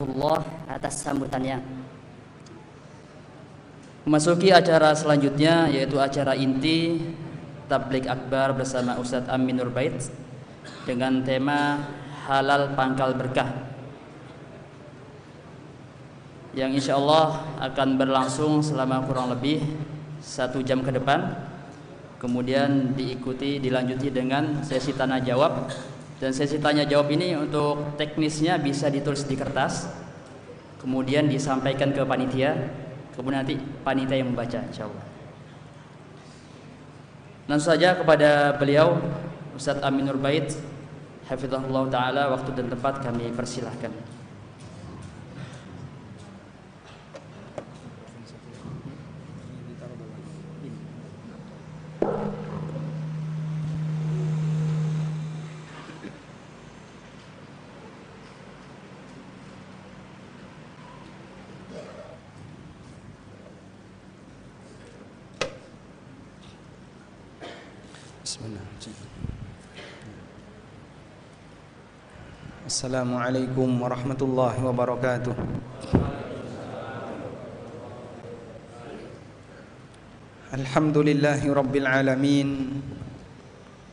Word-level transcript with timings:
warahmatullah 0.00 0.40
atas 0.70 1.02
sambutannya. 1.04 1.58
Memasuki 4.08 4.48
acara 4.48 4.96
selanjutnya 4.96 5.68
yaitu 5.68 6.00
acara 6.00 6.32
inti 6.32 7.02
Tablik 7.68 8.08
Akbar 8.08 8.56
bersama 8.56 8.96
Ustadz 8.96 9.28
Amin 9.28 9.60
Nurbait 9.60 9.92
dengan 10.88 11.20
tema 11.26 11.84
halal 12.26 12.72
pangkal 12.74 13.14
berkah 13.14 13.68
yang 16.56 16.74
insya 16.74 16.98
Allah 16.98 17.46
akan 17.62 17.94
berlangsung 17.94 18.58
selama 18.64 19.06
kurang 19.06 19.30
lebih 19.30 19.62
satu 20.18 20.64
jam 20.66 20.82
ke 20.82 20.90
depan 20.90 21.30
kemudian 22.18 22.96
diikuti 22.98 23.62
dilanjuti 23.62 24.10
dengan 24.10 24.66
sesi 24.66 24.90
tanya 24.98 25.22
jawab 25.22 25.70
dan 26.20 26.36
sesi 26.36 26.60
tanya 26.60 26.84
jawab 26.84 27.08
ini 27.16 27.32
untuk 27.32 27.96
teknisnya 27.96 28.60
bisa 28.60 28.92
ditulis 28.92 29.24
di 29.24 29.40
kertas 29.40 29.88
kemudian 30.76 31.24
disampaikan 31.26 31.96
ke 31.96 32.04
panitia 32.04 32.52
kemudian 33.16 33.40
nanti 33.40 33.56
panitia 33.80 34.20
yang 34.20 34.32
membaca 34.32 34.60
insya 34.60 34.84
Allah. 34.84 35.04
Langsung 37.48 37.74
saja 37.74 37.98
kepada 37.98 38.54
beliau 38.60 39.00
Ustadz 39.56 39.82
Amin 39.82 40.06
Nurbait 40.06 40.46
Hafizahullah 41.26 41.90
Ta'ala 41.90 42.22
waktu 42.30 42.54
dan 42.54 42.70
tempat 42.70 43.02
kami 43.02 43.32
persilahkan 43.34 44.19
السلام 72.70 73.10
عليكم 73.16 73.68
ورحمة 73.82 74.20
الله 74.22 74.54
وبركاته. 74.70 75.34
الحمد 80.54 80.96
لله 80.98 81.42
رب 81.42 81.74
العالمين 81.74 82.48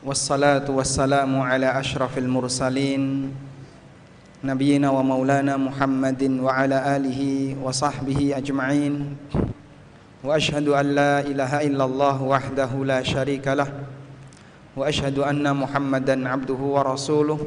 والصلاة 0.05 0.69
والسلام 0.69 1.31
على 1.41 1.73
أشرف 1.73 2.17
المرسلين 2.21 3.33
نبينا 4.45 4.89
ومولانا 4.93 5.57
محمد 5.57 6.21
وعلى 6.45 6.77
آله 6.97 7.21
وصحبه 7.57 8.37
أجمعين. 8.37 9.17
وأشهد 10.21 10.67
أن 10.69 10.85
لا 10.94 11.25
إله 11.25 11.73
إلا 11.73 11.85
الله 11.89 12.17
وحده 12.21 12.71
لا 12.85 13.01
شريك 13.01 13.47
له. 13.57 13.96
وأشهد 14.76 15.20
أن 15.20 15.44
محمدا 15.44 16.16
عبده 16.28 16.60
ورسوله 16.60 17.40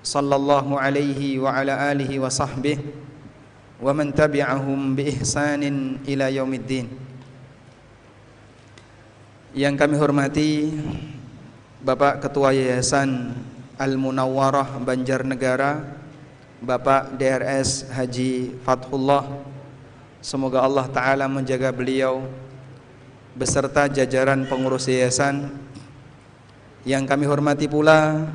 صلى 0.00 0.34
الله 0.36 0.66
عليه 0.80 1.20
وعلى 1.38 1.74
آله 1.92 2.10
وصحبه 2.22 2.78
ومن 3.82 4.06
تبعهم 4.16 4.80
بإحسان 4.96 5.62
إلى 6.08 6.26
يوم 6.36 6.52
الدين 6.54 6.86
yang 9.56 9.72
kami 9.72 9.96
hormati 9.96 10.68
Bapak 11.80 12.20
Ketua 12.20 12.52
Yayasan 12.52 13.32
Al-Munawwarah 13.80 14.76
Banjarnegara 14.84 15.80
Bapak 16.60 17.16
DRS 17.16 17.88
Haji 17.88 18.52
Fathullah 18.68 19.24
Semoga 20.20 20.60
Allah 20.60 20.84
Ta'ala 20.92 21.24
menjaga 21.24 21.72
beliau 21.72 22.28
Beserta 23.32 23.88
jajaran 23.88 24.44
pengurus 24.44 24.92
yayasan 24.92 25.48
yang 26.81 27.03
kami 27.13 27.25
hormati 27.29 27.69
pula 27.69 28.25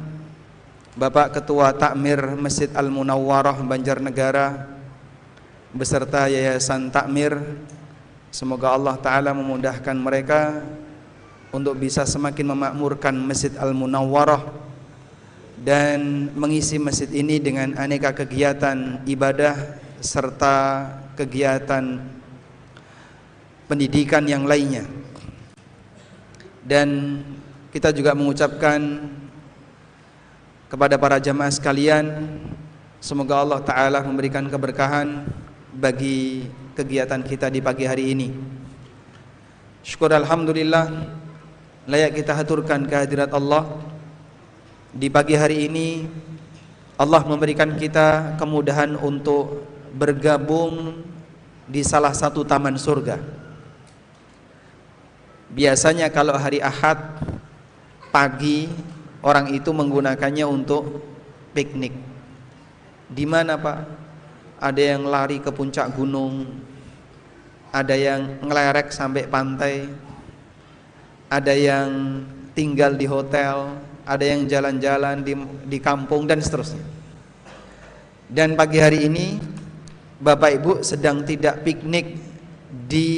Bapak 0.94 1.34
Ketua 1.40 1.74
Takmir 1.74 2.38
Masjid 2.38 2.70
Al-Munawwarah 2.70 3.58
Banjarnegara 3.58 4.70
Beserta 5.74 6.30
Yayasan 6.30 6.94
Takmir 6.94 7.36
Semoga 8.30 8.76
Allah 8.76 9.00
Ta'ala 9.00 9.32
memudahkan 9.32 9.96
mereka 9.96 10.60
untuk 11.56 11.78
bisa 11.80 12.04
semakin 12.04 12.52
memakmurkan 12.52 13.16
Masjid 13.16 13.54
Al-Munawwarah 13.56 14.44
dan 15.56 16.28
mengisi 16.36 16.76
masjid 16.76 17.08
ini 17.16 17.40
dengan 17.40 17.72
aneka 17.80 18.12
kegiatan 18.12 19.00
ibadah 19.08 19.80
serta 20.04 20.84
kegiatan 21.16 21.96
pendidikan 23.64 24.28
yang 24.28 24.44
lainnya. 24.44 24.84
Dan 26.60 27.22
kita 27.76 27.92
juga 27.92 28.16
mengucapkan 28.16 28.80
kepada 30.72 30.96
para 30.96 31.20
jamaah 31.20 31.52
sekalian 31.52 32.24
semoga 33.04 33.36
Allah 33.36 33.60
taala 33.60 34.00
memberikan 34.00 34.48
keberkahan 34.48 35.28
bagi 35.76 36.48
kegiatan 36.72 37.20
kita 37.20 37.52
di 37.52 37.60
pagi 37.60 37.84
hari 37.84 38.16
ini. 38.16 38.32
Syukur 39.84 40.08
alhamdulillah 40.16 40.88
layak 41.84 42.16
kita 42.16 42.32
haturkan 42.32 42.88
kehadirat 42.88 43.28
Allah 43.36 43.68
di 44.96 45.12
pagi 45.12 45.36
hari 45.36 45.68
ini 45.68 46.08
Allah 46.96 47.28
memberikan 47.28 47.76
kita 47.76 48.40
kemudahan 48.40 48.96
untuk 48.96 49.68
bergabung 49.92 51.04
di 51.68 51.84
salah 51.84 52.16
satu 52.16 52.40
taman 52.40 52.80
surga 52.80 53.20
biasanya 55.52 56.08
kalau 56.08 56.32
hari 56.40 56.64
Ahad 56.64 57.20
pagi 58.16 58.64
orang 59.20 59.52
itu 59.52 59.68
menggunakannya 59.76 60.48
untuk 60.48 61.04
piknik 61.52 61.92
di 63.12 63.28
mana 63.28 63.60
Pak 63.60 63.78
ada 64.56 64.80
yang 64.80 65.04
lari 65.04 65.36
ke 65.44 65.52
puncak 65.52 65.92
gunung 65.92 66.48
ada 67.68 67.92
yang 67.92 68.40
ngelerek 68.40 68.88
sampai 68.88 69.28
pantai 69.28 69.84
ada 71.28 71.52
yang 71.52 72.22
tinggal 72.54 72.94
di 72.94 73.04
hotel, 73.04 73.76
ada 74.06 74.24
yang 74.24 74.46
jalan-jalan 74.46 75.20
di, 75.20 75.34
di 75.66 75.78
kampung 75.82 76.24
dan 76.24 76.38
seterusnya. 76.38 76.82
Dan 78.26 78.54
pagi 78.54 78.78
hari 78.80 79.06
ini 79.06 79.38
Bapak 80.18 80.50
Ibu 80.56 80.72
sedang 80.82 81.22
tidak 81.22 81.62
piknik 81.62 82.16
di 82.88 83.10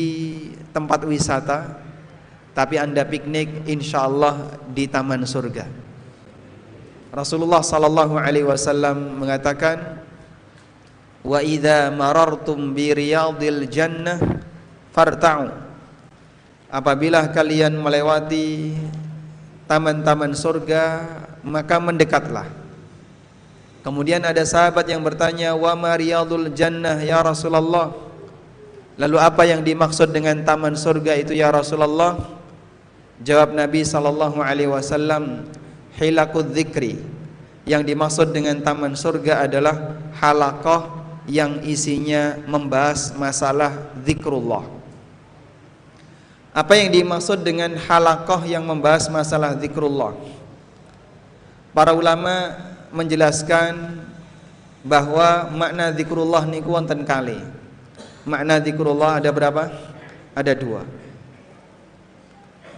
tempat 0.75 1.05
wisata, 1.07 1.81
tapi 2.59 2.75
Anda 2.75 3.07
piknik 3.07 3.71
insya 3.71 4.11
Allah 4.11 4.59
di 4.67 4.91
taman 4.91 5.23
surga. 5.23 5.63
Rasulullah 7.15 7.63
sallallahu 7.63 8.19
alaihi 8.19 8.43
wasallam 8.43 9.15
mengatakan, 9.15 10.03
"Wa 11.23 11.39
idza 11.39 11.95
marartum 11.95 12.75
bi 12.75 12.91
riyadil 12.91 13.63
jannah 13.71 14.19
farta'u." 14.91 15.55
Apabila 16.67 17.31
kalian 17.31 17.79
melewati 17.79 18.75
taman-taman 19.71 20.35
surga, 20.35 21.07
maka 21.47 21.79
mendekatlah. 21.79 22.51
Kemudian 23.87 24.27
ada 24.27 24.43
sahabat 24.43 24.91
yang 24.91 25.07
bertanya, 25.07 25.55
"Wa 25.55 25.79
ma 25.79 25.95
riyadul 25.95 26.51
jannah 26.59 26.99
ya 27.07 27.23
Rasulullah?" 27.23 27.95
Lalu 28.99 29.15
apa 29.15 29.47
yang 29.47 29.63
dimaksud 29.63 30.11
dengan 30.11 30.43
taman 30.43 30.75
surga 30.75 31.23
itu 31.23 31.39
ya 31.39 31.55
Rasulullah? 31.55 32.38
Jawab 33.23 33.55
Nabi 33.55 33.83
sallallahu 33.83 34.39
alaihi 34.39 34.71
wasallam, 34.71 35.47
"Hilaqud 35.99 36.55
dzikri." 36.55 37.03
Yang 37.69 37.83
dimaksud 37.93 38.33
dengan 38.33 38.65
taman 38.65 38.97
surga 38.97 39.45
adalah 39.45 40.01
halaqah 40.17 40.99
yang 41.29 41.61
isinya 41.61 42.41
membahas 42.49 43.13
masalah 43.13 43.93
zikrullah. 44.01 44.65
Apa 46.57 46.75
yang 46.81 46.91
dimaksud 46.91 47.45
dengan 47.45 47.77
halakoh 47.77 48.41
yang 48.49 48.65
membahas 48.65 49.07
masalah 49.13 49.53
zikrullah? 49.61 50.17
Para 51.77 51.93
ulama 51.93 52.57
menjelaskan 52.89 54.01
bahwa 54.81 55.53
makna 55.53 55.93
zikrullah 55.93 56.49
niku 56.49 56.73
wonten 56.73 57.05
kali. 57.05 57.39
Makna 58.25 58.59
zikrullah 58.65 59.21
ada 59.21 59.29
berapa? 59.29 59.69
Ada 60.33 60.57
dua. 60.57 60.83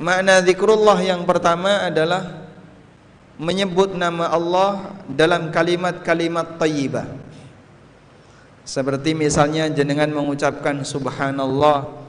Makna 0.00 0.40
zikrullah 0.40 0.96
yang 1.04 1.28
pertama 1.28 1.84
adalah 1.84 2.48
menyebut 3.36 3.92
nama 3.92 4.32
Allah 4.32 4.96
dalam 5.04 5.52
kalimat-kalimat 5.52 6.56
tayyibah. 6.56 7.04
Seperti 8.64 9.12
misalnya 9.12 9.68
jenengan 9.68 10.08
mengucapkan 10.08 10.80
subhanallah 10.88 12.00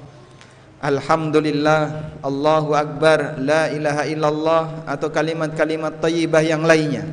Alhamdulillah, 0.82 2.16
Allahu 2.24 2.74
Akbar, 2.74 3.38
La 3.44 3.68
ilaha 3.70 4.08
illallah 4.08 4.64
atau 4.88 5.12
kalimat-kalimat 5.12 6.00
tayyibah 6.00 6.42
yang 6.48 6.64
lainnya. 6.64 7.06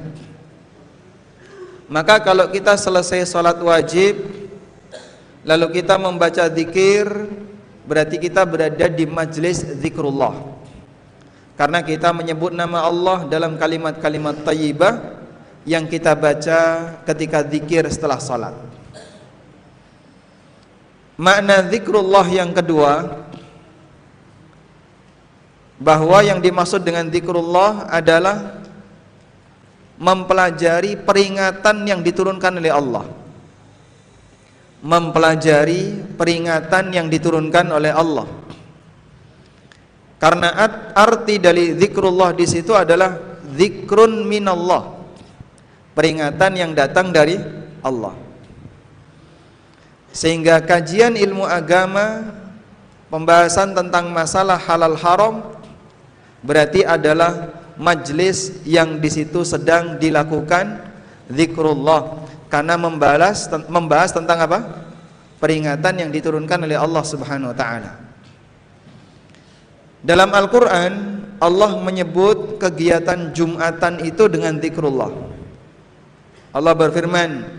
Maka 1.91 2.23
kalau 2.23 2.47
kita 2.55 2.79
selesai 2.79 3.27
sholat 3.27 3.59
wajib 3.65 4.21
Lalu 5.49 5.81
kita 5.81 5.97
membaca 5.97 6.45
zikir 6.53 7.09
Berarti 7.89 8.21
kita 8.21 8.45
berada 8.45 8.93
di 8.93 9.09
majlis 9.09 9.65
zikrullah 9.81 10.58
Karena 11.59 11.83
kita 11.83 12.15
menyebut 12.15 12.55
nama 12.55 12.87
Allah 12.87 13.27
dalam 13.27 13.59
kalimat-kalimat 13.59 14.47
tayyibah 14.47 15.19
Yang 15.67 15.99
kita 15.99 16.15
baca 16.15 16.61
ketika 17.03 17.43
zikir 17.43 17.83
setelah 17.91 18.23
sholat 18.23 18.55
Makna 21.19 21.67
zikrullah 21.67 22.31
yang 22.31 22.55
kedua 22.55 23.27
Bahwa 25.83 26.23
yang 26.23 26.39
dimaksud 26.39 26.87
dengan 26.87 27.11
zikrullah 27.11 27.91
adalah 27.91 28.63
mempelajari 29.99 30.95
peringatan 30.95 31.87
yang 31.87 32.03
diturunkan 32.03 32.59
oleh 32.59 32.71
Allah. 32.75 33.07
Mempelajari 34.83 36.03
peringatan 36.19 36.95
yang 36.95 37.07
diturunkan 37.07 37.67
oleh 37.71 37.95
Allah 37.95 38.27
karena 40.19 40.51
arti 40.95 41.39
dari 41.39 41.79
zikrullah 41.79 42.35
di 42.35 42.47
situ 42.47 42.75
adalah 42.75 43.41
zikrun 43.55 44.27
minallah 44.27 44.99
peringatan 45.95 46.53
yang 46.59 46.71
datang 46.75 47.15
dari 47.15 47.39
Allah 47.83 48.15
sehingga 50.11 50.59
kajian 50.63 51.15
ilmu 51.15 51.47
agama 51.47 52.35
pembahasan 53.11 53.73
tentang 53.73 54.11
masalah 54.11 54.59
halal 54.59 54.99
haram 54.99 55.35
berarti 56.43 56.83
adalah 56.83 57.55
majlis 57.79 58.59
yang 58.67 58.99
di 58.99 59.07
situ 59.07 59.47
sedang 59.47 60.03
dilakukan 60.03 60.83
zikrullah 61.31 62.27
karena 62.51 62.75
membahas 62.75 63.47
membahas 63.71 64.11
tentang 64.11 64.41
apa? 64.43 64.59
peringatan 65.39 65.95
yang 66.03 66.11
diturunkan 66.11 66.67
oleh 66.67 66.75
Allah 66.75 67.05
Subhanahu 67.07 67.55
wa 67.55 67.57
taala. 67.57 68.08
Dalam 70.03 70.31
Al-Qur'an 70.31 70.93
Allah 71.39 71.73
menyebut 71.79 72.59
kegiatan 72.59 73.31
Jumatan 73.31 74.03
itu 74.03 74.27
dengan 74.27 74.59
zikrullah. 74.59 75.11
Allah 76.51 76.75
berfirman, 76.75 77.59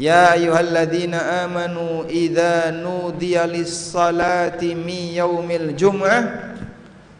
Ya 0.00 0.32
ayyuhalladzina 0.32 1.44
amanu 1.44 2.08
idza 2.08 2.72
nudiya 2.72 3.44
lis-salati 3.44 4.72
mi 4.72 5.12
yaumil 5.12 5.76
jum'ah 5.76 6.56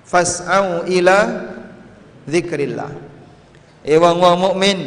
fas'au 0.08 0.88
ila 0.88 1.44
zikrillah 2.24 2.88
e 3.84 3.94
wong-wong 4.00 4.36
mukmin 4.40 4.78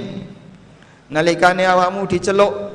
nalikane 1.07 1.69
awakmu 1.69 2.09
diceluk 2.09 2.73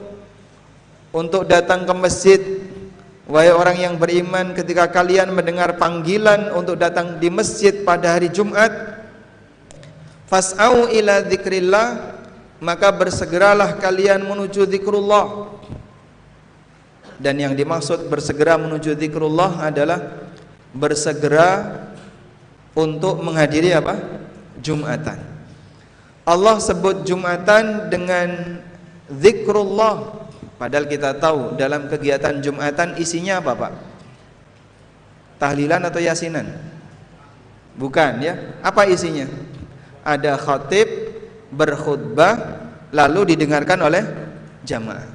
untuk 1.11 1.51
datang 1.51 1.83
ke 1.83 1.95
masjid 1.99 2.41
wahai 3.29 3.53
orang 3.53 3.77
yang 3.77 3.95
beriman 4.01 4.57
ketika 4.57 4.89
kalian 4.89 5.31
mendengar 5.31 5.77
panggilan 5.77 6.51
untuk 6.57 6.81
datang 6.81 7.21
di 7.21 7.29
masjid 7.29 7.85
pada 7.85 8.17
hari 8.17 8.33
Jumat 8.33 8.73
fas'au 10.27 10.89
ila 10.89 11.23
maka 12.59 12.89
bersegeralah 12.91 13.79
kalian 13.79 14.25
menuju 14.27 14.67
zikrullah 14.67 15.55
dan 17.19 17.35
yang 17.39 17.55
dimaksud 17.55 18.07
bersegera 18.07 18.55
menuju 18.55 18.95
zikrullah 18.95 19.67
adalah 19.67 20.27
bersegera 20.71 21.83
untuk 22.79 23.19
menghadiri 23.19 23.75
apa? 23.75 23.99
Jumatan. 24.63 25.19
Allah 26.23 26.57
sebut 26.63 27.03
Jumatan 27.03 27.91
dengan 27.91 28.61
zikrullah. 29.11 30.18
Padahal 30.59 30.91
kita 30.91 31.15
tahu 31.15 31.55
dalam 31.55 31.87
kegiatan 31.87 32.43
Jumatan 32.43 32.99
isinya 32.99 33.39
apa, 33.39 33.55
Pak? 33.55 33.73
Tahlilan 35.39 35.87
atau 35.87 36.03
yasinan? 36.03 36.51
Bukan 37.79 38.19
ya. 38.19 38.59
Apa 38.59 38.91
isinya? 38.91 39.31
Ada 40.03 40.35
khatib 40.35 41.15
berkhutbah 41.55 42.59
lalu 42.91 43.39
didengarkan 43.39 43.79
oleh 43.87 44.03
jamaah. 44.67 45.07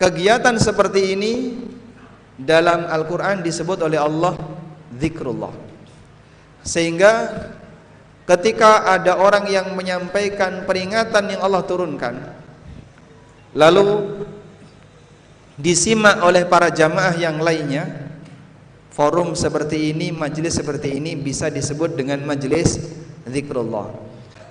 Kegiatan 0.00 0.56
seperti 0.56 1.12
ini 1.12 1.32
dalam 2.40 2.88
Al-Qur'an 2.88 3.44
disebut 3.44 3.84
oleh 3.84 4.00
Allah 4.00 4.32
zikrullah. 4.96 5.52
Sehingga 6.64 7.28
ketika 8.24 8.88
ada 8.88 9.20
orang 9.20 9.44
yang 9.52 9.76
menyampaikan 9.76 10.64
peringatan 10.64 11.36
yang 11.36 11.44
Allah 11.44 11.62
turunkan 11.68 12.31
lalu 13.52 14.20
disimak 15.60 16.24
oleh 16.24 16.48
para 16.48 16.72
jamaah 16.72 17.12
yang 17.16 17.40
lainnya 17.40 18.02
forum 18.92 19.32
seperti 19.36 19.92
ini 19.92 20.12
majelis 20.12 20.56
seperti 20.56 20.96
ini 20.96 21.16
bisa 21.16 21.48
disebut 21.48 21.96
dengan 21.96 22.20
majelis 22.24 22.80
zikrullah. 23.28 23.92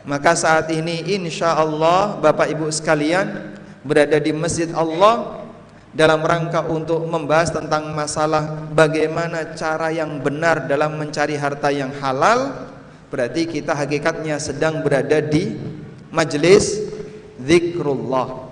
Maka 0.01 0.33
saat 0.33 0.73
ini 0.73 1.13
insya 1.13 1.53
Allah 1.53 2.17
Bapak 2.17 2.49
Ibu 2.49 2.73
sekalian 2.73 3.53
berada 3.85 4.17
di 4.17 4.33
masjid 4.33 4.69
Allah 4.73 5.45
dalam 5.93 6.25
rangka 6.25 6.65
untuk 6.65 7.05
membahas 7.05 7.53
tentang 7.53 7.93
masalah 7.93 8.65
bagaimana 8.73 9.53
cara 9.53 9.93
yang 9.93 10.17
benar 10.23 10.65
dalam 10.65 10.97
mencari 10.97 11.37
harta 11.37 11.69
yang 11.69 11.93
halal. 12.01 12.69
Berarti 13.13 13.45
kita 13.45 13.75
hakikatnya 13.75 14.39
sedang 14.39 14.81
berada 14.81 15.19
di 15.19 15.53
majelis 16.09 16.79
zikrullah 17.43 18.50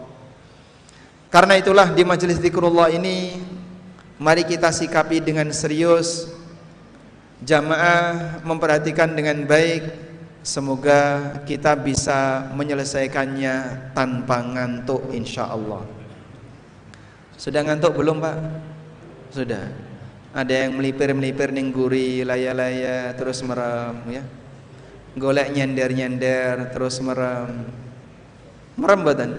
karena 1.29 1.57
itulah 1.57 1.93
di 1.93 2.03
majelis 2.05 2.41
zikrullah 2.41 2.89
ini 2.93 3.37
mari 4.17 4.43
kita 4.45 4.73
sikapi 4.73 5.21
dengan 5.21 5.49
serius 5.53 6.29
jamaah 7.45 8.41
memperhatikan 8.43 9.13
dengan 9.15 9.45
baik 9.45 9.85
semoga 10.41 11.37
kita 11.45 11.77
bisa 11.77 12.49
menyelesaikannya 12.53 13.89
tanpa 13.95 14.43
ngantuk 14.43 15.13
insyaallah 15.13 15.99
sudah 17.39 17.63
ngantuk 17.63 17.95
belum 17.95 18.19
Pak? 18.19 18.37
Sudah. 19.31 19.63
Ada 20.35 20.67
yang 20.67 20.75
melipir-melipir 20.75 21.55
ningguri 21.55 22.27
laya-laya 22.27 23.15
terus 23.17 23.41
merem 23.41 23.97
ya 24.13 24.23
golek 25.17 25.49
nyender-nyender 25.57 26.69
terus 26.69 27.01
merem 27.01 27.65
merem 28.77 29.01
badan 29.01 29.31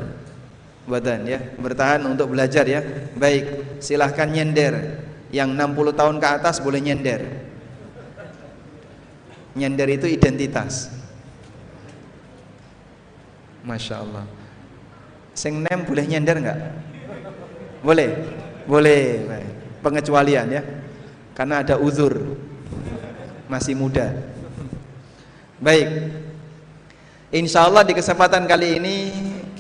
badan 0.91 1.23
ya. 1.25 1.39
Bertahan 1.55 2.03
untuk 2.03 2.35
belajar 2.35 2.67
ya. 2.67 2.83
Baik 3.15 3.79
silahkan 3.79 4.27
nyender. 4.27 5.07
Yang 5.31 5.55
60 5.55 5.95
tahun 5.95 6.17
ke 6.19 6.27
atas 6.27 6.59
boleh 6.59 6.83
nyender. 6.83 7.23
Nyender 9.55 9.89
itu 9.95 10.11
identitas. 10.11 10.91
Masya 13.63 14.03
Allah. 14.03 14.27
Sing 15.39 15.63
nem 15.63 15.87
boleh 15.87 16.05
nyender 16.11 16.37
nggak? 16.43 16.59
Boleh? 17.87 18.11
Boleh. 18.67 19.03
Pengecualian 19.81 20.47
ya. 20.51 20.63
Karena 21.39 21.63
ada 21.63 21.79
uzur. 21.79 22.37
Masih 23.47 23.79
muda. 23.79 24.11
Baik. 25.63 25.89
Insya 27.31 27.71
Allah 27.71 27.87
di 27.87 27.95
kesempatan 27.95 28.43
kali 28.51 28.83
ini 28.83 28.97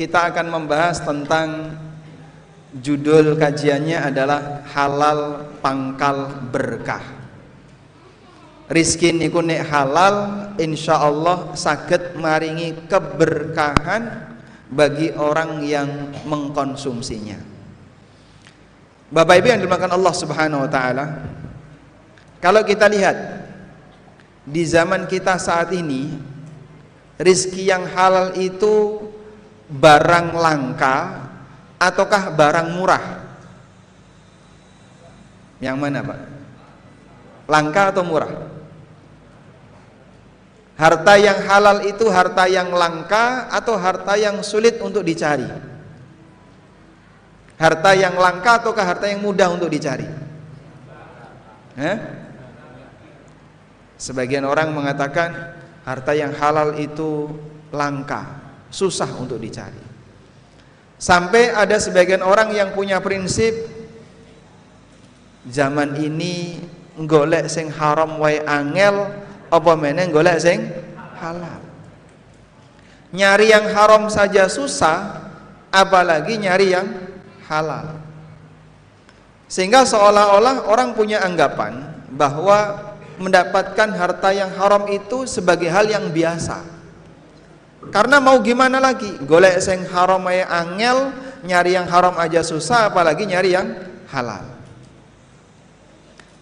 kita 0.00 0.33
akan 0.33 0.49
membahas 0.49 1.04
tentang 1.04 1.76
judul 2.73 3.37
kajiannya 3.37 4.00
adalah 4.00 4.64
halal 4.73 5.45
pangkal 5.61 6.40
berkah. 6.49 7.04
Rizki 8.73 9.12
niku 9.12 9.45
nek 9.45 9.61
halal 9.69 10.14
insya 10.57 11.04
Allah 11.04 11.52
sakit 11.52 12.16
maringi 12.16 12.88
keberkahan 12.88 14.33
bagi 14.73 15.12
orang 15.12 15.61
yang 15.69 16.16
mengkonsumsinya. 16.25 17.37
Bapak 19.12 19.37
Ibu 19.37 19.52
yang 19.52 19.61
dimakan 19.61 20.00
Allah 20.00 20.14
Subhanahu 20.16 20.64
wa 20.64 20.71
taala, 20.73 21.28
kalau 22.40 22.64
kita 22.64 22.88
lihat 22.88 23.45
di 24.49 24.64
zaman 24.64 25.04
kita 25.04 25.37
saat 25.37 25.76
ini 25.76 26.09
rizki 27.21 27.69
yang 27.69 27.85
halal 27.90 28.33
itu 28.40 29.10
barang 29.70 30.34
langka 30.34 30.96
ataukah 31.78 32.34
barang 32.34 32.68
murah? 32.74 33.04
Yang 35.62 35.76
mana 35.78 35.98
Pak? 36.02 36.20
Langka 37.46 37.82
atau 37.94 38.02
murah? 38.02 38.32
Harta 40.80 41.14
yang 41.20 41.44
halal 41.44 41.84
itu 41.84 42.08
harta 42.08 42.48
yang 42.48 42.72
langka 42.72 43.52
atau 43.52 43.76
harta 43.76 44.16
yang 44.16 44.40
sulit 44.40 44.80
untuk 44.80 45.04
dicari? 45.04 45.44
Harta 47.60 47.92
yang 47.92 48.16
langka 48.16 48.64
ataukah 48.64 48.88
harta 48.88 49.04
yang 49.04 49.20
mudah 49.20 49.52
untuk 49.52 49.68
dicari? 49.68 50.08
Eh? 51.76 51.96
Sebagian 54.00 54.48
orang 54.48 54.72
mengatakan 54.72 55.52
harta 55.84 56.16
yang 56.16 56.32
halal 56.32 56.72
itu 56.80 57.28
langka, 57.68 58.39
susah 58.70 59.10
untuk 59.18 59.36
dicari. 59.36 59.82
Sampai 61.00 61.50
ada 61.50 61.76
sebagian 61.76 62.22
orang 62.22 62.54
yang 62.54 62.72
punya 62.72 63.02
prinsip 63.02 63.52
zaman 65.48 65.96
ini 65.96 66.60
golek 67.08 67.48
sing 67.48 67.72
haram 67.72 68.20
wae 68.20 68.40
angel 68.44 69.08
apa 69.48 69.72
meneh 69.74 70.06
golek 70.12 70.38
sing 70.38 70.60
halal. 71.18 71.60
Nyari 73.10 73.50
yang 73.50 73.66
haram 73.74 74.06
saja 74.06 74.46
susah, 74.46 75.26
apalagi 75.74 76.38
nyari 76.38 76.70
yang 76.70 76.86
halal. 77.50 77.98
Sehingga 79.50 79.82
seolah-olah 79.82 80.70
orang 80.70 80.94
punya 80.94 81.18
anggapan 81.26 81.90
bahwa 82.14 82.90
mendapatkan 83.18 83.90
harta 83.98 84.30
yang 84.30 84.54
haram 84.54 84.86
itu 84.86 85.26
sebagai 85.26 85.66
hal 85.66 85.90
yang 85.90 86.06
biasa. 86.14 86.62
Karena 87.88 88.20
mau 88.20 88.37
gimana 88.44 88.76
lagi? 88.76 89.08
Golek 89.25 89.56
sing 89.64 89.88
haram 89.88 90.20
aja 90.28 90.44
angel, 90.52 91.16
nyari 91.49 91.80
yang 91.80 91.88
haram 91.88 92.12
aja 92.20 92.44
susah 92.44 92.92
apalagi 92.92 93.25
nyari 93.25 93.56
yang 93.56 93.72
halal. 94.12 94.44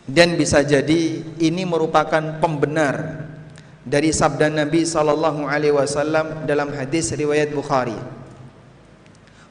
Dan 0.02 0.35
bisa 0.35 0.66
jadi 0.66 1.23
ini 1.38 1.62
merupakan 1.62 2.42
pembenar 2.42 3.23
dari 3.87 4.11
sabda 4.11 4.50
Nabi 4.50 4.83
sallallahu 4.83 5.47
alaihi 5.47 5.78
wasallam 5.78 6.42
dalam 6.42 6.75
hadis 6.75 7.14
riwayat 7.14 7.54
Bukhari. 7.54 7.95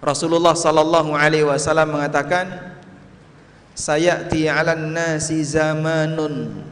Rasulullah 0.04 0.54
sallallahu 0.54 1.16
alaihi 1.16 1.48
wasallam 1.48 1.96
mengatakan 1.96 2.78
sayati 3.74 4.46
'alan 4.46 4.94
nasi 4.94 5.42
zamanun 5.42 6.66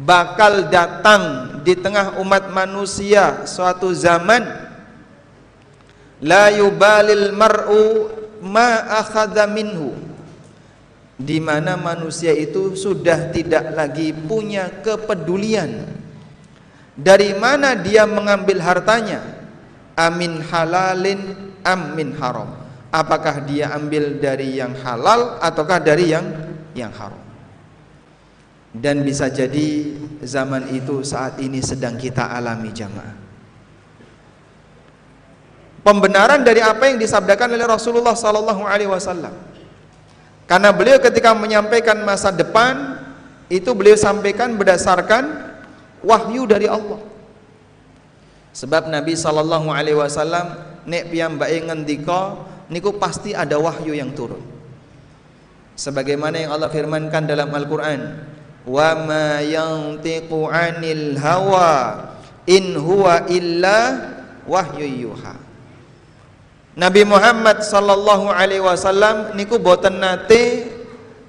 bakal 0.00 0.72
datang 0.72 1.56
di 1.60 1.76
tengah 1.76 2.16
umat 2.24 2.48
manusia 2.48 3.44
suatu 3.44 3.92
zaman 3.92 4.40
la 6.24 6.48
yubalil 6.56 7.36
mar'u 7.36 8.08
ma 8.40 8.96
akhadha 9.04 9.44
minhu 9.44 9.92
di 11.20 11.36
mana 11.36 11.76
manusia 11.76 12.32
itu 12.32 12.72
sudah 12.72 13.28
tidak 13.28 13.76
lagi 13.76 14.16
punya 14.16 14.72
kepedulian 14.80 16.00
dari 17.00 17.32
mana 17.32 17.72
dia 17.72 18.04
mengambil 18.04 18.60
hartanya? 18.60 19.24
Amin 19.96 20.44
halalin 20.44 21.52
amin 21.64 22.12
haram. 22.20 22.60
Apakah 22.92 23.40
dia 23.48 23.72
ambil 23.72 24.20
dari 24.20 24.60
yang 24.60 24.76
halal 24.84 25.40
ataukah 25.40 25.80
dari 25.80 26.12
yang 26.12 26.26
yang 26.76 26.92
haram? 26.92 27.19
Dan 28.70 29.02
bisa 29.02 29.26
jadi 29.26 29.90
zaman 30.22 30.70
itu 30.70 31.02
saat 31.02 31.42
ini 31.42 31.58
sedang 31.58 31.98
kita 31.98 32.30
alami 32.30 32.70
jamaah. 32.70 33.18
Pembenaran 35.80 36.44
dari 36.46 36.62
apa 36.62 36.86
yang 36.86 37.00
disabdakan 37.00 37.56
oleh 37.56 37.66
Rasulullah 37.66 38.14
sallallahu 38.14 38.62
alaihi 38.62 38.86
wasallam. 38.86 39.32
Karena 40.46 40.70
beliau 40.70 41.02
ketika 41.02 41.34
menyampaikan 41.34 41.98
masa 42.06 42.30
depan 42.30 43.00
itu 43.50 43.74
beliau 43.74 43.98
sampaikan 43.98 44.54
berdasarkan 44.54 45.50
wahyu 46.06 46.46
dari 46.46 46.70
Allah 46.70 47.02
sebab 48.54 48.90
Nabi 48.90 49.14
sallallahu 49.14 49.70
alaihi 49.70 49.98
wasallam 49.98 50.58
nek 50.86 51.10
piyambake 51.12 51.66
ngendika 51.66 52.40
niku 52.70 52.96
pasti 52.98 53.34
ada 53.34 53.58
wahyu 53.58 53.94
yang 53.94 54.10
turun 54.14 54.40
sebagaimana 55.78 56.40
yang 56.40 56.50
Allah 56.54 56.70
firmankan 56.72 57.26
dalam 57.26 57.50
Al-Qur'an 57.50 58.00
wa 58.68 58.88
ma 59.06 59.40
yantiqu 59.40 60.48
'anil 60.48 61.16
hawa 61.20 61.72
in 62.44 62.76
huwa 62.76 63.24
illa 63.30 63.78
wahyu 64.44 65.08
yuha 65.08 65.36
Nabi 66.76 67.02
Muhammad 67.04 67.66
sallallahu 67.66 68.30
alaihi 68.30 68.62
wasallam 68.62 69.36
niku 69.36 69.60
boten 69.60 70.00
nate 70.00 70.70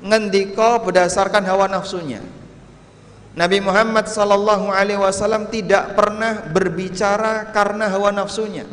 ngendika 0.01 0.79
berdasarkan 0.81 1.43
hawa 1.43 1.67
nafsunya 1.67 2.21
Nabi 3.31 3.63
Muhammad 3.63 4.11
sallallahu 4.11 4.75
alaihi 4.75 4.99
wasallam 4.99 5.47
tidak 5.47 5.95
pernah 5.95 6.51
berbicara 6.51 7.47
karena 7.55 7.87
hawa 7.87 8.11
nafsunya. 8.11 8.67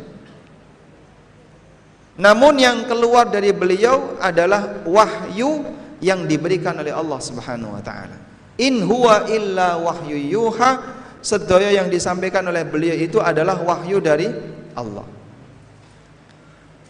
Namun 2.19 2.59
yang 2.59 2.83
keluar 2.83 3.31
dari 3.31 3.55
beliau 3.55 4.19
adalah 4.19 4.83
wahyu 4.83 5.63
yang 6.03 6.27
diberikan 6.27 6.75
oleh 6.75 6.91
Allah 6.91 7.19
Subhanahu 7.23 7.71
wa 7.71 7.79
taala. 7.79 8.28
In 8.59 8.83
huwa 8.83 9.25
illa 9.31 9.79
wahyu 9.79 10.19
yuha. 10.19 10.99
Sedaya 11.19 11.75
yang 11.75 11.91
disampaikan 11.91 12.47
oleh 12.47 12.63
beliau 12.63 12.95
itu 12.95 13.19
adalah 13.19 13.59
wahyu 13.59 13.99
dari 13.99 14.31
Allah. 14.71 15.03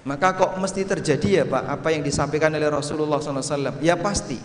Maka 0.05 0.37
kok 0.37 0.53
mesti 0.61 0.85
terjadi 0.85 1.29
ya 1.41 1.43
Pak 1.49 1.63
apa 1.65 1.87
yang 1.89 2.05
disampaikan 2.05 2.53
oleh 2.53 2.69
Rasulullah 2.69 3.17
SAW? 3.17 3.81
Ya 3.81 3.97
pasti 3.97 4.37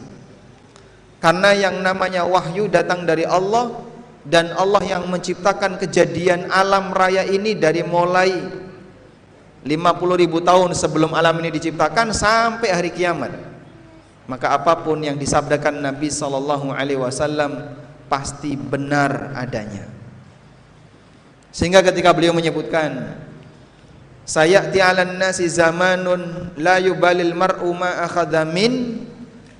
karena 1.24 1.56
yang 1.56 1.80
namanya 1.80 2.28
wahyu 2.28 2.68
datang 2.68 3.08
dari 3.08 3.24
Allah 3.24 3.72
dan 4.28 4.52
Allah 4.52 4.84
yang 4.84 5.08
menciptakan 5.08 5.80
kejadian 5.80 6.52
alam 6.52 6.92
raya 6.92 7.24
ini 7.24 7.56
dari 7.56 7.80
mulai 7.80 8.28
50 9.64 10.20
ribu 10.20 10.44
tahun 10.44 10.76
sebelum 10.76 11.16
alam 11.16 11.40
ini 11.40 11.48
diciptakan 11.48 12.12
sampai 12.12 12.68
hari 12.68 12.92
kiamat. 12.92 13.32
Maka 14.24 14.56
apa 14.56 14.80
pun 14.80 15.04
yang 15.04 15.20
disabdakan 15.20 15.84
Nabi 15.84 16.08
Sallallahu 16.08 16.72
Alaihi 16.72 16.96
Wasallam 16.96 17.76
pasti 18.08 18.56
benar 18.56 19.36
adanya. 19.36 19.84
Sehingga 21.52 21.84
ketika 21.84 22.10
beliau 22.10 22.32
menyebutkan 22.32 23.20
saya 24.24 24.64
ti'alan 24.72 25.20
nasi 25.20 25.44
zamanun 25.44 26.50
la 26.56 26.80
yubalil 26.80 27.36
mar'u 27.36 27.68
ma 27.76 28.08
akhadha 28.08 28.48
min 28.48 29.04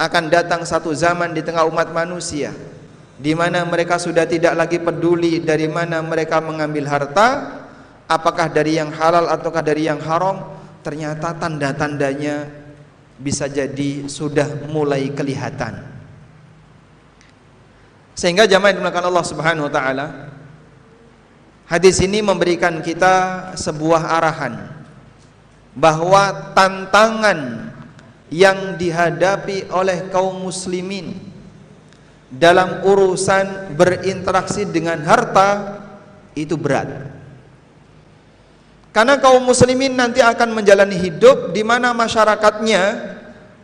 akan 0.01 0.25
datang 0.33 0.65
satu 0.65 0.91
zaman 0.97 1.37
di 1.37 1.45
tengah 1.45 1.69
umat 1.69 1.93
manusia 1.93 2.51
di 3.21 3.31
mana 3.37 3.63
mereka 3.63 4.01
sudah 4.01 4.27
tidak 4.27 4.57
lagi 4.59 4.81
peduli 4.83 5.39
dari 5.39 5.71
mana 5.71 6.03
mereka 6.03 6.43
mengambil 6.43 6.89
harta 6.91 7.61
apakah 8.11 8.51
dari 8.51 8.81
yang 8.81 8.91
halal 8.91 9.31
ataukah 9.31 9.63
dari 9.63 9.87
yang 9.87 10.03
haram 10.03 10.51
ternyata 10.83 11.31
tanda-tandanya 11.39 12.64
bisa 13.19 13.47
jadi 13.47 14.11
sudah 14.11 14.67
mulai 14.71 15.11
kelihatan 15.15 15.85
sehingga 18.15 18.47
jamaah 18.47 18.75
dimulakan 18.75 19.07
Allah 19.11 19.27
Subhanahu 19.27 19.67
wa 19.71 19.73
taala 19.73 20.07
hadis 21.71 22.03
ini 22.03 22.23
memberikan 22.23 22.83
kita 22.83 23.53
sebuah 23.55 24.19
arahan 24.19 24.75
bahwa 25.75 26.55
tantangan 26.55 27.71
yang 28.35 28.75
dihadapi 28.75 29.71
oleh 29.71 30.11
kaum 30.11 30.43
muslimin 30.47 31.15
dalam 32.35 32.83
urusan 32.83 33.79
berinteraksi 33.79 34.67
dengan 34.67 34.99
harta 35.07 35.79
itu 36.35 36.59
berat. 36.59 37.14
Karena 38.95 39.19
kaum 39.19 39.43
muslimin 39.43 39.99
nanti 39.99 40.23
akan 40.23 40.55
menjalani 40.55 40.95
hidup 40.95 41.51
di 41.51 41.67
mana 41.67 41.91
masyarakatnya 41.91 42.83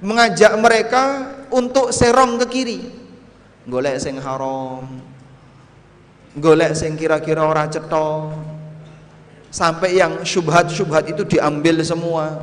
mengajak 0.02 0.50
mereka 0.58 1.30
untuk 1.54 1.94
serong 1.94 2.34
ke 2.42 2.46
kiri. 2.50 2.80
Golek 3.70 4.02
sing 4.02 4.18
haram. 4.18 4.82
Golek 6.34 6.74
sing 6.74 6.98
kira-kira 6.98 7.46
ora 7.46 7.70
cetha. 7.70 8.34
Sampai 9.54 10.02
yang 10.02 10.26
syubhat-syubhat 10.26 11.14
itu 11.14 11.22
diambil 11.26 11.78
semua 11.86 12.42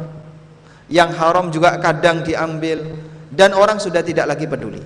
yang 0.87 1.11
haram 1.11 1.51
juga 1.51 1.75
kadang 1.79 2.23
diambil 2.23 2.95
dan 3.31 3.51
orang 3.51 3.79
sudah 3.79 3.99
tidak 3.99 4.27
lagi 4.27 4.47
peduli 4.47 4.79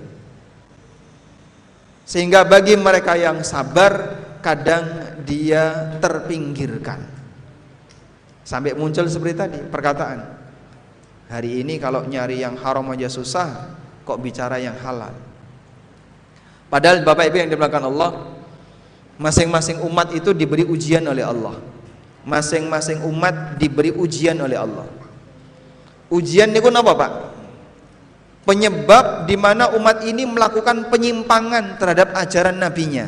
sehingga 2.06 2.42
bagi 2.44 2.74
mereka 2.76 3.14
yang 3.14 3.46
sabar 3.46 4.18
kadang 4.42 5.16
dia 5.22 5.96
terpinggirkan 6.02 7.21
sampai 8.44 8.74
muncul 8.74 9.06
seperti 9.08 9.36
tadi 9.38 9.60
perkataan 9.68 10.20
hari 11.32 11.64
ini 11.64 11.78
kalau 11.78 12.04
nyari 12.06 12.42
yang 12.42 12.58
haram 12.60 12.86
aja 12.92 13.08
susah 13.08 13.78
kok 14.04 14.20
bicara 14.20 14.58
yang 14.58 14.76
halal 14.82 15.14
padahal 16.68 17.06
Bapak 17.06 17.30
Ibu 17.32 17.38
yang 17.46 17.50
dimulakan 17.54 17.84
Allah 17.88 18.12
masing-masing 19.22 19.80
umat 19.86 20.12
itu 20.18 20.34
diberi 20.34 20.66
ujian 20.66 21.06
oleh 21.06 21.22
Allah 21.22 21.56
masing-masing 22.26 23.06
umat 23.06 23.58
diberi 23.62 23.94
ujian 23.94 24.38
oleh 24.42 24.58
Allah 24.58 25.02
Ujian 26.12 26.52
niku 26.52 26.68
napa, 26.68 26.92
Pak? 26.92 27.12
Penyebab 28.44 29.32
di 29.32 29.40
mana 29.40 29.72
umat 29.80 30.04
ini 30.04 30.28
melakukan 30.28 30.92
penyimpangan 30.92 31.80
terhadap 31.80 32.12
ajaran 32.20 32.60
nabinya. 32.60 33.08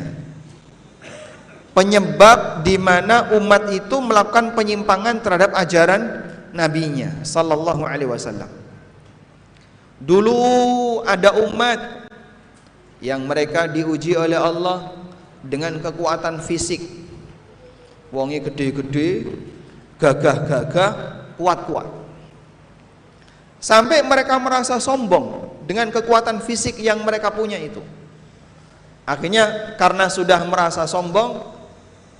Penyebab 1.74 2.62
di 2.62 2.78
mana 2.78 3.34
umat 3.34 3.66
itu 3.74 3.98
melakukan 3.98 4.54
penyimpangan 4.54 5.18
terhadap 5.18 5.50
ajaran 5.58 6.22
nabinya 6.54 7.10
sallallahu 7.26 7.82
alaihi 7.82 8.06
wasallam. 8.06 8.46
Dulu 9.98 10.38
ada 11.02 11.34
umat 11.34 12.06
yang 13.02 13.26
mereka 13.26 13.66
diuji 13.66 14.14
oleh 14.14 14.38
Allah 14.38 14.94
dengan 15.42 15.82
kekuatan 15.82 16.38
fisik. 16.38 17.02
Wongi 18.14 18.38
gede-gede, 18.38 19.26
gagah-gagah, 19.98 20.90
kuat-kuat 21.34 22.04
Sampai 23.64 24.04
mereka 24.04 24.36
merasa 24.36 24.76
sombong 24.76 25.48
dengan 25.64 25.88
kekuatan 25.88 26.44
fisik 26.44 26.76
yang 26.84 27.00
mereka 27.00 27.32
punya 27.32 27.56
itu. 27.56 27.80
Akhirnya 29.08 29.72
karena 29.80 30.12
sudah 30.12 30.36
merasa 30.44 30.84
sombong, 30.84 31.53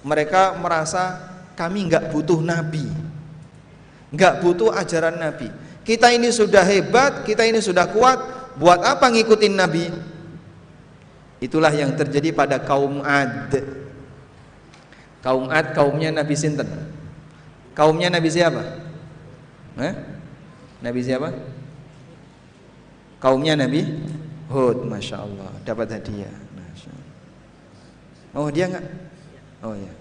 mereka 0.04 0.52
merasa 0.60 1.32
kami 1.56 1.88
nggak 1.88 2.12
butuh 2.12 2.44
nabi, 2.44 2.84
nggak 4.12 4.44
butuh 4.44 4.70
ajaran 4.76 5.16
nabi. 5.16 5.48
Kita 5.84 6.12
ini 6.12 6.28
sudah 6.28 6.64
hebat, 6.64 7.24
kita 7.24 7.44
ini 7.44 7.60
sudah 7.60 7.88
kuat, 7.88 8.20
buat 8.60 8.84
apa 8.84 9.08
ngikutin 9.08 9.54
nabi? 9.56 9.88
Itulah 11.44 11.72
yang 11.72 11.92
terjadi 11.92 12.32
pada 12.32 12.56
kaum 12.56 13.04
Ad. 13.04 13.52
Kaum 15.20 15.52
Ad 15.52 15.76
kaumnya 15.76 16.08
Nabi 16.08 16.32
Sinten. 16.32 16.68
Kaumnya 17.76 18.08
Nabi 18.08 18.32
siapa? 18.32 18.64
Eh? 19.76 19.94
Nabi 20.80 21.00
siapa? 21.04 21.28
Kaumnya 23.20 23.60
Nabi 23.60 23.84
Hud, 24.48 24.88
masya 24.88 25.20
Allah, 25.20 25.52
dapat 25.68 25.92
hadiah. 25.92 26.32
Oh 28.34 28.48
dia 28.48 28.66
nggak? 28.66 28.86
Oh 29.64 29.72
ya. 29.72 29.92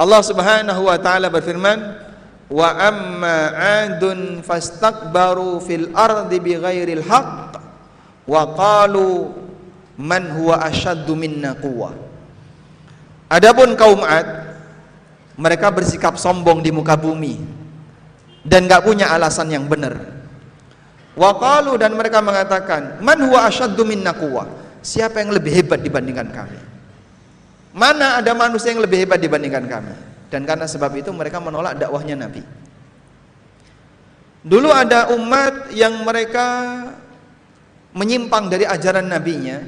Allah 0.00 0.20
Subhanahu 0.24 0.88
wa 0.88 0.96
taala 0.96 1.28
berfirman, 1.28 1.78
"Wa 2.48 2.68
amma 2.80 3.52
'adun 3.52 4.40
fastakbaru 4.40 5.60
fil 5.60 5.92
ardi 5.92 6.40
bighairil 6.40 7.04
haqq 7.04 7.60
wa 8.24 8.42
qalu 8.56 9.36
man 10.00 10.32
huwa 10.32 10.64
asyaddu 10.64 11.16
minna 11.16 11.56
quwwah 11.56 11.96
Adapun 13.32 13.76
kaum 13.76 14.04
Ad 14.04 14.56
mereka 15.36 15.68
bersikap 15.68 16.16
sombong 16.16 16.64
di 16.64 16.72
muka 16.72 16.96
bumi 16.96 17.36
dan 18.46 18.64
gak 18.70 18.86
punya 18.86 19.10
alasan 19.12 19.50
yang 19.52 19.66
benar. 19.68 19.98
Wa 21.12 21.34
qalu 21.36 21.76
dan 21.76 21.92
mereka 21.98 22.22
mengatakan, 22.24 23.02
"Man 23.04 23.20
huwa 23.28 23.44
asyaddu 23.44 23.84
minna 23.84 24.16
quwwah?" 24.16 24.48
Siapa 24.86 25.18
yang 25.18 25.34
lebih 25.34 25.50
hebat 25.50 25.82
dibandingkan 25.82 26.30
kami? 26.30 26.65
Mana 27.76 28.24
ada 28.24 28.32
manusia 28.32 28.72
yang 28.72 28.80
lebih 28.80 29.04
hebat 29.04 29.20
dibandingkan 29.20 29.68
kami? 29.68 29.92
Dan 30.32 30.48
karena 30.48 30.64
sebab 30.64 30.96
itu 30.96 31.12
mereka 31.12 31.36
menolak 31.44 31.76
dakwahnya 31.76 32.16
Nabi. 32.16 32.40
Dulu 34.40 34.72
ada 34.72 35.12
umat 35.12 35.68
yang 35.76 36.00
mereka 36.00 36.48
menyimpang 37.92 38.48
dari 38.48 38.64
ajaran 38.64 39.04
nabinya 39.04 39.60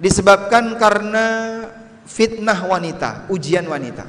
disebabkan 0.00 0.80
karena 0.80 1.26
fitnah 2.08 2.64
wanita, 2.64 3.28
ujian 3.28 3.68
wanita. 3.68 4.08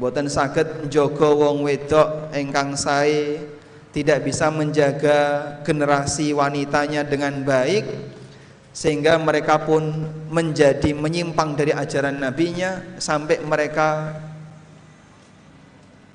Boten 0.00 0.32
saged 0.32 0.88
njaga 0.88 1.28
wong 1.28 1.68
wedok 1.68 2.32
ingkang 2.32 2.72
sae 2.72 3.36
tidak 3.92 4.24
bisa 4.24 4.48
menjaga 4.48 5.18
generasi 5.62 6.32
wanitanya 6.32 7.04
dengan 7.04 7.44
baik 7.44 8.13
sehingga 8.74 9.14
mereka 9.22 9.62
pun 9.62 9.86
menjadi 10.34 10.90
menyimpang 10.98 11.54
dari 11.54 11.70
ajaran 11.70 12.18
nabinya 12.18 12.98
sampai 12.98 13.38
mereka 13.46 14.18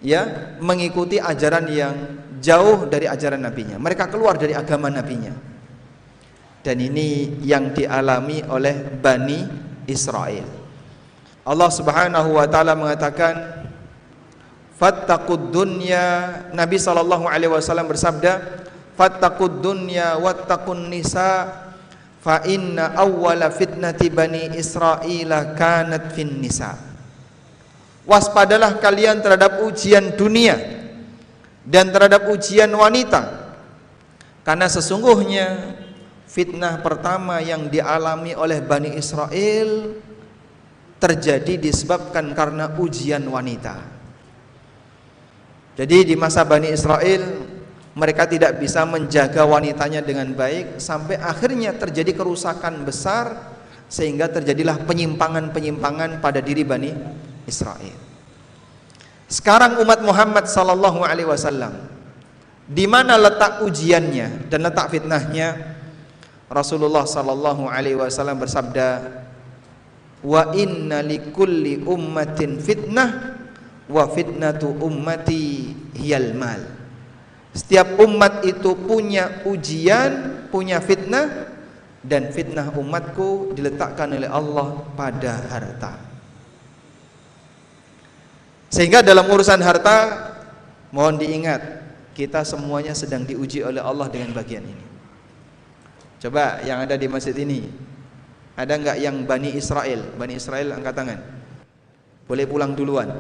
ya 0.04 0.56
mengikuti 0.60 1.24
ajaran 1.24 1.72
yang 1.72 1.96
jauh 2.44 2.84
dari 2.92 3.08
ajaran 3.08 3.40
nabinya. 3.40 3.80
Mereka 3.80 4.12
keluar 4.12 4.36
dari 4.36 4.52
agama 4.52 4.92
nabinya. 4.92 5.32
Dan 6.60 6.84
ini 6.84 7.40
yang 7.48 7.72
dialami 7.72 8.44
oleh 8.52 8.76
Bani 9.00 9.40
Israel. 9.88 10.44
Allah 11.48 11.72
Subhanahu 11.72 12.36
wa 12.36 12.44
taala 12.52 12.76
mengatakan 12.76 13.64
fattaqud 14.76 15.56
dunya 15.56 16.36
Nabi 16.52 16.76
sallallahu 16.76 17.24
alaihi 17.24 17.56
wasallam 17.56 17.88
bersabda 17.88 18.60
fattaqud 19.00 19.64
dunya 19.64 20.20
wattaqun 20.20 20.92
nisa 20.92 21.69
fa 22.20 22.44
inna 22.48 22.96
awwala 22.96 23.50
fitnati 23.52 24.12
bani 24.12 24.56
Israila 24.56 25.56
kanat 25.56 26.12
fin 26.14 26.40
nisa. 26.40 26.76
Waspadalah 28.04 28.82
kalian 28.82 29.22
terhadap 29.22 29.62
ujian 29.64 30.18
dunia 30.18 30.58
dan 31.64 31.94
terhadap 31.94 32.26
ujian 32.28 32.70
wanita. 32.74 33.54
Karena 34.42 34.66
sesungguhnya 34.66 35.78
fitnah 36.26 36.82
pertama 36.82 37.38
yang 37.38 37.70
dialami 37.70 38.34
oleh 38.34 38.66
Bani 38.66 38.98
Israel 38.98 39.94
terjadi 40.98 41.62
disebabkan 41.62 42.34
karena 42.34 42.66
ujian 42.74 43.22
wanita. 43.30 43.78
Jadi 45.78 46.12
di 46.12 46.16
masa 46.18 46.44
Bani 46.44 46.74
Israel 46.74 47.49
mereka 48.00 48.24
tidak 48.24 48.56
bisa 48.56 48.88
menjaga 48.88 49.44
wanitanya 49.44 50.00
dengan 50.00 50.32
baik 50.32 50.80
sampai 50.80 51.20
akhirnya 51.20 51.76
terjadi 51.76 52.16
kerusakan 52.16 52.88
besar 52.88 53.52
sehingga 53.92 54.32
terjadilah 54.32 54.88
penyimpangan-penyimpangan 54.88 56.24
pada 56.24 56.40
diri 56.40 56.64
Bani 56.64 56.96
Israel 57.44 57.98
sekarang 59.28 59.84
umat 59.84 60.00
Muhammad 60.00 60.48
sallallahu 60.48 61.04
alaihi 61.04 61.28
wasallam 61.28 62.00
di 62.70 62.86
mana 62.86 63.18
letak 63.18 63.66
ujiannya 63.66 64.46
dan 64.46 64.62
letak 64.62 64.94
fitnahnya? 64.94 65.58
Rasulullah 66.46 67.02
sallallahu 67.02 67.66
alaihi 67.66 67.98
wasallam 67.98 68.38
bersabda, 68.38 69.10
"Wa 70.22 70.54
inna 70.54 71.02
likulli 71.02 71.82
ummatin 71.82 72.62
fitnah 72.62 73.42
wa 73.90 74.06
fitnatu 74.14 74.70
ummati 74.86 75.74
hiyal 75.98 76.38
mal." 76.38 76.79
Setiap 77.60 78.00
umat 78.00 78.48
itu 78.48 78.72
punya 78.72 79.44
ujian, 79.44 80.48
punya 80.48 80.80
fitnah 80.80 81.52
dan 82.00 82.32
fitnah 82.32 82.72
umatku 82.72 83.52
diletakkan 83.52 84.16
oleh 84.16 84.32
Allah 84.32 84.80
pada 84.96 85.44
harta. 85.52 86.00
Sehingga 88.72 89.04
dalam 89.04 89.28
urusan 89.28 89.60
harta 89.60 90.32
mohon 90.96 91.20
diingat 91.20 91.84
kita 92.16 92.48
semuanya 92.48 92.96
sedang 92.96 93.28
diuji 93.28 93.60
oleh 93.60 93.84
Allah 93.84 94.08
dengan 94.08 94.32
bagian 94.32 94.64
ini. 94.64 94.86
Coba 96.24 96.64
yang 96.64 96.80
ada 96.80 96.96
di 96.96 97.12
masjid 97.12 97.36
ini 97.36 97.68
ada 98.56 98.72
nggak 98.72 98.98
yang 99.04 99.28
Bani 99.28 99.52
Israel? 99.52 100.16
Bani 100.16 100.40
Israel 100.40 100.80
angkat 100.80 100.96
tangan. 100.96 101.20
Boleh 102.24 102.48
pulang 102.48 102.72
duluan. 102.72 103.12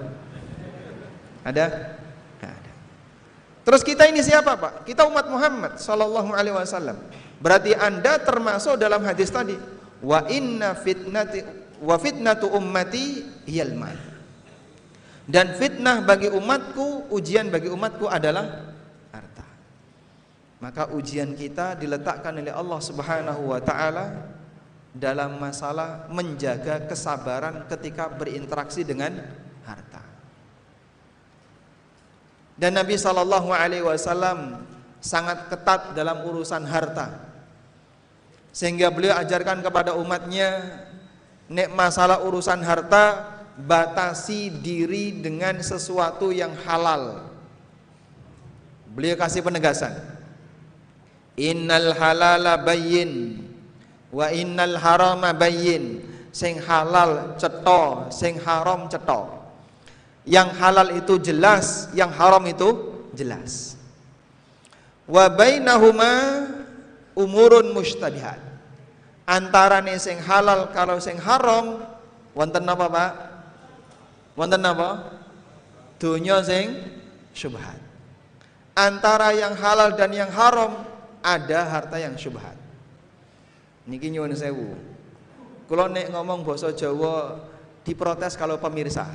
Ada? 1.43 1.98
Terus 3.69 3.85
kita 3.85 4.09
ini 4.09 4.25
siapa 4.25 4.57
Pak? 4.57 4.89
Kita 4.89 5.05
umat 5.05 5.29
Muhammad 5.29 5.77
Sallallahu 5.77 6.33
Alaihi 6.33 6.57
Wasallam. 6.57 6.97
Berarti 7.37 7.77
anda 7.77 8.17
termasuk 8.17 8.81
dalam 8.81 9.05
hadis 9.05 9.29
tadi. 9.29 9.53
Wa 10.01 10.25
inna 10.25 10.73
fitnati 10.73 11.45
wa 11.77 11.93
fitnatu 12.01 12.49
ummati 12.49 13.29
hiyal 13.45 13.77
dan 15.29 15.53
fitnah 15.53 16.01
bagi 16.01 16.25
umatku, 16.25 17.13
ujian 17.13 17.53
bagi 17.53 17.69
umatku 17.69 18.09
adalah 18.09 18.73
harta. 19.13 19.45
Maka 20.57 20.89
ujian 20.97 21.37
kita 21.37 21.77
diletakkan 21.77 22.33
oleh 22.33 22.49
Allah 22.49 22.81
Subhanahu 22.81 23.53
wa 23.53 23.61
taala 23.61 24.33
dalam 24.89 25.37
masalah 25.37 26.09
menjaga 26.09 26.89
kesabaran 26.89 27.69
ketika 27.69 28.09
berinteraksi 28.09 28.81
dengan 28.81 29.21
harta. 29.61 30.01
Dan 32.59 32.75
Nabi 32.75 32.99
sallallahu 32.99 33.55
alaihi 33.55 33.87
wasallam 33.87 34.67
sangat 34.99 35.47
ketat 35.47 35.95
dalam 35.95 36.27
urusan 36.27 36.67
harta. 36.67 37.31
Sehingga 38.51 38.91
beliau 38.91 39.15
ajarkan 39.15 39.63
kepada 39.63 39.95
umatnya 39.95 40.83
nek 41.47 41.71
masalah 41.71 42.19
urusan 42.27 42.59
harta 42.59 43.31
batasi 43.55 44.51
diri 44.51 45.15
dengan 45.15 45.55
sesuatu 45.63 46.35
yang 46.35 46.51
halal. 46.67 47.31
Beliau 48.91 49.15
kasih 49.15 49.39
penegasan. 49.39 49.95
Innal 51.39 51.95
halala 51.95 52.59
bayyin 52.59 53.39
wa 54.11 54.27
innal 54.35 54.75
harama 54.75 55.31
bayyin. 55.31 56.03
Sing 56.35 56.59
halal 56.59 57.39
cetha, 57.39 58.11
sing 58.11 58.35
haram 58.43 58.91
cetha. 58.91 59.38
Yang 60.27 60.49
halal 60.59 60.87
itu 60.95 61.15
jelas, 61.19 61.87
yang 61.95 62.11
haram 62.11 62.43
itu 62.47 62.95
jelas. 63.15 63.79
Wa 65.09 65.31
bainahuma 65.31 66.45
umurun 67.17 67.73
mustabihat. 67.73 68.37
Antarane 69.29 69.93
sing 70.01 70.17
halal 70.25 70.73
kalau 70.73 70.97
sing 70.97 71.17
haram 71.21 71.85
wonten 72.33 72.65
apa 72.65 72.85
Pak? 72.89 73.11
wonten 74.39 74.63
apa? 74.63 75.19
Dunya 75.99 76.39
sing 76.39 76.79
syubhat. 77.35 77.75
Antara 78.71 79.35
yang 79.35 79.51
halal 79.59 79.99
dan 79.99 80.15
yang 80.15 80.31
haram 80.31 80.87
ada 81.19 81.67
harta 81.67 81.99
yang 81.99 82.15
syubhat. 82.15 82.55
Niki 83.83 84.07
nyuwun 84.07 84.31
sewu. 84.31 84.79
Kula 85.67 85.91
nek 85.91 86.09
ngomong 86.15 86.47
basa 86.47 86.71
Jawa 86.71 87.43
diprotes 87.83 88.39
kalau 88.39 88.55
pemirsa. 88.57 89.05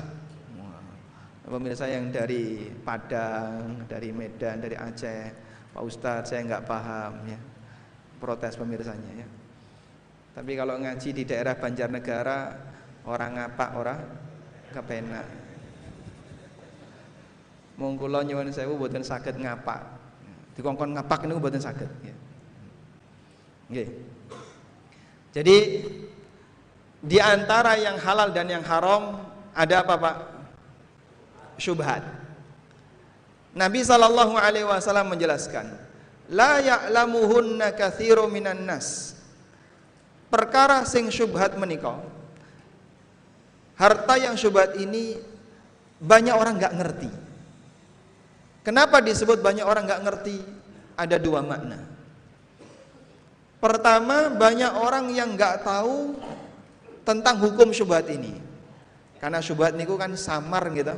Pemirsa 1.45 1.85
yang 1.85 2.09
dari 2.09 2.73
Padang, 2.81 3.85
dari 3.85 4.09
Medan, 4.09 4.61
dari 4.61 4.73
Aceh, 4.73 5.23
Pak 5.71 5.83
Ustadz 5.83 6.33
saya 6.33 6.41
nggak 6.41 6.65
paham 6.65 7.13
ya, 7.29 7.39
protes 8.17 8.57
pemirsanya 8.57 9.25
ya. 9.25 9.27
Tapi 10.35 10.51
kalau 10.57 10.75
ngaji 10.81 11.09
di 11.15 11.23
daerah 11.23 11.55
Banjarnegara 11.55 12.39
orang 13.07 13.31
ngapak 13.39 13.69
orang 13.77 13.99
kepenak. 14.73 15.27
Mong 17.79 17.95
kula 17.95 18.23
nyuwun 18.23 18.51
sewu 18.51 18.75
mboten 18.75 19.03
saged 19.03 19.39
ngapak. 19.39 19.79
Dikongkon 20.55 20.95
ngapak 20.95 21.27
niku 21.27 21.39
mboten 21.39 21.63
saged 21.63 21.87
ya. 22.03 22.15
Nggih. 23.71 23.89
Jadi 25.35 25.57
di 27.03 27.17
antara 27.19 27.75
yang 27.75 27.99
halal 27.99 28.31
dan 28.31 28.47
yang 28.47 28.63
haram 28.63 29.27
ada 29.55 29.83
apa 29.83 29.95
Pak? 29.99 30.15
Syubhat. 31.55 32.03
Nabi 33.55 33.81
sallallahu 33.87 34.35
alaihi 34.35 34.67
wasallam 34.67 35.15
menjelaskan, 35.15 35.71
la 36.27 36.59
ya'lamuhunna 36.59 37.71
katsiru 37.71 38.27
minan 38.27 38.67
nas. 38.67 39.15
Perkara 40.27 40.83
sing 40.83 41.07
syubhat 41.07 41.55
menika. 41.55 42.03
Harta 43.79 44.19
yang 44.19 44.35
syubhat 44.35 44.75
ini 44.75 45.15
banyak 46.03 46.35
orang 46.35 46.59
nggak 46.59 46.75
ngerti. 46.75 47.11
Kenapa 48.67 48.99
disebut 48.99 49.39
banyak 49.39 49.63
orang 49.63 49.87
nggak 49.87 50.03
ngerti? 50.03 50.37
Ada 50.99 51.15
dua 51.15 51.39
makna. 51.39 51.79
Pertama, 53.63 54.27
banyak 54.31 54.73
orang 54.75 55.11
yang 55.15 55.39
nggak 55.39 55.63
tahu 55.63 56.19
tentang 57.07 57.39
hukum 57.39 57.71
syubhat 57.71 58.11
ini. 58.11 58.35
Karena 59.21 59.39
syubhat 59.39 59.77
niku 59.77 59.95
kan 59.95 60.11
samar 60.19 60.67
gitu. 60.75 60.91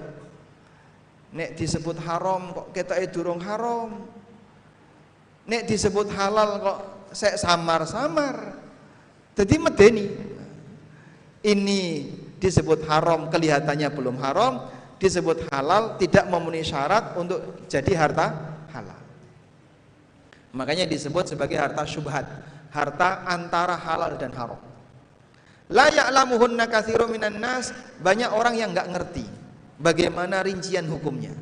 Nek 1.36 1.60
disebut 1.60 2.00
haram 2.08 2.56
kok 2.56 2.68
kita 2.72 2.96
durung 3.12 3.44
haram. 3.44 4.08
Nek 5.48 5.68
disebut 5.68 6.08
halal 6.16 6.50
kok 6.64 6.80
sek 7.12 7.36
samar-samar. 7.36 8.56
Jadi 9.36 9.56
medeni. 9.60 10.08
Ini 11.44 11.82
disebut 12.42 12.84
haram 12.88 13.32
kelihatannya 13.32 13.88
belum 13.94 14.20
haram, 14.20 14.68
disebut 15.00 15.48
halal 15.48 15.96
tidak 15.96 16.28
memenuhi 16.28 16.66
syarat 16.66 17.16
untuk 17.16 17.64
jadi 17.72 17.92
harta 17.96 18.34
halal. 18.74 19.00
Makanya 20.52 20.90
disebut 20.90 21.30
sebagai 21.30 21.56
harta 21.56 21.88
syubhat, 21.88 22.26
harta 22.74 23.24
antara 23.30 23.78
halal 23.80 24.20
dan 24.20 24.34
haram. 24.36 24.60
La 25.72 25.88
ya'lamuhunna 25.88 26.68
katsiru 26.68 27.08
minan 27.08 27.40
nas, 27.40 27.72
banyak 28.02 28.28
orang 28.32 28.56
yang 28.58 28.76
nggak 28.76 28.92
ngerti 28.92 29.47
bagaimana 29.78 30.42
rincian 30.42 30.86
hukumnya. 30.90 31.34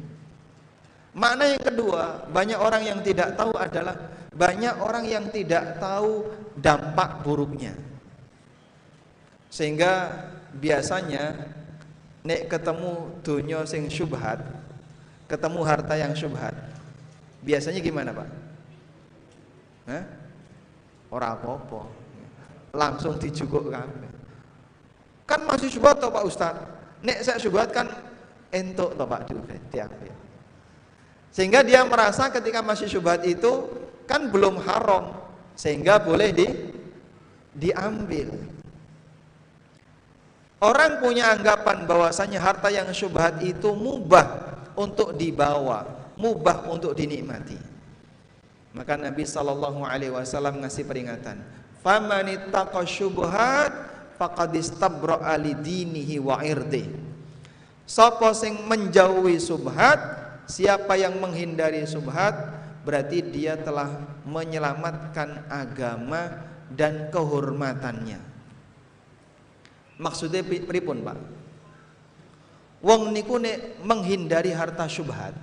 Makna 1.16 1.48
yang 1.48 1.64
kedua, 1.64 2.28
banyak 2.28 2.60
orang 2.60 2.84
yang 2.84 3.00
tidak 3.00 3.40
tahu 3.40 3.56
adalah 3.56 3.96
banyak 4.36 4.76
orang 4.84 5.08
yang 5.08 5.26
tidak 5.32 5.80
tahu 5.80 6.28
dampak 6.60 7.24
buruknya. 7.24 7.72
Sehingga 9.48 10.12
biasanya 10.52 11.56
nek 12.28 12.52
ketemu 12.52 13.16
dunia 13.24 13.64
sing 13.64 13.88
syubhat, 13.88 14.44
ketemu 15.32 15.60
harta 15.64 15.96
yang 15.96 16.12
syubhat. 16.12 16.52
Biasanya 17.40 17.80
gimana, 17.80 18.12
Pak? 18.12 18.30
Hah? 19.88 20.04
Ora 21.14 21.38
apa-apa. 21.38 21.88
Langsung 22.76 23.16
dijukuk 23.16 23.72
kabeh. 23.72 24.12
Kan 25.24 25.48
masih 25.48 25.72
syubhat 25.72 25.98
toh 26.04 26.12
Pak 26.12 26.26
Ustaz. 26.28 26.56
Nek 27.06 27.24
saya 27.24 27.40
syubhat 27.40 27.72
kan 27.72 27.88
entuk 28.56 28.96
toh 28.96 29.04
Pak 29.04 29.28
diambil. 29.70 30.16
Sehingga 31.36 31.60
dia 31.68 31.84
merasa 31.84 32.32
ketika 32.32 32.64
masih 32.64 32.88
syubhat 32.88 33.28
itu 33.28 33.68
kan 34.08 34.32
belum 34.32 34.64
haram 34.64 35.12
sehingga 35.52 36.00
boleh 36.00 36.32
di 36.32 36.48
diambil. 37.52 38.32
Orang 40.64 41.04
punya 41.04 41.36
anggapan 41.36 41.84
bahwasanya 41.84 42.40
harta 42.40 42.72
yang 42.72 42.88
syubhat 42.96 43.44
itu 43.44 43.76
mubah 43.76 44.56
untuk 44.80 45.12
dibawa, 45.20 45.84
mubah 46.16 46.72
untuk 46.72 46.96
dinikmati. 46.96 47.60
Maka 48.72 48.96
Nabi 48.96 49.28
Shallallahu 49.28 49.84
Alaihi 49.84 50.16
Wasallam 50.16 50.64
ngasih 50.64 50.88
peringatan, 50.88 51.44
"Famanittaqa 51.84 52.82
syubhat 52.88 53.72
faqad 54.16 54.56
lidinihi 55.40 56.16
wa 56.24 56.40
irdi. 56.42 57.05
Sapa 57.86 58.34
sing 58.34 58.66
menjauhi 58.66 59.38
subhat, 59.38 60.02
siapa 60.50 60.98
yang 60.98 61.22
menghindari 61.22 61.86
subhat, 61.86 62.34
berarti 62.82 63.22
dia 63.22 63.58
telah 63.58 63.90
menyelamatkan 64.26 65.46
agama 65.50 66.50
dan 66.74 67.14
kehormatannya. 67.14 68.18
Maksudnya 70.02 70.42
pripun, 70.44 71.06
Pak? 71.06 71.18
Wong 72.82 73.14
niku 73.14 73.38
nek 73.42 73.82
menghindari 73.82 74.54
harta 74.54 74.86
syubhat, 74.90 75.34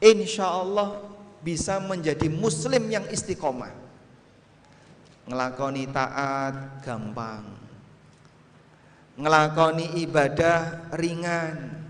insya 0.00 0.48
Allah 0.48 1.00
bisa 1.44 1.76
menjadi 1.80 2.28
muslim 2.32 2.88
yang 2.88 3.04
istiqomah 3.12 3.84
ngelakoni 5.24 5.88
taat 5.88 6.84
gampang 6.84 7.63
ngelakoni 9.18 10.02
ibadah 10.02 10.90
ringan. 10.94 11.84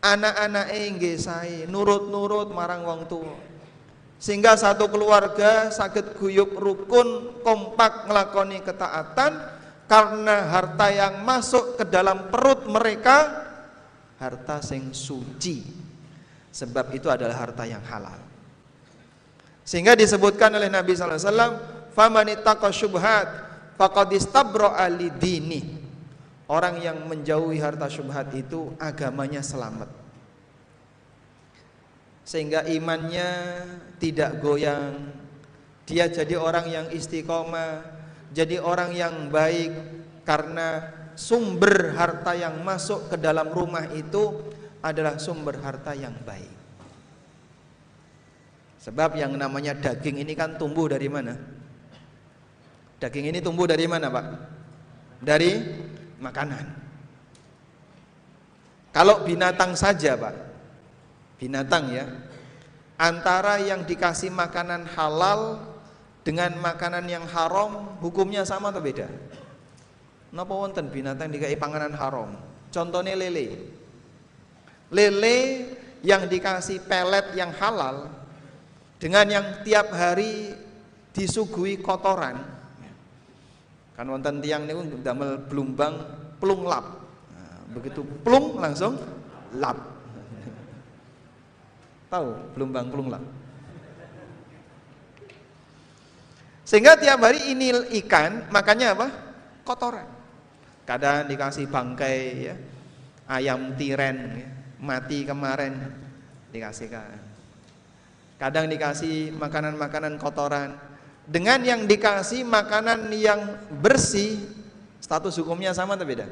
Anak-anak 0.00 0.72
nggih 0.72 1.16
sae 1.20 1.68
nurut-nurut 1.68 2.48
marang 2.56 2.88
wong 2.88 3.04
tua 3.04 3.50
sehingga 4.20 4.52
satu 4.52 4.84
keluarga 4.92 5.72
sakit 5.72 6.20
guyup 6.20 6.52
rukun 6.60 7.40
kompak 7.40 8.04
ngelakoni 8.04 8.60
ketaatan 8.60 9.32
karena 9.88 10.44
harta 10.52 10.92
yang 10.92 11.24
masuk 11.24 11.80
ke 11.80 11.88
dalam 11.88 12.28
perut 12.28 12.68
mereka 12.68 13.48
harta 14.20 14.60
sing 14.60 14.92
suci. 14.92 15.80
Sebab 16.52 16.92
itu 16.92 17.08
adalah 17.08 17.48
harta 17.48 17.64
yang 17.64 17.80
halal. 17.88 18.20
Sehingga 19.64 19.96
disebutkan 19.96 20.52
oleh 20.52 20.68
Nabi 20.68 20.92
wasallam 20.92 21.56
faman 21.96 22.28
ittaqa 22.28 22.68
syubhat 22.68 23.28
faqad 23.80 24.12
istabra'a 24.12 24.84
lidini 24.92 25.79
orang 26.50 26.82
yang 26.82 26.98
menjauhi 27.06 27.62
harta 27.62 27.86
syubhat 27.86 28.34
itu 28.34 28.74
agamanya 28.82 29.38
selamat 29.38 29.86
sehingga 32.26 32.66
imannya 32.66 33.30
tidak 34.02 34.42
goyang 34.42 35.14
dia 35.86 36.10
jadi 36.10 36.34
orang 36.34 36.66
yang 36.66 36.86
istiqomah 36.90 37.86
jadi 38.34 38.58
orang 38.58 38.90
yang 38.98 39.14
baik 39.30 39.70
karena 40.26 40.90
sumber 41.14 41.94
harta 41.94 42.34
yang 42.34 42.58
masuk 42.66 43.06
ke 43.10 43.16
dalam 43.18 43.46
rumah 43.54 43.86
itu 43.94 44.42
adalah 44.82 45.22
sumber 45.22 45.62
harta 45.62 45.94
yang 45.94 46.14
baik 46.26 46.60
sebab 48.80 49.12
yang 49.12 49.36
namanya 49.36 49.76
daging 49.76 50.24
ini 50.24 50.32
kan 50.32 50.56
tumbuh 50.56 50.88
dari 50.88 51.04
mana? 51.12 51.36
Daging 52.96 53.28
ini 53.28 53.38
tumbuh 53.44 53.68
dari 53.68 53.84
mana, 53.84 54.08
Pak? 54.08 54.26
Dari 55.20 55.52
makanan. 56.20 56.64
Kalau 58.92 59.24
binatang 59.24 59.72
saja, 59.74 60.14
Pak. 60.14 60.36
Binatang 61.40 61.88
ya. 61.90 62.06
Antara 63.00 63.56
yang 63.56 63.88
dikasih 63.88 64.28
makanan 64.28 64.84
halal 64.92 65.56
dengan 66.20 66.52
makanan 66.60 67.08
yang 67.08 67.24
haram, 67.24 67.96
hukumnya 68.04 68.44
sama 68.44 68.68
atau 68.68 68.84
beda? 68.84 69.08
Napa 70.30 70.52
wonten 70.52 70.92
binatang 70.92 71.32
dikai 71.32 71.56
panganan 71.56 71.96
haram? 71.96 72.36
Contohnya 72.68 73.16
lele. 73.16 73.56
Lele 74.92 75.38
yang 76.04 76.28
dikasih 76.28 76.84
pelet 76.84 77.32
yang 77.34 77.50
halal 77.56 78.12
dengan 79.00 79.26
yang 79.26 79.46
tiap 79.64 79.90
hari 79.96 80.52
disuguhi 81.16 81.80
kotoran 81.80 82.59
Kan 84.00 84.08
wonten 84.08 84.40
tiang 84.40 84.64
niku 84.64 84.80
damel 85.04 85.36
blumbang 85.44 85.92
plung 86.40 86.64
lap. 86.64 87.04
Nah, 87.36 87.68
begitu 87.76 88.00
plung 88.24 88.56
langsung 88.56 88.96
lap. 89.60 89.76
Tahu 92.16 92.56
blumbang 92.56 92.88
plung 92.88 93.12
lap? 93.12 93.20
Sehingga 96.64 96.96
tiap 96.96 97.20
hari 97.20 97.52
ini 97.52 97.76
ikan 98.00 98.48
makannya 98.48 98.88
apa? 98.88 99.06
Kotoran. 99.68 100.08
Kadang 100.88 101.28
dikasih 101.28 101.68
bangkai 101.68 102.18
ya, 102.40 102.56
ayam 103.28 103.76
tiren 103.76 104.16
ya, 104.32 104.48
mati 104.80 105.28
kemarin 105.28 105.76
dikasihkan. 106.48 107.20
Kadang 108.40 108.64
dikasih 108.64 109.36
makanan-makanan 109.36 110.16
kotoran 110.16 110.89
dengan 111.30 111.62
yang 111.62 111.86
dikasih 111.86 112.42
makanan 112.42 113.06
yang 113.14 113.54
bersih 113.78 114.42
status 114.98 115.38
hukumnya 115.38 115.70
sama 115.70 115.94
atau 115.94 116.02
beda? 116.02 116.26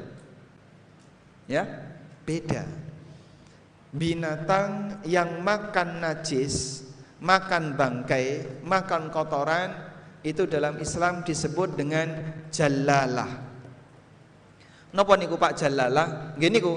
Ya, 1.47 1.63
beda. 2.27 2.67
binatang 3.89 5.01
yang 5.01 5.41
makan 5.41 5.97
najis, 5.97 6.85
makan 7.17 7.73
bangkai, 7.73 8.61
makan 8.61 9.09
kotoran 9.09 9.73
itu 10.21 10.45
dalam 10.45 10.77
Islam 10.77 11.25
disebut 11.25 11.73
dengan 11.73 12.05
jalalah. 12.53 13.49
Napa 14.93 15.13
niku 15.17 15.41
Pak 15.41 15.57
jalalah? 15.57 16.37
Nggih 16.37 16.51
niku 16.53 16.73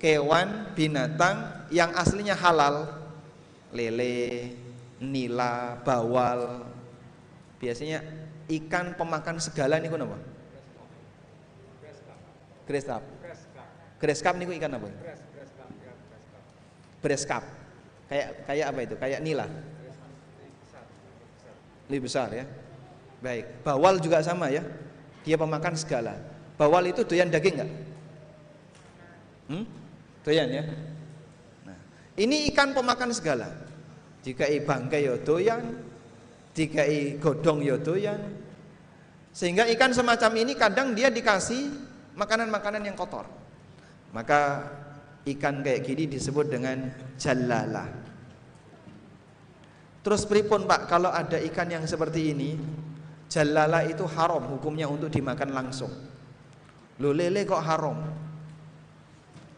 kewan 0.00 0.72
binatang 0.72 1.68
yang 1.68 1.92
aslinya 1.92 2.32
halal. 2.32 2.88
Lele, 3.74 4.56
nila, 5.04 5.76
bawal. 5.84 6.73
Biasanya 7.64 8.04
ikan 8.52 8.92
pemakan 8.92 9.40
segala 9.40 9.80
niku 9.80 9.96
napa? 9.96 10.20
Grass 12.68 14.20
cup 14.20 14.36
niku 14.36 14.52
ikan 14.60 14.76
apa? 14.76 14.88
Grass 17.00 17.24
cup. 17.24 17.40
Kayak 18.12 18.28
kayak 18.44 18.66
apa 18.68 18.80
itu? 18.84 18.94
Kayak 19.00 19.20
nila. 19.24 19.46
Lebih 21.88 22.04
besar 22.04 22.28
ya. 22.36 22.44
Baik. 23.24 23.64
Bawal 23.64 23.96
juga 23.96 24.20
sama 24.20 24.52
ya. 24.52 24.60
Dia 25.24 25.40
pemakan 25.40 25.72
segala. 25.72 26.20
Bawal 26.60 26.92
itu 26.92 27.00
doyan 27.00 27.32
daging 27.32 27.64
nggak? 27.64 27.70
Hmm? 29.48 29.64
Doyan 30.20 30.48
ya. 30.52 30.64
Nah, 31.64 31.78
ini 32.20 32.52
ikan 32.52 32.76
pemakan 32.76 33.08
segala. 33.16 33.48
Jika 34.20 34.48
i 34.48 34.60
bangkai 34.60 35.08
ya 35.08 35.16
doyan, 35.20 35.64
jika 36.54 36.86
i 36.86 37.18
godong 37.18 37.60
ya. 37.66 38.14
Sehingga 39.34 39.66
ikan 39.74 39.90
semacam 39.90 40.30
ini 40.38 40.54
kadang 40.54 40.94
dia 40.94 41.10
dikasih 41.10 41.74
makanan-makanan 42.14 42.86
yang 42.86 42.94
kotor. 42.94 43.26
Maka 44.14 44.70
ikan 45.26 45.60
kayak 45.66 45.82
gini 45.82 46.06
disebut 46.06 46.46
dengan 46.46 46.94
jalalah. 47.18 47.90
Terus 50.06 50.22
pripun 50.28 50.70
Pak 50.70 50.86
kalau 50.86 51.10
ada 51.10 51.40
ikan 51.50 51.66
yang 51.66 51.84
seperti 51.88 52.30
ini? 52.30 52.54
Jalalah 53.26 53.82
itu 53.88 54.06
haram 54.06 54.46
hukumnya 54.54 54.86
untuk 54.86 55.10
dimakan 55.10 55.50
langsung. 55.50 55.90
Lo 57.02 57.10
lele 57.10 57.42
kok 57.42 57.58
haram? 57.58 57.98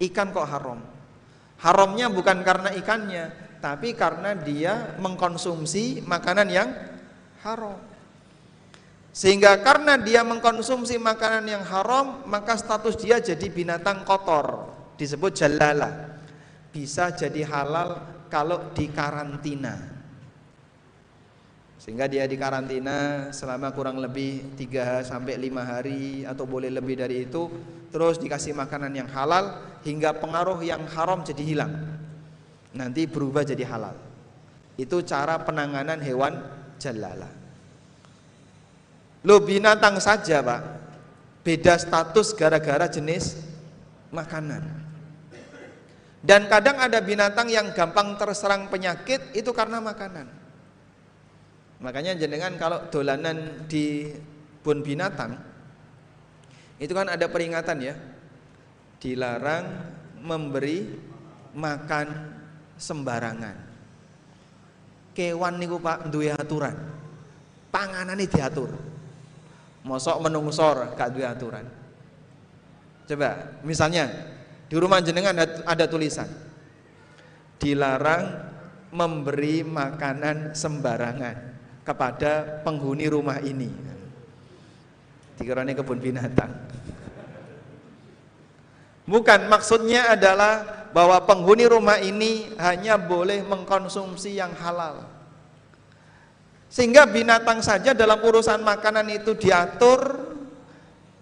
Ikan 0.01 0.33
kok 0.33 0.49
haram? 0.49 0.81
Haramnya 1.61 2.09
bukan 2.09 2.41
karena 2.41 2.73
ikannya, 2.73 3.25
tapi 3.67 3.99
karena 3.99 4.31
dia 4.39 4.95
mengkonsumsi 5.03 6.07
makanan 6.07 6.47
yang 6.55 6.71
haram. 7.43 7.75
Sehingga 9.11 9.59
karena 9.59 9.99
dia 9.99 10.23
mengkonsumsi 10.23 11.03
makanan 11.03 11.51
yang 11.51 11.67
haram, 11.67 12.23
maka 12.31 12.55
status 12.55 12.95
dia 12.95 13.19
jadi 13.19 13.43
binatang 13.51 14.07
kotor, 14.07 14.71
disebut 14.95 15.35
jalala. 15.35 16.15
Bisa 16.71 17.11
jadi 17.11 17.43
halal 17.43 17.99
kalau 18.31 18.71
dikarantina. 18.71 19.83
Sehingga 21.83 22.07
dia 22.07 22.23
dikarantina 22.31 23.35
selama 23.35 23.75
kurang 23.75 23.99
lebih 23.99 24.55
3 24.55 25.03
sampai 25.03 25.43
5 25.43 25.59
hari 25.59 26.23
atau 26.23 26.47
boleh 26.47 26.71
lebih 26.71 27.03
dari 27.03 27.27
itu, 27.27 27.51
terus 27.91 28.23
dikasih 28.23 28.55
makanan 28.55 28.95
yang 28.95 29.11
halal 29.11 29.59
hingga 29.83 30.15
pengaruh 30.23 30.63
yang 30.63 30.87
haram 30.87 31.27
jadi 31.27 31.43
hilang. 31.43 32.06
Nanti 32.77 33.09
berubah 33.09 33.41
jadi 33.43 33.65
halal. 33.65 33.97
Itu 34.77 35.01
cara 35.01 35.41
penanganan 35.41 36.05
hewan 36.05 36.37
jalala. 36.77 37.47
Lo 39.27 39.43
binatang 39.43 39.99
saja 39.99 40.39
pak 40.39 40.61
Beda 41.43 41.75
status 41.75 42.31
gara-gara 42.39 42.87
jenis 42.87 43.43
makanan 44.15 44.63
Dan 46.23 46.47
kadang 46.47 46.79
ada 46.79 47.03
binatang 47.03 47.51
yang 47.51 47.75
gampang 47.75 48.15
terserang 48.15 48.71
penyakit 48.71 49.35
Itu 49.35 49.51
karena 49.51 49.83
makanan 49.83 50.31
Makanya 51.83 52.15
jenengan 52.15 52.55
kalau 52.55 52.87
dolanan 52.87 53.67
di 53.67 54.15
bun 54.63 54.87
binatang 54.87 55.35
Itu 56.79 56.95
kan 56.95 57.11
ada 57.11 57.27
peringatan 57.27 57.79
ya 57.83 57.95
Dilarang 59.03 59.65
memberi 60.23 60.87
makan 61.55 62.36
sembarangan 62.77 63.57
Kewan 65.17 65.57
niku 65.57 65.81
pak 65.81 66.13
duwe 66.13 66.33
aturan 66.33 66.77
Panganan 67.73 68.17
ini 68.17 68.29
diatur 68.29 68.71
Mosok 69.87 70.19
menungsor 70.19 70.99
gak 70.99 71.15
duwe 71.15 71.23
aturan. 71.23 71.63
Coba, 73.07 73.55
misalnya 73.63 74.11
di 74.67 74.75
rumah 74.75 74.99
jenengan 74.99 75.31
ada, 75.31 75.63
ada 75.63 75.87
tulisan 75.87 76.27
dilarang 77.63 78.51
memberi 78.91 79.63
makanan 79.63 80.59
sembarangan 80.59 81.37
kepada 81.87 82.63
penghuni 82.67 83.07
rumah 83.07 83.39
ini. 83.39 83.71
Dikiranya 85.39 85.79
kebun 85.79 86.03
binatang. 86.03 86.51
Bukan 89.07 89.47
maksudnya 89.47 90.19
adalah 90.19 90.86
bahwa 90.97 91.21
penghuni 91.29 91.69
rumah 91.69 92.01
ini 92.01 92.57
hanya 92.57 92.97
boleh 92.97 93.45
mengkonsumsi 93.45 94.41
yang 94.41 94.57
halal. 94.57 95.05
Sehingga 96.73 97.05
binatang 97.05 97.61
saja 97.61 97.93
dalam 97.93 98.17
urusan 98.25 98.65
makanan 98.65 99.05
itu 99.13 99.37
diatur 99.37 100.25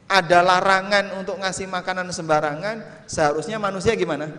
ada 0.07 0.47
larangan 0.47 1.19
untuk 1.19 1.43
ngasih 1.43 1.67
makanan 1.67 2.07
sembarangan, 2.15 3.03
seharusnya 3.11 3.59
manusia 3.59 3.99
gimana? 3.99 4.31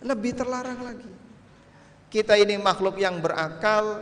Lebih 0.00 0.32
terlarang 0.32 0.80
lagi. 0.80 1.12
Kita 2.08 2.32
ini 2.40 2.56
makhluk 2.56 2.96
yang 2.96 3.20
berakal, 3.20 4.00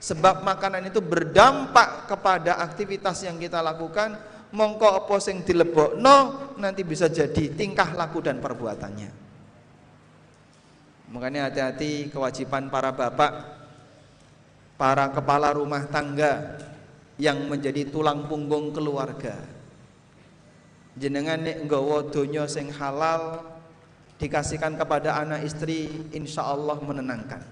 sebab 0.00 0.40
makanan 0.40 0.88
itu 0.88 1.04
berdampak 1.04 2.08
kepada 2.08 2.64
aktivitas 2.64 3.28
yang 3.28 3.36
kita 3.36 3.60
lakukan, 3.60 4.16
mongko 4.56 5.04
apa 5.04 5.20
sing 5.20 5.44
dilebokno 5.44 6.16
nanti 6.56 6.80
bisa 6.80 7.12
jadi 7.12 7.52
tingkah 7.52 7.92
laku 7.92 8.24
dan 8.24 8.40
perbuatannya. 8.40 9.25
Makanya 11.06 11.46
hati-hati 11.46 12.10
kewajiban 12.10 12.66
para 12.66 12.90
bapak 12.90 13.32
para 14.74 15.08
kepala 15.14 15.54
rumah 15.54 15.86
tangga 15.86 16.58
yang 17.16 17.48
menjadi 17.48 17.88
tulang 17.88 18.28
punggung 18.28 18.74
keluarga. 18.74 19.38
Jenengan 20.96 21.40
nek 21.40 21.64
nggawa 21.64 22.08
donya 22.08 22.48
sing 22.48 22.72
halal 22.72 23.44
dikasihkan 24.16 24.80
kepada 24.80 25.20
anak 25.20 25.44
istri 25.44 25.92
insya 26.12 26.44
Allah 26.44 26.76
menenangkan. 26.80 27.44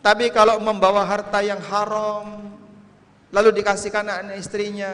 Tapi 0.00 0.30
kalau 0.30 0.62
membawa 0.62 1.02
harta 1.04 1.42
yang 1.42 1.60
haram 1.60 2.56
lalu 3.30 3.50
dikasihkan 3.60 4.06
anak 4.06 4.36
istrinya 4.38 4.92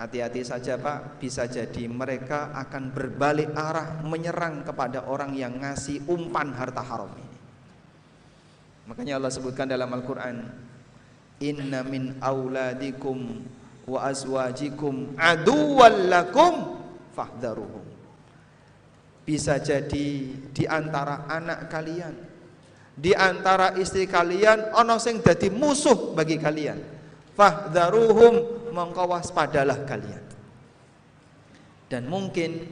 hati-hati 0.00 0.40
saja 0.40 0.80
Pak 0.80 1.20
bisa 1.20 1.44
jadi 1.44 1.84
mereka 1.84 2.56
akan 2.56 2.88
berbalik 2.88 3.52
arah 3.52 4.00
menyerang 4.00 4.64
kepada 4.64 5.04
orang 5.04 5.36
yang 5.36 5.60
ngasih 5.60 6.08
umpan 6.08 6.56
harta 6.56 6.80
haram 6.80 7.12
ini. 7.20 7.36
Makanya 8.88 9.20
Allah 9.20 9.28
sebutkan 9.28 9.68
dalam 9.68 9.92
Al-Qur'an, 9.92 10.40
"Inna 11.44 11.84
min 11.84 12.16
auladikum 12.16 13.44
wa 13.84 14.08
azwajikum 14.08 15.20
aduwwal 15.20 16.08
lakum 16.08 16.80
fahdharuhum." 17.12 17.84
Bisa 19.28 19.60
jadi 19.60 20.32
di 20.32 20.64
antara 20.64 21.28
anak 21.28 21.68
kalian, 21.68 22.16
di 22.96 23.12
antara 23.12 23.76
istri 23.76 24.08
kalian 24.08 24.72
ana 24.72 24.96
sing 24.96 25.20
dadi 25.20 25.52
musuh 25.52 26.16
bagi 26.16 26.40
kalian. 26.40 26.99
Fahdharuhum 27.40 28.68
mongko 28.68 29.16
waspadalah 29.16 29.88
kalian. 29.88 30.20
Dan 31.88 32.04
mungkin 32.04 32.68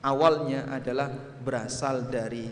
awalnya 0.00 0.72
adalah 0.72 1.12
berasal 1.44 2.08
dari 2.08 2.48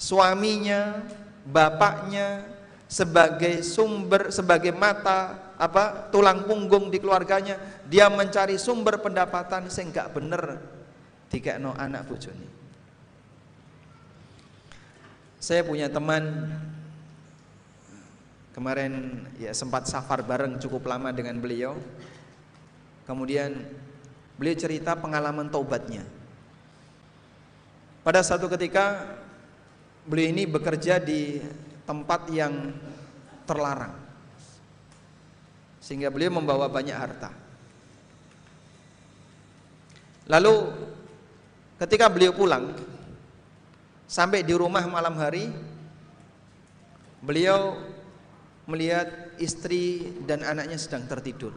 suaminya 0.00 1.04
bapaknya 1.44 2.56
sebagai 2.88 3.60
sumber 3.60 4.32
sebagai 4.32 4.72
mata 4.72 5.52
apa 5.60 6.08
tulang 6.08 6.48
punggung 6.48 6.88
di 6.88 7.04
keluarganya. 7.04 7.60
Dia 7.84 8.08
mencari 8.08 8.56
sumber 8.56 8.96
pendapatan 9.04 9.68
sing 9.68 9.92
gak 9.92 10.16
bener. 10.16 10.56
No 11.60 11.76
anak 11.76 12.08
bojone. 12.08 12.48
Saya 15.36 15.60
punya 15.68 15.92
teman 15.92 16.48
kemarin 18.56 19.20
ya 19.36 19.52
sempat 19.52 19.84
safar 19.84 20.24
bareng 20.24 20.56
cukup 20.56 20.88
lama 20.88 21.12
dengan 21.12 21.36
beliau. 21.36 21.76
Kemudian 23.04 23.52
beliau 24.40 24.56
cerita 24.56 24.96
pengalaman 24.96 25.52
taubatnya. 25.52 26.02
Pada 28.00 28.24
satu 28.24 28.48
ketika 28.48 29.04
beliau 30.08 30.32
ini 30.32 30.48
bekerja 30.48 30.96
di 30.96 31.44
tempat 31.84 32.32
yang 32.32 32.72
terlarang. 33.44 33.92
Sehingga 35.84 36.08
beliau 36.08 36.34
membawa 36.34 36.66
banyak 36.66 36.96
harta. 36.96 37.30
Lalu 40.26 40.74
ketika 41.78 42.10
beliau 42.10 42.34
pulang 42.34 42.74
Sampai 44.06 44.46
di 44.46 44.54
rumah 44.54 44.86
malam 44.86 45.18
hari 45.18 45.50
beliau 47.18 47.74
melihat 48.66 49.32
istri 49.38 50.14
dan 50.26 50.42
anaknya 50.42 50.76
sedang 50.76 51.06
tertidur. 51.06 51.54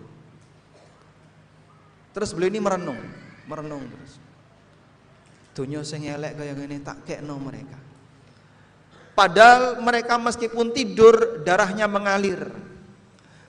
Terus 2.14 2.34
beliau 2.34 2.54
ini 2.54 2.62
merenung, 2.62 3.02
merenung 3.50 3.86
terus. 3.86 4.14
Dunia 5.54 5.84
sing 5.84 6.06
elek 6.06 6.40
kaya 6.40 6.54
ngene 6.56 6.80
tak 6.86 7.04
kekno 7.04 7.36
mereka. 7.42 7.76
Padahal 9.18 9.84
mereka 9.84 10.16
meskipun 10.16 10.72
tidur 10.72 11.44
darahnya 11.44 11.90
mengalir. 11.90 12.48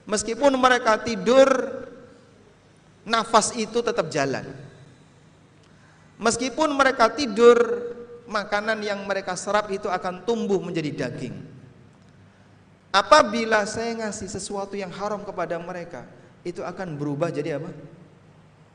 Meskipun 0.03 0.51
mereka 0.59 0.99
tidur 0.99 1.47
nafas 3.07 3.55
itu 3.55 3.79
tetap 3.79 4.11
jalan. 4.11 4.43
Meskipun 6.19 6.75
mereka 6.75 7.09
tidur 7.15 7.55
makanan 8.27 8.83
yang 8.83 9.07
mereka 9.07 9.33
serap 9.39 9.71
itu 9.71 9.87
akan 9.87 10.27
tumbuh 10.27 10.59
menjadi 10.59 11.07
daging. 11.07 11.50
Apabila 12.91 13.63
saya 13.63 13.95
ngasih 14.03 14.27
sesuatu 14.27 14.75
yang 14.75 14.91
haram 14.91 15.23
kepada 15.23 15.55
mereka, 15.55 16.03
itu 16.43 16.59
akan 16.59 16.99
berubah 16.99 17.31
jadi 17.31 17.55
apa? 17.55 17.71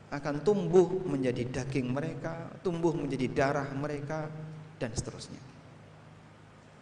Akan 0.09 0.41
tumbuh 0.41 0.89
menjadi 1.05 1.45
daging 1.45 1.93
mereka, 1.93 2.49
tumbuh 2.65 2.97
menjadi 2.97 3.29
darah 3.29 3.69
mereka 3.77 4.25
dan 4.81 4.89
seterusnya. 4.89 5.37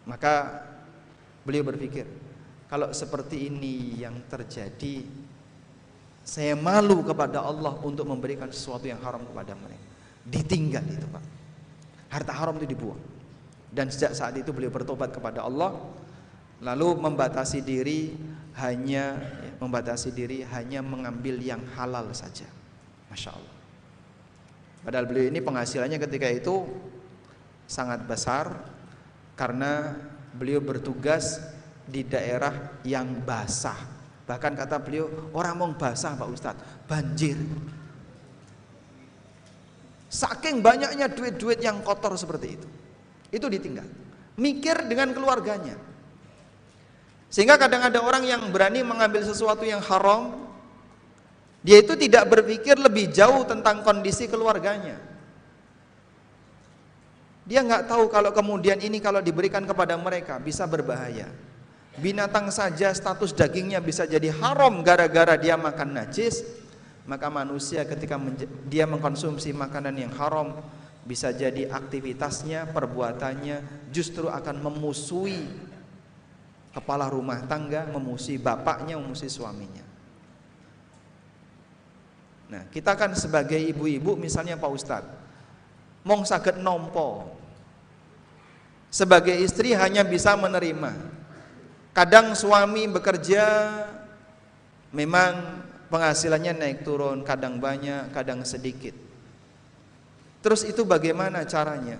Maka 0.08 0.64
beliau 1.44 1.60
berpikir, 1.66 2.08
kalau 2.72 2.88
seperti 2.96 3.52
ini 3.52 4.00
yang 4.00 4.16
terjadi, 4.32 5.04
saya 6.24 6.56
malu 6.56 7.04
kepada 7.04 7.44
Allah 7.44 7.76
untuk 7.84 8.08
memberikan 8.08 8.48
sesuatu 8.48 8.88
yang 8.88 8.98
haram 9.04 9.20
kepada 9.28 9.52
mereka. 9.52 9.86
Ditinggal 10.24 10.84
itu, 10.88 11.06
Pak. 11.06 11.24
Harta 12.16 12.32
haram 12.32 12.56
itu 12.56 12.66
dibuang. 12.72 12.98
Dan 13.68 13.92
sejak 13.92 14.16
saat 14.16 14.32
itu 14.40 14.56
beliau 14.56 14.72
bertobat 14.72 15.12
kepada 15.12 15.44
Allah 15.44 15.76
lalu 16.64 16.96
membatasi 16.96 17.60
diri 17.60 18.16
hanya 18.56 19.20
membatasi 19.60 20.12
diri 20.12 20.40
hanya 20.48 20.80
mengambil 20.80 21.36
yang 21.40 21.60
halal 21.76 22.08
saja. 22.16 22.48
Masya 23.12 23.30
Allah. 23.36 23.54
Padahal 24.84 25.06
beliau 25.08 25.26
ini 25.28 25.40
penghasilannya 25.42 25.98
ketika 26.00 26.28
itu 26.30 26.64
sangat 27.66 28.06
besar 28.06 28.52
karena 29.34 29.98
beliau 30.32 30.62
bertugas 30.62 31.42
di 31.84 32.06
daerah 32.06 32.80
yang 32.86 33.20
basah. 33.24 33.76
Bahkan 34.26 34.52
kata 34.58 34.78
beliau 34.82 35.32
orang 35.36 35.54
mau 35.58 35.70
basah 35.74 36.16
Pak 36.16 36.28
Ustadz 36.30 36.64
banjir. 36.86 37.36
Saking 40.06 40.62
banyaknya 40.62 41.10
duit-duit 41.10 41.60
yang 41.60 41.82
kotor 41.82 42.14
seperti 42.16 42.56
itu 42.56 42.68
itu 43.34 43.46
ditinggal. 43.50 43.84
Mikir 44.38 44.86
dengan 44.86 45.10
keluarganya 45.16 45.95
sehingga 47.36 47.60
kadang 47.60 47.84
ada 47.84 48.00
orang 48.00 48.24
yang 48.24 48.48
berani 48.48 48.80
mengambil 48.80 49.20
sesuatu 49.20 49.60
yang 49.60 49.84
haram, 49.84 50.48
dia 51.60 51.84
itu 51.84 51.92
tidak 51.92 52.32
berpikir 52.32 52.80
lebih 52.80 53.12
jauh 53.12 53.44
tentang 53.44 53.84
kondisi 53.84 54.24
keluarganya. 54.24 54.96
Dia 57.44 57.60
nggak 57.60 57.92
tahu 57.92 58.08
kalau 58.08 58.32
kemudian 58.32 58.80
ini 58.80 59.04
kalau 59.04 59.20
diberikan 59.20 59.68
kepada 59.68 60.00
mereka 60.00 60.40
bisa 60.40 60.64
berbahaya. 60.64 61.28
Binatang 62.00 62.48
saja 62.48 62.88
status 62.96 63.36
dagingnya 63.36 63.84
bisa 63.84 64.08
jadi 64.08 64.32
haram 64.32 64.80
gara-gara 64.80 65.36
dia 65.36 65.60
makan 65.60 65.92
najis, 65.92 66.40
maka 67.04 67.28
manusia 67.28 67.84
ketika 67.84 68.16
dia 68.64 68.88
mengkonsumsi 68.88 69.52
makanan 69.52 69.92
yang 69.92 70.12
haram 70.16 70.56
bisa 71.04 71.36
jadi 71.36 71.68
aktivitasnya, 71.68 72.72
perbuatannya 72.72 73.92
justru 73.92 74.32
akan 74.32 74.56
memusuhi 74.72 75.65
kepala 76.76 77.08
rumah 77.08 77.40
tangga 77.48 77.88
memusi 77.88 78.36
bapaknya, 78.36 79.00
memusi 79.00 79.32
suaminya. 79.32 79.80
Nah, 82.52 82.68
kita 82.68 82.92
kan 82.92 83.16
sebagai 83.16 83.56
ibu-ibu 83.56 84.12
misalnya 84.12 84.60
Pak 84.60 84.70
Ustadz, 84.70 85.12
mong 86.04 86.28
sakit 86.28 86.60
nompo. 86.60 87.32
Sebagai 88.92 89.34
istri 89.40 89.72
hanya 89.72 90.04
bisa 90.04 90.36
menerima. 90.36 90.92
Kadang 91.96 92.36
suami 92.36 92.84
bekerja 92.92 93.72
memang 94.92 95.64
penghasilannya 95.88 96.60
naik 96.60 96.84
turun, 96.84 97.24
kadang 97.24 97.56
banyak, 97.56 98.12
kadang 98.12 98.44
sedikit. 98.44 98.92
Terus 100.44 100.62
itu 100.68 100.84
bagaimana 100.84 101.42
caranya? 101.48 101.98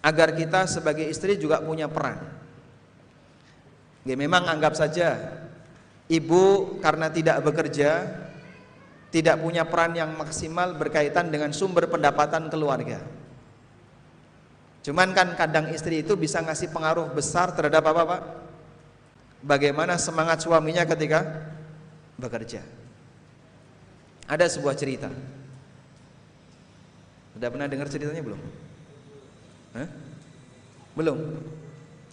Agar 0.00 0.32
kita 0.32 0.64
sebagai 0.64 1.04
istri 1.06 1.36
juga 1.36 1.60
punya 1.60 1.86
peran. 1.86 2.37
Ya, 4.06 4.14
memang 4.14 4.46
anggap 4.46 4.78
saja 4.78 5.18
ibu 6.08 6.76
karena 6.80 7.12
tidak 7.12 7.44
bekerja 7.44 8.08
tidak 9.08 9.40
punya 9.40 9.64
peran 9.64 9.96
yang 9.96 10.12
maksimal 10.16 10.76
berkaitan 10.76 11.32
dengan 11.32 11.52
sumber 11.56 11.88
pendapatan 11.88 12.52
keluarga. 12.52 13.00
Cuman 14.84 15.16
kan 15.16 15.32
kadang 15.32 15.72
istri 15.72 16.04
itu 16.04 16.12
bisa 16.16 16.44
ngasih 16.44 16.68
pengaruh 16.72 17.08
besar 17.12 17.52
terhadap 17.56 17.88
apa 17.88 18.02
Pak? 18.04 18.22
Bagaimana 19.44 19.96
semangat 19.96 20.44
suaminya 20.44 20.84
ketika 20.84 21.24
bekerja. 22.20 22.60
Ada 24.28 24.44
sebuah 24.52 24.76
cerita. 24.76 25.08
Sudah 27.32 27.48
pernah 27.48 27.68
dengar 27.70 27.88
ceritanya 27.88 28.20
belum? 28.20 28.40
Hah? 29.72 29.88
Belum? 30.92 31.16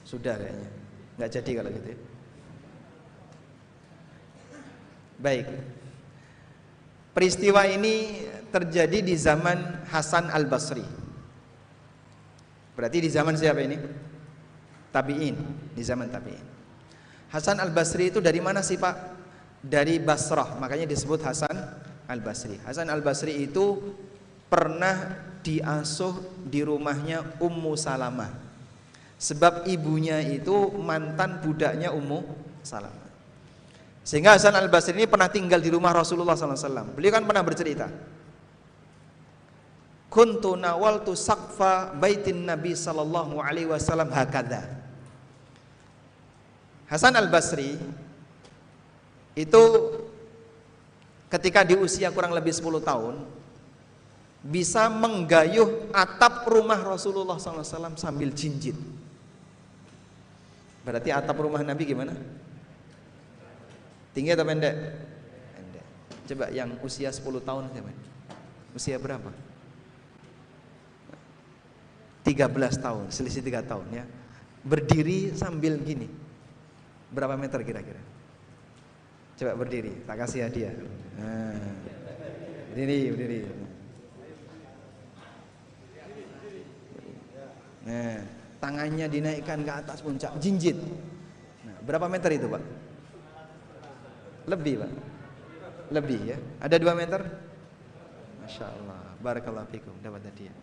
Sudah 0.08 0.40
kayaknya 0.40 0.75
nggak 1.16 1.32
jadi 1.32 1.52
kalau 1.60 1.72
gitu 1.72 1.88
ya. 1.96 2.00
Baik. 5.16 5.48
Peristiwa 7.16 7.64
ini 7.72 8.28
terjadi 8.52 9.00
di 9.00 9.16
zaman 9.16 9.88
Hasan 9.88 10.28
Al-Basri. 10.28 10.84
Berarti 12.76 12.98
di 13.00 13.08
zaman 13.08 13.40
siapa 13.40 13.64
ini? 13.64 13.80
Tabi'in, 14.92 15.36
di 15.72 15.84
zaman 15.84 16.12
Tabi'in. 16.12 16.44
Hasan 17.32 17.64
Al-Basri 17.64 18.12
itu 18.12 18.20
dari 18.20 18.44
mana 18.44 18.60
sih, 18.60 18.76
Pak? 18.76 19.16
Dari 19.64 19.98
Basrah, 20.04 20.60
makanya 20.60 20.84
disebut 20.84 21.24
Hasan 21.24 21.56
Al-Basri. 22.12 22.60
Hasan 22.68 22.92
Al-Basri 22.92 23.48
itu 23.48 23.96
pernah 24.52 25.16
diasuh 25.40 26.44
di 26.44 26.62
rumahnya 26.68 27.40
Ummu 27.40 27.74
Salamah 27.80 28.45
Sebab 29.16 29.64
ibunya 29.72 30.20
itu 30.20 30.76
mantan 30.76 31.40
budaknya 31.40 31.96
Ummu 31.96 32.20
Salamah. 32.66 33.06
Sehingga 34.06 34.38
Hasan 34.38 34.54
Al 34.54 34.70
Basri 34.70 34.94
ini 34.94 35.10
pernah 35.10 35.26
tinggal 35.26 35.58
di 35.58 35.74
rumah 35.74 35.90
Rasulullah 35.90 36.38
SAW. 36.38 36.94
Beliau 36.94 37.10
kan 37.10 37.26
pernah 37.26 37.42
bercerita. 37.42 37.90
Kuntu 40.14 40.54
nawaltu 40.54 41.18
sakfa 41.18 41.90
baitin 41.98 42.46
Nabi 42.46 42.78
sallallahu 42.78 43.42
alaihi 43.42 43.66
wasallam 43.66 44.14
hakada. 44.14 44.62
Hasan 46.86 47.18
Al 47.18 47.34
Basri 47.34 47.82
itu 49.34 49.64
ketika 51.34 51.66
di 51.66 51.74
usia 51.74 52.14
kurang 52.14 52.32
lebih 52.38 52.54
10 52.54 52.86
tahun 52.86 53.16
bisa 54.46 54.86
menggayuh 54.94 55.90
atap 55.90 56.46
rumah 56.46 56.78
Rasulullah 56.78 57.42
SAW 57.42 57.98
sambil 57.98 58.30
jinjit. 58.30 58.78
Berarti 60.86 61.10
atap 61.10 61.42
rumah 61.42 61.66
Nabi 61.66 61.84
gimana? 61.90 62.14
Tinggi 64.14 64.32
atau 64.32 64.46
pendek? 64.46 64.76
Pendek. 65.58 65.86
Coba 66.30 66.46
yang 66.54 66.78
usia 66.86 67.10
10 67.10 67.26
tahun 67.42 67.74
siapa? 67.74 67.92
Usia 68.78 69.02
berapa? 69.02 69.34
13 72.26 72.82
tahun, 72.82 73.06
selisih 73.10 73.42
3 73.42 73.66
tahun 73.66 73.86
ya. 73.92 74.06
Berdiri 74.62 75.34
sambil 75.34 75.82
gini. 75.82 76.10
Berapa 77.10 77.34
meter 77.38 77.62
kira-kira? 77.66 78.02
Coba 79.36 79.52
berdiri, 79.58 79.94
tak 80.06 80.22
kasih 80.22 80.48
hadiah. 80.48 80.74
Nah. 81.18 81.60
Berdiri, 82.72 83.00
berdiri. 83.12 83.40
Nah, 87.86 88.18
tangannya 88.66 89.06
dinaikkan 89.06 89.62
ke 89.62 89.72
atas 89.86 90.02
puncak 90.02 90.34
jinjit. 90.42 90.74
Nah, 91.62 91.78
berapa 91.86 92.10
meter 92.10 92.34
itu 92.34 92.50
pak? 92.50 92.64
Lebih 94.50 94.74
pak. 94.82 94.92
Lebih 95.94 96.20
ya. 96.34 96.38
Ada 96.66 96.82
dua 96.82 96.98
meter? 96.98 97.22
Masya 98.42 98.66
Allah 98.66 99.14
barakallahu 99.22 99.70
fikum. 99.70 99.94
Dapat 100.02 100.34
hadiah. 100.34 100.58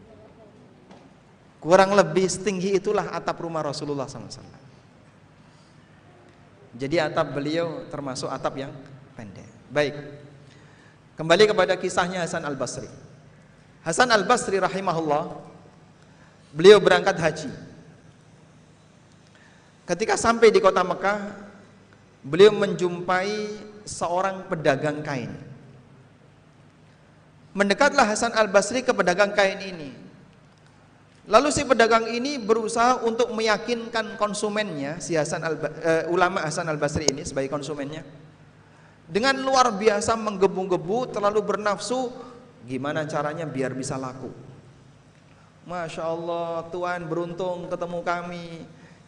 Kurang 1.63 1.95
lebih 1.95 2.27
setinggi 2.27 2.75
itulah 2.75 3.15
atap 3.15 3.39
rumah 3.39 3.63
Rasulullah 3.63 4.11
SAW 4.11 4.63
jadi 6.73 7.05
atap 7.05 7.37
beliau 7.37 7.85
termasuk 7.93 8.33
atap 8.33 8.57
yang 8.57 8.73
pendek. 9.13 9.45
Baik. 9.69 9.93
Kembali 11.21 11.45
kepada 11.45 11.77
kisahnya 11.77 12.25
Hasan 12.25 12.49
Al 12.49 12.57
Basri 12.57 12.89
Hasan 13.85 14.09
Al 14.09 14.25
Basri 14.25 14.57
rahimahullah 14.57 15.53
Beliau 16.53 16.77
berangkat 16.81 17.17
haji. 17.17 17.72
Ketika 19.93 20.17
sampai 20.17 20.49
di 20.49 20.57
kota 20.57 20.81
Mekah, 20.81 21.21
beliau 22.25 22.49
menjumpai 22.57 23.61
seorang 23.85 24.49
pedagang 24.49 25.05
kain. 25.05 25.29
Mendekatlah 27.53 28.09
Hasan 28.09 28.33
Al-Basri 28.33 28.81
ke 28.81 28.97
pedagang 28.97 29.37
kain 29.37 29.61
ini. 29.61 29.93
Lalu 31.29 31.53
si 31.53 31.69
pedagang 31.69 32.09
ini 32.09 32.41
berusaha 32.41 33.05
untuk 33.05 33.37
meyakinkan 33.37 34.17
konsumennya, 34.17 34.97
si 34.97 35.13
Hasan 35.13 35.45
Al 35.45 35.61
uh, 35.61 36.05
ulama 36.09 36.41
Hasan 36.41 36.73
Al-Basri 36.73 37.13
ini 37.13 37.29
sebagai 37.29 37.53
konsumennya. 37.53 38.01
Dengan 39.05 39.37
luar 39.45 39.77
biasa 39.77 40.17
menggebu-gebu, 40.17 41.13
terlalu 41.13 41.45
bernafsu, 41.45 42.09
gimana 42.65 43.05
caranya 43.05 43.45
biar 43.45 43.77
bisa 43.77 44.01
laku. 44.01 44.33
Masya 45.69 46.01
Allah 46.01 46.65
Tuhan 46.73 47.05
beruntung 47.05 47.69
ketemu 47.69 48.01
kami 48.01 48.47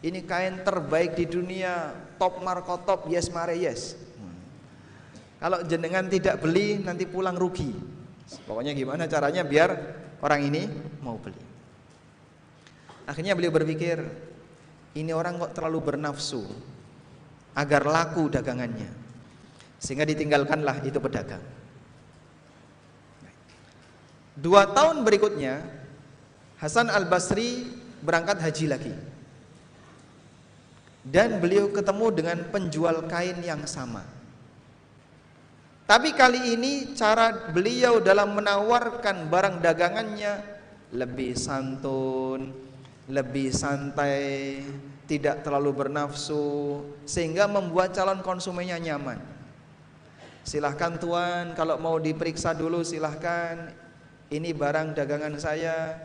Ini 0.03 0.19
kain 0.27 0.63
terbaik 0.63 1.15
di 1.15 1.25
dunia 1.29 1.95
Top 2.19 2.39
Marco 2.43 2.79
top 2.83 3.07
yes 3.11 3.31
mare 3.31 3.55
yes. 3.55 3.95
Kalau 5.39 5.61
jenengan 5.67 6.07
tidak 6.07 6.41
beli 6.41 6.79
nanti 6.79 7.03
pulang 7.05 7.35
rugi 7.35 7.75
Pokoknya 8.47 8.73
gimana 8.73 9.05
caranya 9.05 9.45
biar 9.45 9.69
orang 10.23 10.41
ini 10.47 10.65
mau 11.03 11.19
beli 11.19 11.43
Akhirnya 13.05 13.37
beliau 13.37 13.53
berpikir 13.53 14.01
Ini 14.95 15.11
orang 15.11 15.37
kok 15.37 15.53
terlalu 15.53 15.93
bernafsu 15.93 16.41
Agar 17.53 17.85
laku 17.85 18.31
dagangannya 18.31 18.89
Sehingga 19.77 20.07
ditinggalkanlah 20.07 20.81
itu 20.87 20.97
pedagang 20.97 21.43
Dua 24.35 24.67
tahun 24.71 25.07
berikutnya 25.07 25.63
Hasan 26.59 26.87
Al-Basri 26.87 27.67
berangkat 28.03 28.39
haji 28.39 28.65
lagi. 28.67 28.93
Dan 31.05 31.37
beliau 31.37 31.69
ketemu 31.69 32.07
dengan 32.09 32.37
penjual 32.49 33.05
kain 33.05 33.37
yang 33.45 33.61
sama. 33.69 34.01
Tapi 35.85 36.17
kali 36.17 36.57
ini 36.57 36.97
cara 36.97 37.53
beliau 37.53 38.01
dalam 38.01 38.33
menawarkan 38.33 39.29
barang 39.29 39.61
dagangannya 39.61 40.41
lebih 40.89 41.37
santun, 41.37 42.49
lebih 43.05 43.53
santai, 43.53 44.65
tidak 45.05 45.45
terlalu 45.45 45.85
bernafsu 45.85 46.81
sehingga 47.05 47.45
membuat 47.45 47.93
calon 47.93 48.25
konsumennya 48.25 48.81
nyaman. 48.81 49.21
Silahkan 50.41 50.97
tuan 50.97 51.53
kalau 51.53 51.77
mau 51.77 52.01
diperiksa 52.01 52.57
dulu 52.57 52.81
silahkan 52.81 53.69
ini 54.29 54.53
barang 54.53 54.97
dagangan 54.97 55.37
saya 55.37 56.01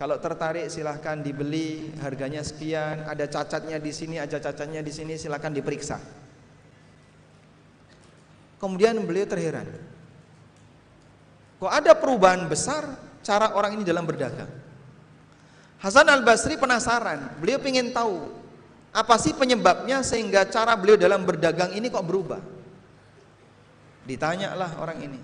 kalau 0.00 0.16
tertarik 0.18 0.66
silahkan 0.72 1.20
dibeli, 1.20 1.92
harganya 2.00 2.40
sekian, 2.40 3.04
ada 3.06 3.28
cacatnya 3.28 3.76
di 3.76 3.92
sini, 3.92 4.16
ada 4.18 4.40
cacatnya 4.40 4.80
di 4.80 4.92
sini, 4.92 5.14
silahkan 5.20 5.52
diperiksa. 5.52 6.00
Kemudian 8.56 8.98
beliau 9.04 9.26
terheran. 9.28 9.68
Kok 11.62 11.70
ada 11.70 11.94
perubahan 11.94 12.46
besar 12.50 12.98
cara 13.22 13.54
orang 13.54 13.78
ini 13.78 13.84
dalam 13.86 14.02
berdagang? 14.02 14.50
Hasan 15.82 16.06
Al 16.10 16.22
Basri 16.22 16.54
penasaran, 16.54 17.38
beliau 17.42 17.58
ingin 17.62 17.90
tahu 17.90 18.30
apa 18.94 19.14
sih 19.18 19.34
penyebabnya 19.34 20.04
sehingga 20.06 20.46
cara 20.46 20.78
beliau 20.78 20.94
dalam 20.94 21.26
berdagang 21.26 21.74
ini 21.74 21.90
kok 21.90 22.06
berubah? 22.06 22.38
Ditanyalah 24.06 24.78
orang 24.82 24.98
ini. 25.02 25.20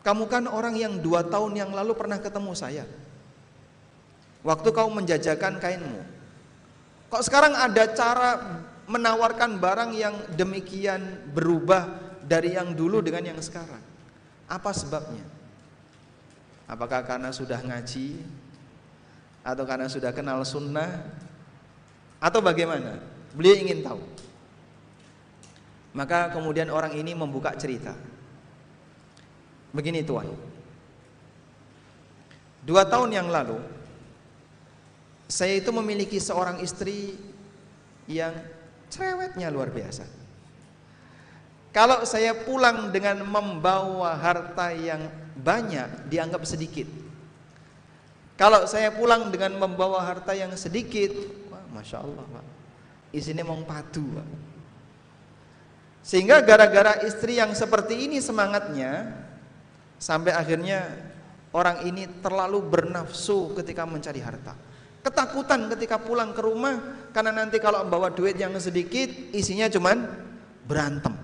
Kamu 0.00 0.24
kan 0.26 0.48
orang 0.48 0.74
yang 0.78 0.98
dua 0.98 1.26
tahun 1.26 1.52
yang 1.58 1.70
lalu 1.74 1.92
pernah 1.92 2.16
ketemu 2.16 2.52
saya. 2.56 2.84
Waktu 4.40 4.68
kau 4.72 4.88
menjajakan 4.88 5.60
kainmu. 5.60 6.00
Kok 7.12 7.22
sekarang 7.26 7.52
ada 7.52 7.84
cara 7.92 8.30
menawarkan 8.88 9.60
barang 9.60 9.90
yang 9.92 10.14
demikian 10.32 11.30
berubah 11.34 11.86
dari 12.24 12.56
yang 12.56 12.72
dulu 12.72 13.04
dengan 13.04 13.34
yang 13.34 13.40
sekarang? 13.42 13.82
Apa 14.48 14.70
sebabnya? 14.72 15.22
Apakah 16.70 17.04
karena 17.04 17.34
sudah 17.34 17.60
ngaji? 17.60 18.16
Atau 19.42 19.64
karena 19.66 19.90
sudah 19.90 20.14
kenal 20.14 20.40
sunnah? 20.46 21.04
Atau 22.22 22.40
bagaimana? 22.40 23.02
Beliau 23.34 23.58
ingin 23.60 23.82
tahu. 23.84 24.00
Maka 25.90 26.30
kemudian 26.30 26.70
orang 26.70 26.94
ini 26.94 27.12
membuka 27.12 27.50
cerita. 27.58 27.92
Begini 29.74 30.06
tuan. 30.06 30.30
Dua 32.62 32.86
tahun 32.86 33.10
yang 33.10 33.28
lalu 33.32 33.79
saya 35.30 35.62
itu 35.62 35.70
memiliki 35.70 36.18
seorang 36.18 36.58
istri 36.58 37.14
yang 38.10 38.34
cerewetnya 38.90 39.46
luar 39.46 39.70
biasa. 39.70 40.02
Kalau 41.70 42.02
saya 42.02 42.34
pulang 42.34 42.90
dengan 42.90 43.22
membawa 43.22 44.18
harta 44.18 44.74
yang 44.74 45.06
banyak 45.38 46.10
dianggap 46.10 46.42
sedikit. 46.42 46.90
Kalau 48.34 48.66
saya 48.66 48.90
pulang 48.90 49.30
dengan 49.30 49.54
membawa 49.54 50.02
harta 50.02 50.34
yang 50.34 50.50
sedikit, 50.58 51.14
wah, 51.46 51.62
masya 51.70 52.02
Allah. 52.02 52.42
Isinya 53.14 53.46
mau 53.46 53.62
Pak. 53.62 53.94
Sehingga 56.02 56.42
gara-gara 56.42 57.06
istri 57.06 57.38
yang 57.38 57.54
seperti 57.54 58.08
ini 58.08 58.18
semangatnya, 58.18 59.14
sampai 60.00 60.34
akhirnya 60.34 60.90
orang 61.54 61.86
ini 61.86 62.08
terlalu 62.18 62.64
bernafsu 62.64 63.54
ketika 63.54 63.84
mencari 63.86 64.18
harta. 64.18 64.69
Ketakutan 65.00 65.72
ketika 65.72 65.96
pulang 65.96 66.36
ke 66.36 66.44
rumah 66.44 66.76
karena 67.16 67.32
nanti 67.32 67.56
kalau 67.56 67.80
membawa 67.88 68.12
duit 68.12 68.36
yang 68.36 68.52
sedikit 68.60 69.08
isinya 69.32 69.64
cuman 69.72 70.04
berantem. 70.68 71.16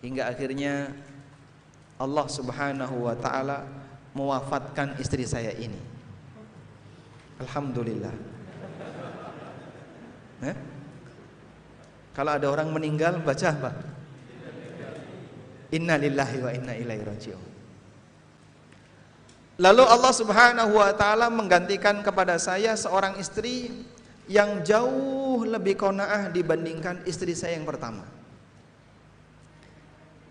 Hingga 0.00 0.32
akhirnya 0.32 0.96
Allah 2.00 2.26
Subhanahu 2.26 3.04
wa 3.04 3.16
taala 3.20 3.68
mewafatkan 4.16 4.96
istri 4.96 5.28
saya 5.28 5.52
ini. 5.54 5.78
Alhamdulillah. 7.44 8.14
Eh? 10.44 10.56
Kalau 12.14 12.30
ada 12.32 12.46
orang 12.46 12.70
meninggal 12.72 13.20
baca 13.20 13.48
apa? 13.50 13.70
Inna 15.74 15.98
lillahi 15.98 16.36
wa 16.40 16.50
inna 16.54 16.72
ilaihi 16.78 17.02
raji'un. 17.02 17.53
Lalu 19.54 19.86
Allah 19.86 20.10
Subhanahu 20.10 20.82
wa 20.82 20.90
taala 20.98 21.30
menggantikan 21.30 22.02
kepada 22.02 22.34
saya 22.42 22.74
seorang 22.74 23.14
istri 23.22 23.70
yang 24.26 24.66
jauh 24.66 25.46
lebih 25.46 25.78
konaah 25.78 26.26
dibandingkan 26.26 27.06
istri 27.06 27.38
saya 27.38 27.54
yang 27.54 27.68
pertama. 27.68 28.02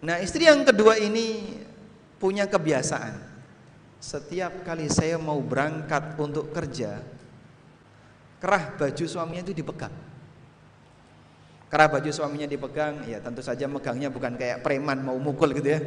Nah, 0.04 0.20
istri 0.20 0.44
yang 0.44 0.68
kedua 0.68 1.00
ini 1.00 1.56
punya 2.20 2.44
kebiasaan. 2.52 3.32
Setiap 4.04 4.68
kali 4.68 4.92
saya 4.92 5.16
mau 5.16 5.40
berangkat 5.40 6.20
untuk 6.20 6.52
kerja, 6.52 7.00
kerah 8.44 8.76
baju 8.76 9.06
suaminya 9.08 9.48
itu 9.48 9.56
dipegang. 9.56 9.96
Kerah 11.72 11.88
baju 11.88 12.12
suaminya 12.12 12.44
dipegang, 12.44 13.08
ya 13.08 13.24
tentu 13.24 13.40
saja 13.40 13.72
megangnya 13.72 14.12
bukan 14.12 14.36
kayak 14.36 14.60
preman 14.60 15.00
mau 15.00 15.16
mukul 15.16 15.56
gitu 15.56 15.80
ya 15.80 15.82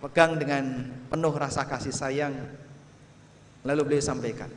pegang 0.00 0.40
dengan 0.40 0.88
penuh 1.12 1.34
rasa 1.36 1.68
kasih 1.68 1.92
sayang. 1.92 2.34
Lalu 3.60 3.80
beliau 3.84 4.04
sampaikan 4.04 4.48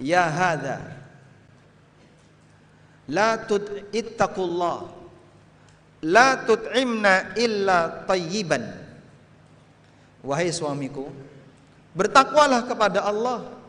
ya 0.00 0.24
hadza 0.32 0.80
la 3.12 3.36
ittaqullah 3.92 4.78
la 6.08 6.28
tut'imna 6.48 7.36
illa 7.36 8.08
tayyiban. 8.08 8.64
Wahai 10.24 10.48
suamiku 10.48 11.12
bertakwalah 11.92 12.64
kepada 12.64 13.04
Allah. 13.04 13.60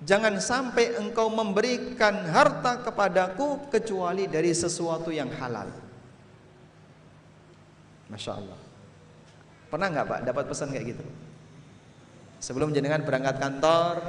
Jangan 0.00 0.40
sampai 0.40 0.96
engkau 0.96 1.28
memberikan 1.28 2.24
harta 2.32 2.80
kepadaku 2.80 3.68
kecuali 3.68 4.24
dari 4.24 4.48
sesuatu 4.48 5.12
yang 5.12 5.28
halal. 5.36 5.68
Masya 8.08 8.32
Allah 8.32 8.69
Pernah 9.70 9.86
nggak 9.86 10.06
Pak 10.10 10.20
dapat 10.26 10.44
pesan 10.50 10.74
kayak 10.74 10.98
gitu? 10.98 11.04
Sebelum 12.42 12.74
jenengan 12.74 13.06
berangkat 13.06 13.38
kantor, 13.38 14.02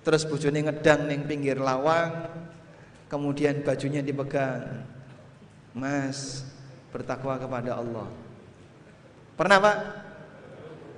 terus 0.00 0.24
bujuni 0.24 0.64
ngedang 0.64 1.04
neng 1.04 1.28
pinggir 1.28 1.60
lawang, 1.60 2.32
kemudian 3.12 3.60
bajunya 3.60 4.00
dipegang. 4.00 4.88
Mas, 5.76 6.48
bertakwa 6.90 7.36
kepada 7.36 7.76
Allah. 7.76 8.08
Pernah 9.36 9.58
Pak? 9.60 9.76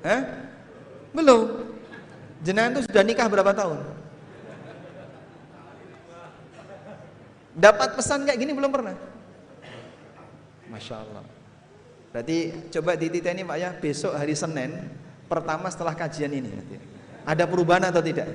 Eh? 0.06 0.22
Belum. 1.10 1.42
Jenengan 2.42 2.78
itu 2.78 2.80
sudah 2.86 3.02
nikah 3.02 3.26
berapa 3.26 3.52
tahun? 3.54 3.78
Dapat 7.52 7.88
pesan 8.00 8.24
kayak 8.24 8.40
gini 8.40 8.52
belum 8.56 8.72
pernah? 8.72 8.96
Masya 10.72 11.04
Allah. 11.04 11.24
Berarti 12.12 12.68
coba 12.68 12.92
dititeni 12.92 13.40
Pak 13.40 13.56
ya, 13.56 13.70
besok 13.72 14.12
hari 14.12 14.36
Senin 14.36 14.76
pertama 15.32 15.72
setelah 15.72 15.96
kajian 15.96 16.28
ini 16.28 16.52
Ada 17.24 17.48
perubahan 17.48 17.88
atau 17.88 18.04
tidak? 18.04 18.28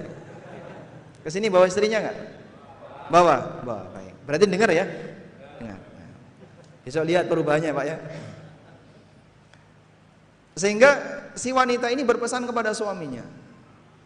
Ke 1.21 1.29
sini 1.29 1.53
bawa 1.53 1.69
istrinya 1.69 2.01
nggak? 2.01 2.17
Bawa, 3.13 3.61
bawa. 3.61 3.83
Baik. 3.93 4.13
Berarti 4.25 4.45
dengar 4.49 4.69
ya? 4.73 4.85
Dengar. 5.61 5.79
Besok 6.81 7.05
lihat 7.05 7.29
perubahannya 7.29 7.69
Pak 7.69 7.85
ya. 7.85 7.97
Sehingga 10.57 10.91
si 11.37 11.53
wanita 11.53 11.93
ini 11.93 12.01
berpesan 12.01 12.49
kepada 12.49 12.73
suaminya, 12.73 13.21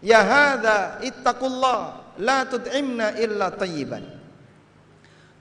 "Ya 0.03 0.19
hadza 0.19 0.99
ittaqullah 0.99 1.79
la 2.19 2.43
tut'imna 2.43 3.15
illa 3.15 3.55
tayyiban." 3.55 4.03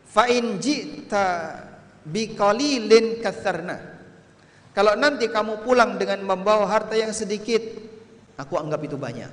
Fa 0.06 0.30
in 0.30 0.62
ji'ta 0.62 1.26
biqalilin 2.06 3.18
katsarna. 3.18 3.89
Kalau 4.70 4.94
nanti 4.94 5.26
kamu 5.26 5.66
pulang 5.66 5.98
dengan 5.98 6.22
membawa 6.22 6.62
harta 6.70 6.94
yang 6.94 7.10
sedikit, 7.10 7.58
aku 8.38 8.54
anggap 8.54 8.86
itu 8.86 8.94
banyak. 8.94 9.32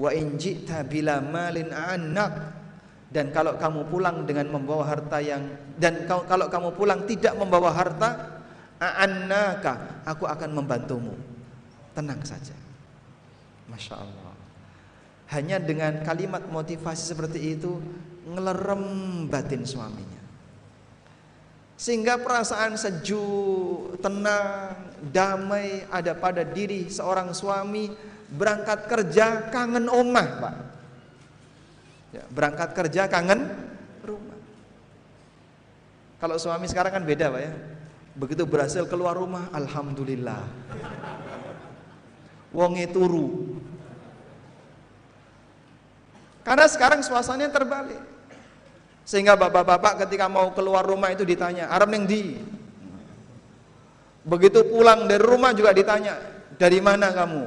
Wa 0.00 0.08
in 0.16 0.40
ji'ta 0.40 0.88
bila 0.88 1.20
malin 1.20 1.68
anak 1.68 2.32
dan 3.12 3.28
kalau 3.28 3.60
kamu 3.60 3.92
pulang 3.92 4.24
dengan 4.24 4.48
membawa 4.48 4.88
harta 4.88 5.20
yang 5.20 5.44
dan 5.76 6.08
kalau 6.08 6.48
kamu 6.48 6.72
pulang 6.72 7.04
tidak 7.04 7.36
membawa 7.36 7.68
harta 7.68 8.40
a'annaka 8.80 10.00
aku 10.08 10.24
akan 10.24 10.50
membantumu. 10.56 11.12
Tenang 11.92 12.24
saja. 12.24 12.56
Masya 13.68 14.00
Allah. 14.00 14.32
Hanya 15.36 15.60
dengan 15.60 16.00
kalimat 16.00 16.48
motivasi 16.48 17.12
seperti 17.12 17.60
itu 17.60 17.76
ngelerem 18.24 19.28
batin 19.28 19.68
suaminya 19.68 20.21
sehingga 21.78 22.20
perasaan 22.20 22.78
sejuk, 22.78 23.98
tenang, 23.98 24.76
damai 25.10 25.86
ada 25.90 26.14
pada 26.14 26.46
diri 26.46 26.86
seorang 26.92 27.34
suami 27.34 27.90
berangkat 28.32 28.86
kerja 28.88 29.52
kangen 29.52 29.92
omah 29.92 30.28
pak 30.40 30.54
ya, 32.16 32.24
berangkat 32.32 32.70
kerja 32.72 33.02
kangen 33.10 33.50
rumah 34.00 34.38
kalau 36.16 36.40
suami 36.40 36.64
sekarang 36.70 36.96
kan 36.96 37.04
beda 37.04 37.28
pak 37.28 37.42
ya 37.42 37.52
Begitu 38.12 38.44
berhasil 38.44 38.84
keluar 38.84 39.16
rumah, 39.16 39.48
alhamdulillah. 39.56 40.44
Wonge 42.52 42.84
turu. 42.92 43.56
Karena 46.44 46.68
sekarang 46.68 47.00
suasananya 47.00 47.48
terbalik. 47.48 48.02
Sehingga 49.02 49.34
bapak-bapak 49.34 50.06
ketika 50.06 50.30
mau 50.30 50.54
keluar 50.54 50.86
rumah 50.86 51.10
itu 51.10 51.26
ditanya, 51.26 51.68
Arab 51.68 51.90
neng 51.90 52.06
di? 52.06 52.38
Begitu 54.22 54.62
pulang 54.70 55.10
dari 55.10 55.22
rumah 55.22 55.50
juga 55.50 55.74
ditanya, 55.74 56.18
dari 56.54 56.78
mana 56.78 57.10
kamu? 57.10 57.44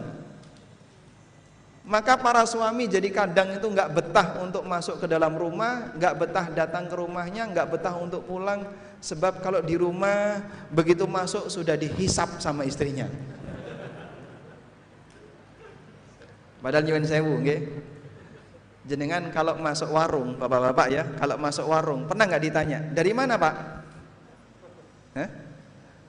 Maka 1.86 2.18
para 2.18 2.44
suami 2.50 2.90
jadi 2.90 3.08
kadang 3.14 3.56
itu 3.56 3.68
nggak 3.70 3.94
betah 3.94 4.28
untuk 4.42 4.66
masuk 4.68 5.00
ke 5.00 5.08
dalam 5.08 5.38
rumah, 5.38 5.96
nggak 5.96 6.14
betah 6.18 6.46
datang 6.52 6.90
ke 6.92 6.96
rumahnya, 6.98 7.48
nggak 7.48 7.68
betah 7.72 7.96
untuk 7.96 8.26
pulang, 8.26 8.66
Sebab 9.06 9.38
kalau 9.46 9.62
di 9.62 9.78
rumah 9.78 10.42
begitu 10.74 11.06
masuk 11.06 11.46
sudah 11.46 11.78
dihisap 11.78 12.42
sama 12.42 12.66
istrinya. 12.66 13.06
Padahal 16.58 16.82
nyuwun 16.90 17.06
sewu 17.06 17.34
nggih. 17.46 17.60
Jenengan 18.86 19.34
kalau 19.34 19.58
masuk 19.58 19.90
warung, 19.90 20.38
Bapak-bapak 20.38 20.88
ya, 20.94 21.04
kalau 21.18 21.36
masuk 21.42 21.66
warung, 21.66 22.06
pernah 22.06 22.30
nggak 22.30 22.44
ditanya, 22.46 22.80
"Dari 22.94 23.12
mana, 23.18 23.34
Pak?" 23.34 23.56
Hah? 25.18 25.30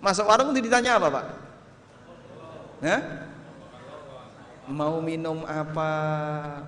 Masuk 0.04 0.28
warung 0.28 0.52
itu 0.52 0.68
ditanya 0.68 1.00
apa, 1.00 1.08
Pak? 1.08 1.26
Hah? 2.84 3.00
Mau 4.68 5.00
minum 5.00 5.46
apa? 5.48 5.90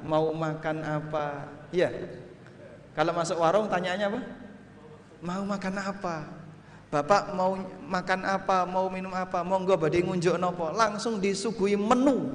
Mau 0.01 0.33
makan 0.33 0.81
apa? 0.81 1.51
Iya. 1.69 1.93
Kalau 2.97 3.13
masuk 3.13 3.37
warung 3.37 3.69
tanyanya 3.69 4.09
apa? 4.09 4.21
mau 5.19 5.43
makan 5.43 5.75
apa 5.83 6.17
Bapak 6.89 7.37
mau 7.37 7.53
makan 7.85 8.25
apa, 8.25 8.65
mau 8.65 8.89
minum 8.89 9.13
apa, 9.13 9.45
monggo 9.45 9.77
badhe 9.77 10.01
ngunjuk 10.01 10.41
nopo, 10.41 10.73
langsung 10.73 11.21
disuguhi 11.21 11.77
menu. 11.77 12.33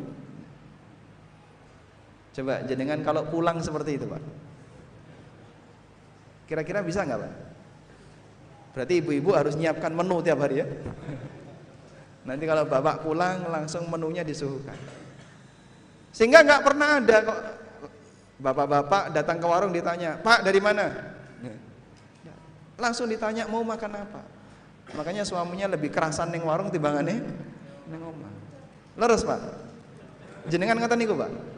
Coba 2.34 2.66
jenengan 2.66 3.00
kalau 3.06 3.30
pulang 3.30 3.62
seperti 3.62 4.02
itu, 4.02 4.06
Pak. 4.10 4.22
Kira-kira 6.50 6.82
bisa 6.82 7.06
nggak, 7.06 7.20
Pak? 7.22 7.34
Berarti 8.74 8.94
ibu-ibu 9.06 9.38
harus 9.38 9.54
nyiapkan 9.54 9.94
menu 9.94 10.18
tiap 10.26 10.42
hari 10.42 10.66
ya. 10.66 10.68
Nanti 12.26 12.44
kalau 12.50 12.66
bapak 12.66 13.06
pulang 13.06 13.46
langsung 13.52 13.86
menunya 13.86 14.26
disuguhkan. 14.26 14.76
Sehingga 16.10 16.42
nggak 16.42 16.62
pernah 16.66 16.98
ada 16.98 17.18
kok 17.22 17.40
bapak-bapak 18.42 19.14
datang 19.14 19.38
ke 19.38 19.46
warung 19.46 19.70
ditanya, 19.70 20.18
Pak 20.18 20.42
dari 20.42 20.58
mana? 20.58 20.90
Langsung 22.82 23.06
ditanya 23.06 23.46
mau 23.46 23.62
makan 23.62 23.92
apa. 23.94 24.22
Makanya 24.98 25.22
suaminya 25.22 25.70
lebih 25.70 25.94
kerasan 25.94 26.34
neng 26.34 26.44
warung 26.50 26.74
timbangane 26.74 27.22
neng 27.88 28.02
omah. 28.02 28.34
Leres, 28.98 29.22
Pak. 29.22 29.40
Jenengan 30.50 30.82
ngata 30.82 30.98
niku, 30.98 31.14
Pak? 31.14 31.53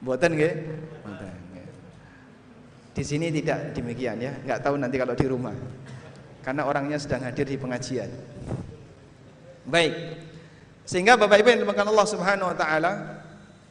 Buatan 0.00 0.36
nggih? 0.36 0.54
Di 2.96 3.04
sini 3.04 3.28
tidak 3.28 3.76
demikian 3.76 4.16
ya, 4.16 4.32
nggak 4.40 4.64
tahu 4.64 4.80
nanti 4.80 4.96
kalau 4.96 5.12
di 5.12 5.26
rumah. 5.28 5.52
Karena 6.40 6.64
orangnya 6.64 6.96
sedang 6.96 7.28
hadir 7.28 7.44
di 7.44 7.60
pengajian. 7.60 8.08
Baik. 9.68 9.92
Sehingga 10.86 11.18
Bapak 11.18 11.42
Ibu 11.42 11.48
yang 11.52 11.60
dimakan 11.66 11.92
Allah 11.92 12.08
Subhanahu 12.08 12.48
wa 12.48 12.56
taala, 12.56 12.92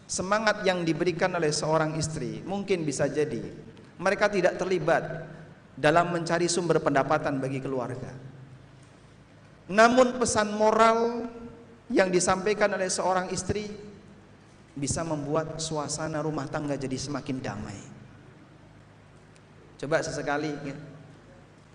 semangat 0.05 0.61
yang 0.61 0.85
diberikan 0.85 1.33
oleh 1.33 1.49
seorang 1.49 1.97
istri 1.97 2.45
mungkin 2.45 2.85
bisa 2.85 3.09
jadi 3.09 3.41
mereka 3.97 4.29
tidak 4.29 4.59
terlibat 4.59 5.25
dalam 5.73 6.11
mencari 6.11 6.45
sumber 6.45 6.77
pendapatan 6.83 7.39
bagi 7.41 7.63
keluarga. 7.63 8.11
Namun 9.65 10.21
pesan 10.21 10.53
moral 10.53 11.25
yang 11.89 12.13
disampaikan 12.13 12.69
oleh 12.77 12.91
seorang 12.91 13.33
istri 13.33 13.71
bisa 14.75 15.07
membuat 15.07 15.57
suasana 15.63 16.19
rumah 16.19 16.51
tangga 16.51 16.75
jadi 16.75 16.99
semakin 16.99 17.39
damai. 17.39 17.79
Coba 19.79 20.03
sesekali 20.03 20.51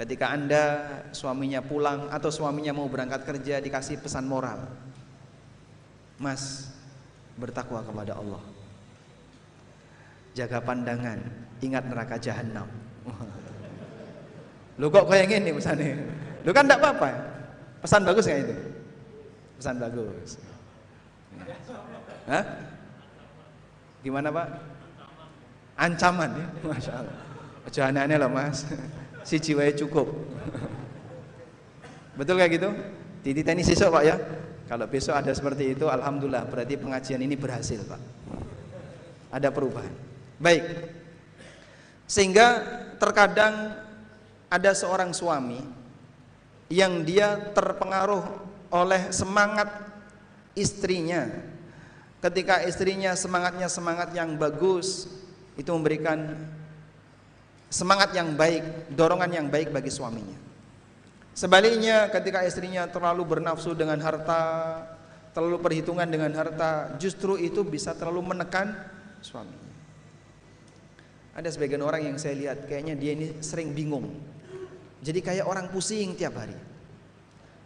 ketika 0.01 0.33
Anda 0.33 0.65
suaminya 1.13 1.65
pulang 1.65 2.13
atau 2.13 2.29
suaminya 2.29 2.77
mau 2.77 2.89
berangkat 2.89 3.25
kerja 3.25 3.61
dikasih 3.61 4.01
pesan 4.01 4.29
moral. 4.29 4.69
Mas, 6.21 6.69
bertakwa 7.41 7.81
kepada 7.81 8.21
Allah. 8.21 8.45
Jaga 10.37 10.61
pandangan, 10.61 11.21
ingat 11.65 11.85
neraka 11.89 12.21
jahanam. 12.21 12.69
Lu 14.81 14.93
kok 14.93 15.09
kayak 15.09 15.29
gini 15.29 15.53
pesannya? 15.57 15.97
Lu 16.45 16.53
kan 16.53 16.65
enggak 16.69 16.81
apa-apa. 16.81 17.09
Pesan 17.81 18.05
bagus 18.05 18.29
nggak 18.29 18.41
itu? 18.45 18.57
Pesan 19.57 19.77
bagus. 19.81 20.41
Hah? 22.29 22.45
Gimana 24.01 24.33
Pak? 24.33 24.49
Ancaman 25.81 26.31
ya, 26.37 26.47
masya 26.71 26.93
Allah. 27.01 27.17
Jangan 27.71 28.05
aneh 28.05 28.17
loh 28.21 28.31
Mas. 28.33 28.65
Si 29.21 29.37
jiwanya 29.37 29.77
cukup. 29.77 30.09
Betul 32.19 32.41
kayak 32.41 32.53
gitu? 32.57 32.73
Tititeni 33.21 33.61
siswa 33.61 33.93
Pak 33.93 34.05
ya. 34.09 34.17
Kalau 34.65 34.89
besok 34.89 35.13
ada 35.13 35.29
seperti 35.29 35.77
itu, 35.77 35.93
alhamdulillah 35.93 36.49
berarti 36.49 36.81
pengajian 36.81 37.21
ini 37.21 37.37
berhasil 37.37 37.85
Pak. 37.85 38.01
Ada 39.29 39.53
perubahan. 39.53 39.93
Baik. 40.41 40.65
Sehingga 42.09 42.65
terkadang 42.97 43.77
ada 44.49 44.71
seorang 44.73 45.13
suami 45.13 45.61
yang 46.73 47.05
dia 47.05 47.37
terpengaruh 47.53 48.25
oleh 48.73 49.13
semangat 49.13 49.69
istrinya. 50.57 51.27
Ketika 52.21 52.61
istrinya 52.69 53.17
semangatnya 53.17 53.69
semangat 53.73 54.13
yang 54.13 54.37
bagus, 54.37 55.09
itu 55.57 55.71
memberikan 55.73 56.37
semangat 57.73 58.13
yang 58.13 58.37
baik, 58.37 58.93
dorongan 58.93 59.31
yang 59.33 59.47
baik 59.49 59.73
bagi 59.73 59.89
suaminya. 59.89 60.37
Sebaliknya 61.33 62.13
ketika 62.13 62.45
istrinya 62.45 62.85
terlalu 62.85 63.25
bernafsu 63.25 63.73
dengan 63.73 63.97
harta, 64.05 64.85
terlalu 65.33 65.57
perhitungan 65.65 66.05
dengan 66.05 66.37
harta, 66.37 66.93
justru 67.01 67.41
itu 67.41 67.65
bisa 67.65 67.97
terlalu 67.97 68.37
menekan 68.37 68.77
suaminya. 69.25 69.73
Ada 71.33 71.57
sebagian 71.57 71.81
orang 71.81 72.05
yang 72.05 72.17
saya 72.21 72.37
lihat 72.37 72.69
kayaknya 72.69 72.95
dia 73.01 73.17
ini 73.17 73.41
sering 73.41 73.73
bingung 73.73 74.13
jadi 75.01 75.21
kayak 75.25 75.49
orang 75.49 75.67
pusing 75.73 76.13
tiap 76.13 76.37
hari. 76.37 76.57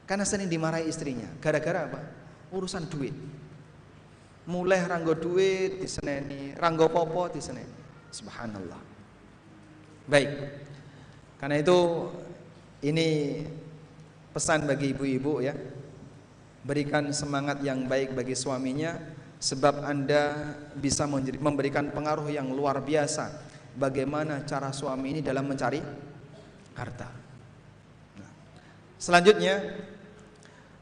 Karena 0.06 0.22
sering 0.22 0.46
dimarahi 0.46 0.86
istrinya. 0.86 1.26
Gara-gara 1.42 1.90
apa? 1.90 2.00
Urusan 2.54 2.86
duit. 2.86 3.14
Mulai 4.44 4.84
ranggo 4.84 5.16
duit 5.16 5.80
di 5.80 5.88
diseneni, 5.88 6.52
ranggo 6.56 6.92
popo 6.92 7.32
di 7.32 7.40
diseneni. 7.40 7.76
Subhanallah. 8.12 8.82
Baik. 10.04 10.30
Karena 11.40 11.56
itu 11.60 11.78
ini 12.84 13.40
pesan 14.34 14.68
bagi 14.68 14.92
ibu-ibu 14.92 15.40
ya. 15.40 15.54
berikan 16.64 17.12
semangat 17.12 17.60
yang 17.60 17.84
baik 17.84 18.16
bagi 18.16 18.32
suaminya 18.32 18.96
sebab 19.36 19.84
Anda 19.84 20.56
bisa 20.72 21.04
memberikan 21.04 21.92
pengaruh 21.92 22.32
yang 22.32 22.48
luar 22.48 22.80
biasa 22.80 23.36
bagaimana 23.76 24.48
cara 24.48 24.72
suami 24.72 25.12
ini 25.12 25.20
dalam 25.20 25.44
mencari 25.44 25.84
harta. 26.72 27.08
Nah, 28.16 28.30
selanjutnya 28.96 29.60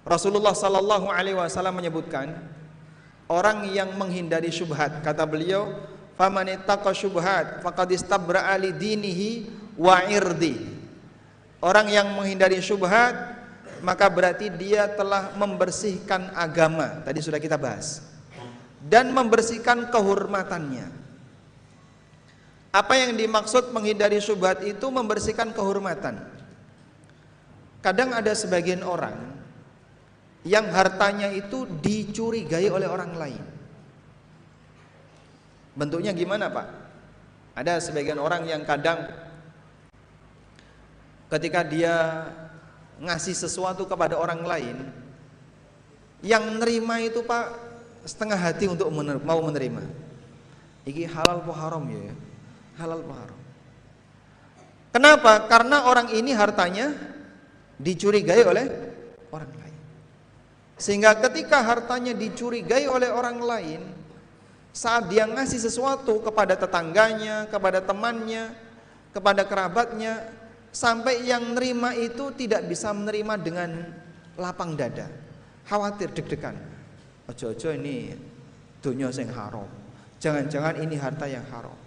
Rasulullah 0.07 0.55
sallallahu 0.55 1.11
alaihi 1.11 1.35
wasallam 1.35 1.83
menyebutkan 1.83 2.31
orang 3.33 3.64
yang 3.72 3.97
menghindari 3.97 4.53
syubhat. 4.53 5.01
Kata 5.01 5.24
beliau 5.24 5.72
faman 6.20 6.53
ittaqa 6.53 6.93
syubhat 6.93 7.64
faqad 7.64 7.89
istabra'a 7.97 8.53
li 8.61 8.76
dinihi 8.76 9.30
wa 9.80 10.05
irdi. 10.05 10.61
Orang 11.64 11.89
yang 11.89 12.12
menghindari 12.12 12.61
syubhat 12.61 13.41
maka 13.80 14.07
berarti 14.12 14.53
dia 14.53 14.87
telah 14.93 15.33
membersihkan 15.35 16.37
agama. 16.37 17.01
Tadi 17.03 17.18
sudah 17.24 17.41
kita 17.41 17.57
bahas. 17.57 18.05
Dan 18.83 19.14
membersihkan 19.14 19.91
kehormatannya. 19.91 21.01
Apa 22.72 22.95
yang 22.97 23.14
dimaksud 23.14 23.70
menghindari 23.70 24.18
syubhat 24.18 24.64
itu 24.64 24.87
membersihkan 24.89 25.53
kehormatan? 25.53 26.18
Kadang 27.83 28.14
ada 28.14 28.30
sebagian 28.33 28.87
orang 28.87 29.41
yang 30.43 30.66
hartanya 30.70 31.30
itu 31.30 31.66
dicurigai 31.80 32.66
oleh 32.70 32.88
orang 32.90 33.12
lain 33.14 33.43
bentuknya 35.78 36.12
gimana 36.12 36.51
pak 36.51 36.66
ada 37.53 37.78
sebagian 37.78 38.18
orang 38.18 38.49
yang 38.49 38.64
kadang 38.64 39.07
ketika 41.32 41.64
dia 41.64 42.26
ngasih 43.01 43.34
sesuatu 43.34 43.88
kepada 43.88 44.20
orang 44.20 44.45
lain 44.45 44.76
yang 46.22 46.62
nerima 46.62 47.03
itu 47.03 47.20
Pak 47.26 47.51
setengah 48.07 48.38
hati 48.38 48.70
untuk 48.70 48.86
mener 48.95 49.18
mau 49.18 49.43
menerima. 49.43 49.82
Iki 50.86 51.07
halal 51.11 51.43
po 51.43 51.51
haram 51.55 51.82
ya. 51.90 52.14
Halal 52.78 53.03
po 53.03 53.12
haram. 53.14 53.38
Kenapa? 54.95 55.47
Karena 55.51 55.86
orang 55.90 56.14
ini 56.14 56.30
hartanya 56.30 56.95
dicurigai 57.78 58.43
oleh 58.47 58.66
orang 59.34 59.51
lain. 59.51 59.62
Sehingga 60.83 61.14
ketika 61.14 61.62
hartanya 61.62 62.11
dicurigai 62.11 62.91
oleh 62.91 63.07
orang 63.07 63.39
lain, 63.39 63.83
saat 64.74 65.07
dia 65.07 65.30
ngasih 65.30 65.62
sesuatu 65.62 66.18
kepada 66.18 66.59
tetangganya, 66.59 67.47
kepada 67.47 67.78
temannya, 67.78 68.51
kepada 69.14 69.47
kerabatnya, 69.47 70.26
sampai 70.74 71.22
yang 71.22 71.55
nerima 71.55 71.95
itu 71.95 72.35
tidak 72.35 72.66
bisa 72.66 72.91
menerima 72.91 73.35
dengan 73.39 73.70
lapang 74.35 74.74
dada. 74.74 75.07
Khawatir 75.70 76.11
deg-degan. 76.11 76.59
Ojo-ojo 77.30 77.70
ini 77.78 78.18
dunia 78.83 79.14
yang 79.14 79.30
haram. 79.30 79.70
Jangan-jangan 80.18 80.83
ini 80.83 80.99
harta 80.99 81.30
yang 81.30 81.47
haram. 81.55 81.78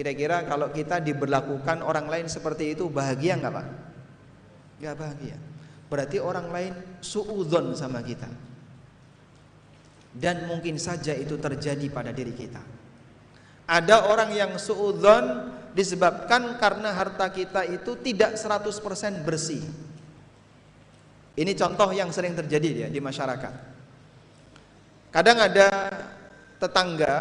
Kira-kira 0.00 0.48
kalau 0.48 0.72
kita 0.72 0.96
diberlakukan 0.96 1.84
orang 1.84 2.08
lain 2.08 2.26
seperti 2.26 2.72
itu 2.72 2.88
bahagia 2.88 3.36
nggak 3.36 3.52
pak? 3.52 3.68
nggak 4.80 4.96
bahagia 4.98 5.36
berarti 5.94 6.18
orang 6.18 6.50
lain 6.50 6.74
suudon 6.98 7.78
sama 7.78 8.02
kita 8.02 8.26
dan 10.18 10.50
mungkin 10.50 10.74
saja 10.82 11.14
itu 11.14 11.38
terjadi 11.38 11.86
pada 11.94 12.10
diri 12.10 12.34
kita 12.34 12.74
ada 13.64 14.10
orang 14.12 14.34
yang 14.34 14.52
suudon 14.60 15.54
disebabkan 15.72 16.60
karena 16.60 16.92
harta 16.92 17.32
kita 17.32 17.66
itu 17.66 17.98
tidak 17.98 18.38
100% 18.38 19.26
bersih. 19.26 19.64
Ini 21.34 21.52
contoh 21.58 21.90
yang 21.90 22.14
sering 22.14 22.38
terjadi 22.38 22.86
ya 22.86 22.88
di 22.92 23.02
masyarakat. 23.02 23.54
Kadang 25.10 25.38
ada 25.42 25.68
tetangga 26.62 27.14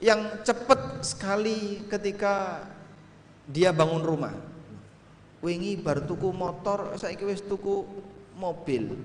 yang 0.00 0.40
cepat 0.40 1.04
sekali 1.04 1.84
ketika 1.90 2.64
dia 3.44 3.68
bangun 3.74 4.00
rumah. 4.00 4.32
Wingi 5.38 5.78
bar 5.78 6.02
tuku 6.02 6.34
motor, 6.34 6.98
saiki 6.98 7.22
wis 7.22 7.38
tuku 7.46 7.86
mobil. 8.34 8.98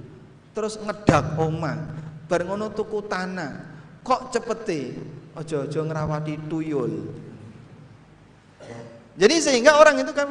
Terus 0.54 0.82
ngedak 0.82 1.38
omah, 1.38 1.78
bar 2.26 2.42
ngono 2.42 2.74
tuku 2.74 3.06
tanah. 3.06 3.74
Kok 4.02 4.34
cepete? 4.34 4.98
Ojo-ojo 5.34 5.80
ngrawati 5.86 6.36
tuyul. 6.46 6.94
Jadi 9.14 9.36
sehingga 9.38 9.78
orang 9.78 10.02
itu 10.02 10.14
kan 10.14 10.30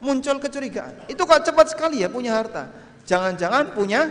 muncul 0.00 0.40
kecurigaan. 0.40 1.08
Itu 1.08 1.24
kok 1.28 1.44
cepat 1.44 1.72
sekali 1.72 2.00
ya 2.04 2.08
punya 2.08 2.36
harta. 2.36 2.68
Jangan-jangan 3.04 3.76
punya 3.76 4.08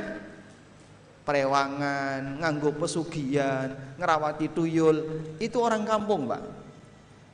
perewangan, 1.25 2.41
nganggo 2.41 2.73
pesugihan, 2.77 3.73
ngerawati 3.97 4.49
tuyul. 4.53 4.97
Itu 5.37 5.61
orang 5.61 5.85
kampung, 5.85 6.29
Pak. 6.29 6.43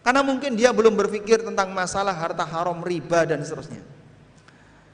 Karena 0.04 0.24
mungkin 0.24 0.56
dia 0.56 0.72
belum 0.72 0.96
berpikir 0.96 1.44
tentang 1.44 1.76
masalah 1.76 2.16
harta 2.16 2.48
haram, 2.48 2.80
riba 2.80 3.28
dan 3.28 3.44
seterusnya. 3.44 3.97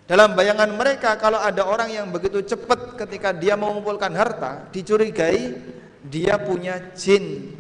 Dalam 0.03 0.35
bayangan 0.35 0.67
mereka 0.75 1.15
kalau 1.15 1.39
ada 1.39 1.63
orang 1.63 1.87
yang 1.87 2.11
begitu 2.11 2.43
cepat 2.43 2.99
ketika 2.99 3.31
dia 3.31 3.55
mengumpulkan 3.55 4.11
harta, 4.11 4.67
dicurigai 4.75 5.55
dia 6.03 6.35
punya 6.35 6.91
jin 6.91 7.55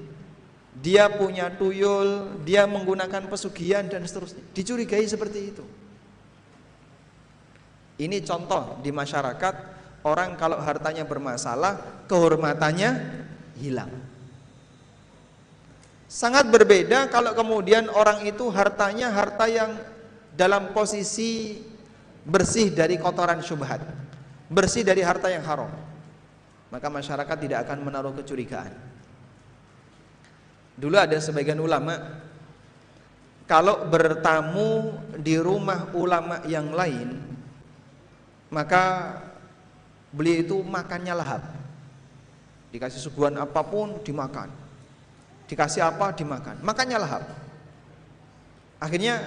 dia 0.83 1.07
punya 1.07 1.47
tuyul, 1.47 2.41
dia 2.43 2.67
menggunakan 2.67 3.31
pesugihan 3.31 3.87
dan 3.87 4.03
seterusnya. 4.03 4.43
Dicurigai 4.51 5.07
seperti 5.07 5.39
itu. 5.55 5.63
Ini 8.03 8.19
contoh 8.27 8.83
di 8.83 8.91
masyarakat 8.91 9.55
orang 10.03 10.35
kalau 10.35 10.59
hartanya 10.59 11.07
bermasalah, 11.07 12.03
kehormatannya 12.11 12.89
hilang. 13.63 13.95
Sangat 16.11 16.51
berbeda 16.51 17.07
kalau 17.07 17.31
kemudian 17.31 17.87
orang 17.87 18.27
itu 18.27 18.51
hartanya 18.51 19.07
harta 19.07 19.47
yang 19.47 19.79
dalam 20.35 20.75
posisi 20.75 21.63
bersih 22.23 22.71
dari 22.71 22.99
kotoran 22.99 23.43
syubhat, 23.43 23.83
bersih 24.47 24.83
dari 24.83 25.03
harta 25.03 25.27
yang 25.27 25.43
haram. 25.43 25.71
Maka 26.73 26.87
masyarakat 26.89 27.37
tidak 27.37 27.69
akan 27.69 27.85
menaruh 27.85 28.13
kecurigaan. 28.17 28.73
Dulu 30.73 30.97
ada 30.97 31.21
sebagian 31.21 31.61
ulama 31.61 32.17
kalau 33.45 33.85
bertamu 33.85 34.97
di 35.21 35.37
rumah 35.37 35.93
ulama 35.93 36.41
yang 36.49 36.73
lain 36.73 37.33
maka 38.53 39.17
beliau 40.13 40.45
itu 40.45 40.57
makannya 40.61 41.13
lahap. 41.17 41.41
Dikasih 42.69 43.01
suguhan 43.01 43.33
apa 43.41 43.65
pun 43.65 43.97
dimakan. 44.05 44.49
Dikasih 45.49 45.81
apa 45.81 46.13
dimakan. 46.13 46.61
Makannya 46.61 46.97
lahap. 47.01 47.23
Akhirnya 48.77 49.17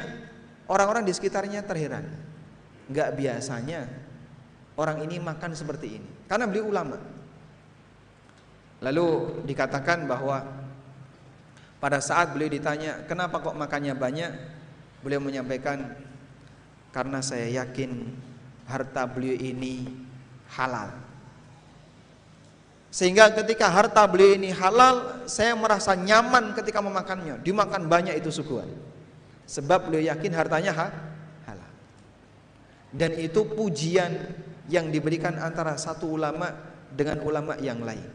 orang-orang 0.70 1.02
di 1.02 1.10
sekitarnya 1.10 1.66
terheran. 1.66 2.06
Enggak 2.86 3.18
biasanya 3.18 3.90
orang 4.78 5.02
ini 5.02 5.18
makan 5.18 5.52
seperti 5.56 5.98
ini. 5.98 6.08
Karena 6.30 6.46
beliau 6.46 6.70
ulama. 6.70 6.98
Lalu 8.84 9.40
dikatakan 9.48 10.04
bahwa 10.04 10.44
pada 11.80 11.98
saat 11.98 12.36
beliau 12.36 12.52
ditanya, 12.52 13.02
"Kenapa 13.08 13.40
kok 13.40 13.56
makannya 13.56 13.96
banyak?" 13.96 14.32
Beliau 15.00 15.22
menyampaikan, 15.22 15.96
"Karena 16.92 17.24
saya 17.24 17.48
yakin 17.64 18.12
harta 18.68 19.08
beliau 19.08 19.34
ini 19.34 19.88
halal." 20.54 20.92
Sehingga 22.96 23.28
ketika 23.28 23.68
harta 23.68 24.08
beliau 24.08 24.40
ini 24.40 24.48
halal, 24.56 25.28
saya 25.28 25.52
merasa 25.52 25.92
nyaman 25.92 26.56
ketika 26.56 26.80
memakannya. 26.80 27.44
Dimakan 27.44 27.92
banyak 27.92 28.16
itu 28.16 28.32
suguhan. 28.32 28.72
Sebab 29.44 29.90
beliau 29.92 30.08
yakin 30.08 30.32
hartanya 30.32 30.72
ha. 30.72 30.86
Dan 32.96 33.12
itu 33.20 33.44
pujian 33.44 34.12
yang 34.72 34.88
diberikan 34.88 35.36
antara 35.36 35.76
satu 35.76 36.08
ulama 36.08 36.48
dengan 36.88 37.20
ulama 37.20 37.54
yang 37.60 37.84
lain. 37.84 38.08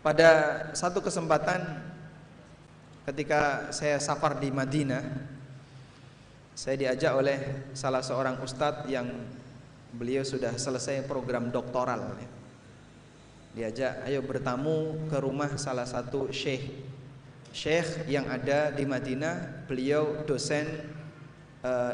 Pada 0.00 0.30
satu 0.72 1.04
kesempatan 1.04 1.60
ketika 3.04 3.68
saya 3.68 4.00
safar 4.00 4.40
di 4.40 4.48
Madinah, 4.48 5.02
saya 6.56 6.78
diajak 6.80 7.12
oleh 7.12 7.38
salah 7.76 8.00
seorang 8.00 8.40
ustadz 8.40 8.88
yang 8.88 9.12
beliau 9.92 10.24
sudah 10.24 10.56
selesai 10.56 11.04
program 11.04 11.52
doktoral. 11.52 12.16
Diajak, 13.52 14.08
ayo 14.08 14.24
bertamu 14.24 15.08
ke 15.12 15.16
rumah 15.20 15.52
salah 15.60 15.84
satu 15.84 16.32
syekh. 16.32 16.64
Syekh 17.52 18.08
yang 18.08 18.28
ada 18.28 18.72
di 18.72 18.84
Madinah, 18.88 19.68
beliau 19.68 20.24
dosen 20.24 20.95
eh, 21.66 21.92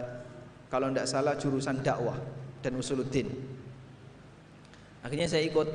kalau 0.68 0.92
tidak 0.92 1.08
salah 1.08 1.34
jurusan 1.40 1.80
dakwah 1.80 2.16
dan 2.60 2.76
usuluddin. 2.76 3.28
Akhirnya 5.02 5.26
saya 5.26 5.42
ikut 5.42 5.66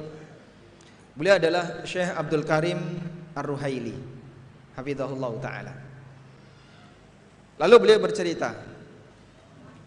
Beliau 1.17 1.35
adalah 1.41 1.81
Syekh 1.81 2.13
Abdul 2.13 2.45
Karim 2.45 2.79
Ar-Ruhaili 3.33 3.91
Hafizahullah 4.77 5.33
Ta'ala 5.43 5.73
Lalu 7.59 7.75
beliau 7.81 7.99
bercerita 7.99 8.55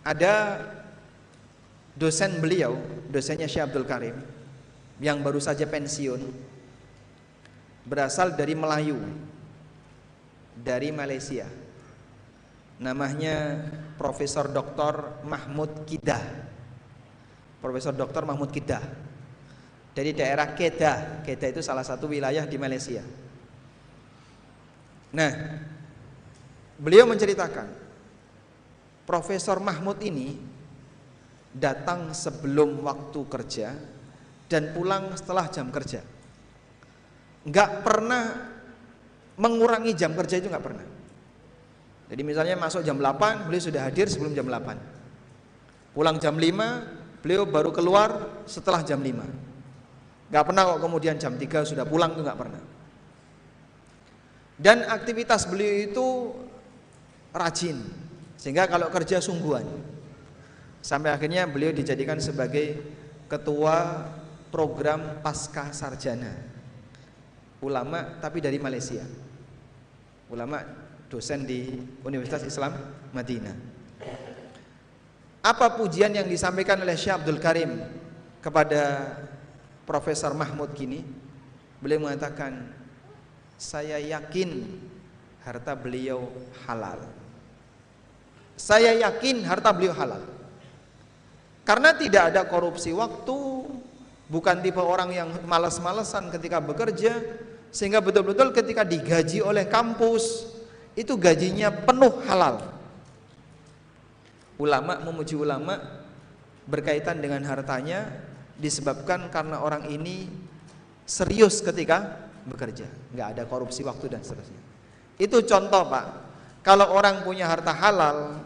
Ada 0.04 0.60
dosen 1.96 2.40
beliau, 2.40 2.76
dosennya 3.08 3.48
Syekh 3.48 3.70
Abdul 3.70 3.88
Karim 3.88 4.16
yang 5.00 5.24
baru 5.24 5.40
saja 5.40 5.64
pensiun 5.64 6.20
berasal 7.88 8.36
dari 8.36 8.52
Melayu 8.52 9.00
dari 10.60 10.92
Malaysia. 10.92 11.48
Namanya 12.80 13.64
Profesor 14.00 14.48
Dr. 14.48 15.20
Mahmud 15.28 15.84
Kidah. 15.84 16.24
Profesor 17.60 17.92
Dr. 17.92 18.24
Mahmud 18.24 18.48
Kidah. 18.48 18.80
Dari 19.92 20.16
daerah 20.16 20.56
Kedah. 20.56 21.20
Kedah 21.20 21.48
itu 21.52 21.60
salah 21.60 21.84
satu 21.84 22.08
wilayah 22.08 22.48
di 22.48 22.56
Malaysia. 22.56 23.04
Nah, 25.12 25.32
beliau 26.80 27.04
menceritakan 27.04 27.68
Profesor 29.04 29.60
Mahmud 29.60 30.00
ini 30.00 30.32
datang 31.52 32.16
sebelum 32.16 32.80
waktu 32.80 33.20
kerja 33.28 33.76
dan 34.48 34.72
pulang 34.72 35.12
setelah 35.12 35.50
jam 35.52 35.68
kerja. 35.68 36.00
Enggak 37.44 37.84
pernah 37.84 38.48
mengurangi 39.36 39.92
jam 39.92 40.16
kerja 40.16 40.40
itu 40.40 40.48
nggak 40.48 40.64
pernah. 40.64 40.86
Jadi 42.10 42.22
misalnya 42.26 42.58
masuk 42.58 42.82
jam 42.82 42.98
8, 42.98 43.46
beliau 43.46 43.62
sudah 43.62 43.86
hadir 43.86 44.10
sebelum 44.10 44.34
jam 44.34 44.50
8. 44.50 45.94
Pulang 45.94 46.18
jam 46.18 46.34
5, 46.34 47.22
beliau 47.22 47.46
baru 47.46 47.70
keluar 47.70 48.42
setelah 48.50 48.82
jam 48.82 48.98
5. 48.98 50.30
Nggak 50.30 50.44
pernah 50.46 50.62
kok 50.74 50.80
kemudian 50.82 51.16
jam 51.22 51.38
3 51.38 51.62
sudah 51.62 51.86
pulang 51.86 52.18
itu 52.18 52.26
nggak 52.26 52.38
pernah. 52.38 52.62
Dan 54.58 54.84
aktivitas 54.90 55.46
beliau 55.46 55.74
itu 55.86 56.06
rajin, 57.30 57.78
sehingga 58.34 58.66
kalau 58.66 58.90
kerja 58.90 59.22
sungguhan. 59.22 59.64
Sampai 60.82 61.14
akhirnya 61.14 61.46
beliau 61.46 61.70
dijadikan 61.70 62.18
sebagai 62.18 62.82
ketua 63.30 64.10
program 64.50 65.22
pasca 65.22 65.70
sarjana 65.70 66.34
ulama 67.62 68.18
tapi 68.18 68.42
dari 68.42 68.58
Malaysia 68.58 69.04
ulama 70.32 70.58
dosen 71.10 71.42
di 71.42 71.66
Universitas 72.06 72.46
Islam 72.46 72.78
Madinah. 73.10 73.58
Apa 75.42 75.74
pujian 75.74 76.14
yang 76.14 76.30
disampaikan 76.30 76.78
oleh 76.78 76.94
Syekh 76.94 77.18
Abdul 77.18 77.42
Karim 77.42 77.82
kepada 78.38 79.10
Profesor 79.82 80.30
Mahmud 80.38 80.70
kini? 80.70 81.02
Beliau 81.82 82.06
mengatakan, 82.06 82.70
saya 83.58 83.98
yakin 83.98 84.78
harta 85.42 85.74
beliau 85.74 86.30
halal. 86.68 87.02
Saya 88.54 88.94
yakin 88.94 89.42
harta 89.42 89.74
beliau 89.74 89.96
halal. 89.96 90.22
Karena 91.66 91.90
tidak 91.96 92.30
ada 92.30 92.44
korupsi 92.46 92.92
waktu, 92.94 93.66
bukan 94.28 94.56
tipe 94.62 94.78
orang 94.78 95.10
yang 95.10 95.28
malas-malesan 95.48 96.28
ketika 96.30 96.60
bekerja, 96.60 97.16
sehingga 97.72 98.04
betul-betul 98.04 98.52
ketika 98.52 98.84
digaji 98.84 99.40
oleh 99.40 99.64
kampus 99.64 100.59
itu 101.00 101.16
gajinya 101.16 101.72
penuh 101.72 102.12
halal. 102.28 102.60
Ulama 104.60 105.00
memuji 105.00 105.32
ulama 105.32 105.80
berkaitan 106.68 107.24
dengan 107.24 107.40
hartanya 107.48 108.12
disebabkan 108.60 109.32
karena 109.32 109.64
orang 109.64 109.88
ini 109.88 110.28
serius 111.08 111.64
ketika 111.64 112.28
bekerja, 112.44 112.84
nggak 113.16 113.28
ada 113.36 113.42
korupsi 113.48 113.80
waktu 113.80 114.12
dan 114.12 114.20
seterusnya. 114.20 114.60
Itu 115.16 115.40
contoh 115.48 115.88
pak. 115.88 116.06
Kalau 116.60 116.92
orang 116.92 117.24
punya 117.24 117.48
harta 117.48 117.72
halal 117.72 118.36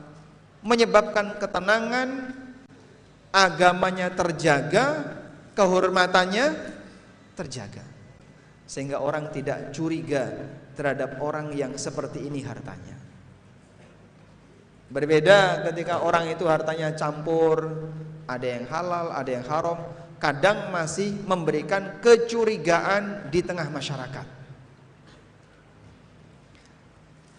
menyebabkan 0.63 1.35
ketenangan, 1.43 2.31
agamanya 3.35 4.15
terjaga, 4.15 5.19
kehormatannya 5.59 6.55
terjaga 7.35 7.83
sehingga 8.65 9.03
orang 9.03 9.29
tidak 9.35 9.75
curiga 9.75 10.31
terhadap 10.75 11.23
orang 11.23 11.55
yang 11.55 11.75
seperti 11.79 12.27
ini 12.27 12.43
hartanya. 12.43 12.99
Berbeda 14.91 15.65
ketika 15.71 16.07
orang 16.07 16.31
itu 16.31 16.47
hartanya 16.47 16.95
campur, 16.95 17.91
ada 18.31 18.47
yang 18.47 18.65
halal, 18.69 19.11
ada 19.11 19.31
yang 19.31 19.47
haram, 19.49 19.79
kadang 20.23 20.71
masih 20.71 21.11
memberikan 21.27 21.99
kecurigaan 21.99 23.27
di 23.33 23.41
tengah 23.43 23.67
masyarakat. 23.69 24.27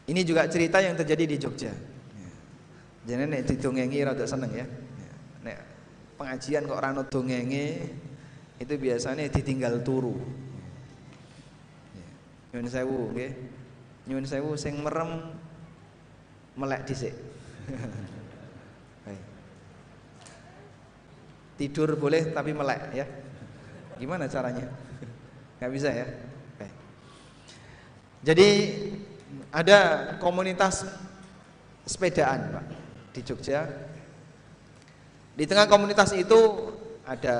Ini 0.05 0.21
juga 0.21 0.45
cerita 0.45 0.83
yang 0.83 0.93
terjadi 0.93 1.25
di 1.25 1.37
Jogja. 1.41 1.73
Jadi 3.05 3.23
nek 3.25 3.45
didongengi 3.45 4.01
rada 4.05 4.25
seneng 4.25 4.51
ya. 4.53 4.65
Nek 5.45 5.57
pengajian 6.17 6.65
kok 6.65 6.81
rano 6.81 7.05
dongenge 7.05 7.67
itu 8.61 8.73
biasanya 8.77 9.25
ditinggal 9.29 9.81
turu. 9.81 10.17
Nyun 12.55 12.71
sewu 12.71 13.11
nggih. 13.11 13.35
Nyun 14.07 14.23
sewu 14.23 14.55
sing 14.55 14.79
merem 14.79 15.35
melek 16.55 16.87
dhisik. 16.87 17.11
Tidur 21.59 21.99
boleh 21.99 22.31
tapi 22.31 22.55
melek 22.55 22.95
ya. 22.95 23.03
Gimana 23.99 24.31
caranya? 24.31 24.71
Gak 25.59 25.71
bisa 25.71 25.91
ya. 25.91 26.07
Jadi 28.25 28.49
ada 29.51 29.79
komunitas 30.17 30.87
sepedaan 31.83 32.55
Pak 32.55 32.65
di 33.13 33.21
Jogja. 33.21 33.67
Di 35.35 35.43
tengah 35.43 35.67
komunitas 35.67 36.15
itu 36.15 36.71
ada 37.03 37.37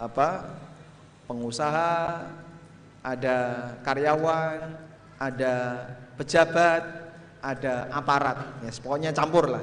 apa? 0.00 0.58
pengusaha, 1.22 2.28
ada 3.02 3.36
karyawan, 3.82 4.78
ada 5.18 5.54
pejabat, 6.14 6.82
ada 7.42 7.90
aparat, 7.90 8.62
ya 8.62 8.70
pokoknya 8.78 9.10
campur 9.10 9.50
lah. 9.50 9.62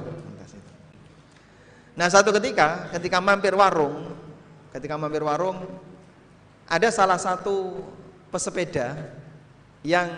Nah 1.95 2.07
satu 2.07 2.31
ketika, 2.35 2.91
ketika 2.95 3.19
mampir 3.19 3.55
warung, 3.55 4.15
ketika 4.71 4.95
mampir 4.99 5.23
warung, 5.23 5.63
ada 6.67 6.87
salah 6.91 7.19
satu 7.19 7.83
pesepeda 8.31 8.95
yang 9.83 10.11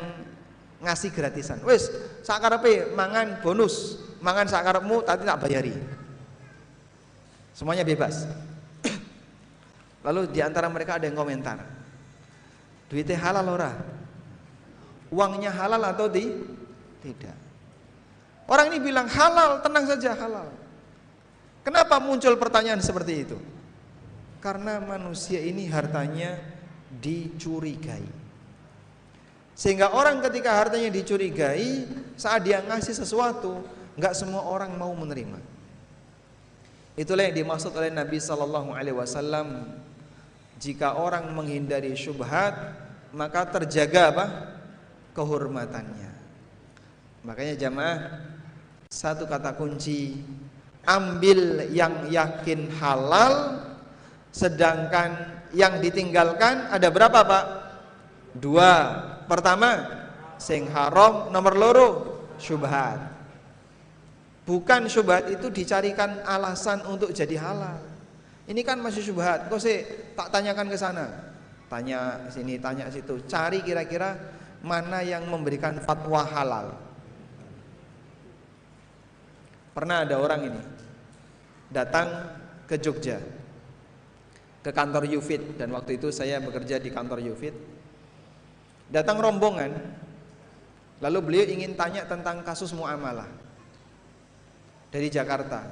ngasih 0.82 1.14
gratisan. 1.14 1.62
Wes, 1.66 1.90
sakarepe 2.26 2.94
mangan 2.98 3.42
bonus, 3.42 4.02
mangan 4.22 4.50
sakarepmu 4.50 5.06
tapi 5.06 5.26
tak 5.26 5.42
bayari. 5.42 5.74
Semuanya 7.54 7.86
bebas. 7.86 8.26
Lalu 10.06 10.30
di 10.34 10.42
antara 10.42 10.70
mereka 10.70 10.98
ada 10.98 11.06
yang 11.06 11.18
komentar, 11.18 11.62
Duitnya 12.92 13.16
halal 13.16 13.48
ora? 13.48 13.72
Uangnya 15.08 15.48
halal 15.56 15.80
atau 15.88 16.12
di? 16.12 16.28
Tidak. 17.00 17.38
Orang 18.52 18.68
ini 18.68 18.84
bilang 18.84 19.08
halal, 19.08 19.64
tenang 19.64 19.88
saja 19.88 20.12
halal. 20.12 20.52
Kenapa 21.64 22.04
muncul 22.04 22.36
pertanyaan 22.36 22.84
seperti 22.84 23.14
itu? 23.24 23.38
Karena 24.44 24.84
manusia 24.84 25.40
ini 25.40 25.72
hartanya 25.72 26.36
dicurigai. 27.00 28.04
Sehingga 29.56 29.96
orang 29.96 30.20
ketika 30.26 30.58
hartanya 30.58 30.92
dicurigai, 30.92 31.88
saat 32.20 32.44
dia 32.44 32.60
ngasih 32.60 32.98
sesuatu, 32.98 33.64
nggak 33.96 34.18
semua 34.18 34.44
orang 34.44 34.74
mau 34.76 34.92
menerima. 34.92 35.38
Itulah 36.98 37.30
yang 37.30 37.46
dimaksud 37.46 37.72
oleh 37.72 37.94
Nabi 37.94 38.20
Sallallahu 38.20 38.76
Alaihi 38.76 38.98
Wasallam. 38.98 39.80
Jika 40.58 40.98
orang 40.98 41.30
menghindari 41.34 41.94
syubhat, 41.94 42.54
maka 43.12 43.48
terjaga 43.48 44.02
apa? 44.12 44.26
kehormatannya. 45.12 46.12
Makanya 47.28 47.56
jamaah 47.60 48.00
satu 48.88 49.28
kata 49.28 49.54
kunci 49.60 50.24
ambil 50.88 51.70
yang 51.70 52.10
yakin 52.10 52.72
halal 52.80 53.62
sedangkan 54.32 55.44
yang 55.52 55.84
ditinggalkan 55.84 56.72
ada 56.72 56.88
berapa 56.88 57.20
Pak? 57.22 57.46
Dua. 58.40 58.72
Pertama 59.28 59.88
sing 60.40 60.68
haram, 60.72 61.30
nomor 61.32 61.54
loro 61.56 61.90
syubhat. 62.40 63.00
Bukan 64.48 64.90
syubhat 64.90 65.30
itu 65.30 65.48
dicarikan 65.54 66.24
alasan 66.26 66.84
untuk 66.90 67.14
jadi 67.14 67.38
halal. 67.38 67.80
Ini 68.50 68.60
kan 68.66 68.82
masih 68.82 69.06
syubhat. 69.06 69.48
Kok 69.48 69.62
sih 69.62 69.86
tak 70.18 70.34
tanyakan 70.34 70.68
ke 70.68 70.76
sana? 70.80 71.31
Tanya 71.72 72.28
sini 72.28 72.60
tanya 72.60 72.92
situ. 72.92 73.24
Cari 73.32 73.64
kira-kira 73.64 74.20
mana 74.60 75.00
yang 75.00 75.24
memberikan 75.32 75.80
fatwa 75.80 76.28
halal. 76.28 76.76
Pernah 79.72 80.04
ada 80.04 80.20
orang 80.20 80.52
ini 80.52 80.62
datang 81.72 82.12
ke 82.68 82.76
Jogja 82.76 83.24
ke 84.60 84.70
kantor 84.76 85.08
Yufit 85.08 85.56
dan 85.56 85.72
waktu 85.72 85.96
itu 85.96 86.12
saya 86.12 86.44
bekerja 86.44 86.76
di 86.84 86.92
kantor 86.92 87.24
Yufit. 87.24 87.56
Datang 88.92 89.24
rombongan 89.24 89.72
lalu 91.00 91.20
beliau 91.24 91.46
ingin 91.48 91.80
tanya 91.80 92.04
tentang 92.04 92.44
kasus 92.44 92.76
muamalah 92.76 93.32
dari 94.92 95.08
Jakarta. 95.08 95.64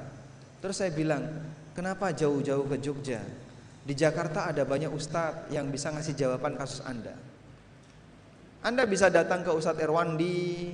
Terus 0.64 0.80
saya 0.80 0.88
bilang 0.96 1.28
kenapa 1.76 2.08
jauh-jauh 2.16 2.64
ke 2.72 2.76
Jogja? 2.80 3.20
Di 3.90 3.98
Jakarta 3.98 4.46
ada 4.46 4.62
banyak 4.62 4.94
ustadz 4.94 5.50
yang 5.50 5.66
bisa 5.66 5.90
ngasih 5.90 6.14
jawaban 6.14 6.54
kasus 6.54 6.78
Anda. 6.86 7.10
Anda 8.62 8.86
bisa 8.86 9.10
datang 9.10 9.42
ke 9.42 9.50
Ustadz 9.50 9.82
Erwandi 9.82 10.70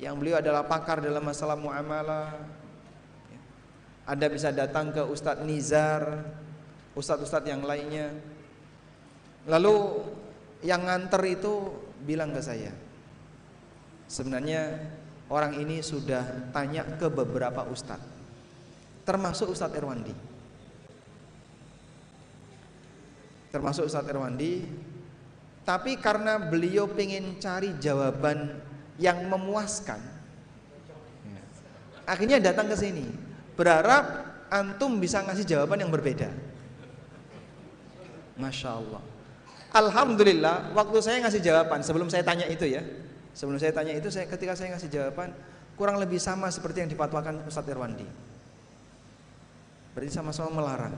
yang 0.00 0.16
beliau 0.16 0.40
adalah 0.40 0.64
pakar 0.64 1.04
dalam 1.04 1.20
masalah 1.20 1.60
muamalah. 1.60 2.40
Anda 4.08 4.32
bisa 4.32 4.48
datang 4.48 4.96
ke 4.96 5.04
Ustadz 5.04 5.44
Nizar, 5.44 6.24
ustadz-ustadz 6.96 7.52
yang 7.52 7.60
lainnya. 7.68 8.16
Lalu 9.44 10.08
yang 10.64 10.88
nganter 10.88 11.20
itu 11.28 11.52
bilang 12.00 12.32
ke 12.32 12.40
saya, 12.40 12.72
sebenarnya 14.08 14.88
orang 15.28 15.52
ini 15.60 15.84
sudah 15.84 16.48
tanya 16.56 16.96
ke 16.96 17.12
beberapa 17.12 17.68
ustadz, 17.68 18.08
termasuk 19.04 19.52
Ustadz 19.52 19.76
Erwandi. 19.76 20.27
Termasuk 23.48 23.88
Ustadz 23.88 24.12
Erwandi, 24.12 24.64
tapi 25.68 26.00
karena 26.00 26.40
beliau 26.40 26.88
pengen 26.88 27.36
cari 27.36 27.76
jawaban 27.76 28.56
yang 28.96 29.24
memuaskan, 29.28 30.00
akhirnya 32.08 32.40
datang 32.40 32.72
ke 32.72 32.76
sini, 32.76 33.04
berharap 33.52 34.04
antum 34.48 34.96
bisa 34.96 35.20
ngasih 35.24 35.44
jawaban 35.44 35.80
yang 35.84 35.92
berbeda. 35.92 36.32
Masya 38.40 38.80
Allah. 38.80 39.02
Alhamdulillah, 39.76 40.72
waktu 40.72 40.98
saya 41.04 41.20
ngasih 41.28 41.44
jawaban 41.44 41.84
sebelum 41.84 42.08
saya 42.08 42.24
tanya 42.24 42.48
itu 42.48 42.64
ya, 42.64 42.80
sebelum 43.36 43.60
saya 43.60 43.76
tanya 43.76 43.92
itu, 43.92 44.08
saya 44.08 44.24
ketika 44.24 44.56
saya 44.56 44.72
ngasih 44.72 44.88
jawaban 44.88 45.36
kurang 45.76 46.00
lebih 46.00 46.16
sama 46.16 46.48
seperti 46.48 46.80
yang 46.80 46.90
dipatwakan 46.90 47.44
Ustadz 47.44 47.68
Irwandi. 47.68 48.08
Berarti 49.92 50.10
sama-sama 50.10 50.48
melarang. 50.64 50.96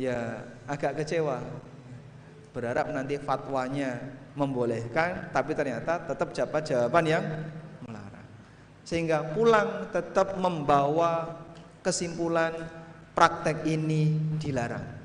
Ya 0.00 0.44
agak 0.66 1.02
kecewa. 1.02 1.42
Berharap 2.52 2.90
nanti 2.90 3.20
fatwanya 3.20 4.00
membolehkan, 4.36 5.32
tapi 5.32 5.52
ternyata 5.56 6.02
tetap 6.04 6.32
dapat 6.32 6.62
jawaban 6.66 7.04
yang 7.04 7.24
melarang. 7.84 8.26
Sehingga 8.84 9.32
pulang 9.32 9.88
tetap 9.92 10.36
membawa 10.36 11.42
kesimpulan 11.80 12.52
praktek 13.16 13.64
ini 13.64 14.16
dilarang. 14.36 14.96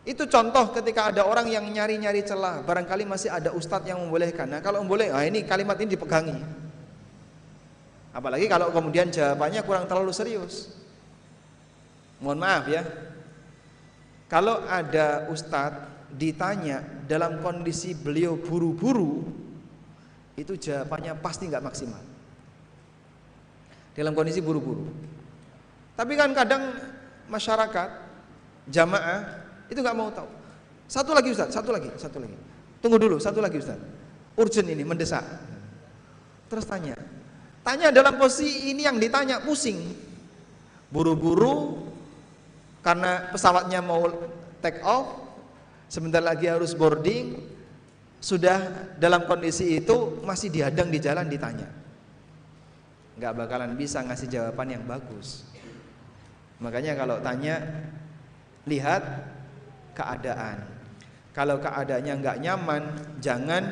Itu 0.00 0.24
contoh 0.24 0.72
ketika 0.72 1.12
ada 1.12 1.28
orang 1.28 1.52
yang 1.52 1.68
nyari-nyari 1.68 2.24
celah, 2.24 2.64
barangkali 2.64 3.04
masih 3.04 3.28
ada 3.28 3.52
ustadz 3.52 3.88
yang 3.88 4.00
membolehkan. 4.00 4.48
Nah, 4.48 4.60
kalau 4.64 4.80
boleh, 4.82 5.12
ah 5.12 5.22
ini 5.28 5.44
kalimat 5.44 5.76
ini 5.76 5.92
dipegangi. 5.92 6.36
Apalagi 8.10 8.48
kalau 8.50 8.72
kemudian 8.74 9.12
jawabannya 9.12 9.60
kurang 9.62 9.84
terlalu 9.86 10.10
serius. 10.10 10.72
Mohon 12.18 12.38
maaf 12.42 12.64
ya. 12.66 12.82
Kalau 14.30 14.62
ada 14.70 15.26
ustadz 15.26 16.14
ditanya 16.14 16.86
dalam 17.10 17.42
kondisi 17.42 17.98
beliau 17.98 18.38
buru-buru, 18.38 19.26
itu 20.38 20.54
jawabannya 20.54 21.18
pasti 21.18 21.50
nggak 21.50 21.66
maksimal. 21.66 21.98
Dalam 23.90 24.14
kondisi 24.14 24.38
buru-buru. 24.38 24.86
Tapi 25.98 26.14
kan 26.14 26.30
kadang 26.30 26.78
masyarakat 27.26 27.88
jamaah 28.70 29.42
itu 29.66 29.82
nggak 29.82 29.98
mau 29.98 30.14
tahu. 30.14 30.30
Satu 30.86 31.10
lagi 31.10 31.34
Ustaz, 31.34 31.50
satu 31.50 31.74
lagi, 31.74 31.90
satu 31.98 32.22
lagi. 32.22 32.38
Tunggu 32.78 33.02
dulu, 33.02 33.18
satu 33.18 33.42
lagi 33.42 33.58
Ustaz. 33.58 33.78
Urgent 34.38 34.70
ini, 34.70 34.86
mendesak. 34.86 35.26
Terus 36.46 36.66
tanya. 36.70 36.94
Tanya 37.66 37.90
dalam 37.90 38.14
posisi 38.14 38.70
ini 38.70 38.86
yang 38.86 38.96
ditanya 38.96 39.42
pusing. 39.42 39.78
Buru-buru 40.90 41.89
karena 42.80 43.28
pesawatnya 43.28 43.84
mau 43.84 44.08
take 44.64 44.80
off, 44.80 45.20
sebentar 45.88 46.24
lagi 46.24 46.48
harus 46.48 46.72
boarding, 46.72 47.36
sudah 48.20 48.92
dalam 49.00 49.24
kondisi 49.24 49.80
itu 49.80 50.20
masih 50.24 50.52
dihadang 50.52 50.92
di 50.92 51.00
jalan 51.00 51.28
ditanya. 51.28 51.68
Nggak 53.20 53.36
bakalan 53.36 53.72
bisa 53.76 54.00
ngasih 54.04 54.28
jawaban 54.28 54.76
yang 54.76 54.84
bagus. 54.88 55.44
Makanya 56.60 56.96
kalau 56.96 57.20
tanya 57.24 57.60
lihat 58.68 59.02
keadaan. 59.96 60.64
Kalau 61.32 61.56
keadaannya 61.60 62.14
nggak 62.20 62.40
nyaman, 62.44 62.82
jangan 63.20 63.62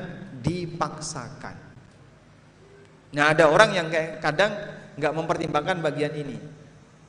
dipaksakan. 0.41 1.57
Nah 3.13 3.25
ada 3.33 3.49
orang 3.49 3.73
yang 3.73 3.89
kayak 3.89 4.21
kadang 4.21 4.53
nggak 4.97 5.17
mempertimbangkan 5.17 5.79
bagian 5.81 6.13
ini. 6.17 6.37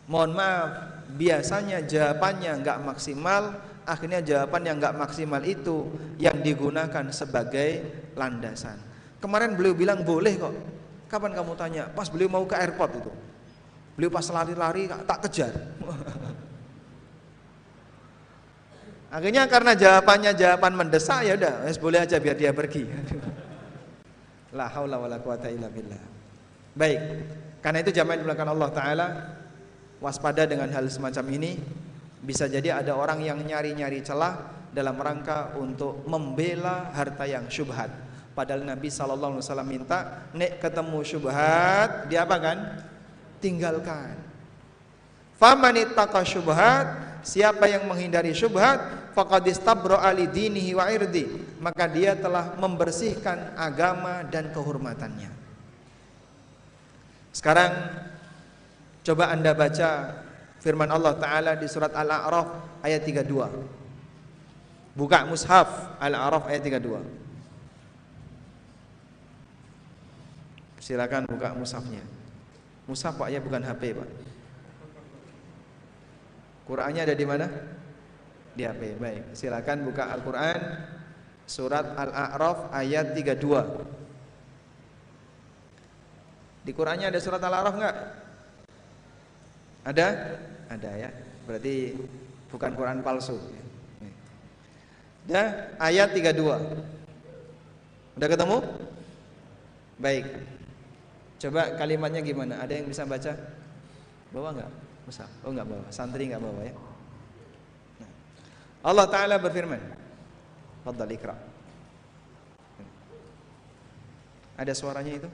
Mohon 0.10 0.32
maaf, 0.36 0.72
biasanya 1.16 1.82
jawabannya 1.82 2.62
nggak 2.62 2.78
maksimal, 2.86 3.57
akhirnya 3.89 4.22
jawaban 4.22 4.62
yang 4.66 4.78
nggak 4.78 4.97
maksimal 4.97 5.41
itu 5.41 5.89
yang 6.22 6.38
digunakan 6.45 7.10
sebagai 7.10 7.82
landasan. 8.14 8.78
Kemarin 9.18 9.57
beliau 9.57 9.74
bilang 9.74 10.05
boleh 10.05 10.38
kok. 10.38 10.53
Kapan 11.10 11.34
kamu 11.34 11.53
tanya? 11.57 11.84
Pas 11.89 12.05
beliau 12.05 12.30
mau 12.30 12.45
ke 12.45 12.53
airport 12.53 12.91
itu. 13.01 13.12
Beliau 13.97 14.14
pas 14.14 14.24
lari-lari 14.30 14.86
tak 15.10 15.26
kejar. 15.26 15.53
Akhirnya 19.10 19.49
karena 19.49 19.74
jawabannya 19.74 20.38
jawaban 20.38 20.78
mendesak 20.78 21.26
ya 21.26 21.34
udah, 21.34 21.66
boleh 21.82 21.99
aja 22.05 22.22
biar 22.22 22.38
dia 22.38 22.53
pergi. 22.53 22.86
La 24.57 24.70
haula 24.70 25.01
wala 25.01 25.18
quwata 25.18 25.49
illa 25.49 25.66
billah. 25.66 25.97
Baik. 26.78 27.01
Karena 27.60 27.82
itu 27.82 27.91
jamaah 27.91 28.22
belakang 28.22 28.49
Allah 28.53 28.70
taala 28.70 29.07
waspada 30.04 30.47
dengan 30.47 30.68
hal 30.72 30.88
semacam 30.88 31.26
ini. 31.36 31.60
Bisa 32.20 32.52
jadi 32.52 32.84
ada 32.84 32.95
orang 32.95 33.24
yang 33.24 33.39
nyari-nyari 33.39 34.04
celah 34.04 34.68
dalam 34.76 35.00
rangka 35.00 35.56
untuk 35.56 36.04
membela 36.04 36.91
harta 36.91 37.24
yang 37.24 37.47
syubhat. 37.47 37.89
Padahal 38.36 38.64
Nabi 38.64 38.88
sallallahu 38.91 39.39
alaihi 39.39 39.45
wasallam 39.47 39.70
minta, 39.70 40.00
nek 40.36 40.60
ketemu 40.60 41.00
syubhat, 41.04 42.12
dia 42.12 42.24
apa 42.24 42.38
kan? 42.39 42.58
Tinggalkan. 43.39 44.20
Famanittaqa 45.39 46.22
syubhat 46.28 47.10
Siapa 47.20 47.68
yang 47.68 47.84
menghindari 47.84 48.32
syubhat 48.32 49.12
faqad 49.12 49.43
ali 50.00 50.26
dinihi 50.32 50.72
wa 50.72 50.88
irdi, 50.88 51.28
maka 51.60 51.84
dia 51.91 52.16
telah 52.16 52.56
membersihkan 52.56 53.60
agama 53.60 54.24
dan 54.24 54.56
kehormatannya. 54.56 55.28
Sekarang 57.36 57.72
coba 59.04 59.32
Anda 59.32 59.56
baca 59.56 59.89
firman 60.60 60.91
Allah 60.91 61.16
taala 61.16 61.56
di 61.56 61.68
surat 61.72 61.95
Al-A'raf 61.95 62.80
ayat 62.84 63.04
32. 63.08 63.32
Buka 64.95 65.24
mushaf 65.24 65.95
Al-A'raf 66.00 66.52
ayat 66.52 66.62
32. 66.68 67.00
Silakan 70.84 71.30
buka 71.30 71.54
mushafnya. 71.56 72.02
Mushaf 72.89 73.16
Pak 73.16 73.30
ya 73.32 73.39
bukan 73.39 73.62
HP 73.64 73.93
Pak. 73.95 74.10
Qur'annya 76.70 77.02
ada 77.06 77.16
di 77.18 77.26
mana? 77.26 77.50
Di 78.54 78.66
HP. 78.66 78.97
Baik, 79.02 79.34
silakan 79.34 79.86
buka 79.89 80.10
Al-Qur'an 80.14 80.86
surat 81.50 81.97
Al-A'raf 81.97 82.70
ayat 82.70 83.18
32. 83.18 83.41
Di 86.62 86.72
Qur'annya 86.76 87.10
ada 87.10 87.18
surat 87.18 87.41
Al-A'raf 87.41 87.74
enggak? 87.74 87.95
Ada? 89.89 90.37
Ada 90.69 90.89
ya. 90.93 91.09
Berarti 91.49 91.97
bukan 92.53 92.71
Quran 92.77 93.01
palsu. 93.01 93.41
Ya, 95.25 95.73
ayat 95.81 96.13
32. 96.13 96.41
Udah 98.17 98.29
ketemu? 98.29 98.57
Baik. 99.97 100.25
Coba 101.41 101.73
kalimatnya 101.77 102.21
gimana? 102.21 102.61
Ada 102.61 102.81
yang 102.81 102.87
bisa 102.89 103.05
baca? 103.05 103.33
Bawa 104.29 104.53
enggak? 104.53 104.71
Musa. 105.09 105.25
Oh 105.41 105.49
enggak 105.49 105.69
bawa, 105.69 105.85
santri 105.89 106.29
enggak 106.29 106.41
bawa 106.41 106.61
ya. 106.65 106.73
Nah. 107.97 108.11
Allah 108.85 109.05
taala 109.09 109.35
berfirman. 109.41 109.81
Fadhal 110.85 111.13
ikra. 111.13 111.35
Ada 114.59 114.73
suaranya 114.75 115.13
itu? 115.13 115.29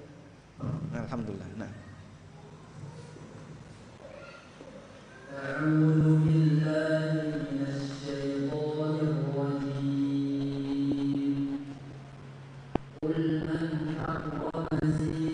Alhamdulillah. 0.95 1.49
Nah. 1.59 1.84
قل 13.05 13.41
من 13.47 13.95
حرم 14.05 14.91
زينة 14.99 15.24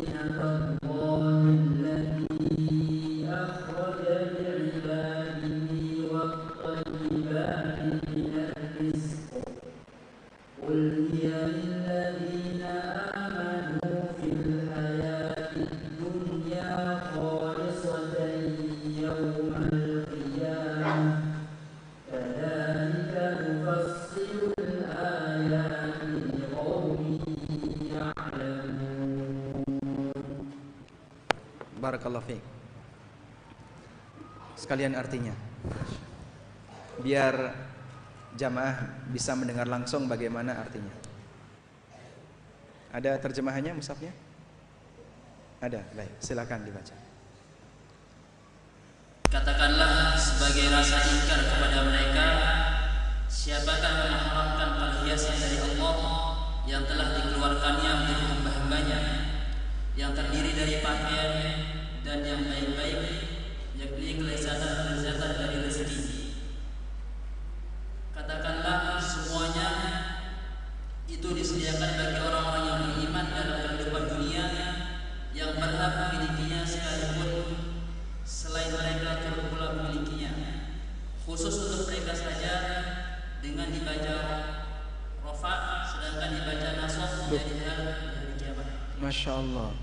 Sekalian 34.71 34.95
artinya. 34.95 35.35
Biar 37.03 37.35
jamaah 38.39 39.03
bisa 39.11 39.35
mendengar 39.35 39.67
langsung 39.67 40.07
bagaimana 40.07 40.63
artinya. 40.63 40.95
Ada 42.95 43.19
terjemahannya 43.19 43.75
musafnya? 43.75 44.15
Ada, 45.59 45.83
baik. 45.91 46.23
Silakan 46.23 46.63
dibaca. 46.63 46.95
Katakanlah 49.27 50.15
sebagai 50.15 50.71
rasa 50.71 51.03
ingkar 51.03 51.51
kepada 51.51 51.79
mereka 51.91 52.25
Siapakah 53.27 53.91
mengharamkan 54.07 54.69
perhiasan 54.79 55.35
dari 55.35 55.59
Allah 55.67 55.95
Yang 56.63 56.83
telah 56.95 57.07
dikeluarkannya 57.19 57.91
untuk 58.07 58.19
hamba-hambanya 58.23 58.99
Yang 59.99 60.11
terdiri 60.15 60.51
dari 60.55 60.75
pakaian 60.79 61.31
dan 62.07 62.23
yang 62.23 62.47
baik-baik 62.47 63.30
Yakni 63.81 64.21
kelezatan-kelezatan 64.21 65.31
dari 65.41 65.57
rezeki. 65.65 66.01
Katakanlah 68.13 69.01
semuanya 69.01 69.69
Itu 71.09 71.33
disediakan 71.33 71.91
bagi 71.97 72.19
orang-orang 72.21 72.63
yang 72.69 72.79
beriman 72.93 73.25
dalam 73.33 73.57
kehidupan 73.65 74.03
dunia 74.05 74.45
Yang 75.33 75.51
berhak 75.57 75.93
memilikinya 75.97 76.61
sekalipun 76.61 77.49
selain 78.21 78.69
mereka 78.69 79.25
turut 79.25 79.49
pula 79.49 79.67
memilikinya. 79.73 80.29
Khusus 81.25 81.55
untuk 81.57 81.89
mereka 81.89 82.13
saja 82.13 82.53
dengan 83.41 83.73
dibaca 83.73 84.15
rofa 85.25 85.53
sedangkan 85.89 86.29
dibaca 86.37 86.67
nasab 86.77 87.09
menjadi 87.25 87.53
hal 87.65 87.79
dari 87.81 88.33
kiamat 88.37 88.67
Masya 89.01 89.31
Allah. 89.41 89.73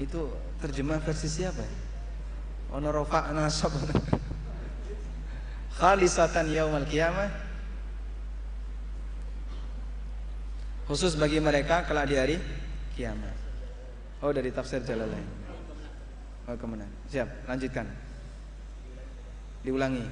Itu 0.00 0.32
terjemah 0.56 1.04
versi 1.04 1.28
siapa 1.28 1.60
ya? 1.60 1.85
Ono 2.74 2.88
rofa 2.90 3.30
nasab 3.30 3.70
Khalisatan 5.76 6.48
yaumal 6.56 6.88
qiyamah. 6.88 7.28
Khusus 10.88 11.18
bagi 11.20 11.42
mereka 11.42 11.84
kelak 11.84 12.06
di 12.08 12.16
hari 12.16 12.36
kiamat. 12.96 13.34
Oh 14.24 14.32
dari 14.32 14.48
tafsir 14.54 14.80
Jalalain. 14.86 15.26
Oh 16.48 16.54
ke 16.56 16.64
mana? 16.64 16.88
Siap, 17.10 17.44
lanjutkan. 17.44 17.90
Diulangi. 19.66 20.06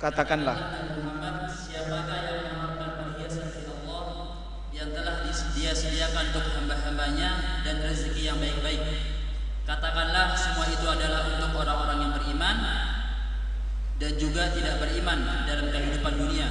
Katakanlah. 0.00 0.56
Muhammad 0.96 1.52
yang 1.70 1.86
mengharapkan 1.86 2.90
perhiasan 2.96 3.46
Allah 3.76 4.04
yang 4.72 4.90
telah 4.90 5.22
dia 5.54 5.72
sediakan 5.72 6.24
untuk 6.32 6.44
hamba-hambanya 6.56 7.30
dan 7.62 7.76
rezeki 7.84 8.22
yang 8.32 8.38
baik-baik 8.40 9.15
katakanlah 9.66 10.38
semua 10.38 10.66
itu 10.70 10.86
adalah 10.86 11.26
untuk 11.26 11.52
orang-orang 11.58 11.98
yang 12.06 12.12
beriman 12.14 12.56
dan 13.98 14.12
juga 14.16 14.54
tidak 14.54 14.78
beriman 14.78 15.18
dalam 15.44 15.66
kehidupan 15.68 16.14
dunia 16.16 16.46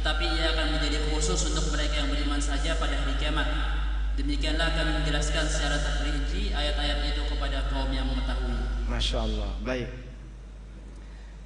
tetapi 0.00 0.24
ia 0.34 0.56
akan 0.56 0.66
menjadi 0.80 0.98
khusus 1.12 1.52
untuk 1.52 1.68
mereka 1.76 2.00
yang 2.00 2.08
beriman 2.08 2.40
saja 2.40 2.74
pada 2.80 2.96
hari 2.96 3.14
kiamat 3.20 3.48
demikianlah 4.16 4.72
kami 4.72 4.90
menjelaskan 5.04 5.44
secara 5.44 5.76
terperinci 5.76 6.56
ayat-ayat 6.56 6.98
itu 7.12 7.22
kepada 7.28 7.68
kaum 7.68 7.92
yang 7.92 8.08
mengetahui 8.08 8.54
Masya 8.84 9.26
Allah, 9.26 9.50
baik. 9.64 9.90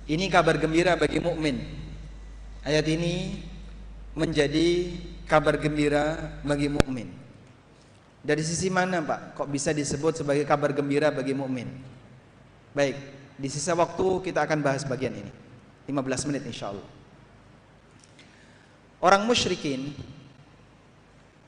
Ini 0.04 0.24
kabar 0.28 0.60
gembira 0.60 1.00
bagi 1.00 1.16
mukmin. 1.16 1.64
Ayat 2.60 2.84
ini 2.90 3.40
menjadi 4.12 4.92
kabar 5.24 5.56
gembira 5.56 6.38
bagi 6.44 6.68
mukmin. 6.68 7.17
Dari 8.28 8.44
sisi 8.44 8.68
mana, 8.68 9.00
Pak? 9.00 9.40
Kok 9.40 9.48
bisa 9.48 9.72
disebut 9.72 10.20
sebagai 10.20 10.44
kabar 10.44 10.76
gembira 10.76 11.08
bagi 11.08 11.32
mukmin? 11.32 11.64
Baik, 12.76 13.00
di 13.40 13.48
sisa 13.48 13.72
waktu 13.72 14.04
kita 14.20 14.44
akan 14.44 14.60
bahas 14.60 14.84
bagian 14.84 15.16
ini. 15.16 15.32
15 15.88 16.28
menit 16.28 16.44
insya 16.44 16.68
Allah. 16.68 16.84
Orang 19.00 19.24
musyrikin 19.24 19.96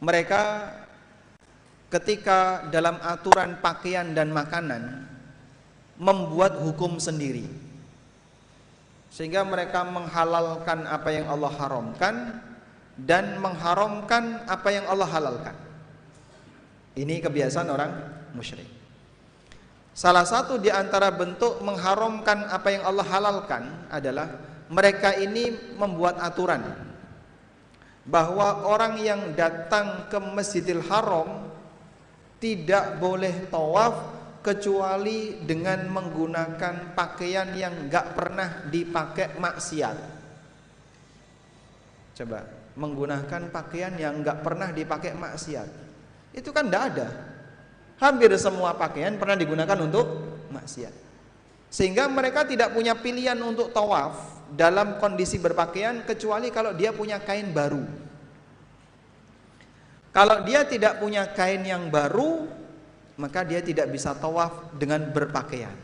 mereka 0.01 0.73
ketika 1.93 2.65
dalam 2.73 2.97
aturan 3.05 3.61
pakaian 3.61 4.17
dan 4.17 4.33
makanan 4.33 5.05
membuat 6.01 6.65
hukum 6.65 6.97
sendiri. 6.97 7.45
Sehingga 9.13 9.45
mereka 9.45 9.85
menghalalkan 9.85 10.89
apa 10.89 11.13
yang 11.13 11.29
Allah 11.29 11.53
haramkan 11.61 12.41
dan 12.97 13.37
mengharamkan 13.37 14.49
apa 14.49 14.69
yang 14.73 14.89
Allah 14.89 15.11
halalkan. 15.13 15.70
Ini 16.99 17.23
kebiasaan 17.23 17.69
orang 17.71 17.93
musyrik. 18.35 18.67
Salah 19.95 20.25
satu 20.25 20.57
di 20.57 20.73
antara 20.73 21.11
bentuk 21.13 21.61
mengharamkan 21.61 22.49
apa 22.49 22.69
yang 22.73 22.83
Allah 22.87 23.07
halalkan 23.07 23.63
adalah 23.91 24.27
mereka 24.71 25.19
ini 25.19 25.75
membuat 25.75 26.23
aturan 26.23 26.63
bahwa 28.07 28.65
orang 28.65 28.97
yang 29.03 29.35
datang 29.35 30.09
ke 30.09 30.19
Masjidil 30.19 30.83
Haram 30.89 31.53
tidak 32.41 32.97
boleh 32.97 33.51
tawaf 33.53 34.19
kecuali 34.41 35.37
dengan 35.45 35.85
menggunakan 35.93 36.97
pakaian 36.97 37.53
yang 37.53 37.93
nggak 37.93 38.17
pernah 38.17 38.49
dipakai 38.73 39.37
maksiat. 39.37 39.97
Coba 42.17 42.41
menggunakan 42.79 43.53
pakaian 43.53 43.93
yang 44.01 44.25
nggak 44.25 44.41
pernah 44.41 44.73
dipakai 44.73 45.13
maksiat. 45.13 45.90
Itu 46.31 46.55
kan 46.55 46.71
tidak 46.71 46.83
ada. 46.95 47.09
Hampir 48.01 48.33
semua 48.41 48.73
pakaian 48.73 49.15
pernah 49.21 49.37
digunakan 49.37 49.79
untuk 49.83 50.07
maksiat. 50.49 50.95
Sehingga 51.71 52.11
mereka 52.11 52.43
tidak 52.43 52.75
punya 52.75 52.99
pilihan 52.99 53.39
untuk 53.39 53.71
tawaf 53.71 54.43
dalam 54.51 54.99
kondisi 54.99 55.39
berpakaian 55.39 56.03
kecuali 56.03 56.51
kalau 56.51 56.75
dia 56.75 56.91
punya 56.91 57.23
kain 57.23 57.55
baru. 57.55 57.83
Kalau 60.11 60.43
dia 60.43 60.67
tidak 60.67 60.99
punya 60.99 61.31
kain 61.31 61.63
yang 61.63 61.87
baru, 61.87 62.51
maka 63.15 63.47
dia 63.47 63.63
tidak 63.63 63.95
bisa 63.95 64.11
tawaf 64.19 64.75
dengan 64.75 65.07
berpakaian. 65.15 65.77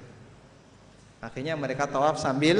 Akhirnya 1.22 1.54
mereka 1.54 1.86
tawaf 1.86 2.18
sambil 2.18 2.58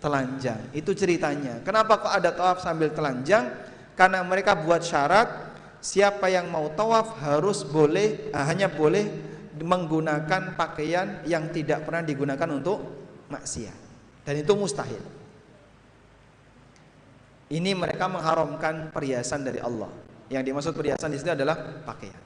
telanjang. 0.00 0.72
Itu 0.72 0.96
ceritanya. 0.96 1.60
Kenapa 1.60 2.00
kok 2.00 2.12
ada 2.14 2.32
tawaf 2.32 2.64
sambil 2.64 2.88
telanjang? 2.88 3.52
Karena 3.92 4.24
mereka 4.24 4.56
buat 4.56 4.80
syarat 4.80 5.51
siapa 5.82 6.30
yang 6.30 6.46
mau 6.46 6.70
tawaf 6.70 7.18
harus 7.18 7.66
boleh 7.66 8.30
ah, 8.30 8.46
hanya 8.46 8.70
boleh 8.70 9.10
menggunakan 9.58 10.54
pakaian 10.54 11.26
yang 11.26 11.50
tidak 11.50 11.84
pernah 11.84 12.06
digunakan 12.06 12.48
untuk 12.48 12.78
maksiat. 13.28 13.78
Dan 14.22 14.34
itu 14.38 14.54
mustahil. 14.54 15.02
Ini 17.52 17.76
mereka 17.76 18.08
mengharamkan 18.08 18.94
perhiasan 18.94 19.44
dari 19.44 19.60
Allah. 19.60 19.90
Yang 20.32 20.42
dimaksud 20.48 20.72
perhiasan 20.72 21.12
di 21.12 21.20
sini 21.20 21.36
adalah 21.36 21.84
pakaian. 21.84 22.16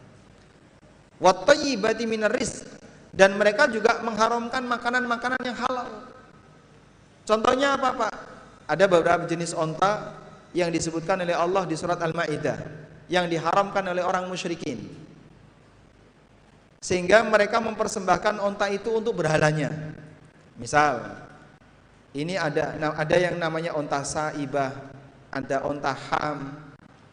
Wattayyibati 1.18 2.04
dan 3.16 3.34
mereka 3.40 3.66
juga 3.72 4.04
mengharamkan 4.04 4.62
makanan-makanan 4.68 5.40
yang 5.42 5.56
halal. 5.56 5.88
Contohnya 7.26 7.74
apa, 7.74 7.88
Pak? 7.96 8.14
Ada 8.70 8.84
beberapa 8.86 9.24
jenis 9.24 9.56
onta 9.56 10.14
yang 10.52 10.70
disebutkan 10.70 11.24
oleh 11.24 11.34
Allah 11.34 11.64
di 11.64 11.74
surat 11.74 11.98
Al-Maidah 11.98 12.86
yang 13.06 13.30
diharamkan 13.30 13.82
oleh 13.86 14.02
orang 14.02 14.26
musyrikin. 14.26 14.82
Sehingga 16.82 17.26
mereka 17.26 17.58
mempersembahkan 17.58 18.38
onta 18.38 18.70
itu 18.70 18.94
untuk 18.94 19.18
berhalanya. 19.18 19.74
Misal, 20.54 21.02
ini 22.14 22.38
ada 22.38 22.78
ada 22.78 23.16
yang 23.18 23.36
namanya 23.36 23.74
onta 23.74 24.06
saibah, 24.06 24.72
ada 25.28 25.66
onta 25.66 25.92
ham, 25.92 26.54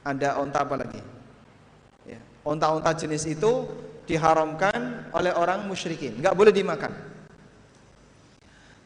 ada 0.06 0.38
onta 0.38 0.62
apa 0.62 0.76
lagi? 0.78 1.02
Ya. 2.06 2.22
Onta-onta 2.46 2.94
jenis 2.94 3.26
itu 3.26 3.66
diharamkan 4.06 5.10
oleh 5.16 5.32
orang 5.34 5.66
musyrikin, 5.66 6.20
nggak 6.22 6.36
boleh 6.36 6.54
dimakan. 6.54 6.92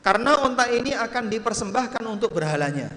Karena 0.06 0.40
onta 0.40 0.72
ini 0.72 0.96
akan 0.96 1.28
dipersembahkan 1.28 2.04
untuk 2.08 2.32
berhalanya. 2.32 2.88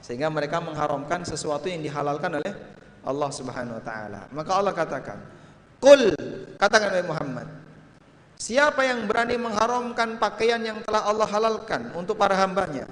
Sehingga 0.00 0.32
mereka 0.32 0.56
mengharamkan 0.64 1.28
sesuatu 1.28 1.68
yang 1.68 1.84
dihalalkan 1.84 2.40
oleh 2.40 2.56
Allah 3.04 3.30
Subhanahu 3.32 3.78
wa 3.80 3.84
taala. 3.84 4.20
Maka 4.32 4.50
Allah 4.56 4.72
katakan, 4.76 5.18
"Qul," 5.80 6.12
katakan 6.60 6.92
oleh 6.92 7.06
Muhammad, 7.06 7.48
siapa 8.36 8.84
yang 8.84 9.08
berani 9.08 9.40
mengharamkan 9.40 10.20
pakaian 10.20 10.60
yang 10.60 10.78
telah 10.84 11.08
Allah 11.08 11.28
halalkan 11.28 11.92
untuk 11.96 12.20
para 12.20 12.36
hambanya? 12.36 12.84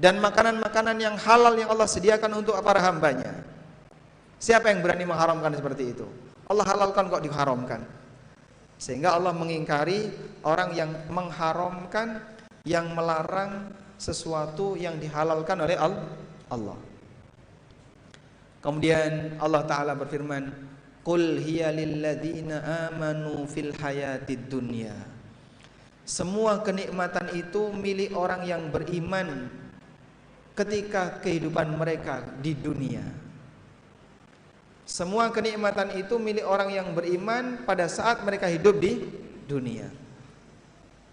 dan 0.00 0.16
makanan-makanan 0.16 0.96
yang 0.96 1.16
halal 1.20 1.52
yang 1.60 1.68
Allah 1.68 1.84
sediakan 1.84 2.40
untuk 2.40 2.56
para 2.64 2.80
hambanya. 2.80 3.44
Siapa 4.40 4.72
yang 4.72 4.80
berani 4.80 5.04
mengharamkan 5.04 5.52
seperti 5.52 5.92
itu? 5.92 6.08
Allah 6.48 6.64
halalkan 6.64 7.12
kok 7.12 7.20
diharamkan. 7.20 7.84
Sehingga 8.80 9.12
Allah 9.12 9.36
mengingkari 9.36 10.08
orang 10.40 10.72
yang 10.72 10.90
mengharamkan, 11.12 12.24
yang 12.64 12.96
melarang 12.96 13.76
sesuatu 14.00 14.72
yang 14.80 14.96
dihalalkan 14.96 15.60
oleh 15.60 15.76
Allah. 15.76 16.80
Kemudian 18.60 19.40
Allah 19.40 19.64
Ta'ala 19.64 19.96
berfirman, 19.96 20.52
Qul 21.00 21.40
hiya 21.40 21.72
lilladzina 21.72 22.88
amanu 22.92 23.48
fil 23.48 23.72
hayatid 23.72 24.52
dunya. 24.52 24.92
Semua 26.04 26.60
kenikmatan 26.60 27.32
itu 27.32 27.72
milik 27.72 28.12
orang 28.12 28.44
yang 28.44 28.68
beriman 28.68 29.48
ketika 30.52 31.24
kehidupan 31.24 31.72
mereka 31.72 32.20
di 32.44 32.52
dunia. 32.52 33.00
Semua 34.84 35.30
kenikmatan 35.32 35.96
itu 35.96 36.18
milik 36.20 36.44
orang 36.44 36.68
yang 36.74 36.92
beriman 36.92 37.62
pada 37.64 37.88
saat 37.88 38.20
mereka 38.26 38.50
hidup 38.50 38.76
di 38.76 39.00
dunia. 39.48 39.88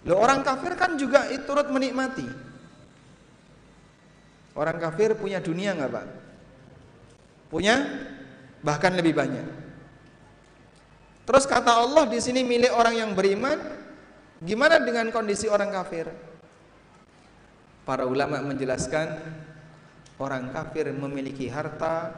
Lo 0.04 0.20
orang 0.20 0.44
kafir 0.44 0.74
kan 0.76 1.00
juga 1.00 1.30
turut 1.46 1.70
menikmati. 1.72 2.28
Orang 4.58 4.82
kafir 4.82 5.14
punya 5.14 5.38
dunia 5.38 5.78
nggak 5.78 5.92
pak? 5.94 6.06
Punya, 7.48 7.80
bahkan 8.60 8.92
lebih 8.96 9.16
banyak. 9.16 9.48
Terus 11.28 11.44
kata 11.44 11.84
Allah 11.84 12.08
di 12.08 12.20
sini 12.24 12.44
milik 12.48 12.72
orang 12.72 12.96
yang 12.96 13.12
beriman. 13.12 13.60
Gimana 14.38 14.80
dengan 14.80 15.10
kondisi 15.12 15.50
orang 15.50 15.74
kafir? 15.74 16.08
Para 17.84 18.08
ulama 18.08 18.40
menjelaskan 18.44 19.18
orang 20.24 20.54
kafir 20.54 20.94
memiliki 20.94 21.52
harta 21.52 22.14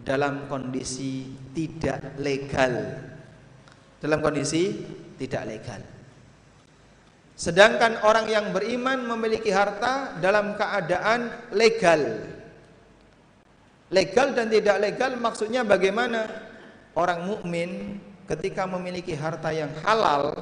dalam 0.00 0.48
kondisi 0.48 1.28
tidak 1.52 2.16
legal. 2.22 3.04
Dalam 3.98 4.22
kondisi 4.22 4.80
tidak 5.18 5.42
legal. 5.44 5.80
Sedangkan 7.38 8.02
orang 8.02 8.26
yang 8.30 8.50
beriman 8.50 9.04
memiliki 9.04 9.52
harta 9.52 10.16
dalam 10.18 10.54
keadaan 10.56 11.52
legal. 11.52 12.02
Legal 13.88 14.36
dan 14.36 14.52
tidak 14.52 14.76
legal 14.84 15.16
maksudnya 15.16 15.64
bagaimana? 15.64 16.28
Orang 16.92 17.24
mukmin 17.24 18.02
ketika 18.28 18.68
memiliki 18.68 19.16
harta 19.16 19.48
yang 19.48 19.72
halal, 19.80 20.34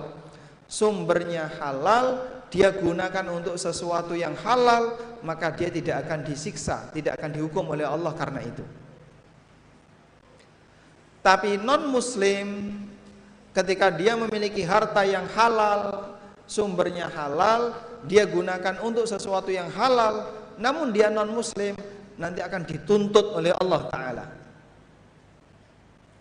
sumbernya 0.66 1.46
halal, 1.62 2.26
dia 2.50 2.74
gunakan 2.74 3.26
untuk 3.30 3.54
sesuatu 3.54 4.18
yang 4.18 4.34
halal, 4.42 4.98
maka 5.22 5.54
dia 5.54 5.70
tidak 5.70 6.06
akan 6.06 6.26
disiksa, 6.26 6.90
tidak 6.90 7.18
akan 7.22 7.30
dihukum 7.38 7.70
oleh 7.70 7.86
Allah 7.86 8.10
karena 8.18 8.42
itu. 8.42 8.64
Tapi 11.22 11.58
non 11.58 11.90
muslim 11.90 12.70
ketika 13.54 13.90
dia 13.90 14.14
memiliki 14.14 14.62
harta 14.62 15.02
yang 15.06 15.26
halal, 15.34 16.14
sumbernya 16.46 17.10
halal, 17.10 17.74
dia 18.06 18.26
gunakan 18.26 18.78
untuk 18.82 19.06
sesuatu 19.06 19.50
yang 19.50 19.70
halal, 19.74 20.30
namun 20.58 20.94
dia 20.94 21.10
non 21.10 21.30
muslim 21.30 21.74
nanti 22.16 22.40
akan 22.40 22.62
dituntut 22.64 23.36
oleh 23.36 23.52
Allah 23.56 23.80
taala. 23.92 24.26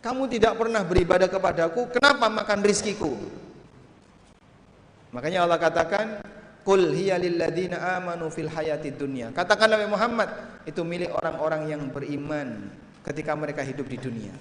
Kamu 0.06 0.30
tidak 0.30 0.54
pernah 0.62 0.86
beribadah 0.86 1.26
kepadaku, 1.26 1.90
kenapa 1.90 2.30
makan 2.30 2.62
rizkiku? 2.62 3.18
Makanya 5.10 5.50
Allah 5.50 5.58
katakan, 5.58 6.22
Qul 6.62 6.94
hiya 6.94 7.18
amanu 7.98 8.30
fil 8.30 8.50
hayati 8.50 8.94
dunya. 8.94 9.34
Katakanlah 9.34 9.82
Muhammad, 9.90 10.30
itu 10.66 10.82
milik 10.86 11.10
orang-orang 11.10 11.74
yang 11.74 11.82
beriman 11.90 12.70
ketika 13.06 13.34
mereka 13.34 13.62
hidup 13.66 13.90
di 13.90 13.98
dunia. 13.98 14.34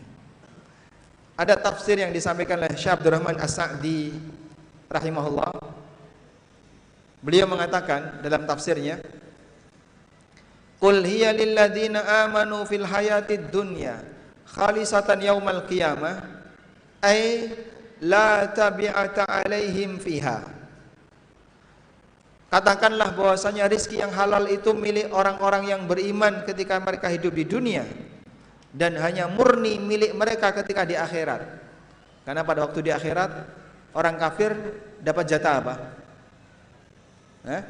Ada 1.36 1.56
tafsir 1.56 1.96
yang 2.00 2.12
disampaikan 2.12 2.60
oleh 2.60 2.76
Syekh 2.76 3.00
Abdurrahman 3.00 3.40
As-Sa'di 3.40 4.12
rahimahullah. 4.88 5.52
Beliau 7.24 7.48
mengatakan 7.48 8.20
dalam 8.20 8.44
tafsirnya, 8.44 9.00
"Qul 10.82 11.04
hiya 11.06 11.32
lilladzina 11.32 12.26
amanu 12.26 12.66
fil 12.68 12.84
hayatid 12.84 13.48
dunya 13.48 14.02
khalisatan 14.48 15.22
yaumal 15.24 15.64
qiyamah 15.66 16.22
ay 17.02 17.50
la 18.02 18.48
tabi'ata 18.50 19.26
alaihim 19.26 19.98
fiha." 19.98 20.54
Katakanlah 22.54 23.18
bahwasanya 23.18 23.66
rizki 23.66 23.98
yang 23.98 24.14
halal 24.14 24.46
itu 24.46 24.70
milik 24.70 25.10
orang-orang 25.10 25.74
yang 25.74 25.90
beriman 25.90 26.46
ketika 26.46 26.78
mereka 26.78 27.10
hidup 27.10 27.34
di 27.34 27.42
dunia 27.42 27.82
dan 28.70 28.94
hanya 28.98 29.26
murni 29.26 29.78
milik 29.82 30.14
mereka 30.14 30.54
ketika 30.62 30.86
di 30.86 30.94
akhirat. 30.94 31.42
Karena 32.22 32.46
pada 32.46 32.62
waktu 32.62 32.78
di 32.78 32.90
akhirat 32.94 33.30
orang 33.94 34.14
kafir 34.22 34.54
dapat 35.02 35.24
jatah 35.26 35.54
apa? 35.62 35.74
Eh? 37.46 37.62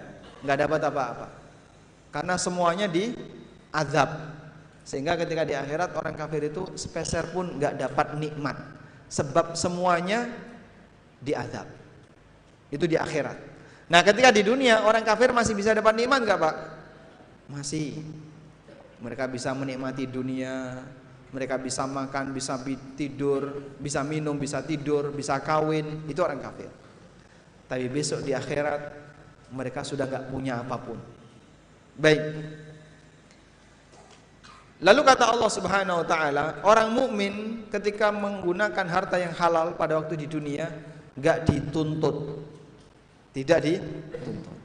Nggak 0.45 0.59
dapat 0.69 0.81
apa-apa. 0.85 1.27
Karena 2.15 2.39
semuanya 2.39 2.87
di 2.87 3.11
azab. 3.75 4.07
Sehingga 4.87 5.19
ketika 5.19 5.43
di 5.43 5.59
akhirat 5.59 5.99
orang 5.99 6.15
kafir 6.15 6.47
itu 6.47 6.63
speser 6.79 7.35
pun 7.35 7.59
nggak 7.59 7.75
dapat 7.75 8.15
nikmat. 8.15 8.55
Sebab 9.11 9.59
semuanya 9.59 10.31
di 11.19 11.35
azab. 11.35 11.67
Itu 12.71 12.87
di 12.87 12.95
akhirat. 12.95 13.35
Nah 13.91 14.07
ketika 14.07 14.31
di 14.31 14.47
dunia 14.47 14.87
orang 14.87 15.03
kafir 15.03 15.35
masih 15.35 15.59
bisa 15.59 15.75
dapat 15.75 15.99
nikmat 15.99 16.23
nggak 16.23 16.39
pak? 16.39 16.55
Masih 17.51 17.99
mereka 19.03 19.27
bisa 19.27 19.51
menikmati 19.51 20.07
dunia, 20.07 20.87
mereka 21.35 21.59
bisa 21.59 21.83
makan, 21.83 22.31
bisa 22.31 22.63
tidur, 22.95 23.75
bisa 23.83 24.07
minum, 24.07 24.39
bisa 24.39 24.63
tidur, 24.63 25.11
bisa 25.11 25.43
kawin, 25.43 26.07
itu 26.07 26.23
orang 26.23 26.39
kafir. 26.39 26.71
Tapi 27.67 27.91
besok 27.91 28.23
di 28.23 28.31
akhirat 28.31 29.03
mereka 29.51 29.83
sudah 29.83 30.07
nggak 30.07 30.31
punya 30.31 30.63
apa 30.63 30.79
pun. 30.79 31.24
Baik. 31.95 32.23
Lalu 34.85 35.01
kata 35.07 35.31
Allah 35.31 35.51
Subhanahu 35.51 36.03
wa 36.03 36.07
taala, 36.07 36.45
orang 36.67 36.93
mukmin 36.93 37.35
ketika 37.71 38.13
menggunakan 38.13 38.85
harta 38.85 39.17
yang 39.17 39.33
halal 39.33 39.73
pada 39.79 39.97
waktu 39.97 40.21
di 40.21 40.27
dunia 40.29 40.69
nggak 41.15 41.49
dituntut. 41.49 42.43
Tidak 43.33 43.59
dituntut. 43.63 44.59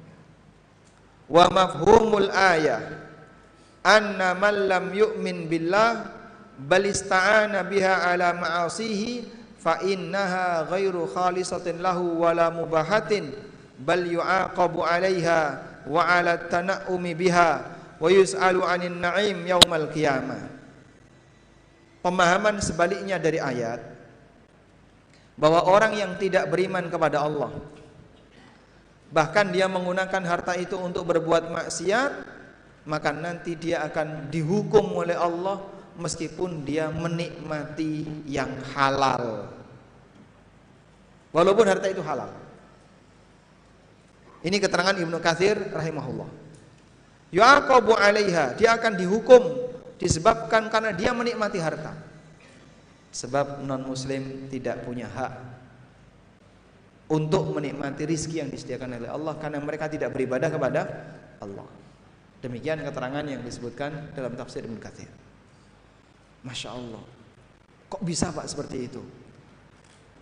Wa 1.30 1.46
mafhumul 1.54 2.34
ayah 2.34 3.06
anna 3.86 4.34
man 4.34 4.68
lam 4.68 4.86
yu'min 4.92 5.46
billah 5.46 6.10
bal 6.58 6.84
ista'ana 6.84 7.64
biha 7.64 8.10
ala 8.12 8.34
ma'asihi 8.36 9.24
fa 9.62 9.80
innaha 9.86 10.68
ghairu 10.68 11.06
khalisatin 11.06 11.80
lahu 11.80 12.26
wala 12.26 12.52
mubahatin 12.52 13.32
bal 13.80 14.04
yu'aqabu 14.04 14.84
'alaiha 14.84 15.69
wa 15.88 16.04
'ala 16.04 16.50
tana'umi 16.50 17.14
biha 17.16 17.52
wa 18.00 18.10
yus'alu 18.10 18.66
'anin 18.66 19.00
na'im 19.00 19.40
yaumal 19.46 19.88
qiyamah 19.94 20.50
pemahaman 22.04 22.60
sebaliknya 22.60 23.20
dari 23.20 23.40
ayat 23.40 23.80
bahwa 25.40 25.64
orang 25.68 25.96
yang 25.96 26.12
tidak 26.20 26.52
beriman 26.52 26.92
kepada 26.92 27.24
Allah 27.24 27.54
bahkan 29.14 29.48
dia 29.52 29.72
menggunakan 29.72 30.24
harta 30.28 30.58
itu 30.60 30.76
untuk 30.76 31.08
berbuat 31.08 31.52
maksiat 31.52 32.12
maka 32.90 33.14
nanti 33.14 33.54
dia 33.54 33.86
akan 33.86 34.34
dihukum 34.34 34.98
oleh 34.98 35.14
Allah 35.14 35.62
meskipun 36.00 36.64
dia 36.64 36.88
menikmati 36.90 38.24
yang 38.26 38.50
halal. 38.74 39.52
Walaupun 41.36 41.68
harta 41.68 41.92
itu 41.92 42.02
halal. 42.02 42.32
Ini 44.40 44.58
keterangan 44.58 44.96
Ibnu 44.96 45.18
Katsir 45.20 45.60
rahimahullah. 45.72 46.30
Yu'aqabu 47.30 47.94
'alaiha, 47.94 48.56
dia 48.56 48.74
akan 48.74 48.96
dihukum 48.96 49.42
disebabkan 50.00 50.72
karena 50.72 50.96
dia 50.96 51.12
menikmati 51.12 51.60
harta. 51.60 51.94
Sebab 53.12 53.66
non 53.66 53.84
muslim 53.84 54.48
tidak 54.48 54.86
punya 54.86 55.10
hak 55.10 55.34
untuk 57.10 57.58
menikmati 57.58 58.06
rizki 58.06 58.38
yang 58.38 58.54
disediakan 58.54 59.02
oleh 59.02 59.10
Allah 59.10 59.34
karena 59.42 59.58
mereka 59.60 59.90
tidak 59.90 60.14
beribadah 60.14 60.50
kepada 60.54 60.82
Allah. 61.42 61.68
Demikian 62.40 62.80
keterangan 62.80 63.26
yang 63.28 63.44
disebutkan 63.44 64.16
dalam 64.16 64.38
tafsir 64.38 64.64
Ibnu 64.64 64.80
Katsir. 64.80 65.12
Masya 66.46 66.72
Allah. 66.72 67.04
Kok 67.92 68.06
bisa 68.06 68.32
Pak 68.32 68.48
seperti 68.48 68.88
itu? 68.88 69.02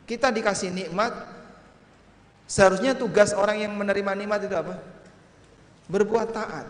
Kita 0.08 0.32
dikasih 0.32 0.72
nikmat, 0.72 1.14
seharusnya 2.48 2.98
tugas 2.98 3.36
orang 3.36 3.62
yang 3.62 3.76
menerima 3.76 4.12
nikmat 4.18 4.48
itu 4.48 4.56
apa? 4.56 4.80
Berbuat 5.92 6.34
taat. 6.34 6.66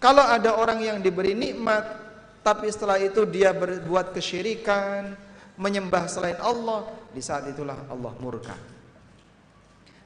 Kalau 0.00 0.24
ada 0.24 0.56
orang 0.56 0.80
yang 0.80 0.98
diberi 0.98 1.36
nikmat, 1.36 1.84
tapi 2.40 2.72
setelah 2.72 2.96
itu 2.96 3.28
dia 3.28 3.52
berbuat 3.52 4.16
kesyirikan, 4.16 5.12
menyembah 5.60 6.08
selain 6.08 6.40
Allah, 6.40 6.88
di 7.12 7.20
saat 7.20 7.44
itulah 7.52 7.76
Allah 7.86 8.12
murka. 8.16 8.56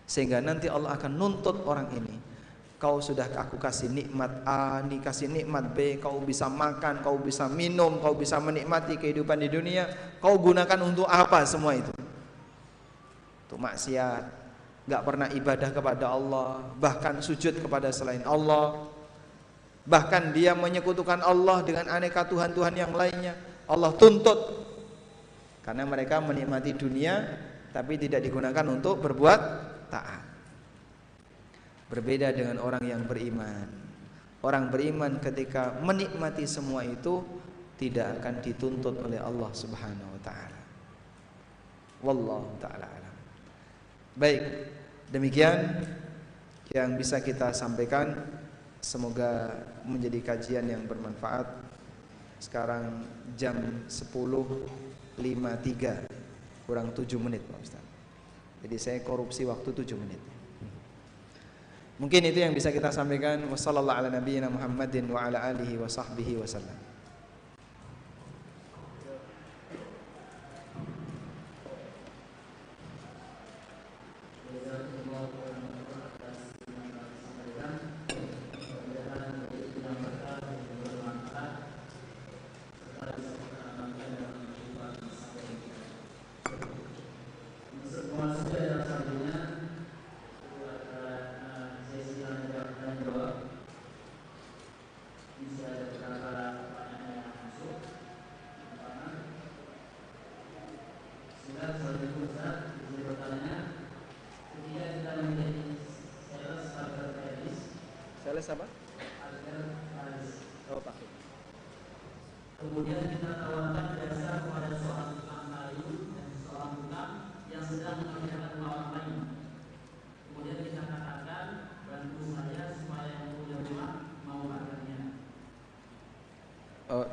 Sehingga 0.05 0.42
nanti 0.42 0.66
Allah 0.66 0.98
akan 0.98 1.12
nuntut 1.14 1.62
orang 1.64 1.88
ini 1.94 2.34
Kau 2.84 3.01
sudah 3.01 3.32
aku 3.32 3.56
kasih 3.56 3.88
nikmat 3.88 4.44
A, 4.44 4.84
dikasih 4.84 5.32
nikmat 5.32 5.72
B, 5.72 5.96
kau 5.96 6.20
bisa 6.20 6.52
makan, 6.52 7.01
kau 7.01 7.16
bisa 7.16 7.48
minum, 7.48 7.96
kau 7.96 8.12
bisa 8.12 8.36
menikmati 8.36 9.01
kehidupan 9.01 9.40
di 9.40 9.48
dunia. 9.48 9.88
Kau 10.20 10.36
gunakan 10.36 10.84
untuk 10.84 11.09
apa 11.09 11.48
semua 11.48 11.80
itu? 11.80 11.88
Untuk 13.48 13.56
maksiat, 13.56 14.43
gak 14.85 15.02
pernah 15.05 15.28
ibadah 15.32 15.70
kepada 15.73 16.06
Allah, 16.12 16.61
bahkan 16.77 17.20
sujud 17.24 17.56
kepada 17.61 17.89
selain 17.89 18.24
Allah. 18.24 18.90
Bahkan 19.85 20.32
dia 20.32 20.56
menyekutukan 20.56 21.20
Allah 21.20 21.61
dengan 21.61 21.93
aneka 21.93 22.24
Tuhan-Tuhan 22.24 22.73
yang 22.73 22.93
lainnya. 22.97 23.36
Allah 23.69 23.93
tuntut. 23.97 24.65
Karena 25.65 25.85
mereka 25.89 26.20
menikmati 26.20 26.77
dunia 26.77 27.24
tapi 27.74 27.98
tidak 27.98 28.23
digunakan 28.23 28.65
untuk 28.70 29.01
berbuat 29.01 29.40
taat. 29.90 30.24
Berbeda 31.90 32.32
dengan 32.32 32.62
orang 32.62 32.85
yang 32.85 33.02
beriman. 33.05 33.66
Orang 34.44 34.69
beriman 34.69 35.19
ketika 35.19 35.74
menikmati 35.81 36.44
semua 36.44 36.85
itu 36.85 37.24
tidak 37.81 38.20
akan 38.20 38.44
dituntut 38.44 38.94
oleh 39.02 39.19
Allah 39.19 39.51
Subhanahu 39.51 40.15
wa 40.15 40.20
taala. 40.23 40.61
Wallahu 42.05 42.48
taala 42.61 42.86
alam. 42.86 43.15
Baik, 44.15 44.43
demikian 45.15 45.86
yang 46.74 46.99
bisa 46.99 47.23
kita 47.23 47.55
sampaikan 47.55 48.19
semoga 48.82 49.62
menjadi 49.86 50.35
kajian 50.35 50.66
yang 50.66 50.82
bermanfaat. 50.91 51.47
Sekarang 52.43 53.07
jam 53.39 53.86
10.53 53.86 56.66
kurang 56.66 56.91
7 56.91 57.07
menit 57.23 57.47
Pak 57.47 57.62
Ustaz. 57.62 57.85
Jadi 58.66 58.77
saya 58.77 58.99
korupsi 59.07 59.47
waktu 59.47 59.70
7 59.70 59.97
menit. 59.97 60.19
Mungkin 61.95 62.27
itu 62.27 62.43
yang 62.43 62.51
bisa 62.51 62.74
kita 62.74 62.91
sampaikan. 62.91 63.47
Wassalamualaikum 63.47 64.59
warahmatullahi 64.59 65.78
wabarakatuh. 65.78 66.84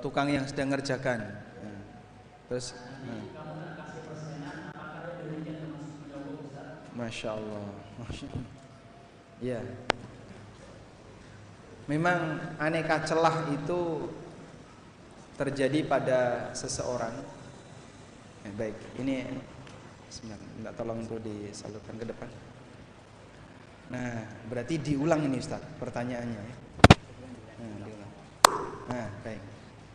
Tukang 0.02 0.28
yang 0.28 0.44
sedang 0.50 0.74
ngerjakan. 0.74 1.22
Terus, 2.52 2.76
nah. 3.08 3.24
Masya 6.98 7.30
Allah. 7.38 7.66
Ya. 9.42 9.58
Memang 11.90 12.38
aneka 12.62 13.02
celah 13.02 13.50
itu 13.50 14.06
terjadi 15.34 15.82
pada 15.82 16.54
seseorang. 16.54 17.10
Eh, 18.46 18.54
baik, 18.54 19.02
ini 19.02 19.26
sebentar, 20.14 20.38
minta 20.54 20.72
tolong 20.78 21.02
untuk 21.02 21.18
disalurkan 21.26 21.98
ke 21.98 22.06
depan. 22.06 22.30
Nah, 23.98 24.22
berarti 24.46 24.78
diulang 24.78 25.26
ini 25.26 25.42
Ustaz 25.42 25.66
pertanyaannya 25.82 26.42
ya. 26.46 26.56
Nah. 27.66 27.76
Nah, 28.94 29.08
baik. 29.26 29.51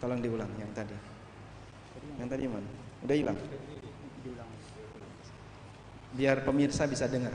Tolong 0.07 0.23
diulang 0.23 0.47
yang 0.55 0.70
tadi. 0.70 0.95
Yang 2.23 2.28
tadi 2.31 2.45
mana? 2.47 2.70
Udah 3.03 3.16
hilang. 3.19 3.39
Biar 6.15 6.47
pemirsa 6.47 6.87
bisa 6.87 7.11
dengar. 7.11 7.35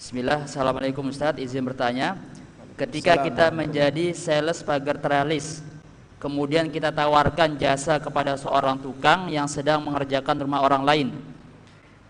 Bismillah, 0.00 0.48
Assalamualaikum 0.48 1.04
Ustadz, 1.12 1.44
izin 1.44 1.60
bertanya 1.60 2.16
Ketika 2.80 3.20
kita 3.20 3.52
menjadi 3.52 4.16
sales 4.16 4.64
pagar 4.64 4.96
teralis 4.96 5.60
Kemudian 6.16 6.72
kita 6.72 6.88
tawarkan 6.88 7.60
jasa 7.60 8.00
kepada 8.00 8.40
seorang 8.40 8.80
tukang 8.80 9.28
yang 9.28 9.44
sedang 9.44 9.84
mengerjakan 9.84 10.40
rumah 10.40 10.64
orang 10.64 10.88
lain 10.88 11.08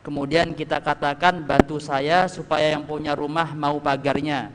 Kemudian 0.07 0.55
kita 0.55 0.79
katakan 0.79 1.43
bantu 1.43 1.83
saya 1.83 2.31
supaya 2.31 2.79
yang 2.79 2.87
punya 2.87 3.19
rumah 3.19 3.59
mau 3.59 3.83
pagarnya 3.83 4.55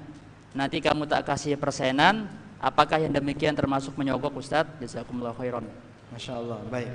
Nanti 0.56 0.80
kamu 0.80 1.12
tak 1.12 1.28
kasih 1.28 1.60
persenan 1.60 2.39
Apakah 2.60 3.00
yang 3.00 3.16
demikian 3.16 3.56
termasuk 3.56 3.96
menyogok 3.96 4.36
Ustadz? 4.36 4.76
Jazakumullah 4.84 5.32
khairan. 5.32 5.64
Masya 6.12 6.36
Allah, 6.36 6.60
baik. 6.68 6.92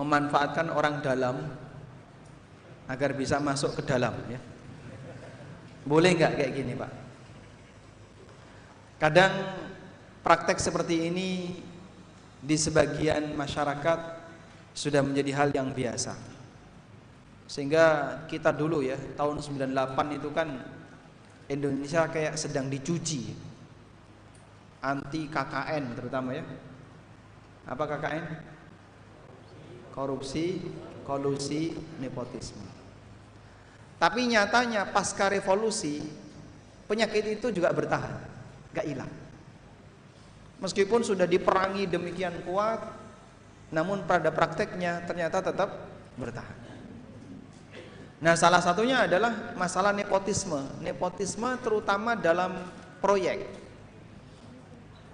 Memanfaatkan 0.00 0.72
orang 0.72 1.04
dalam 1.04 1.36
agar 2.88 3.12
bisa 3.12 3.36
masuk 3.36 3.76
ke 3.76 3.82
dalam 3.84 4.16
ya. 4.32 4.40
Boleh 5.84 6.16
nggak 6.16 6.40
kayak 6.40 6.52
gini 6.56 6.72
Pak? 6.72 6.92
Kadang 8.96 9.32
praktek 10.24 10.56
seperti 10.56 11.12
ini 11.12 11.60
di 12.40 12.56
sebagian 12.56 13.36
masyarakat 13.36 14.00
sudah 14.72 15.04
menjadi 15.04 15.30
hal 15.36 15.48
yang 15.52 15.68
biasa. 15.68 16.16
Sehingga 17.44 18.16
kita 18.24 18.56
dulu 18.56 18.80
ya, 18.80 18.96
tahun 19.20 19.44
98 19.44 20.16
itu 20.16 20.28
kan 20.32 20.48
Indonesia 21.52 22.08
kayak 22.08 22.40
sedang 22.40 22.72
dicuci 22.72 23.51
anti 24.82 25.30
KKN 25.30 25.94
terutama 25.94 26.34
ya. 26.34 26.44
Apa 27.70 27.86
KKN? 27.86 28.24
Korupsi, 29.94 30.58
kolusi, 31.06 31.72
nepotisme. 32.02 32.66
Tapi 34.02 34.26
nyatanya 34.26 34.90
pasca 34.90 35.30
revolusi 35.30 36.02
penyakit 36.90 37.38
itu 37.38 37.54
juga 37.54 37.70
bertahan, 37.70 38.18
gak 38.74 38.86
hilang. 38.90 39.12
Meskipun 40.58 41.06
sudah 41.06 41.26
diperangi 41.26 41.86
demikian 41.86 42.42
kuat, 42.42 42.82
namun 43.70 44.02
pada 44.04 44.34
prakteknya 44.34 45.06
ternyata 45.06 45.38
tetap 45.38 45.70
bertahan. 46.18 46.58
Nah, 48.22 48.38
salah 48.38 48.62
satunya 48.62 49.02
adalah 49.02 49.54
masalah 49.58 49.90
nepotisme. 49.90 50.62
Nepotisme 50.78 51.58
terutama 51.58 52.14
dalam 52.14 52.54
proyek. 53.02 53.61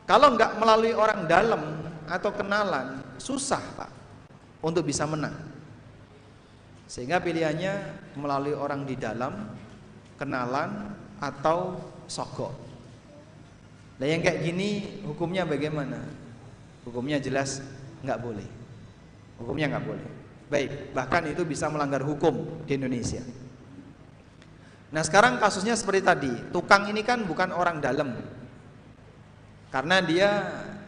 Kalau 0.09 0.33
nggak 0.33 0.57
melalui 0.57 0.97
orang 0.97 1.29
dalam 1.29 1.85
atau 2.09 2.33
kenalan, 2.33 3.05
susah 3.21 3.61
pak 3.77 3.93
untuk 4.65 4.89
bisa 4.89 5.05
menang. 5.05 5.37
Sehingga 6.89 7.21
pilihannya 7.21 7.77
melalui 8.17 8.57
orang 8.57 8.89
di 8.89 8.97
dalam, 8.97 9.53
kenalan 10.17 10.97
atau 11.21 11.77
sogok. 12.09 12.57
Nah 14.01 14.09
yang 14.09 14.25
kayak 14.25 14.49
gini 14.49 15.03
hukumnya 15.05 15.45
bagaimana? 15.45 16.01
Hukumnya 16.89 17.21
jelas 17.21 17.61
nggak 18.01 18.19
boleh. 18.25 18.49
Hukumnya 19.37 19.77
nggak 19.77 19.85
boleh. 19.85 20.09
Baik, 20.49 20.97
bahkan 20.97 21.29
itu 21.29 21.45
bisa 21.45 21.69
melanggar 21.69 22.01
hukum 22.01 22.65
di 22.65 22.81
Indonesia. 22.81 23.21
Nah 24.89 25.05
sekarang 25.05 25.37
kasusnya 25.37 25.77
seperti 25.77 26.01
tadi, 26.01 26.33
tukang 26.49 26.89
ini 26.89 27.05
kan 27.05 27.21
bukan 27.29 27.53
orang 27.53 27.85
dalam, 27.85 28.17
karena 29.69 30.01
dia 30.01 30.31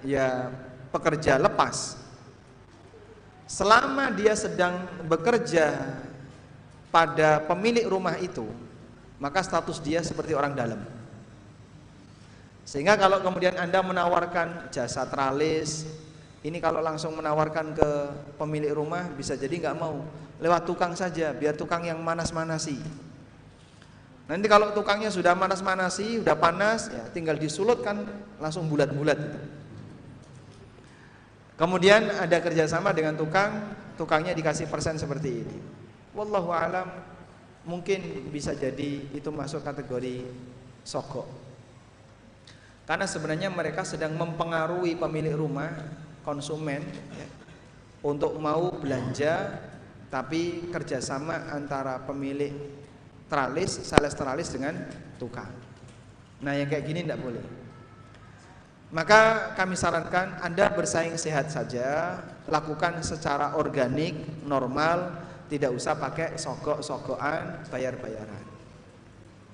ya 0.04 0.48
pekerja 0.90 1.36
lepas. 1.36 1.96
Selama 3.50 4.14
dia 4.14 4.32
sedang 4.38 4.86
bekerja 5.10 5.74
pada 6.94 7.42
pemilik 7.50 7.86
rumah 7.86 8.14
itu, 8.22 8.46
maka 9.18 9.42
status 9.42 9.82
dia 9.82 10.02
seperti 10.06 10.38
orang 10.38 10.54
dalam. 10.54 10.80
Sehingga 12.62 12.94
kalau 12.94 13.18
kemudian 13.18 13.58
Anda 13.58 13.82
menawarkan 13.82 14.70
jasa 14.70 15.02
teralis, 15.10 15.82
ini 16.46 16.62
kalau 16.62 16.78
langsung 16.78 17.18
menawarkan 17.18 17.74
ke 17.74 17.90
pemilik 18.38 18.70
rumah 18.70 19.10
bisa 19.10 19.34
jadi 19.34 19.50
nggak 19.50 19.76
mau 19.76 20.06
lewat 20.38 20.62
tukang 20.70 20.94
saja, 20.94 21.34
biar 21.34 21.58
tukang 21.58 21.82
yang 21.82 21.98
manas-manasi. 21.98 22.78
Nanti 24.30 24.46
kalau 24.46 24.70
tukangnya 24.70 25.10
sudah 25.10 25.34
manas-manasi, 25.34 26.22
sudah 26.22 26.38
panas, 26.38 26.86
ya 26.86 27.02
tinggal 27.10 27.34
disulut 27.34 27.82
kan 27.82 28.06
langsung 28.38 28.70
bulat-bulat. 28.70 29.18
Kemudian 31.58 32.14
ada 32.14 32.38
kerjasama 32.38 32.94
dengan 32.94 33.18
tukang, 33.18 33.74
tukangnya 33.98 34.30
dikasih 34.30 34.70
persen 34.70 35.02
seperti 35.02 35.42
ini. 35.42 35.58
Wallahu 36.14 36.54
alam, 36.54 36.86
mungkin 37.66 38.30
bisa 38.30 38.54
jadi 38.54 39.02
itu 39.10 39.34
masuk 39.34 39.66
kategori 39.66 40.22
sokok. 40.86 41.26
Karena 42.86 43.10
sebenarnya 43.10 43.50
mereka 43.50 43.82
sedang 43.82 44.14
mempengaruhi 44.14 44.94
pemilik 44.94 45.34
rumah, 45.34 45.74
konsumen, 46.22 46.86
ya, 47.18 47.26
untuk 48.06 48.38
mau 48.38 48.70
belanja 48.78 49.58
tapi 50.06 50.70
kerjasama 50.70 51.50
antara 51.50 51.98
pemilik 52.02 52.79
tralis, 53.30 53.86
sales 53.86 54.12
tralis 54.18 54.50
dengan 54.50 54.74
tukang. 55.16 55.48
Nah 56.42 56.52
yang 56.58 56.66
kayak 56.66 56.84
gini 56.84 57.06
tidak 57.06 57.22
boleh. 57.22 57.44
Maka 58.90 59.54
kami 59.54 59.78
sarankan 59.78 60.42
Anda 60.42 60.66
bersaing 60.74 61.14
sehat 61.14 61.54
saja, 61.54 62.18
lakukan 62.50 62.98
secara 63.06 63.54
organik, 63.54 64.42
normal, 64.42 65.14
tidak 65.46 65.70
usah 65.70 65.94
pakai 65.94 66.34
sogok-sogokan, 66.34 67.70
bayar-bayaran. 67.70 68.44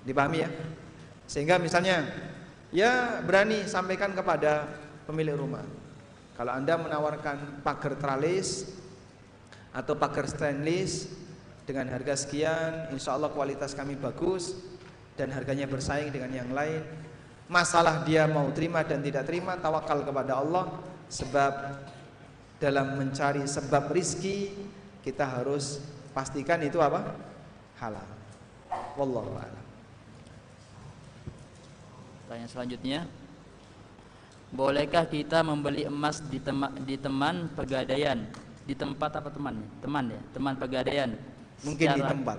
Dipahami 0.09 0.40
ya? 0.40 0.51
Sehingga 1.28 1.61
misalnya 1.61 2.09
ya 2.73 3.20
berani 3.20 3.69
sampaikan 3.69 4.16
kepada 4.16 4.73
pemilik 5.05 5.36
rumah. 5.36 5.65
Kalau 6.32 6.53
Anda 6.57 6.81
menawarkan 6.81 7.61
pagar 7.61 8.01
tralis 8.01 8.73
atau 9.77 9.93
pagar 10.01 10.24
stainless 10.28 11.12
dengan 11.67 11.91
harga 11.91 12.15
sekian, 12.15 12.95
insya 12.95 13.19
Allah 13.19 13.35
kualitas 13.35 13.75
kami 13.75 13.99
bagus 13.99 14.55
dan 15.19 15.35
harganya 15.35 15.67
bersaing 15.67 16.15
dengan 16.15 16.31
yang 16.31 16.51
lain. 16.55 16.87
Masalah 17.51 18.07
dia 18.07 18.27
mau 18.31 18.47
terima 18.55 18.87
dan 18.87 19.03
tidak 19.03 19.27
terima, 19.27 19.59
tawakal 19.59 20.07
kepada 20.07 20.39
Allah 20.39 20.71
sebab 21.11 21.83
dalam 22.63 22.97
mencari 22.97 23.43
sebab 23.45 23.91
rizki 23.91 24.55
kita 25.03 25.27
harus 25.27 25.83
pastikan 26.15 26.63
itu 26.63 26.79
apa? 26.79 27.15
halal. 27.83 28.09
Wallahu 28.97 29.37
a'lam. 29.37 29.65
Tanya 32.27 32.47
selanjutnya. 32.49 33.05
Bolehkah 34.51 35.05
kita 35.05 35.43
membeli 35.43 35.85
emas 35.85 36.23
di, 36.25 36.39
tema, 36.41 36.73
di 36.73 36.97
teman 36.97 37.51
pegadaian 37.53 38.25
di 38.67 38.75
tempat 38.75 39.23
apa 39.23 39.31
teman 39.31 39.63
teman 39.79 40.11
ya 40.11 40.21
teman 40.35 40.55
pegadaian 40.59 41.15
mungkin 41.65 41.87
secara, 41.87 41.97
di 41.97 42.03
tempat. 42.12 42.39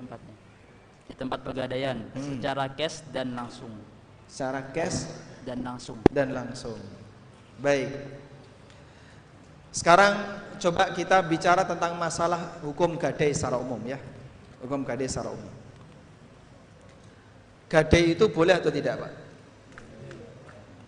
tempatnya. 0.00 0.34
Di 1.04 1.14
tempat 1.14 1.38
pegadaian. 1.44 1.96
Hmm. 2.16 2.38
secara 2.38 2.64
cash 2.74 2.96
dan 3.14 3.28
langsung. 3.36 3.72
Secara 4.26 4.60
cash 4.74 4.98
dan 5.44 5.58
langsung. 5.62 5.98
dan 6.10 6.28
langsung. 6.32 6.78
Baik. 7.60 7.92
Sekarang 9.74 10.14
coba 10.58 10.94
kita 10.94 11.18
bicara 11.26 11.66
tentang 11.66 11.98
masalah 11.98 12.58
hukum 12.62 12.94
gadai 12.94 13.34
secara 13.34 13.58
umum 13.58 13.78
ya. 13.86 13.98
Hukum 14.62 14.86
gadai 14.86 15.10
secara 15.10 15.34
umum. 15.34 15.50
Gadai 17.68 18.14
itu 18.14 18.30
boleh 18.30 18.54
atau 18.54 18.70
tidak 18.70 19.02
pak? 19.02 19.12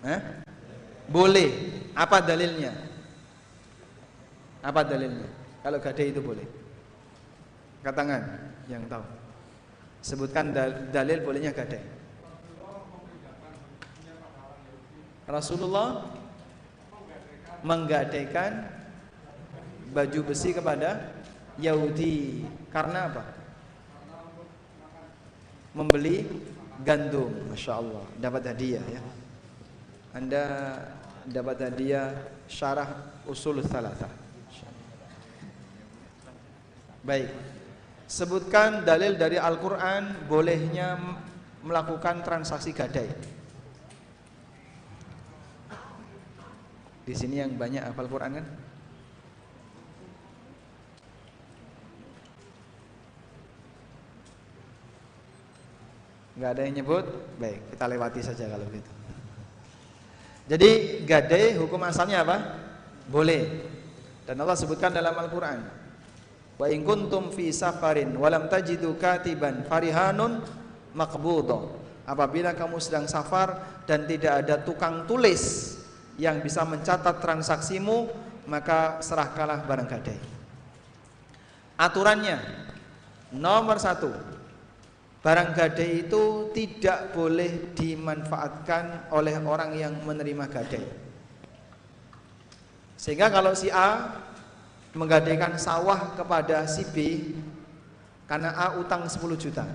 Eh? 0.06 0.20
boleh. 1.10 1.50
Apa 1.96 2.22
dalilnya? 2.22 2.72
Apa 4.62 4.86
dalilnya? 4.86 5.26
Kalau 5.62 5.78
gadai 5.82 6.14
itu 6.14 6.20
boleh. 6.22 6.46
Katakan 7.86 8.18
yang 8.66 8.82
tahu. 8.90 9.06
Sebutkan 10.02 10.50
dalil 10.90 11.22
bolehnya 11.22 11.54
gadai. 11.54 11.78
Rasulullah 15.30 16.02
menggadaikan 17.62 18.66
baju 19.94 20.20
besi 20.26 20.50
kepada 20.50 21.14
Yahudi 21.62 22.42
karena 22.74 23.06
apa? 23.06 23.22
Membeli 25.70 26.26
gandum, 26.82 27.30
masya 27.54 27.78
Allah, 27.78 28.02
dapat 28.18 28.50
hadiah 28.50 28.82
ya. 28.90 29.02
Anda 30.10 30.44
dapat 31.22 31.70
hadiah 31.70 32.10
syarah 32.50 33.14
usul 33.30 33.62
salatah. 33.62 34.10
Baik. 37.06 37.55
Sebutkan 38.06 38.86
dalil 38.86 39.18
dari 39.18 39.34
Al-Qur'an 39.34 40.30
bolehnya 40.30 40.94
melakukan 41.66 42.22
transaksi 42.22 42.70
gadai. 42.70 43.10
Di 47.06 47.14
sini 47.14 47.38
yang 47.38 47.54
banyak 47.54 47.82
hafal 47.82 48.10
Quran 48.10 48.42
kan? 48.42 48.46
Enggak 56.36 56.50
ada 56.52 56.62
yang 56.66 56.74
nyebut? 56.82 57.04
Baik, 57.38 57.58
kita 57.74 57.84
lewati 57.90 58.20
saja 58.22 58.44
kalau 58.50 58.66
gitu. 58.70 58.92
Jadi 60.46 61.02
gadai 61.02 61.58
hukum 61.58 61.82
asalnya 61.82 62.22
apa? 62.22 62.36
Boleh. 63.10 63.66
Dan 64.26 64.42
Allah 64.42 64.58
sebutkan 64.58 64.90
dalam 64.90 65.14
Al-Qur'an, 65.14 65.62
Wa 66.56 66.72
in 66.72 66.88
kuntum 66.88 67.28
fi 67.32 67.52
safarin 67.52 68.16
wa 68.16 68.32
lam 68.32 68.48
tajidu 68.48 68.96
katiban 68.96 69.68
farihanun 69.68 70.40
maqbudha. 70.96 71.84
Apabila 72.06 72.56
kamu 72.56 72.80
sedang 72.80 73.04
safar 73.10 73.82
dan 73.84 74.08
tidak 74.08 74.46
ada 74.46 74.56
tukang 74.62 75.04
tulis 75.04 75.74
yang 76.16 76.40
bisa 76.40 76.64
mencatat 76.64 77.20
transaksimu, 77.20 78.08
maka 78.48 79.02
serahkanlah 79.02 79.66
barang 79.66 79.88
gadai. 79.90 80.18
Aturannya 81.76 82.40
nomor 83.36 83.76
satu, 83.76 84.08
barang 85.20 85.50
gadai 85.52 86.06
itu 86.06 86.48
tidak 86.54 87.12
boleh 87.12 87.74
dimanfaatkan 87.74 89.12
oleh 89.12 89.36
orang 89.42 89.74
yang 89.76 89.92
menerima 90.06 90.46
gadai. 90.48 90.86
Sehingga 92.96 93.28
kalau 93.28 93.52
si 93.52 93.68
A 93.68 94.24
menggadaikan 94.96 95.60
sawah 95.60 96.16
kepada 96.16 96.64
si 96.64 96.82
B 96.88 96.96
karena 98.24 98.56
A 98.56 98.80
utang 98.80 99.04
10 99.04 99.20
juta. 99.36 99.68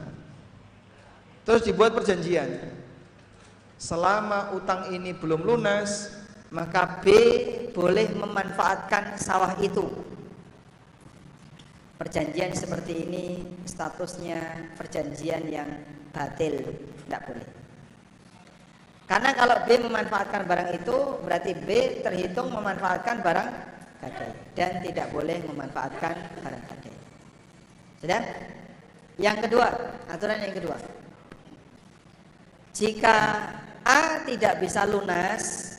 Terus 1.45 1.61
dibuat 1.61 1.93
perjanjian. 1.93 2.49
Selama 3.77 4.53
utang 4.53 4.93
ini 4.93 5.13
belum 5.13 5.41
lunas, 5.41 6.13
maka 6.53 7.01
B 7.01 7.07
boleh 7.73 8.13
memanfaatkan 8.13 9.17
sawah 9.17 9.57
itu. 9.57 9.89
Perjanjian 11.97 12.53
seperti 12.57 13.05
ini 13.05 13.25
statusnya 13.65 14.69
perjanjian 14.73 15.45
yang 15.49 15.69
batil, 16.09 16.65
tidak 17.05 17.21
boleh. 17.29 17.49
Karena 19.05 19.35
kalau 19.37 19.57
B 19.65 19.69
memanfaatkan 19.81 20.45
barang 20.45 20.69
itu 20.81 20.97
berarti 21.25 21.51
B 21.57 21.69
terhitung 22.05 22.53
memanfaatkan 22.53 23.21
barang 23.21 23.49
gadai 24.01 24.31
dan 24.57 24.81
tidak 24.81 25.07
boleh 25.13 25.37
memanfaatkan 25.45 26.15
barang 26.41 26.63
gadai. 26.67 26.95
Sudah? 28.01 28.21
Yang 29.21 29.37
kedua, 29.47 29.67
aturan 30.09 30.41
yang 30.41 30.55
kedua. 30.57 30.77
Jika 32.73 33.17
A 33.85 34.25
tidak 34.25 34.57
bisa 34.57 34.89
lunas, 34.89 35.77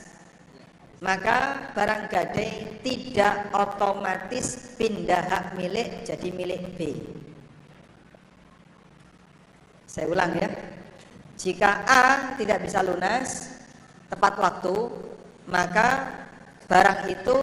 maka 1.03 1.67
barang 1.75 2.07
gadai 2.07 2.79
tidak 2.79 3.51
otomatis 3.51 4.71
pindah 4.79 5.23
hak 5.27 5.45
milik 5.59 6.07
jadi 6.07 6.29
milik 6.31 6.63
B. 6.79 6.79
Saya 9.83 10.07
ulang 10.07 10.31
ya. 10.39 10.49
Jika 11.35 11.83
A 11.83 12.05
tidak 12.39 12.63
bisa 12.63 12.79
lunas 12.79 13.59
tepat 14.07 14.39
waktu, 14.39 14.75
maka 15.51 16.07
barang 16.71 17.11
itu 17.11 17.37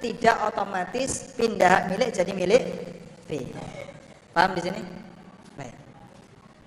tidak 0.00 0.36
otomatis 0.46 1.32
pindah 1.34 1.88
milik 1.88 2.10
jadi 2.12 2.32
milik 2.32 2.64
B. 3.26 3.50
Paham 4.30 4.52
di 4.52 4.62
sini? 4.62 4.80
Baik. 5.56 5.74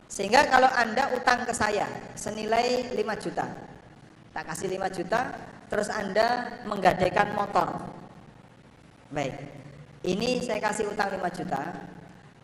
Sehingga 0.09 0.49
kalau 0.49 0.67
Anda 0.73 1.13
utang 1.13 1.45
ke 1.45 1.53
saya 1.53 1.85
senilai 2.17 2.89
5 2.91 3.23
juta. 3.23 3.45
Tak 4.33 4.43
kasih 4.53 4.67
5 4.77 4.97
juta, 4.97 5.37
terus 5.69 5.87
Anda 5.93 6.59
menggadaikan 6.65 7.37
motor. 7.37 7.77
Baik. 9.13 9.37
Ini 10.01 10.41
saya 10.41 10.59
kasih 10.63 10.89
utang 10.89 11.13
5 11.13 11.21
juta. 11.29 11.61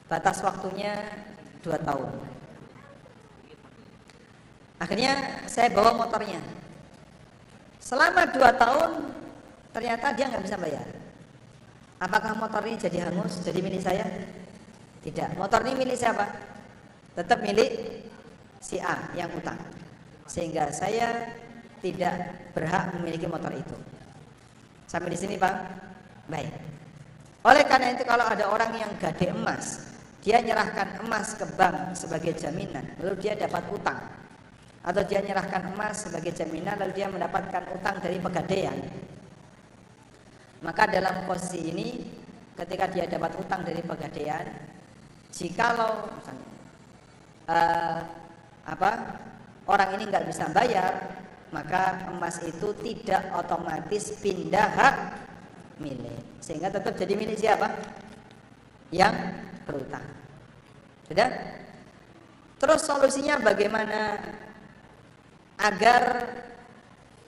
Batas 0.05 0.37
waktunya 0.45 0.93
2 1.65 1.73
tahun. 1.81 2.09
Akhirnya 4.77 5.41
saya 5.49 5.71
bawa 5.73 5.97
motornya. 5.97 6.37
Selama 7.81 8.29
2 8.29 8.61
tahun 8.61 8.91
Ternyata 9.75 10.15
dia 10.15 10.31
nggak 10.31 10.43
bisa 10.47 10.55
bayar. 10.55 10.87
Apakah 11.99 12.31
motor 12.39 12.63
ini 12.63 12.79
jadi 12.79 13.11
hangus, 13.11 13.43
jadi 13.43 13.59
milik 13.59 13.83
saya? 13.83 14.07
Tidak. 15.03 15.35
Motor 15.35 15.67
ini 15.67 15.83
milik 15.83 15.99
siapa? 15.99 16.31
Tetap 17.11 17.43
milik 17.43 17.99
si 18.63 18.79
A 18.79 19.11
yang 19.19 19.27
utang. 19.35 19.59
Sehingga 20.31 20.71
saya 20.71 21.27
tidak 21.83 22.15
berhak 22.55 22.95
memiliki 22.95 23.27
motor 23.27 23.51
itu. 23.51 23.75
Sampai 24.87 25.11
di 25.11 25.19
sini, 25.19 25.35
Pak? 25.35 25.55
Baik. 26.31 26.55
Oleh 27.43 27.67
karena 27.67 27.91
itu 27.91 28.07
kalau 28.07 28.23
ada 28.31 28.47
orang 28.47 28.71
yang 28.79 28.91
gade 28.95 29.27
emas, 29.27 29.91
dia 30.23 30.39
nyerahkan 30.39 31.03
emas 31.03 31.35
ke 31.35 31.43
bank 31.59 31.99
sebagai 31.99 32.31
jaminan, 32.31 32.95
lalu 33.03 33.19
dia 33.19 33.35
dapat 33.35 33.61
utang. 33.69 33.99
Atau 34.87 35.03
dia 35.03 35.19
nyerahkan 35.19 35.75
emas 35.75 36.07
sebagai 36.07 36.31
jaminan 36.31 36.79
lalu 36.79 36.95
dia 36.95 37.11
mendapatkan 37.11 37.63
utang 37.75 37.99
dari 37.99 38.21
pegadaian 38.21 38.77
Maka 40.65 40.89
dalam 40.89 41.29
posisi 41.29 41.69
ini 41.69 41.87
ketika 42.57 42.89
dia 42.89 43.05
dapat 43.05 43.37
utang 43.37 43.61
dari 43.61 43.85
pegadaian, 43.85 44.49
jikalau 45.29 46.09
misalnya 46.09 46.49
uh, 47.45 47.99
apa 48.65 48.91
orang 49.69 49.89
ini 50.01 50.09
nggak 50.09 50.25
bisa 50.25 50.49
bayar, 50.49 51.21
maka 51.53 52.09
emas 52.09 52.41
itu 52.41 52.73
tidak 52.81 53.29
otomatis 53.37 54.17
pindah 54.17 54.67
hak 54.73 54.95
milik, 55.77 56.41
sehingga 56.41 56.73
tetap 56.73 56.97
jadi 56.97 57.13
milik 57.13 57.37
siapa? 57.37 57.69
Yang 58.89 59.15
berutang. 59.69 60.05
Sudah? 61.05 61.29
Terus 62.57 62.81
solusinya 62.81 63.37
bagaimana 63.37 64.17
agar 65.61 66.01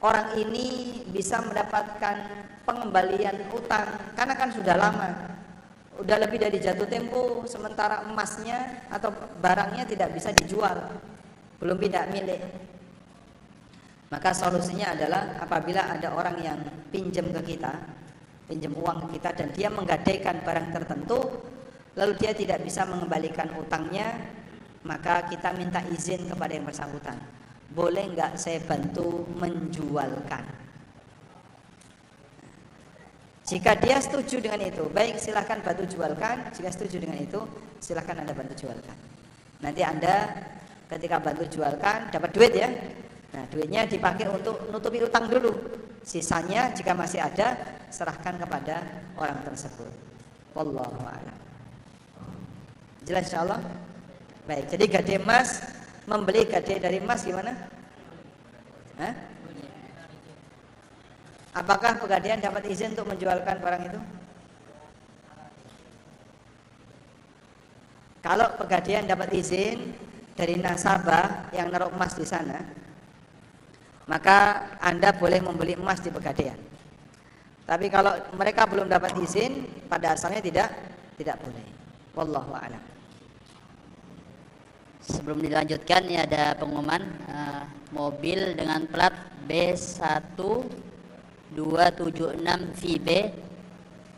orang 0.03 0.38
ini 0.38 0.99
bisa 1.10 1.41
mendapatkan 1.41 2.15
pengembalian 2.64 3.49
utang 3.53 4.14
karena 4.14 4.34
kan 4.38 4.49
sudah 4.53 4.76
lama. 4.78 5.10
Udah 5.98 6.18
lebih 6.22 6.38
dari 6.38 6.61
jatuh 6.61 6.86
tempo 6.86 7.41
sementara 7.49 8.06
emasnya 8.06 8.86
atau 8.94 9.10
barangnya 9.41 9.90
tidak 9.90 10.14
bisa 10.14 10.30
dijual. 10.30 10.78
Belum 11.57 11.74
pindah 11.74 12.06
milik. 12.14 12.41
Maka 14.14 14.30
solusinya 14.32 14.94
adalah 14.94 15.41
apabila 15.41 15.90
ada 15.90 16.14
orang 16.14 16.38
yang 16.40 16.60
pinjam 16.94 17.28
ke 17.34 17.57
kita 17.57 17.98
pinjam 18.48 18.72
uang 18.80 18.98
ke 19.06 19.19
kita 19.19 19.30
dan 19.36 19.48
dia 19.52 19.68
menggadaikan 19.68 20.40
barang 20.41 20.68
tertentu 20.72 21.19
lalu 21.99 22.15
dia 22.15 22.32
tidak 22.32 22.64
bisa 22.64 22.88
mengembalikan 22.88 23.52
utangnya 23.60 24.15
maka 24.88 25.28
kita 25.28 25.52
minta 25.52 25.84
izin 25.91 26.32
kepada 26.32 26.56
yang 26.56 26.64
bersangkutan 26.64 27.19
boleh 27.72 28.11
nggak 28.15 28.39
saya 28.39 28.60
bantu 28.64 29.27
menjualkan 29.35 30.57
jika 33.48 33.80
dia 33.80 33.95
setuju 34.03 34.44
dengan 34.44 34.60
itu, 34.60 34.91
baik 34.91 35.23
silahkan 35.23 35.64
bantu 35.64 35.88
jualkan. 35.88 36.52
Jika 36.52 36.68
setuju 36.68 36.99
dengan 36.99 37.15
itu, 37.15 37.39
silahkan 37.80 38.19
anda 38.19 38.35
bantu 38.35 38.60
jualkan. 38.60 38.98
Nanti 39.64 39.88
anda 39.88 40.35
ketika 40.91 41.23
bantu 41.23 41.48
jualkan 41.48 42.11
dapat 42.11 42.35
duit 42.35 42.52
ya. 42.52 42.68
Nah 43.31 43.48
duitnya 43.48 43.88
dipakai 43.88 44.27
untuk 44.27 44.68
nutupi 44.68 44.99
utang 44.99 45.31
dulu. 45.31 45.56
Sisanya 46.03 46.76
jika 46.76 46.91
masih 46.91 47.23
ada 47.23 47.56
serahkan 47.88 48.35
kepada 48.35 48.84
orang 49.15 49.39
tersebut. 49.48 49.95
Wallahu 50.52 50.99
a'lam. 51.07 51.39
Jelas 53.07 53.31
insyaallah? 53.31 53.64
Baik, 54.44 54.76
jadi 54.76 54.84
gade 54.91 55.15
emas 55.23 55.64
membeli 56.07 56.47
gade 56.47 56.79
dari 56.79 56.97
emas 57.03 57.21
gimana? 57.27 57.51
Hah? 58.97 59.13
Apakah 61.57 61.99
pegadaian 61.99 62.39
dapat 62.39 62.63
izin 62.71 62.95
untuk 62.95 63.11
menjualkan 63.11 63.57
barang 63.59 63.84
itu? 63.91 63.99
Kalau 68.23 68.47
pegadaian 68.59 69.05
dapat 69.05 69.29
izin 69.35 69.93
dari 70.38 70.55
nasabah 70.57 71.51
yang 71.53 71.69
naruh 71.69 71.91
emas 71.93 72.13
di 72.13 72.25
sana, 72.27 72.61
maka 74.05 74.69
Anda 74.79 75.11
boleh 75.15 75.41
membeli 75.43 75.75
emas 75.75 75.99
di 75.99 76.13
pegadaian. 76.13 76.57
Tapi 77.67 77.91
kalau 77.91 78.15
mereka 78.38 78.63
belum 78.63 78.88
dapat 78.88 79.17
izin, 79.19 79.67
pada 79.91 80.15
asalnya 80.15 80.39
tidak 80.39 80.69
tidak 81.19 81.35
boleh. 81.41 81.67
Wallahu 82.15 82.51
a'lam. 82.55 82.97
Sebelum 85.07 85.39
dilanjutkan 85.39 86.03
ini 86.03 86.19
ada 86.19 86.51
pengumuman 86.59 86.99
uh, 87.31 87.63
mobil 87.95 88.59
dengan 88.59 88.84
plat 88.91 89.15
B1 89.47 90.35
276 91.55 92.35
VB 92.75 93.07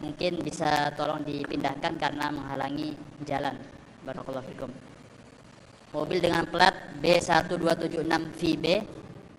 mungkin 0.02 0.32
bisa 0.42 0.90
tolong 0.98 1.22
dipindahkan 1.22 1.94
karena 1.94 2.34
menghalangi 2.34 2.98
jalan. 3.22 3.54
Barakallahu 4.02 4.50
fikum. 4.50 4.72
Mobil 5.94 6.18
dengan 6.18 6.50
plat 6.50 6.74
B1276 6.98 8.10
VB 8.34 8.66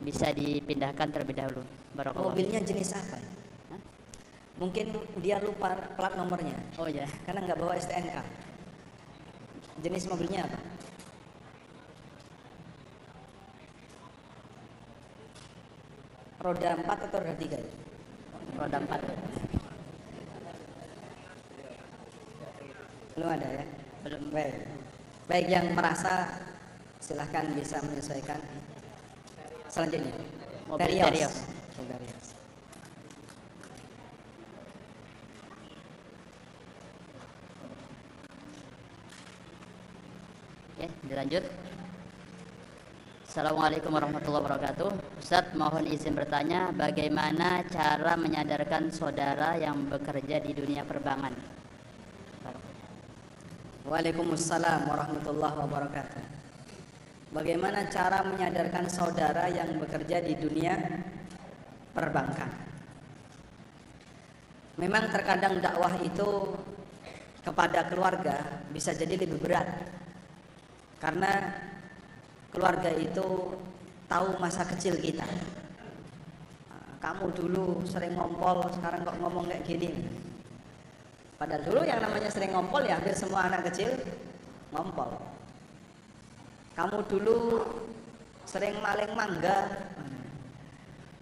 bisa 0.07 0.31
dipindahkan 0.31 1.11
terlebih 1.11 1.35
dahulu. 1.35 1.63
Barakallahu 1.99 2.31
mobilnya 2.31 2.63
jenis 2.63 2.95
apa? 2.95 3.19
Hah? 3.75 3.81
mungkin 4.63 4.95
dia 5.19 5.43
lupa 5.43 5.75
plat 5.99 6.15
nomornya. 6.15 6.55
Oh 6.79 6.87
ya 6.87 7.11
karena 7.27 7.43
nggak 7.43 7.59
bawa 7.59 7.75
STNK 7.75 8.23
jenis 9.81 10.05
mobilnya 10.07 10.45
apa 10.45 10.61
roda 16.41 16.73
4 16.77 16.89
atau 16.89 17.21
roda 17.21 17.35
3 17.37 17.53
ya? 17.53 17.61
roda 18.57 18.79
4 18.81 18.89
belum 23.17 23.29
ada 23.29 23.49
ya 23.53 23.65
belum 24.01 24.33
baik 24.33 24.55
baik 25.29 25.47
yang 25.53 25.77
merasa 25.77 26.41
silahkan 27.01 27.53
bisa 27.53 27.81
menyesuaikan 27.85 28.41
selanjutnya 29.69 30.13
Mobil 30.71 31.03
Darius. 31.03 31.35
Darius. 31.83 32.27
Oke, 40.79 40.87
dilanjut. 41.11 41.45
Assalamualaikum 43.31 43.95
warahmatullahi 43.95 44.43
wabarakatuh. 44.43 44.91
Ustadz 45.23 45.55
mohon 45.55 45.87
izin 45.87 46.19
bertanya 46.19 46.75
Bagaimana 46.75 47.63
cara 47.71 48.19
menyadarkan 48.19 48.91
saudara 48.91 49.55
yang 49.55 49.87
bekerja 49.87 50.43
di 50.43 50.51
dunia 50.51 50.83
perbankan? 50.83 51.31
Waalaikumsalam 53.87 54.83
warahmatullahi 54.83 55.57
wabarakatuh. 55.63 56.23
Bagaimana 57.31 57.87
cara 57.87 58.27
menyadarkan 58.27 58.91
saudara 58.91 59.47
yang 59.47 59.79
bekerja 59.79 60.27
di 60.27 60.35
dunia 60.35 60.75
perbankan? 61.95 62.51
Memang 64.75 65.07
terkadang 65.07 65.63
dakwah 65.63 65.95
itu 66.03 66.59
kepada 67.47 67.87
keluarga 67.87 68.67
bisa 68.75 68.91
jadi 68.91 69.15
lebih 69.15 69.39
berat. 69.39 69.87
Karena 70.99 71.70
keluarga 72.51 72.91
itu 72.95 73.55
tahu 74.11 74.29
masa 74.43 74.67
kecil 74.67 74.99
kita. 74.99 75.27
Kamu 77.01 77.33
dulu 77.33 77.81
sering 77.89 78.13
ngompol, 78.13 78.69
sekarang 78.77 79.09
kok 79.09 79.17
ngomong 79.17 79.49
kayak 79.49 79.65
gini. 79.65 79.91
Padahal 81.41 81.65
dulu 81.65 81.81
yang 81.89 82.05
namanya 82.05 82.29
sering 82.29 82.53
ngompol 82.53 82.85
ya 82.85 83.01
hampir 83.01 83.17
semua 83.17 83.49
anak 83.49 83.73
kecil 83.73 83.97
ngompol. 84.77 85.17
Kamu 86.77 87.01
dulu 87.09 87.65
sering 88.45 88.77
maling 88.85 89.17
mangga. 89.17 89.89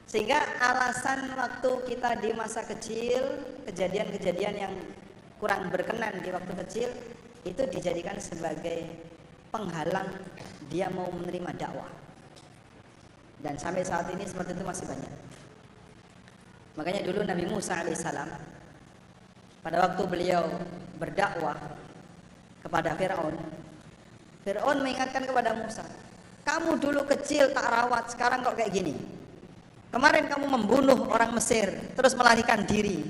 Sehingga 0.09 0.41
alasan 0.59 1.31
waktu 1.37 1.71
kita 1.85 2.17
di 2.19 2.33
masa 2.33 2.65
kecil, 2.65 3.45
kejadian-kejadian 3.69 4.57
yang 4.57 4.75
kurang 5.39 5.69
berkenan 5.71 6.19
di 6.25 6.33
waktu 6.33 6.53
kecil 6.67 6.89
itu 7.47 7.63
dijadikan 7.71 8.19
sebagai 8.19 8.89
penghalang 9.49 10.09
dia 10.69 10.93
mau 10.93 11.09
menerima 11.09 11.51
dakwah. 11.57 11.91
Dan 13.39 13.55
sampai 13.55 13.87
saat 13.87 14.11
ini 14.11 14.27
seperti 14.27 14.53
itu 14.53 14.65
masih 14.67 14.85
banyak. 14.85 15.15
Makanya 16.75 17.03
dulu 17.07 17.21
Nabi 17.23 17.45
Musa 17.47 17.83
alaihissalam 17.83 18.31
pada 19.63 19.77
waktu 19.83 20.03
beliau 20.07 20.47
berdakwah 20.99 21.59
kepada 22.63 22.95
Firaun, 22.99 23.35
Firaun 24.43 24.79
mengingatkan 24.83 25.27
kepada 25.27 25.55
Musa, 25.55 25.87
kamu 26.47 26.79
dulu 26.79 27.03
kecil 27.07 27.51
tak 27.55 27.67
rawat, 27.67 28.11
sekarang 28.15 28.43
kok 28.43 28.59
kayak 28.59 28.75
gini. 28.75 28.95
Kemarin 29.89 30.31
kamu 30.31 30.47
membunuh 30.47 31.11
orang 31.11 31.35
Mesir, 31.35 31.71
terus 31.95 32.15
melarikan 32.15 32.63
diri. 32.67 33.03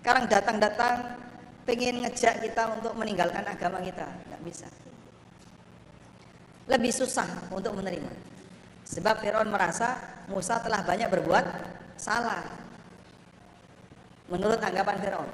Sekarang 0.00 0.28
datang-datang 0.28 1.16
pengen 1.64 2.04
ngejak 2.04 2.40
kita 2.44 2.76
untuk 2.76 2.96
meninggalkan 2.96 3.44
agama 3.44 3.80
kita, 3.84 4.08
nggak 4.28 4.42
bisa 4.44 4.68
lebih 6.68 6.92
susah 6.92 7.48
untuk 7.50 7.74
menerima. 7.74 8.12
Sebab 8.84 9.20
Firaun 9.20 9.48
merasa 9.48 9.96
Musa 10.28 10.60
telah 10.60 10.84
banyak 10.84 11.08
berbuat 11.08 11.44
salah. 11.96 12.44
Menurut 14.28 14.60
anggapan 14.60 14.96
Firaun. 15.00 15.30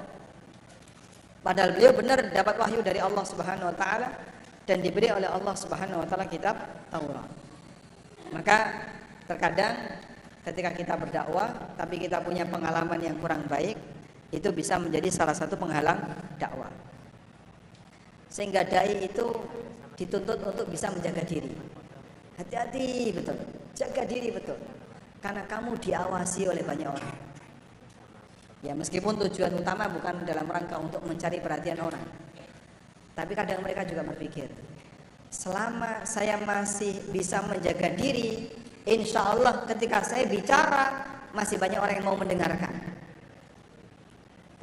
Padahal 1.45 1.77
beliau 1.77 1.93
benar 1.93 2.19
dapat 2.31 2.55
wahyu 2.57 2.79
dari 2.81 2.97
Allah 2.97 3.21
Subhanahu 3.21 3.69
wa 3.69 3.75
taala 3.77 4.09
dan 4.65 4.81
diberi 4.81 5.13
oleh 5.13 5.29
Allah 5.29 5.53
Subhanahu 5.53 6.01
wa 6.01 6.07
taala 6.09 6.25
kitab 6.25 6.57
Taurat. 6.89 7.29
Maka 8.33 8.57
terkadang 9.29 9.77
ketika 10.41 10.73
kita 10.73 10.93
berdakwah 10.97 11.53
tapi 11.77 12.01
kita 12.01 12.17
punya 12.25 12.49
pengalaman 12.49 12.97
yang 12.97 13.15
kurang 13.21 13.45
baik, 13.45 13.77
itu 14.33 14.49
bisa 14.49 14.81
menjadi 14.81 15.07
salah 15.13 15.37
satu 15.37 15.53
penghalang 15.53 16.01
dakwah. 16.41 16.71
Sehingga 18.27 18.65
dai 18.65 19.05
itu 19.05 19.31
dituntut 19.95 20.39
untuk 20.43 20.67
bisa 20.67 20.91
menjaga 20.91 21.23
diri. 21.23 21.51
Hati-hati 22.35 23.15
betul, 23.15 23.37
jaga 23.75 24.03
diri 24.03 24.29
betul. 24.31 24.59
Karena 25.23 25.47
kamu 25.47 25.79
diawasi 25.79 26.51
oleh 26.51 26.61
banyak 26.61 26.89
orang. 26.91 27.15
Ya 28.61 28.73
meskipun 28.75 29.17
tujuan 29.25 29.55
utama 29.55 29.87
bukan 29.89 30.25
dalam 30.27 30.45
rangka 30.45 30.77
untuk 30.77 31.01
mencari 31.07 31.39
perhatian 31.39 31.79
orang. 31.79 32.03
Tapi 33.15 33.31
kadang 33.31 33.63
mereka 33.63 33.87
juga 33.87 34.03
berpikir, 34.03 34.51
selama 35.31 36.03
saya 36.03 36.35
masih 36.43 36.99
bisa 37.15 37.39
menjaga 37.47 37.95
diri, 37.95 38.51
insya 38.83 39.31
Allah 39.31 39.63
ketika 39.63 40.03
saya 40.03 40.27
bicara 40.27 41.07
masih 41.31 41.55
banyak 41.55 41.79
orang 41.79 41.95
yang 42.03 42.07
mau 42.07 42.19
mendengarkan. 42.19 42.75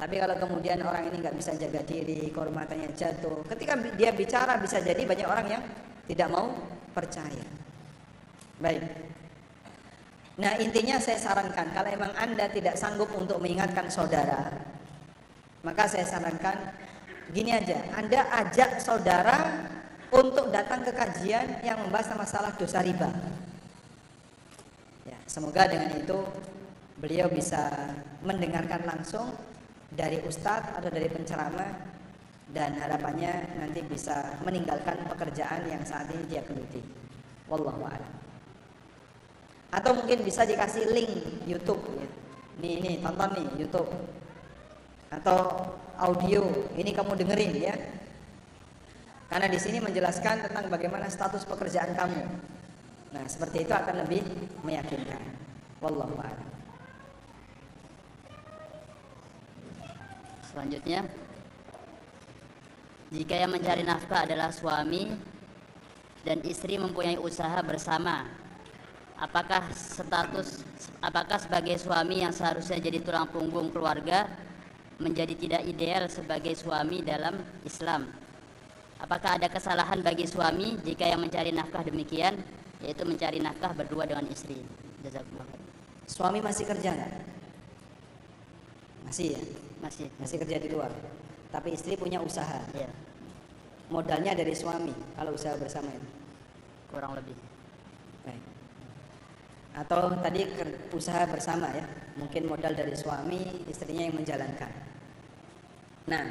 Tapi 0.03 0.19
kalau 0.19 0.35
kemudian 0.35 0.83
orang 0.83 1.07
ini 1.07 1.23
nggak 1.23 1.39
bisa 1.39 1.55
jaga 1.55 1.79
diri, 1.87 2.27
kehormatannya 2.27 2.91
jatuh, 2.91 3.39
ketika 3.55 3.79
dia 3.95 4.11
bicara 4.11 4.59
bisa 4.59 4.83
jadi 4.83 4.99
banyak 4.99 5.23
orang 5.23 5.47
yang 5.47 5.63
tidak 6.11 6.27
mau 6.27 6.51
percaya. 6.91 7.47
Baik. 8.59 8.83
Nah 10.43 10.59
intinya 10.59 10.99
saya 10.99 11.15
sarankan 11.15 11.71
kalau 11.71 11.87
memang 11.87 12.11
anda 12.19 12.51
tidak 12.51 12.75
sanggup 12.75 13.15
untuk 13.15 13.39
mengingatkan 13.39 13.87
saudara, 13.87 14.51
maka 15.63 15.87
saya 15.87 16.03
sarankan 16.03 16.75
gini 17.31 17.55
aja, 17.55 17.79
anda 17.95 18.27
ajak 18.43 18.83
saudara 18.83 19.71
untuk 20.11 20.51
datang 20.51 20.83
ke 20.83 20.91
kajian 20.91 21.63
yang 21.63 21.79
membahas 21.79 22.11
masalah 22.19 22.51
dosa 22.59 22.83
riba. 22.83 23.07
Ya, 25.07 25.15
semoga 25.31 25.63
dengan 25.63 25.95
itu 25.95 26.27
beliau 26.99 27.31
bisa 27.31 27.71
mendengarkan 28.19 28.83
langsung 28.83 29.31
dari 29.93 30.21
ustadz 30.25 30.73
atau 30.77 30.89
dari 30.89 31.09
penceramah 31.09 31.71
dan 32.53 32.77
harapannya 32.77 33.61
nanti 33.61 33.81
bisa 33.85 34.37
meninggalkan 34.45 35.05
pekerjaan 35.09 35.65
yang 35.69 35.81
saat 35.85 36.09
ini 36.13 36.23
dia 36.29 36.41
geluti. 36.45 36.81
Wallahu 37.49 37.85
a'lam 37.85 38.23
atau 39.73 39.91
mungkin 39.97 40.21
bisa 40.21 40.45
dikasih 40.45 40.93
link 40.93 41.11
YouTube 41.49 41.81
ya. 41.97 42.07
Nih 42.61 42.73
ini 42.77 42.91
tonton 43.01 43.33
nih 43.33 43.65
YouTube 43.65 43.89
atau 45.09 45.65
audio 45.97 46.45
ini 46.77 46.93
kamu 46.93 47.17
dengerin 47.25 47.53
ya. 47.57 47.75
Karena 49.33 49.49
di 49.49 49.57
sini 49.57 49.81
menjelaskan 49.81 50.45
tentang 50.45 50.69
bagaimana 50.69 51.09
status 51.09 51.41
pekerjaan 51.49 51.97
kamu. 51.97 52.21
Nah, 53.17 53.25
seperti 53.25 53.65
itu 53.65 53.73
akan 53.73 54.05
lebih 54.05 54.21
meyakinkan. 54.61 55.21
Wallahu 55.81 56.21
a'lam. 56.21 56.52
Selanjutnya, 60.53 61.01
jika 63.09 63.33
yang 63.41 63.49
mencari 63.49 63.81
nafkah 63.81 64.29
adalah 64.29 64.53
suami 64.53 65.09
dan 66.21 66.45
istri 66.45 66.77
mempunyai 66.77 67.17
usaha 67.17 67.57
bersama 67.65 68.29
apakah 69.17 69.65
status 69.73 70.61
apakah 71.01 71.41
sebagai 71.41 71.77
suami 71.81 72.21
yang 72.21 72.29
seharusnya 72.29 72.77
jadi 72.77 73.01
tulang 73.01 73.29
punggung 73.33 73.73
keluarga 73.73 74.29
menjadi 75.01 75.33
tidak 75.33 75.61
ideal 75.65 76.05
sebagai 76.05 76.53
suami 76.53 77.01
dalam 77.01 77.41
Islam? 77.65 78.13
Apakah 79.01 79.41
ada 79.41 79.49
kesalahan 79.49 80.05
bagi 80.05 80.29
suami 80.29 80.77
jika 80.85 81.09
yang 81.09 81.21
mencari 81.21 81.49
nafkah 81.49 81.81
demikian 81.81 82.37
yaitu 82.85 83.03
mencari 83.09 83.41
nafkah 83.41 83.73
berdua 83.73 84.05
dengan 84.05 84.29
istri? 84.29 84.61
Suami 86.05 86.45
masih 86.45 86.65
kerja 86.69 86.93
nggak? 86.93 87.13
Masih 89.09 89.33
ya 89.33 89.41
masih 89.83 90.07
masih 90.17 90.39
kerja 90.39 90.57
di 90.63 90.71
luar 90.71 90.89
tapi 91.53 91.77
istri 91.77 91.93
punya 91.93 92.17
usaha. 92.17 92.65
Ya. 92.73 92.89
modalnya 93.93 94.33
dari 94.33 94.57
suami 94.57 94.95
kalau 95.13 95.37
usaha 95.37 95.53
bersama 95.53 95.93
itu. 95.93 96.09
Kurang 96.89 97.13
lebih. 97.13 97.37
Baik. 98.25 98.41
Atau 99.77 100.17
tadi 100.17 100.49
usaha 100.89 101.29
bersama 101.29 101.69
ya 101.69 101.85
mungkin 102.17 102.49
modal 102.49 102.73
dari 102.73 102.97
suami 102.97 103.69
istrinya 103.69 104.09
yang 104.09 104.17
menjalankan. 104.17 104.71
Nah 106.09 106.25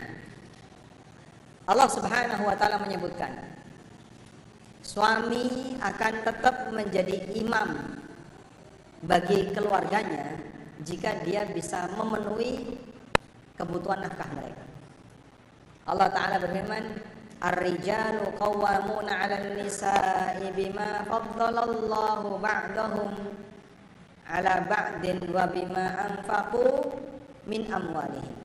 Allah 1.71 1.87
subhanahu 1.87 2.43
wa 2.43 2.57
ta'ala 2.59 2.83
menyebutkan 2.83 3.31
suami 4.83 5.79
akan 5.79 6.15
tetap 6.27 6.67
menjadi 6.75 7.31
imam 7.39 7.95
bagi 9.07 9.55
keluarganya 9.55 10.35
jika 10.83 11.23
dia 11.23 11.47
bisa 11.47 11.87
memenuhi 11.95 12.75
kebutuhan 13.57 14.05
nafkah 14.05 14.29
mereka. 14.33 14.65
Allah 15.87 16.09
Ta'ala 16.15 16.37
berfirman, 16.39 16.85
Ar-rijalu 17.43 18.39
qawwamuna 18.39 19.19
'ala 19.19 19.35
an-nisa'i 19.35 20.47
bima 20.55 21.03
faddalallahu 21.11 22.39
ba'dahum 22.39 23.11
'ala 24.31 24.63
ba'din 24.71 25.19
wa 25.27 25.51
bima 25.51 26.07
anfaqu 26.07 26.95
min 27.51 27.67
amwalihim. 27.67 28.39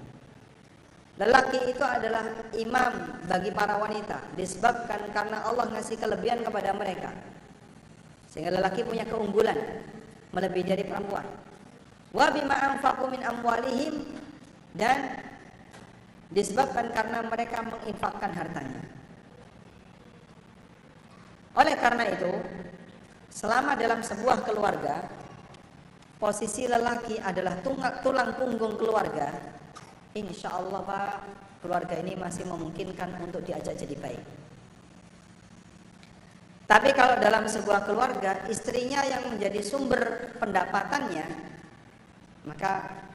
Lelaki 1.18 1.74
itu 1.74 1.82
adalah 1.82 2.26
imam 2.58 3.22
bagi 3.26 3.50
para 3.54 3.78
wanita 3.82 4.34
disebabkan 4.38 5.14
karena 5.14 5.46
Allah 5.46 5.70
ngasih 5.78 5.98
kelebihan 5.98 6.42
kepada 6.42 6.74
mereka. 6.74 7.14
Sehingga 8.30 8.54
lelaki 8.54 8.82
punya 8.82 9.06
keunggulan 9.06 9.58
melebihi 10.34 10.66
dari 10.74 10.84
perempuan. 10.86 11.26
Wa 12.14 12.34
bima 12.34 12.54
anfaqu 12.54 13.14
min 13.14 13.22
amwalihim 13.22 13.94
dan 14.78 15.26
disebabkan 16.30 16.94
karena 16.94 17.26
mereka 17.26 17.66
menginfakkan 17.66 18.32
hartanya. 18.32 18.84
Oleh 21.58 21.74
karena 21.74 22.06
itu, 22.14 22.32
selama 23.34 23.74
dalam 23.74 24.06
sebuah 24.06 24.45
keluarga, 24.45 25.10
posisi 26.22 26.70
lelaki 26.70 27.18
adalah 27.18 27.58
tulang 28.06 28.38
punggung 28.38 28.78
keluarga, 28.78 29.34
insya 30.14 30.54
Allah 30.54 30.86
Pak, 30.86 31.14
keluarga 31.66 31.98
ini 31.98 32.14
masih 32.14 32.45
memungkinkan 32.45 33.18
untuk 33.26 33.41
diajak 33.41 33.74
jadi 33.74 33.98
baik. 33.98 34.24
Tapi 36.68 36.91
kalau 36.91 37.16
dalam 37.18 37.48
sebuah 37.48 37.88
keluarga, 37.88 38.44
istrinya 38.52 38.99
yang 39.08 39.32
menjadi 39.32 39.64
sumber 39.64 40.36
pendapatannya, 40.36 41.26
maka 42.44 43.07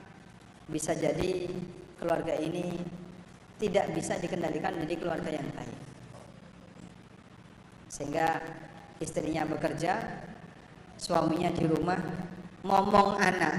bisa 0.72 0.96
jadi 0.96 1.52
keluarga 2.00 2.34
ini 2.40 2.80
tidak 3.60 3.92
bisa 3.94 4.18
dikendalikan 4.18 4.74
menjadi 4.74 4.96
keluarga 4.98 5.30
yang 5.30 5.46
baik. 5.54 5.78
Sehingga 7.92 8.40
istrinya 8.98 9.44
bekerja, 9.46 10.00
suaminya 10.96 11.52
di 11.52 11.68
rumah 11.68 12.00
ngomong 12.64 13.20
anak. 13.20 13.54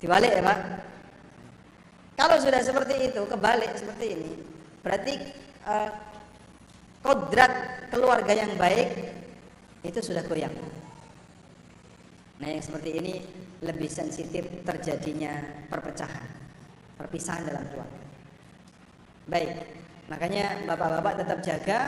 Dibalik 0.00 0.32
ya 0.34 0.42
Pak. 0.42 0.58
Kalau 2.18 2.36
sudah 2.40 2.58
seperti 2.64 3.12
itu, 3.12 3.22
kebalik 3.28 3.72
seperti 3.78 4.06
ini, 4.18 4.30
berarti 4.82 5.14
uh, 5.68 5.90
kodrat 7.02 7.86
keluarga 7.90 8.32
yang 8.34 8.54
baik 8.58 8.90
itu 9.82 9.98
sudah 9.98 10.22
goyang. 10.26 10.54
Nah 12.38 12.48
yang 12.50 12.62
seperti 12.62 12.98
ini 12.98 13.14
lebih 13.62 13.86
sensitif 13.86 14.42
terjadinya 14.66 15.38
perpecahan, 15.70 16.28
perpisahan 16.98 17.46
dalam 17.46 17.62
keluarga. 17.70 18.02
Baik, 19.30 19.54
makanya 20.10 20.66
bapak-bapak 20.66 21.14
tetap 21.22 21.38
jaga 21.46 21.80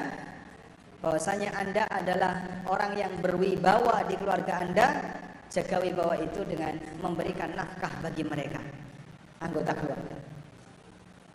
bahwasanya 1.02 1.50
Anda 1.58 1.84
adalah 1.90 2.62
orang 2.70 2.94
yang 2.94 3.12
berwibawa 3.18 4.06
di 4.06 4.14
keluarga 4.14 4.62
Anda, 4.62 4.86
jaga 5.50 5.82
wibawa 5.82 6.14
itu 6.22 6.46
dengan 6.46 6.78
memberikan 7.02 7.52
nafkah 7.58 7.90
bagi 8.00 8.22
mereka, 8.22 8.62
anggota 9.42 9.74
keluarga. 9.74 10.16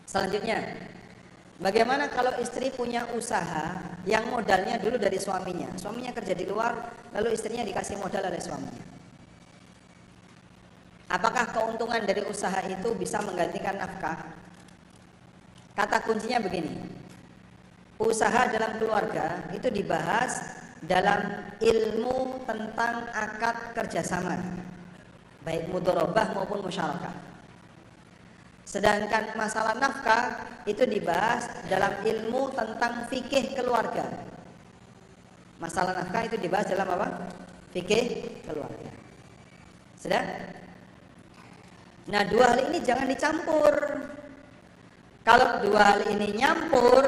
Selanjutnya, 0.07 0.57
bagaimana 1.59 2.07
kalau 2.09 2.33
istri 2.39 2.71
punya 2.71 3.05
usaha 3.11 3.75
yang 4.07 4.31
modalnya 4.31 4.79
dulu 4.79 4.95
dari 4.95 5.19
suaminya, 5.19 5.75
suaminya 5.75 6.15
kerja 6.15 6.33
di 6.33 6.47
luar, 6.47 6.95
lalu 7.13 7.35
istrinya 7.35 7.61
dikasih 7.67 7.99
modal 7.99 8.23
oleh 8.23 8.41
suaminya. 8.41 8.98
Apakah 11.09 11.49
keuntungan 11.49 12.05
dari 12.05 12.21
usaha 12.29 12.61
itu 12.69 12.93
bisa 12.93 13.17
menggantikan 13.25 13.81
nafkah? 13.81 14.29
Kata 15.73 16.05
kuncinya 16.05 16.37
begini. 16.37 16.77
Usaha 17.97 18.47
dalam 18.47 18.77
keluarga 18.77 19.43
itu 19.51 19.67
dibahas 19.73 20.59
dalam 20.79 21.51
ilmu 21.59 22.47
tentang 22.47 23.11
akad 23.11 23.75
kerjasama 23.75 24.39
baik 25.43 25.67
mudorobah 25.71 26.31
maupun 26.35 26.63
musyarakah 26.63 27.15
sedangkan 28.63 29.35
masalah 29.35 29.75
nafkah 29.75 30.45
itu 30.63 30.85
dibahas 30.87 31.51
dalam 31.67 31.91
ilmu 32.05 32.53
tentang 32.55 33.09
fikih 33.11 33.57
keluarga 33.59 34.07
masalah 35.59 35.99
nafkah 35.99 36.31
itu 36.31 36.37
dibahas 36.39 36.67
dalam 36.71 36.87
apa? 36.87 37.27
fikih 37.75 38.39
keluarga 38.47 38.91
sudah? 39.99 40.23
Nah 42.09 42.25
dua 42.25 42.57
hal 42.57 42.59
ini 42.73 42.81
jangan 42.81 43.05
dicampur 43.05 43.73
kalau 45.29 45.61
dua 45.61 45.93
hal 45.93 46.01
ini 46.09 46.41
nyampur, 46.41 47.05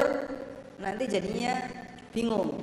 nanti 0.78 1.10
jadinya 1.10 1.58
bingung. 2.14 2.60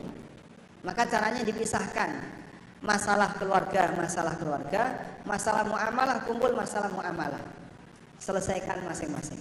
Maka 0.87 1.03
caranya 1.03 1.43
dipisahkan. 1.43 2.39
Masalah 2.79 3.35
keluarga, 3.35 3.91
masalah 3.91 4.39
keluarga, 4.39 4.95
masalah 5.27 5.67
muamalah 5.67 6.23
kumpul 6.23 6.55
masalah 6.55 6.87
muamalah. 6.95 7.43
selesaikan 8.19 8.83
masing-masing. 8.83 9.39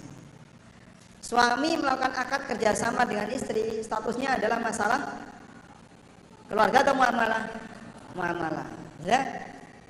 Suami 1.19 1.75
melakukan 1.75 2.15
akad 2.15 2.47
kerjasama 2.47 3.03
dengan 3.03 3.27
istri, 3.27 3.83
statusnya 3.83 4.39
adalah 4.39 4.55
masalah 4.63 5.19
keluarga 6.47 6.79
atau 6.79 6.95
muamalah? 6.95 7.43
Muamalah. 8.15 8.67
Ya, 9.03 9.19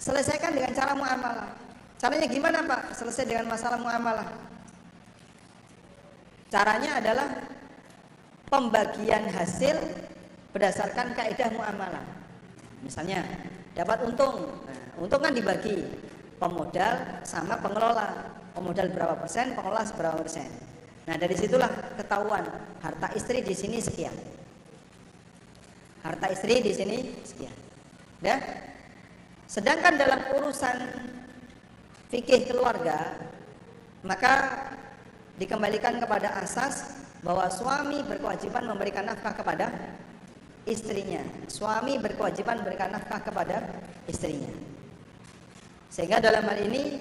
selesaikan 0.01 0.57
dengan 0.57 0.73
cara 0.73 0.97
muamalah. 0.97 1.68
Caranya 1.99 2.27
gimana 2.31 2.63
Pak? 2.63 2.95
Selesai 2.95 3.27
dengan 3.27 3.51
masalah 3.51 3.75
muamalah. 3.75 4.31
Caranya 6.47 7.03
adalah 7.03 7.27
pembagian 8.47 9.27
hasil 9.27 9.75
berdasarkan 10.55 11.11
kaidah 11.11 11.51
muamalah. 11.51 12.01
Misalnya 12.79 13.27
dapat 13.75 14.07
untung, 14.07 14.47
nah, 14.63 14.79
untung 14.95 15.19
kan 15.19 15.35
dibagi 15.35 15.83
pemodal 16.39 17.19
sama 17.27 17.59
pengelola. 17.59 18.31
Pemodal 18.55 18.89
berapa 18.95 19.19
persen, 19.19 19.51
pengelola 19.53 19.83
berapa 19.91 20.23
persen. 20.23 20.47
Nah 21.03 21.19
dari 21.19 21.35
situlah 21.35 21.69
ketahuan 21.99 22.47
harta 22.79 23.11
istri 23.11 23.43
di 23.43 23.51
sini 23.51 23.83
sekian. 23.83 24.15
Harta 25.99 26.31
istri 26.31 26.63
di 26.63 26.71
sini 26.71 26.97
sekian. 27.27 27.55
Ya. 28.23 28.39
Sedangkan 29.51 29.99
dalam 29.99 30.21
urusan 30.39 30.77
fikih 32.09 32.49
keluarga, 32.49 33.15
maka 34.01 34.65
dikembalikan 35.37 36.01
kepada 36.01 36.41
asas 36.41 37.05
bahwa 37.21 37.47
suami 37.53 38.01
berkewajiban 38.03 38.65
memberikan 38.65 39.05
nafkah 39.05 39.37
kepada 39.37 39.69
istrinya. 40.65 41.21
Suami 41.47 42.01
berkewajiban 42.01 42.65
memberikan 42.65 42.91
nafkah 42.91 43.21
kepada 43.21 43.61
istrinya. 44.09 44.51
Sehingga 45.89 46.17
dalam 46.21 46.45
hal 46.45 46.59
ini 46.65 46.97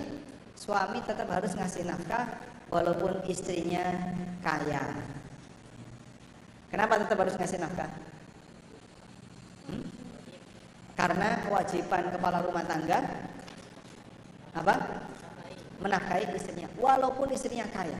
suami 0.55 1.01
tetap 1.05 1.29
harus 1.33 1.57
ngasih 1.57 1.89
nafkah 1.89 2.29
walaupun 2.69 3.25
istrinya 3.27 4.13
kaya. 4.45 4.85
Kenapa 6.69 7.01
tetap 7.01 7.17
harus 7.17 7.37
ngasih 7.37 7.59
nafkah? 7.65 7.91
Hmm? 9.73 9.85
Karena 10.93 11.41
kewajiban 11.49 12.05
kepala 12.13 12.45
rumah 12.45 12.65
tangga 12.69 13.01
apa? 14.63 14.75
Menafkahi 15.79 16.35
istrinya, 16.35 16.69
walaupun 16.79 17.31
istrinya 17.31 17.67
kaya. 17.71 17.99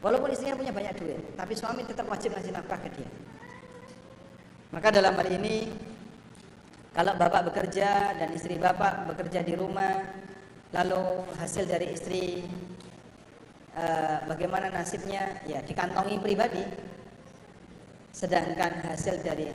Walaupun 0.00 0.32
istrinya 0.32 0.56
punya 0.56 0.72
banyak 0.72 0.94
duit, 0.96 1.20
tapi 1.36 1.52
suami 1.52 1.84
tetap 1.84 2.08
wajib 2.08 2.32
ngasih 2.32 2.56
nafkah 2.56 2.80
ke 2.80 2.88
dia. 2.96 3.10
Maka 4.70 4.88
dalam 4.94 5.12
hal 5.18 5.28
ini 5.28 5.68
kalau 6.90 7.14
bapak 7.20 7.52
bekerja 7.52 8.18
dan 8.18 8.32
istri 8.32 8.56
bapak 8.56 9.12
bekerja 9.12 9.44
di 9.44 9.54
rumah, 9.58 10.02
lalu 10.72 11.26
hasil 11.36 11.66
dari 11.66 11.92
istri 11.94 12.46
eh, 13.74 14.18
bagaimana 14.24 14.70
nasibnya? 14.72 15.42
Ya 15.44 15.60
dikantongi 15.60 16.16
pribadi. 16.22 16.64
Sedangkan 18.14 18.82
hasil 18.88 19.20
dari 19.20 19.52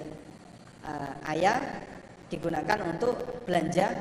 eh, 0.83 1.31
ayah 1.31 1.59
digunakan 2.29 2.79
untuk 2.85 3.43
belanja 3.49 3.91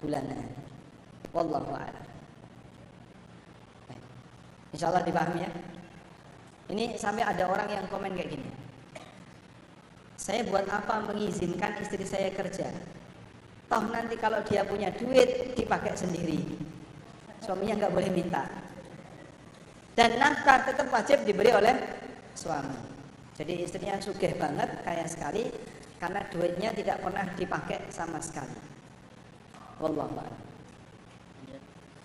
bulanan. 0.00 0.69
Wallahu 1.30 1.70
a'lam. 1.74 2.06
Insya 4.70 4.90
Allah 4.90 5.02
dipahami 5.02 5.46
ya. 5.46 5.50
Ini 6.70 6.94
sampai 6.94 7.26
ada 7.26 7.50
orang 7.50 7.66
yang 7.66 7.86
komen 7.90 8.14
kayak 8.14 8.30
gini. 8.38 8.50
Saya 10.14 10.46
buat 10.46 10.68
apa 10.70 11.10
mengizinkan 11.10 11.80
istri 11.82 12.06
saya 12.06 12.30
kerja? 12.30 12.70
Toh 13.66 13.84
nanti 13.90 14.14
kalau 14.18 14.38
dia 14.46 14.62
punya 14.62 14.90
duit 14.94 15.58
dipakai 15.58 15.94
sendiri. 15.98 16.42
Suaminya 17.42 17.86
nggak 17.86 17.94
boleh 17.94 18.10
minta. 18.14 18.46
Dan 19.98 20.18
nafkah 20.18 20.66
tetap 20.66 20.86
wajib 20.94 21.26
diberi 21.26 21.50
oleh 21.50 21.74
suami. 22.38 22.78
Jadi 23.34 23.64
istrinya 23.64 23.96
sugih 23.98 24.36
banget, 24.36 24.68
kaya 24.84 25.08
sekali 25.08 25.50
karena 25.98 26.20
duitnya 26.28 26.70
tidak 26.76 27.00
pernah 27.02 27.26
dipakai 27.34 27.78
sama 27.88 28.20
sekali. 28.20 28.54
Wallahu. 29.80 30.49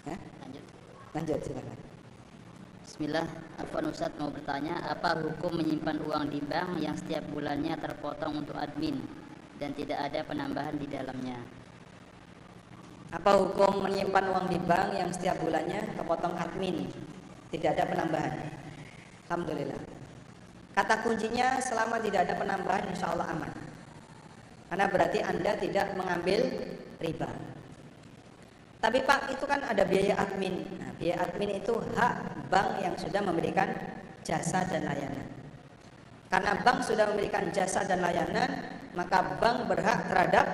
Lanjut. 0.05 0.13
Ya? 0.13 0.17
Lanjut. 0.45 0.65
Lanjut 1.17 1.39
silakan. 1.41 1.79
Bismillah, 2.85 3.27
Afwan 3.57 3.89
Ustadz 3.89 4.21
mau 4.21 4.29
bertanya, 4.29 4.77
apa 4.85 5.17
hukum 5.17 5.57
menyimpan 5.57 6.05
uang 6.05 6.29
di 6.29 6.39
bank 6.45 6.77
yang 6.77 6.93
setiap 6.93 7.25
bulannya 7.33 7.73
terpotong 7.81 8.45
untuk 8.45 8.53
admin 8.55 9.01
dan 9.57 9.73
tidak 9.73 10.05
ada 10.05 10.21
penambahan 10.21 10.77
di 10.77 10.85
dalamnya? 10.85 11.41
Apa 13.09 13.41
hukum 13.41 13.81
menyimpan 13.81 14.25
uang 14.29 14.47
di 14.53 14.59
bank 14.61 14.93
yang 14.93 15.09
setiap 15.09 15.41
bulannya 15.41 15.81
kepotong 15.97 16.37
admin, 16.37 16.85
tidak 17.49 17.73
ada 17.73 17.83
penambahan? 17.89 18.33
Alhamdulillah. 19.25 19.81
Kata 20.77 20.95
kuncinya 21.01 21.57
selama 21.57 21.97
tidak 22.05 22.29
ada 22.29 22.37
penambahan 22.37 22.85
insya 22.93 23.17
Allah 23.17 23.33
aman. 23.33 23.53
Karena 24.69 24.85
berarti 24.91 25.19
Anda 25.25 25.57
tidak 25.57 25.97
mengambil 25.97 26.53
riba. 27.01 27.54
Tapi 28.85 29.01
Pak 29.01 29.33
itu 29.33 29.49
kan 29.49 29.65
ada 29.65 29.81
biaya 29.81 30.13
admin. 30.13 30.61
Nah, 30.77 30.93
biaya 31.01 31.25
admin 31.25 31.57
itu 31.57 31.73
hak 31.97 32.45
bank 32.53 32.85
yang 32.85 32.93
sudah 33.01 33.17
memberikan 33.25 33.65
jasa 34.21 34.61
dan 34.69 34.85
layanan. 34.85 35.25
Karena 36.29 36.53
bank 36.61 36.85
sudah 36.85 37.09
memberikan 37.09 37.49
jasa 37.49 37.81
dan 37.81 38.05
layanan, 38.05 38.45
maka 38.93 39.41
bank 39.41 39.65
berhak 39.65 40.05
terhadap 40.05 40.45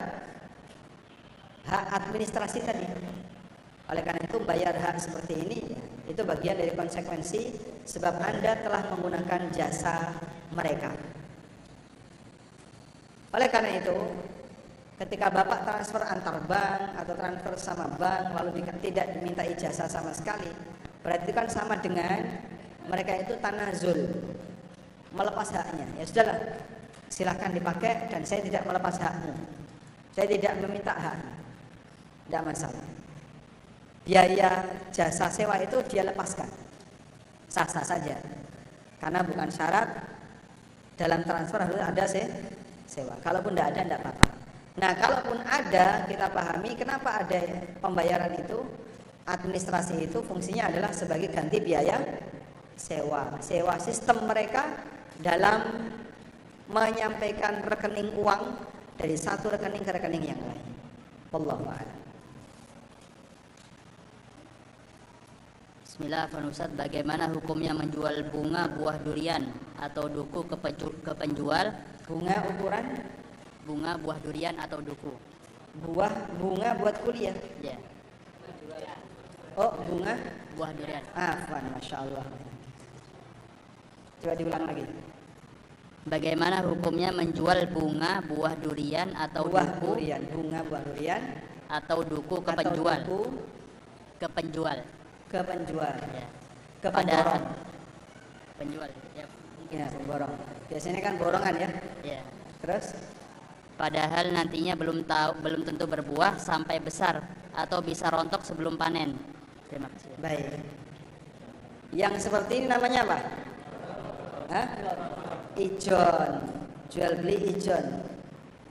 hak 1.67 1.85
administrasi 1.91 2.63
tadi. 2.63 2.87
Oleh 3.91 3.99
karena 3.99 4.23
itu 4.23 4.39
bayar 4.47 4.79
hak 4.79 4.95
seperti 5.03 5.35
ini 5.35 5.59
itu 6.07 6.23
bagian 6.23 6.55
dari 6.55 6.71
konsekuensi 6.71 7.59
sebab 7.83 8.15
Anda 8.15 8.63
telah 8.63 8.95
menggunakan 8.95 9.51
jasa 9.51 10.15
mereka. 10.55 10.95
Oleh 13.35 13.51
karena 13.51 13.75
itu, 13.75 13.95
ketika 15.01 15.33
Bapak 15.33 15.65
transfer 15.65 16.01
antar 16.05 16.37
bank 16.45 16.93
atau 16.93 17.13
transfer 17.17 17.53
sama 17.57 17.89
bank 17.97 18.37
lalu 18.37 18.61
tidak 18.85 19.17
diminta 19.17 19.41
ijazah 19.41 19.89
sama 19.89 20.13
sekali, 20.13 20.53
berarti 21.01 21.33
kan 21.33 21.49
sama 21.49 21.81
dengan 21.81 22.21
mereka 22.85 23.17
itu 23.17 23.33
tanazul 23.41 23.97
melepas 25.09 25.49
haknya. 25.49 25.89
Ya 25.97 26.05
sudahlah, 26.05 26.37
silahkan 27.09 27.49
dipakai 27.49 28.13
dan 28.13 28.21
saya 28.21 28.45
tidak 28.45 28.61
melepas 28.61 29.01
hakmu. 29.01 29.33
Saya 30.13 30.27
tidak 30.29 30.53
meminta 30.61 30.93
hak. 30.93 31.17
Tidak 32.29 32.43
masalah. 32.45 32.85
Biaya 34.05 34.65
jasa 34.93 35.33
sewa 35.33 35.57
itu 35.57 35.81
dia 35.89 36.05
lepaskan. 36.05 36.47
Sah-sah 37.49 37.83
saja. 37.83 38.17
Karena 39.01 39.25
bukan 39.25 39.49
syarat 39.49 39.87
dalam 40.93 41.25
transfer 41.25 41.59
harus 41.63 41.81
ada 41.81 42.05
sewa. 42.85 43.15
Kalaupun 43.23 43.55
tidak 43.55 43.67
ada, 43.73 43.81
tidak 43.81 43.99
apa-apa. 44.05 44.50
Nah, 44.80 44.95
kalaupun 44.95 45.43
ada, 45.43 46.07
kita 46.07 46.31
pahami 46.31 46.72
kenapa 46.80 47.26
ada 47.26 47.41
pembayaran 47.84 48.31
itu. 48.39 48.64
Administrasi 49.22 50.02
itu 50.02 50.23
fungsinya 50.26 50.72
adalah 50.72 50.89
sebagai 50.95 51.30
ganti 51.30 51.61
biaya 51.61 52.02
sewa. 52.73 53.38
Sewa 53.38 53.77
sistem 53.77 54.26
mereka 54.26 54.65
dalam 55.22 55.91
menyampaikan 56.72 57.61
rekening 57.61 58.15
uang 58.18 58.57
dari 58.98 59.14
satu 59.14 59.53
rekening 59.53 59.84
ke 59.85 59.91
rekening 59.93 60.23
yang 60.34 60.41
lain. 60.41 60.65
Wallahu 61.30 61.68
a'lam. 61.69 61.99
Bismillah, 65.85 66.26
Ustadz, 66.31 66.73
bagaimana 66.80 67.30
hukumnya 67.30 67.77
menjual 67.77 68.26
bunga 68.34 68.65
buah 68.73 68.98
durian 69.06 69.45
atau 69.77 70.10
duku 70.10 70.49
ke 70.49 71.14
penjual 71.14 71.69
Bunga 72.10 72.43
ukuran 72.43 72.85
bunga 73.63 73.97
buah 73.97 74.17
durian 74.21 74.55
atau 74.57 74.79
duku? 74.81 75.13
buah 75.71 76.11
bunga 76.35 76.75
buat 76.75 76.95
kuliah. 77.01 77.31
Ya, 77.63 77.79
Oh, 79.55 79.71
bunga 79.83 80.15
buah 80.55 80.71
durian. 80.75 81.03
Afwan, 81.11 81.63
Masya 81.75 81.95
Allah 82.07 82.23
Coba 84.23 84.33
diulang 84.39 84.63
lagi 84.63 84.83
Bagaimana 86.07 86.63
hukumnya 86.63 87.11
menjual 87.11 87.67
bunga 87.69 88.23
buah 88.25 88.55
durian 88.57 89.11
atau 89.11 89.51
Buah 89.51 89.67
duku 89.75 89.99
durian 89.99 90.21
Bunga 90.31 90.59
buah 90.65 90.83
durian 90.88 91.21
atau 91.71 91.99
duku 92.03 92.35
ke 92.43 92.51
atau 92.51 92.59
penjual? 92.63 92.99
duku 93.03 93.19
Ke 94.19 94.27
penjual. 94.31 94.77
ke 95.31 95.39
penjual 95.43 95.93
Ya. 96.11 96.27
Ke 96.81 96.88
pemborong 96.91 97.43
Penjual. 98.59 98.89
Ya. 99.15 99.25
Ya, 99.71 99.85
pemborong 99.91 100.33
Biasanya 100.67 100.99
kan 101.03 101.13
borongan 101.19 101.55
ya 101.59 101.69
ya. 102.03 102.21
Terus 102.63 102.85
Padahal 103.80 104.30
nantinya 104.35 104.77
belum 104.77 105.03
tahu 105.10 105.41
belum 105.41 105.61
tentu 105.65 105.85
berbuah 105.89 106.38
sampai 106.38 106.77
besar 106.80 107.23
atau 107.52 107.84
bisa 107.84 108.07
rontok 108.07 108.45
sebelum 108.45 108.77
panen. 108.80 109.18
Terima 109.72 109.88
kasih. 109.88 110.11
Baik 110.19 110.60
Yang 111.95 112.27
seperti 112.27 112.53
ini 112.60 112.68
namanya 112.68 113.07
apa? 113.07 113.18
Hah? 114.52 114.68
Ijon 115.56 116.31
Jual 116.91 117.23
beli 117.23 117.56
ijon 117.56 118.03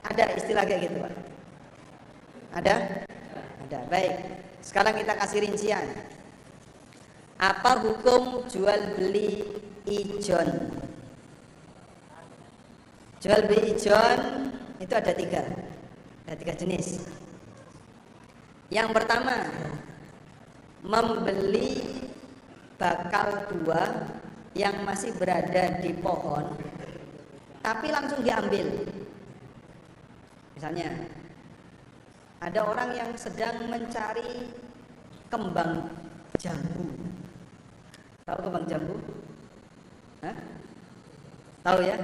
Ada 0.05 0.37
istilah 0.37 0.69
kayak 0.69 0.81
gitu 0.93 0.97
Pak? 1.01 1.15
Ada? 2.61 2.75
Ada, 3.65 3.79
baik 3.89 4.13
Sekarang 4.61 4.93
kita 5.01 5.17
kasih 5.17 5.41
rincian 5.41 5.89
Apa 7.41 7.81
hukum 7.81 8.45
jual 8.53 9.01
beli 9.01 9.41
ijon? 9.89 10.69
Jual 13.25 13.41
beli 13.49 13.73
ijon 13.73 14.53
itu 14.81 14.93
ada 14.97 15.13
tiga, 15.13 15.45
ada 16.25 16.37
tiga 16.41 16.57
jenis. 16.57 17.05
Yang 18.73 18.97
pertama, 18.97 19.45
membeli 20.81 21.85
bakal 22.81 23.45
buah 23.61 24.09
yang 24.57 24.81
masih 24.89 25.13
berada 25.21 25.85
di 25.85 25.93
pohon, 26.01 26.57
tapi 27.61 27.93
langsung 27.93 28.25
diambil. 28.25 28.73
Misalnya, 30.57 30.89
ada 32.41 32.61
orang 32.65 32.97
yang 32.97 33.11
sedang 33.21 33.69
mencari 33.69 34.49
kembang 35.29 35.93
jambu. 36.41 36.89
Tahu 38.25 38.39
kembang 38.49 38.65
jambu? 38.65 38.97
Hah? 40.25 40.37
Tahu 41.69 41.79
ya? 41.85 41.97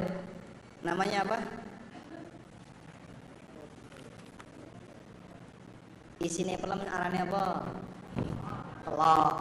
Namanya 0.84 1.24
apa? 1.24 1.65
Isinya 6.20 6.56
pelem 6.56 6.80
arane 6.88 7.18
apa? 7.24 7.42
Telok. 8.84 9.36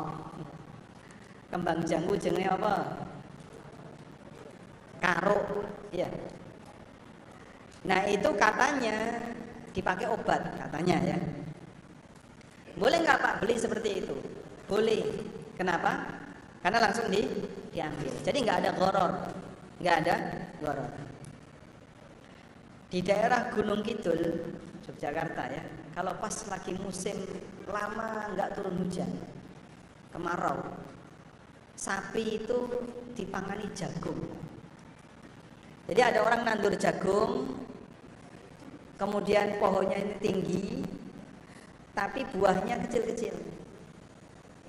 Kembang 1.48 1.80
jambu 1.88 2.20
jenenge 2.20 2.52
apa? 2.52 2.74
Karo. 5.00 5.64
Ya. 5.96 6.12
Nah, 7.86 8.02
itu 8.10 8.30
katanya 8.36 9.22
dipakai 9.72 10.10
obat 10.10 10.42
katanya 10.58 10.98
ya. 11.16 11.18
Boleh 12.76 13.00
nggak 13.00 13.22
Pak 13.24 13.34
beli 13.40 13.56
seperti 13.56 14.04
itu? 14.04 14.16
Boleh. 14.68 15.04
Kenapa? 15.56 16.20
Karena 16.60 16.84
langsung 16.84 17.08
di, 17.08 17.24
diambil. 17.72 18.12
Jadi 18.26 18.38
nggak 18.44 18.60
ada 18.66 18.72
goror, 18.76 19.14
nggak 19.80 19.96
ada 20.04 20.16
goror. 20.60 20.92
Di 22.92 23.00
daerah 23.06 23.54
Gunung 23.54 23.86
Kidul, 23.86 24.52
Yogyakarta 24.86 25.44
ya, 25.50 25.66
kalau 25.98 26.14
pas 26.22 26.46
lagi 26.46 26.78
musim 26.78 27.18
lama 27.66 28.30
nggak 28.38 28.54
turun 28.54 28.86
hujan, 28.86 29.10
kemarau, 30.14 30.62
sapi 31.74 32.38
itu 32.38 32.70
dipangani 33.18 33.66
jagung. 33.74 34.30
Jadi 35.90 36.02
ada 36.06 36.22
orang 36.22 36.46
nandur 36.46 36.78
jagung, 36.78 37.58
kemudian 39.02 39.58
pohonnya 39.58 40.06
ini 40.06 40.16
tinggi, 40.22 40.66
tapi 41.98 42.22
buahnya 42.38 42.86
kecil-kecil. 42.86 43.34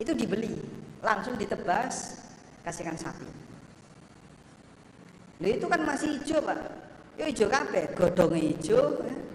Itu 0.00 0.16
dibeli, 0.16 0.56
langsung 1.04 1.36
ditebas, 1.36 2.24
kasihkan 2.64 2.96
sapi. 2.96 3.28
Loh 5.44 5.50
itu 5.52 5.68
kan 5.68 5.84
masih 5.84 6.16
hijau 6.16 6.40
pak, 6.40 6.56
ya 7.20 7.28
hijau 7.28 7.52
kape, 7.52 7.92
godongnya 7.92 8.56
hijau, 8.56 9.04
ya. 9.04 9.25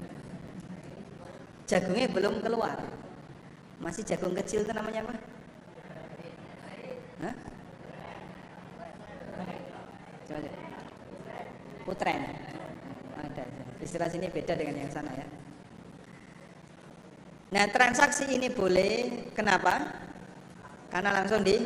Jagungnya 1.72 2.12
belum 2.12 2.44
keluar, 2.44 2.76
masih 3.80 4.04
jagung 4.04 4.36
kecil 4.36 4.68
itu 4.68 4.72
namanya 4.76 5.08
apa? 5.08 5.16
Hah? 7.24 7.36
Putren. 11.88 12.22
Ada. 13.16 13.44
Istilah 13.80 14.10
sini 14.12 14.28
beda 14.28 14.54
dengan 14.60 14.84
yang 14.84 14.92
sana 14.92 15.12
ya. 15.16 15.28
Nah, 17.52 17.66
transaksi 17.68 18.32
ini 18.32 18.48
boleh 18.48 19.28
kenapa? 19.36 19.92
Karena 20.92 21.24
langsung 21.24 21.44
di 21.44 21.60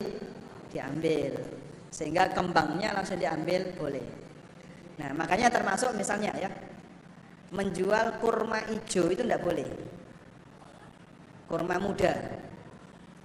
diambil. 0.73 1.33
Sehingga 1.93 2.33
kembangnya 2.33 2.93
langsung 2.93 3.21
diambil 3.21 3.73
boleh. 3.77 4.05
Nah, 4.97 5.13
makanya 5.13 5.51
termasuk 5.51 5.93
misalnya 5.93 6.31
ya, 6.39 6.49
menjual 7.53 8.17
kurma 8.21 8.61
hijau 8.65 9.09
itu 9.11 9.21
tidak 9.21 9.41
boleh. 9.45 9.67
Kurma 11.45 11.77
muda. 11.77 12.13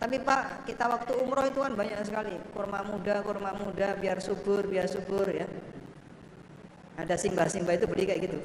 Tapi 0.01 0.17
Pak, 0.17 0.65
kita 0.65 0.89
waktu 0.89 1.13
umroh 1.21 1.45
itu 1.45 1.61
kan 1.61 1.77
banyak 1.77 2.01
sekali 2.09 2.33
kurma 2.57 2.81
muda, 2.85 3.21
kurma 3.21 3.53
muda, 3.53 3.97
biar 4.01 4.17
subur, 4.21 4.65
biar 4.65 4.89
subur 4.89 5.29
ya. 5.29 5.45
Ada 6.97 7.17
simbah-simbah 7.21 7.77
itu 7.77 7.85
beli 7.89 8.09
kayak 8.09 8.29
gitu. 8.29 8.39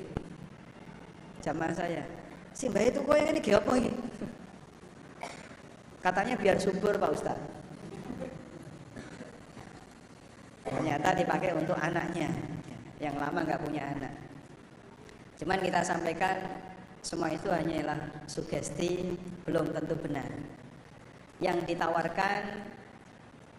Zaman 1.43 1.71
saya. 1.75 2.03
Simbah 2.55 2.83
itu 2.83 3.03
kok 3.03 3.15
yang 3.15 3.35
ini 3.35 3.39
apa 3.51 3.71
ini? 3.75 3.91
Katanya 5.99 6.35
biar 6.39 6.55
subur 6.59 6.95
Pak 6.95 7.11
Ustaz. 7.11 7.39
Ternyata 10.65 11.07
dipakai 11.13 11.51
untuk 11.55 11.77
anaknya 11.77 12.31
yang 12.99 13.15
lama 13.15 13.43
nggak 13.43 13.61
punya 13.63 13.83
anak. 13.95 14.24
Cuman 15.35 15.59
kita 15.59 15.83
sampaikan 15.83 16.39
semua 17.03 17.29
itu 17.29 17.51
hanyalah 17.51 18.25
sugesti, 18.25 19.13
belum 19.43 19.75
tentu 19.75 19.93
benar. 19.99 20.31
Yang 21.43 21.75
ditawarkan 21.75 22.65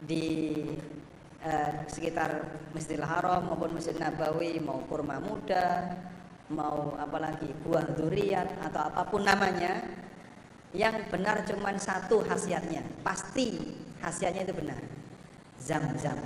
di 0.03 0.27
eh, 1.45 1.73
sekitar 1.87 2.43
Masjidil 2.73 3.05
Haram 3.05 3.53
maupun 3.53 3.77
Masjid 3.77 3.95
Nabawi 4.01 4.59
mau 4.59 4.81
kurma 4.89 5.21
muda, 5.21 5.95
mau 6.49 6.97
apalagi 6.97 7.53
buah 7.63 7.87
durian 7.95 8.49
atau 8.65 8.83
apa 8.89 9.03
pun 9.07 9.23
namanya, 9.23 9.85
yang 10.75 10.97
benar 11.13 11.45
cuma 11.47 11.77
satu 11.77 12.25
khasiatnya, 12.25 12.83
pasti 13.05 13.77
khasiatnya 14.01 14.49
itu 14.49 14.55
benar. 14.57 14.81
Zam-zam. 15.57 16.19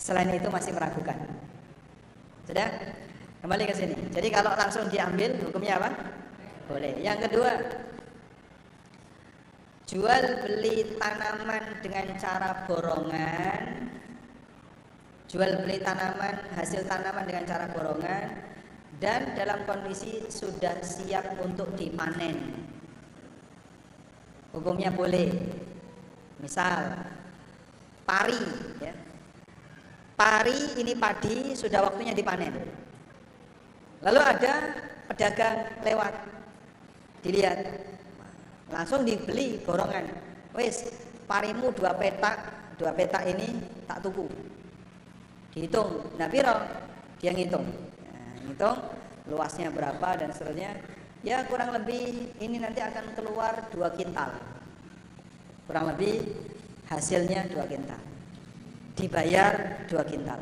Selain 0.00 0.32
itu 0.32 0.48
masih 0.48 0.72
meragukan. 0.72 1.18
Sudah? 2.48 2.89
Kembali 3.50 3.66
ke 3.66 3.74
sini. 3.74 3.98
Jadi 4.14 4.30
kalau 4.30 4.54
langsung 4.54 4.86
diambil 4.86 5.34
hukumnya 5.42 5.82
apa? 5.82 5.90
Boleh. 6.70 6.94
Yang 7.02 7.26
kedua, 7.26 7.50
jual 9.90 10.22
beli 10.46 10.94
tanaman 10.94 11.82
dengan 11.82 12.14
cara 12.14 12.62
borongan. 12.70 13.90
Jual 15.26 15.66
beli 15.66 15.82
tanaman, 15.82 16.46
hasil 16.54 16.86
tanaman 16.86 17.26
dengan 17.26 17.42
cara 17.42 17.66
borongan 17.74 18.38
dan 19.02 19.34
dalam 19.34 19.66
kondisi 19.66 20.30
sudah 20.30 20.78
siap 20.86 21.34
untuk 21.42 21.74
dipanen. 21.74 22.54
Hukumnya 24.54 24.94
boleh. 24.94 25.26
Misal 26.38 27.02
pari 28.06 28.46
ya, 28.78 28.94
pari 30.14 30.78
ini 30.78 30.94
padi 30.94 31.58
sudah 31.58 31.90
waktunya 31.90 32.14
dipanen. 32.14 32.86
Lalu 34.00 34.20
ada 34.20 34.52
pedagang 35.12 35.68
lewat, 35.84 36.14
dilihat, 37.20 37.58
langsung 38.72 39.04
dibeli 39.04 39.60
borongan. 39.60 40.08
Wes, 40.56 40.88
parimu 41.28 41.70
dua 41.76 41.92
petak, 41.94 42.38
dua 42.80 42.96
petak 42.96 43.28
ini 43.28 43.60
tak 43.84 44.00
tuku. 44.00 44.26
Dihitung, 45.52 46.16
nah 46.16 46.30
piro? 46.30 46.56
Dia 47.20 47.36
ngitung, 47.36 47.66
nah, 48.08 48.32
ngitung 48.48 48.78
luasnya 49.28 49.68
berapa 49.68 50.16
dan 50.16 50.32
seterusnya. 50.32 50.72
Ya 51.20 51.44
kurang 51.44 51.76
lebih 51.76 52.32
ini 52.40 52.56
nanti 52.56 52.80
akan 52.80 53.12
keluar 53.12 53.68
dua 53.68 53.92
kintal. 53.92 54.32
Kurang 55.68 55.92
lebih 55.92 56.24
hasilnya 56.88 57.44
dua 57.52 57.68
kintal 57.68 58.00
dibayar 59.00 59.84
dua 59.88 60.04
kintal. 60.04 60.40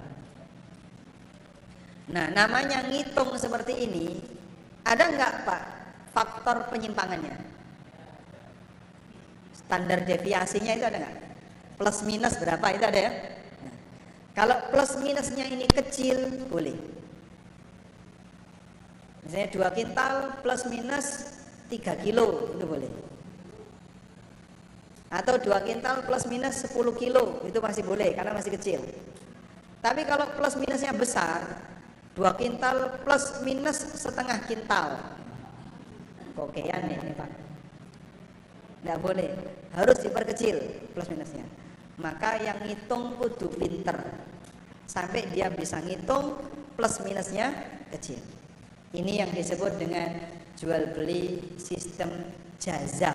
Nah, 2.09 2.33
namanya 2.33 2.85
ngitung 2.89 3.37
seperti 3.37 3.85
ini, 3.85 4.21
ada 4.85 5.13
nggak 5.13 5.33
Pak 5.45 5.63
faktor 6.17 6.73
penyimpangannya? 6.73 7.37
Standar 9.53 10.09
deviasinya 10.09 10.73
itu 10.73 10.85
ada 10.89 10.99
nggak? 11.05 11.17
Plus 11.77 11.99
minus 12.09 12.35
berapa 12.41 12.67
itu 12.73 12.85
ada 12.89 13.01
ya? 13.01 13.13
Nah, 13.65 13.75
kalau 14.33 14.57
plus 14.73 14.93
minusnya 15.05 15.45
ini 15.47 15.69
kecil, 15.69 16.49
boleh. 16.49 16.75
Misalnya 19.23 19.49
dua 19.53 19.69
kintal 19.77 20.41
plus 20.41 20.65
minus 20.73 21.39
3 21.69 22.01
kilo 22.01 22.57
itu 22.57 22.65
boleh 22.65 22.93
atau 25.09 25.41
dua 25.41 25.65
kintal 25.65 26.05
plus 26.05 26.29
minus 26.29 26.69
10 26.69 27.01
kilo 27.01 27.41
itu 27.49 27.59
masih 27.61 27.81
boleh 27.85 28.13
karena 28.13 28.33
masih 28.37 28.53
kecil 28.57 28.81
tapi 29.81 30.05
kalau 30.05 30.29
plus 30.37 30.57
minusnya 30.61 30.93
besar 30.93 31.45
dua 32.19 32.35
kintal 32.35 32.99
plus 33.07 33.39
minus 33.47 33.79
setengah 33.95 34.43
kintal. 34.51 34.99
Kokean 36.35 36.91
ini 36.91 37.15
pak. 37.15 37.31
Tidak 38.83 38.99
boleh. 38.99 39.31
Harus 39.71 40.03
diperkecil 40.03 40.59
plus 40.91 41.07
minusnya. 41.15 41.47
Maka 42.03 42.43
yang 42.43 42.59
ngitung 42.67 43.15
kudu 43.23 43.55
pinter. 43.55 43.95
Sampai 44.91 45.31
dia 45.31 45.47
bisa 45.47 45.79
ngitung 45.79 46.43
plus 46.75 46.99
minusnya 47.07 47.55
kecil. 47.95 48.19
Ini 48.91 49.23
yang 49.23 49.31
disebut 49.31 49.79
dengan 49.79 50.19
jual 50.59 50.91
beli 50.99 51.55
sistem 51.55 52.35
jazaf. 52.59 53.15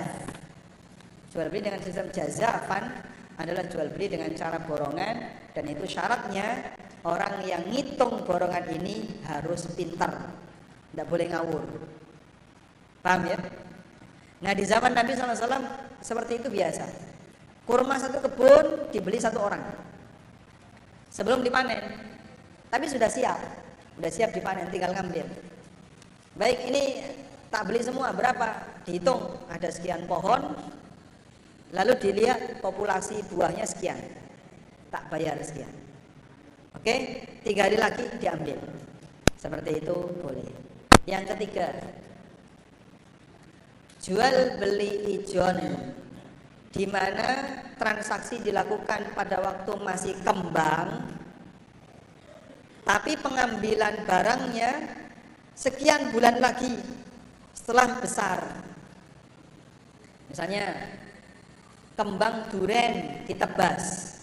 Jual 1.36 1.52
beli 1.52 1.68
dengan 1.68 1.84
sistem 1.84 2.08
jazafan 2.12 3.04
adalah 3.38 3.66
jual 3.66 3.90
beli 3.94 4.14
dengan 4.14 4.30
cara 4.38 4.62
borongan 4.62 5.16
dan 5.54 5.66
itu 5.66 5.86
syaratnya 5.90 6.78
orang 7.06 7.42
yang 7.46 7.66
ngitung 7.70 8.22
borongan 8.24 8.66
ini 8.74 9.24
harus 9.26 9.68
pintar, 9.74 10.34
tidak 10.94 11.08
boleh 11.10 11.28
ngawur. 11.30 11.64
Paham 13.04 13.22
ya? 13.28 13.38
Nah 14.44 14.54
di 14.56 14.64
zaman 14.64 14.92
Nabi 14.96 15.16
SAW 15.16 15.66
seperti 16.04 16.40
itu 16.40 16.48
biasa. 16.52 16.86
Kurma 17.64 17.96
satu 17.96 18.20
kebun 18.20 18.92
dibeli 18.92 19.18
satu 19.20 19.40
orang 19.40 19.64
sebelum 21.14 21.46
dipanen. 21.46 21.80
Tapi 22.74 22.90
sudah 22.90 23.06
siap, 23.06 23.38
sudah 23.96 24.12
siap 24.12 24.34
dipanen, 24.34 24.66
tinggal 24.74 24.98
ngambil. 24.98 25.30
Baik 26.34 26.60
ini 26.66 26.84
tak 27.54 27.70
beli 27.70 27.86
semua 27.86 28.10
berapa? 28.10 28.82
Dihitung 28.82 29.46
ada 29.46 29.70
sekian 29.70 30.10
pohon, 30.10 30.58
lalu 31.74 31.94
dilihat 31.98 32.62
populasi 32.62 33.26
buahnya 33.34 33.66
sekian, 33.66 33.98
tak 34.94 35.10
bayar 35.10 35.42
sekian. 35.42 35.74
Oke, 36.78 37.26
tiga 37.42 37.66
hari 37.66 37.78
lagi 37.82 38.06
diambil. 38.22 38.62
Seperti 39.36 39.82
itu 39.82 39.98
boleh. 40.22 40.48
Yang 41.04 41.36
ketiga, 41.36 41.68
jual 44.00 44.36
beli 44.62 45.20
ijon 45.20 45.60
di 46.74 46.86
mana 46.88 47.60
transaksi 47.76 48.40
dilakukan 48.40 49.12
pada 49.14 49.38
waktu 49.44 49.74
masih 49.84 50.16
kembang 50.24 51.14
tapi 52.84 53.16
pengambilan 53.16 54.04
barangnya 54.04 54.72
sekian 55.56 56.12
bulan 56.12 56.44
lagi 56.44 56.76
setelah 57.56 57.96
besar. 58.04 58.44
Misalnya 60.28 60.92
kembang 61.94 62.50
duren 62.50 63.24
ditebas. 63.30 64.14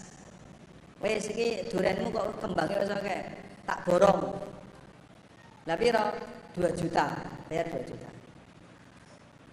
Wes 1.01 1.25
iki 1.33 1.65
durenmu 1.71 2.13
kok 2.13 2.37
kembangnya 2.45 2.77
wis 2.83 2.93
kayak 2.93 3.25
tak 3.65 3.79
borong. 3.87 4.37
Lah 5.65 5.77
piro? 5.77 6.05
2 6.51 6.67
juta, 6.75 7.07
bayar 7.47 7.65
2 7.71 7.89
juta. 7.89 8.09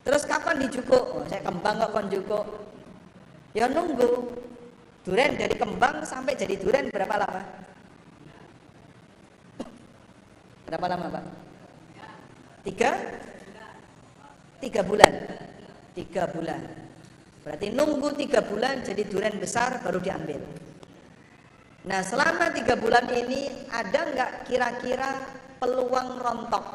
Terus 0.02 0.22
kapan 0.26 0.58
dijukuk? 0.66 1.04
Oh, 1.14 1.24
saya 1.30 1.44
kembang 1.46 1.78
kok 1.78 1.92
kon 1.94 2.06
jukuk. 2.10 2.46
Ya 3.54 3.70
nunggu. 3.70 4.34
Duren 5.06 5.40
dari 5.40 5.56
kembang 5.56 6.04
sampai 6.04 6.36
jadi 6.36 6.58
duren 6.60 6.92
berapa 6.92 7.16
lama? 7.16 7.42
Berapa 10.68 10.84
lama, 10.84 11.06
Pak? 11.08 11.24
Tiga? 12.68 12.92
Tiga 14.60 14.84
bulan. 14.84 15.12
Tiga 15.96 16.28
bulan. 16.28 16.87
Berarti 17.42 17.70
nunggu 17.72 18.12
tiga 18.18 18.42
bulan 18.44 18.82
jadi 18.82 19.02
durian 19.06 19.38
besar 19.38 19.80
baru 19.80 20.02
diambil. 20.02 20.42
Nah 21.88 22.04
selama 22.04 22.52
tiga 22.52 22.76
bulan 22.76 23.08
ini 23.08 23.48
ada 23.72 24.00
nggak 24.12 24.32
kira-kira 24.50 25.10
peluang 25.56 26.20
rontok? 26.20 26.66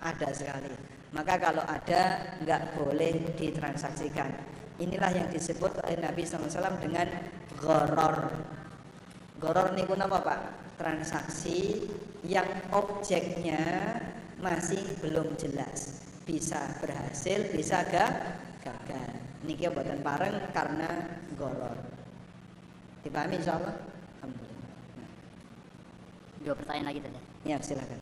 Ada 0.00 0.28
sekali. 0.32 0.72
Maka 1.10 1.34
kalau 1.36 1.64
ada 1.66 2.34
nggak 2.40 2.62
boleh 2.78 3.34
ditransaksikan. 3.36 4.30
Inilah 4.80 5.12
yang 5.12 5.28
disebut 5.28 5.76
oleh 5.84 6.00
Nabi 6.00 6.24
SAW 6.24 6.80
dengan 6.80 7.04
goror. 7.60 8.32
Goror 9.36 9.76
niku 9.76 9.92
apa 9.98 10.18
pak? 10.24 10.40
Transaksi 10.80 11.84
yang 12.24 12.48
objeknya 12.72 13.60
masih 14.40 14.80
belum 15.04 15.36
jelas 15.36 16.00
bisa 16.24 16.60
berhasil 16.80 17.52
bisa 17.52 17.84
gak 17.92 18.12
gagal 18.60 19.10
niki 19.44 19.64
buatan 19.72 20.00
bareng 20.04 20.36
karena 20.52 20.90
golor. 21.36 21.76
Dipahami 23.00 23.40
insyaallah 23.40 23.76
alhamdulillah. 24.20 24.70
Dua 26.44 26.54
pertanyaan 26.56 26.86
lagi 26.92 27.00
tadi 27.00 27.20
ya 27.48 27.56
silakan. 27.60 28.00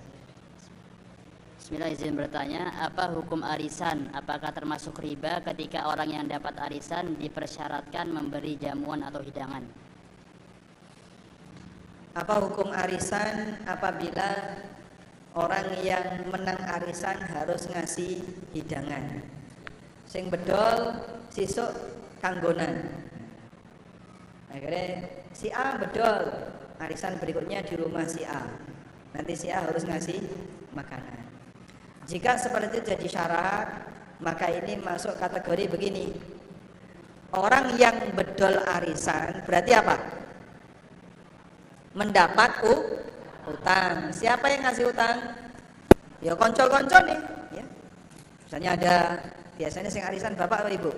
Bismillah 1.58 1.92
izin 1.92 2.16
bertanya, 2.16 2.72
apa 2.80 3.12
hukum 3.12 3.44
arisan? 3.44 4.08
Apakah 4.16 4.56
termasuk 4.56 5.04
riba 5.04 5.44
ketika 5.44 5.84
orang 5.84 6.08
yang 6.08 6.24
dapat 6.24 6.56
arisan 6.64 7.12
dipersyaratkan 7.20 8.08
memberi 8.08 8.56
jamuan 8.56 9.04
atau 9.04 9.20
hidangan? 9.20 9.68
Apa 12.16 12.40
hukum 12.40 12.72
arisan 12.72 13.60
apabila 13.68 14.56
orang 15.36 15.68
yang 15.84 16.24
menang 16.32 16.56
arisan 16.80 17.20
harus 17.20 17.68
ngasih 17.68 18.24
hidangan 18.56 19.37
sing 20.08 20.32
bedol 20.32 20.96
sisuk 21.28 21.68
kanggonan 22.24 22.88
akhirnya 24.48 25.04
si 25.36 25.52
A 25.52 25.76
bedol 25.76 26.32
arisan 26.80 27.20
berikutnya 27.20 27.60
di 27.62 27.76
rumah 27.76 28.08
si 28.08 28.24
A 28.24 28.48
nanti 29.12 29.36
si 29.36 29.52
A 29.52 29.62
harus 29.62 29.84
ngasih 29.84 30.18
makanan 30.72 31.20
jika 32.08 32.40
seperti 32.40 32.80
itu 32.80 32.96
jadi 32.96 33.06
syarat 33.06 33.68
maka 34.24 34.48
ini 34.48 34.80
masuk 34.80 35.14
kategori 35.20 35.76
begini 35.76 36.16
orang 37.36 37.76
yang 37.76 37.94
bedol 38.16 38.64
arisan 38.64 39.44
berarti 39.44 39.76
apa 39.76 40.18
mendapat 41.98 42.62
utang. 43.48 44.14
Siapa 44.14 44.46
yang 44.52 44.62
ngasih 44.68 44.86
utang? 44.94 45.16
Ya 46.22 46.32
konco-konco 46.38 46.98
nih. 47.02 47.20
Ya. 47.58 47.64
Misalnya 48.46 48.70
ada 48.78 48.96
biasanya 49.58 49.90
sing 49.90 50.06
arisan 50.06 50.38
bapak 50.38 50.64
atau 50.64 50.72
ibu? 50.72 50.92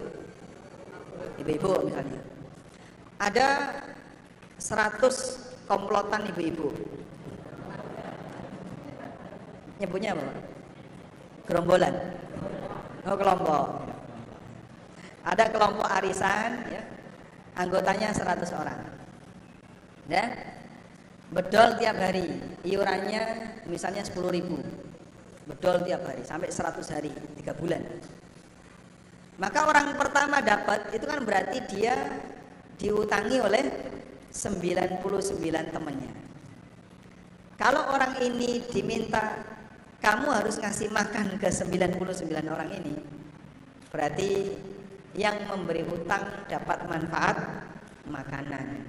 Ibu-ibu 1.41 1.89
misalnya. 1.89 2.20
Ada 3.16 3.49
100 4.61 5.65
komplotan 5.65 6.28
ibu-ibu. 6.28 6.69
Nyebutnya 9.81 10.12
apa? 10.12 10.28
Gerombolan. 11.49 11.95
Oh 13.09 13.16
kelompok. 13.16 13.66
Ada 15.24 15.45
kelompok 15.49 15.89
arisan, 15.89 16.51
ya. 16.69 16.82
anggotanya 17.57 18.12
100 18.12 18.61
orang. 18.61 18.81
Ya, 20.09 20.27
bedol 21.31 21.78
tiap 21.78 21.97
hari 21.97 22.27
iurannya 22.66 23.23
misalnya 23.70 24.03
10 24.03 24.19
ribu 24.35 24.59
bedol 25.47 25.78
tiap 25.87 26.03
hari 26.03 26.23
sampai 26.27 26.51
100 26.51 26.82
hari 26.91 27.11
tiga 27.39 27.55
bulan 27.55 27.87
maka 29.41 29.65
orang 29.65 29.97
pertama 29.97 30.45
dapat 30.45 30.93
itu 30.93 31.09
kan 31.09 31.25
berarti 31.25 31.59
dia 31.73 31.97
diutangi 32.77 33.41
oleh 33.41 33.65
99 34.29 35.01
temannya 35.73 36.12
kalau 37.57 37.89
orang 37.97 38.21
ini 38.21 38.61
diminta 38.69 39.41
kamu 40.05 40.29
harus 40.29 40.61
ngasih 40.61 40.93
makan 40.93 41.41
ke 41.41 41.49
99 41.49 41.97
orang 42.53 42.71
ini 42.77 42.95
berarti 43.89 44.31
yang 45.17 45.49
memberi 45.49 45.83
hutang 45.89 46.47
dapat 46.47 46.87
manfaat 46.87 47.37
makanan 48.07 48.87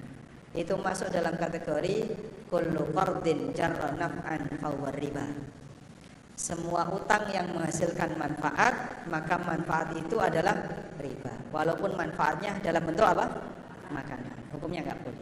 itu 0.52 0.76
masuk 0.76 1.08
dalam 1.16 1.40
kategori 1.40 2.12
kullu 2.52 2.92
qardin 2.92 3.56
jarra 3.56 3.96
naf'an 3.96 4.52
riba. 5.00 5.28
Semua 6.42 6.90
utang 6.90 7.30
yang 7.30 7.54
menghasilkan 7.54 8.18
manfaat, 8.18 8.74
maka 9.06 9.38
manfaat 9.46 9.94
itu 9.94 10.18
adalah 10.18 10.58
riba. 10.98 11.38
Walaupun 11.54 11.94
manfaatnya 11.94 12.58
dalam 12.66 12.82
bentuk 12.82 13.06
apa? 13.06 13.30
Makanan. 13.94 14.50
Hukumnya 14.50 14.82
enggak 14.82 15.06
boleh. 15.06 15.22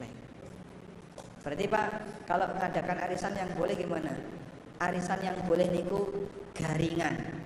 Baik. 0.00 0.16
Berarti 1.44 1.64
Pak, 1.68 1.86
kalau 2.24 2.48
mengadakan 2.56 2.96
arisan 3.04 3.36
yang 3.36 3.52
boleh 3.52 3.76
gimana? 3.76 4.16
Arisan 4.80 5.20
yang 5.20 5.36
boleh 5.44 5.68
niku 5.68 6.08
garingan. 6.56 7.44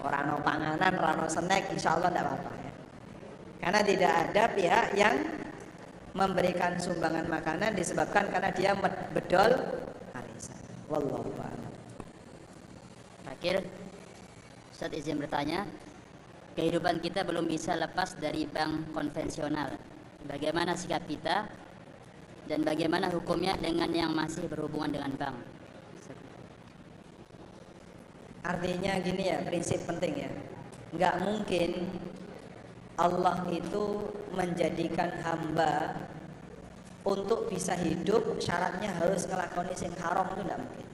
Orang 0.00 0.32
no 0.32 0.40
panganan, 0.40 0.96
orang 0.96 1.16
no 1.20 1.28
snack, 1.28 1.68
insya 1.76 2.00
Allah 2.00 2.08
tidak 2.08 2.24
apa-apa. 2.24 2.52
Karena 3.60 3.80
tidak 3.84 4.12
ada 4.16 4.42
pihak 4.56 4.86
yang 4.96 5.14
memberikan 6.16 6.80
sumbangan 6.80 7.28
makanan 7.28 7.76
disebabkan 7.76 8.32
karena 8.32 8.48
dia 8.48 8.72
bedol. 9.12 9.52
Wallahu 10.90 11.30
a'lam. 11.38 11.72
Terakhir, 13.22 13.62
Ustaz 14.74 14.90
izin 14.90 15.22
bertanya, 15.22 15.62
kehidupan 16.58 16.98
kita 16.98 17.22
belum 17.22 17.46
bisa 17.46 17.78
lepas 17.78 18.18
dari 18.18 18.42
bank 18.50 18.90
konvensional. 18.90 19.78
Bagaimana 20.26 20.74
sikap 20.74 21.06
kita 21.06 21.46
dan 22.50 22.66
bagaimana 22.66 23.06
hukumnya 23.06 23.54
dengan 23.54 23.86
yang 23.94 24.10
masih 24.10 24.50
berhubungan 24.50 24.90
dengan 24.90 25.14
bank? 25.14 25.38
Artinya 28.42 28.98
gini 28.98 29.30
ya, 29.30 29.46
prinsip 29.46 29.86
penting 29.86 30.26
ya. 30.26 30.30
Nggak 30.90 31.14
mungkin 31.22 31.70
Allah 32.98 33.46
itu 33.46 34.10
menjadikan 34.34 35.22
hamba 35.22 35.94
untuk 37.04 37.48
bisa 37.48 37.72
hidup 37.80 38.36
syaratnya 38.36 38.92
harus 39.00 39.24
ngelakoni 39.24 39.72
sing 39.72 39.92
haram 40.00 40.28
itu 40.36 40.42
tidak 40.44 40.60
mungkin. 40.60 40.88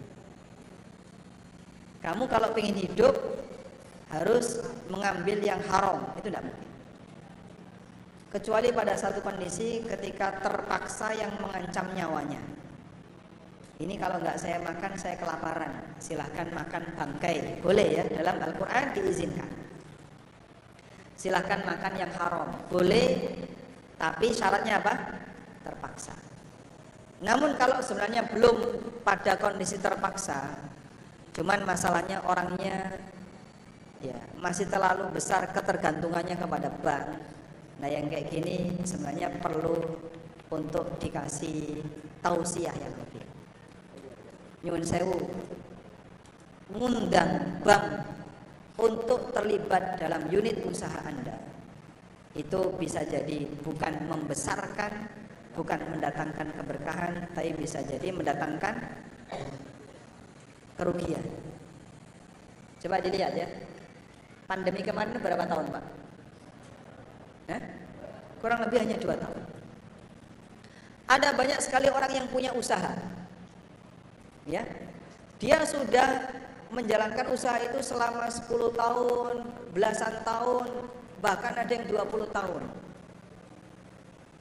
Kamu 2.02 2.24
kalau 2.30 2.48
pengen 2.54 2.78
hidup 2.78 3.14
harus 4.14 4.62
mengambil 4.86 5.42
yang 5.42 5.58
haram 5.66 6.06
itu 6.14 6.30
tidak 6.30 6.46
mungkin. 6.46 6.70
Kecuali 8.30 8.68
pada 8.70 8.94
satu 8.94 9.24
kondisi 9.24 9.82
ketika 9.82 10.38
terpaksa 10.38 11.10
yang 11.16 11.34
mengancam 11.42 11.90
nyawanya. 11.96 12.42
Ini 13.76 13.94
kalau 14.00 14.22
nggak 14.22 14.38
saya 14.38 14.62
makan 14.62 14.92
saya 14.96 15.16
kelaparan. 15.18 15.72
Silahkan 15.98 16.48
makan 16.54 16.84
bangkai. 16.96 17.60
Boleh 17.60 17.86
ya 17.92 18.04
dalam 18.08 18.40
Al-Quran 18.40 18.84
diizinkan. 18.94 19.50
Silahkan 21.16 21.64
makan 21.64 21.92
yang 21.96 22.12
haram. 22.14 22.48
Boleh 22.68 23.36
tapi 23.96 24.28
syaratnya 24.32 24.84
apa 24.84 25.15
terpaksa. 25.96 26.16
Namun 27.24 27.56
kalau 27.56 27.80
sebenarnya 27.80 28.28
belum 28.28 28.56
pada 29.00 29.40
kondisi 29.40 29.80
terpaksa 29.80 30.68
cuman 31.32 31.68
masalahnya 31.68 32.24
orangnya 32.24 32.96
ya 34.00 34.16
masih 34.40 34.68
terlalu 34.68 35.08
besar 35.16 35.48
ketergantungannya 35.52 36.36
kepada 36.36 36.68
bank. 36.84 37.08
Nah 37.80 37.88
yang 37.88 38.08
kayak 38.12 38.28
gini 38.28 38.76
sebenarnya 38.84 39.32
perlu 39.40 39.80
untuk 40.52 40.96
dikasih 41.00 41.80
tausiah 42.20 42.72
yang 42.76 42.94
lebih. 43.00 43.24
Nyuwun 44.64 44.84
sewu 44.84 45.16
ngundang 46.76 47.60
bank 47.64 47.84
untuk 48.76 49.32
terlibat 49.32 49.96
dalam 49.96 50.28
unit 50.28 50.60
usaha 50.68 51.00
Anda. 51.04 51.36
Itu 52.36 52.76
bisa 52.76 53.00
jadi 53.04 53.48
bukan 53.64 54.08
membesarkan 54.08 55.25
bukan 55.56 55.80
mendatangkan 55.96 56.52
keberkahan 56.52 57.32
tapi 57.32 57.56
bisa 57.56 57.80
jadi 57.82 58.12
mendatangkan 58.12 58.76
kerugian 60.76 61.24
coba 62.84 63.00
dilihat 63.00 63.32
ya 63.32 63.48
Pandemi 64.46 64.78
kemarin 64.78 65.18
berapa 65.18 65.42
tahun 65.42 65.74
Pak? 65.74 65.84
Eh? 67.50 67.62
Kurang 68.38 68.62
lebih 68.62 68.78
hanya 68.78 68.96
dua 69.02 69.18
tahun. 69.18 69.42
Ada 71.10 71.34
banyak 71.34 71.58
sekali 71.58 71.90
orang 71.90 72.12
yang 72.14 72.26
punya 72.30 72.54
usaha. 72.54 72.94
Ya, 74.46 74.62
dia 75.42 75.58
sudah 75.66 76.30
menjalankan 76.70 77.26
usaha 77.34 77.58
itu 77.58 77.82
selama 77.82 78.30
10 78.30 78.46
tahun, 78.78 79.34
belasan 79.74 80.22
tahun, 80.22 80.86
bahkan 81.18 81.58
ada 81.58 81.70
yang 81.70 81.86
20 81.90 82.30
tahun. 82.30 82.62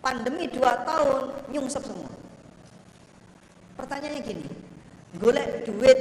Pandemi 0.05 0.45
dua 0.53 0.85
tahun 0.85 1.33
nyungsep 1.49 1.81
semua. 1.81 2.13
Pertanyaannya 3.73 4.21
gini, 4.21 4.45
golek 5.17 5.65
duit 5.65 5.97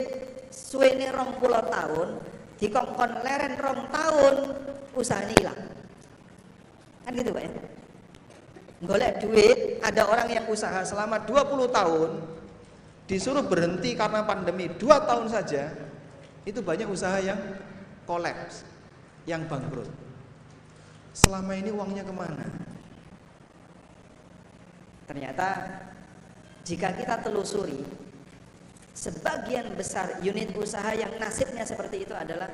suwene 0.52 1.08
rong 1.08 1.40
tahun 1.40 2.20
dikongkon 2.60 3.24
leren 3.24 3.56
rong 3.56 3.80
tahun 3.88 4.34
usahanya 4.92 5.32
hilang. 5.40 5.60
Kan 7.08 7.16
gitu 7.16 7.32
pak 7.32 7.42
ya? 7.48 7.52
Golek 8.84 9.12
duit 9.24 9.58
ada 9.80 10.04
orang 10.04 10.28
yang 10.28 10.44
usaha 10.52 10.84
selama 10.84 11.24
20 11.24 11.72
tahun 11.72 12.10
disuruh 13.08 13.48
berhenti 13.48 13.96
karena 13.96 14.20
pandemi 14.20 14.68
dua 14.68 15.00
tahun 15.00 15.32
saja 15.32 15.72
itu 16.44 16.60
banyak 16.60 16.92
usaha 16.92 17.24
yang 17.24 17.40
kolaps 18.04 18.68
yang 19.24 19.48
bangkrut. 19.48 19.88
Selama 21.16 21.56
ini 21.56 21.72
uangnya 21.72 22.04
ke 22.04 22.12
mana 22.12 22.73
ternyata 25.04 25.80
jika 26.64 26.96
kita 26.96 27.20
telusuri 27.20 28.04
Sebagian 28.94 29.74
besar 29.74 30.22
unit 30.22 30.54
usaha 30.54 30.94
yang 30.94 31.18
nasibnya 31.18 31.66
seperti 31.66 32.06
itu 32.06 32.14
adalah 32.14 32.46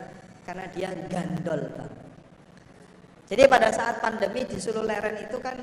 karena 0.48 0.64
dia 0.72 0.89
gandol, 1.12 1.68
Pak. 1.77 1.90
Jadi 3.28 3.44
pada 3.44 3.68
saat 3.68 4.01
pandemi 4.01 4.48
disuruh 4.48 4.82
leren 4.82 5.20
itu 5.20 5.36
kan 5.36 5.60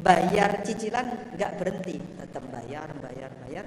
bayar 0.00 0.64
cicilan 0.64 1.36
nggak 1.36 1.52
berhenti, 1.60 2.00
tetap 2.00 2.42
bayar, 2.48 2.88
bayar, 2.96 3.30
bayar. 3.44 3.64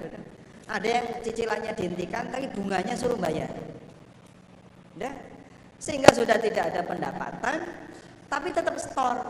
Ada 0.66 0.88
yang 0.90 1.06
cicilannya 1.22 1.72
dihentikan, 1.78 2.26
tapi 2.34 2.50
bunganya 2.50 2.98
suruh 2.98 3.16
bayar. 3.16 3.54
Ya? 4.98 5.14
Sehingga 5.78 6.10
sudah 6.10 6.34
tidak 6.42 6.74
ada 6.74 6.82
pendapatan, 6.82 7.62
tapi 8.26 8.50
tetap 8.50 8.74
store. 8.82 9.22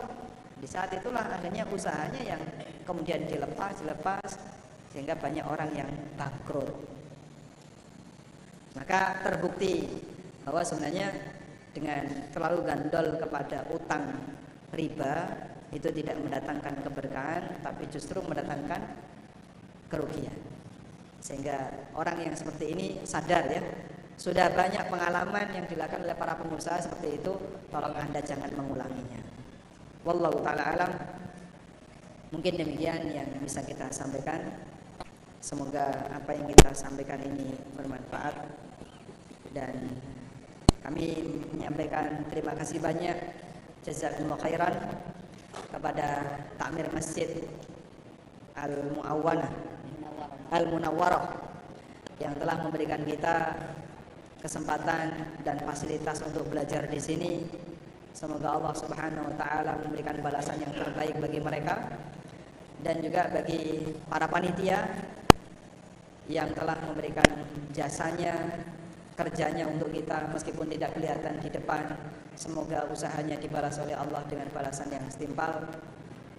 Di 0.57 0.67
saat 0.67 0.89
itulah 0.97 1.37
akhirnya 1.37 1.69
usahanya 1.69 2.23
yang 2.25 2.41
kemudian 2.85 3.25
dilepas, 3.27 3.81
dilepas, 3.81 4.31
sehingga 4.95 5.19
banyak 5.19 5.45
orang 5.45 5.71
yang 5.75 5.91
bangkrut. 6.15 6.71
Maka 8.79 9.25
terbukti 9.27 9.89
bahwa 10.47 10.63
sebenarnya 10.63 11.09
dengan 11.75 12.31
terlalu 12.31 12.61
gandol 12.63 13.07
kepada 13.19 13.67
utang 13.75 14.15
riba 14.71 15.27
itu 15.75 15.91
tidak 15.91 16.15
mendatangkan 16.23 16.75
keberkahan 16.87 17.43
tapi 17.67 17.83
justru 17.91 18.23
mendatangkan 18.23 18.79
kerugian. 19.91 20.39
Sehingga 21.19 21.73
orang 21.97 22.21
yang 22.21 22.35
seperti 22.37 22.77
ini 22.77 22.87
sadar 23.03 23.49
ya, 23.51 23.63
sudah 24.15 24.53
banyak 24.55 24.87
pengalaman 24.87 25.51
yang 25.51 25.67
dilakukan 25.67 26.07
oleh 26.07 26.15
para 26.15 26.39
pengusaha 26.39 26.79
seperti 26.79 27.19
itu, 27.19 27.33
tolong 27.73 27.97
Anda 27.97 28.21
jangan 28.23 28.53
mengulanginya. 28.55 29.19
Wallahu 30.07 30.39
taala 30.45 30.65
alam. 30.77 30.93
Mungkin 32.35 32.59
demikian 32.59 33.15
yang 33.15 33.31
bisa 33.47 33.63
kita 33.63 33.87
sampaikan. 33.95 34.43
Semoga 35.39 36.11
apa 36.11 36.35
yang 36.35 36.51
kita 36.51 36.75
sampaikan 36.75 37.23
ini 37.23 37.55
bermanfaat 37.79 38.35
dan 39.55 39.71
kami 40.83 41.23
menyampaikan 41.55 42.27
terima 42.33 42.59
kasih 42.59 42.83
banyak 42.83 43.15
jazakumullah 43.87 44.41
khairan 44.41 44.75
kepada 45.71 46.27
takmir 46.59 46.91
masjid 46.91 47.45
Al 48.59 48.73
Muawwanah 48.99 49.53
Al 50.51 50.65
Munawwarah 50.75 51.25
yang 52.19 52.35
telah 52.35 52.57
memberikan 52.67 53.05
kita 53.07 53.55
kesempatan 54.43 55.39
dan 55.47 55.57
fasilitas 55.63 56.19
untuk 56.25 56.51
belajar 56.51 56.89
di 56.91 56.99
sini. 56.99 57.33
Semoga 58.11 58.59
Allah 58.59 58.75
Subhanahu 58.75 59.29
wa 59.29 59.35
taala 59.39 59.79
memberikan 59.87 60.19
balasan 60.19 60.59
yang 60.65 60.73
terbaik 60.73 61.15
bagi 61.21 61.39
mereka 61.39 61.75
dan 62.85 63.01
juga 63.01 63.33
bagi 63.33 63.97
para 64.13 64.29
panitia 64.29 64.85
yang 66.29 66.53
telah 66.53 66.77
memberikan 66.85 67.49
jasanya, 67.73 68.61
kerjanya 69.17 69.65
untuk 69.65 69.89
kita 69.89 70.29
meskipun 70.29 70.69
tidak 70.69 70.93
kelihatan 70.93 71.41
di 71.41 71.49
depan. 71.49 71.97
Semoga 72.37 72.85
usahanya 72.93 73.41
dibalas 73.41 73.81
oleh 73.81 73.97
Allah 73.97 74.21
dengan 74.29 74.53
balasan 74.53 74.93
yang 74.93 75.05
setimpal. 75.09 75.65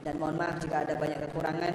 Dan 0.05 0.21
mohon 0.21 0.37
maaf 0.37 0.61
jika 0.61 0.85
ada 0.85 0.93
banyak 0.93 1.17
kekurangan. 1.29 1.73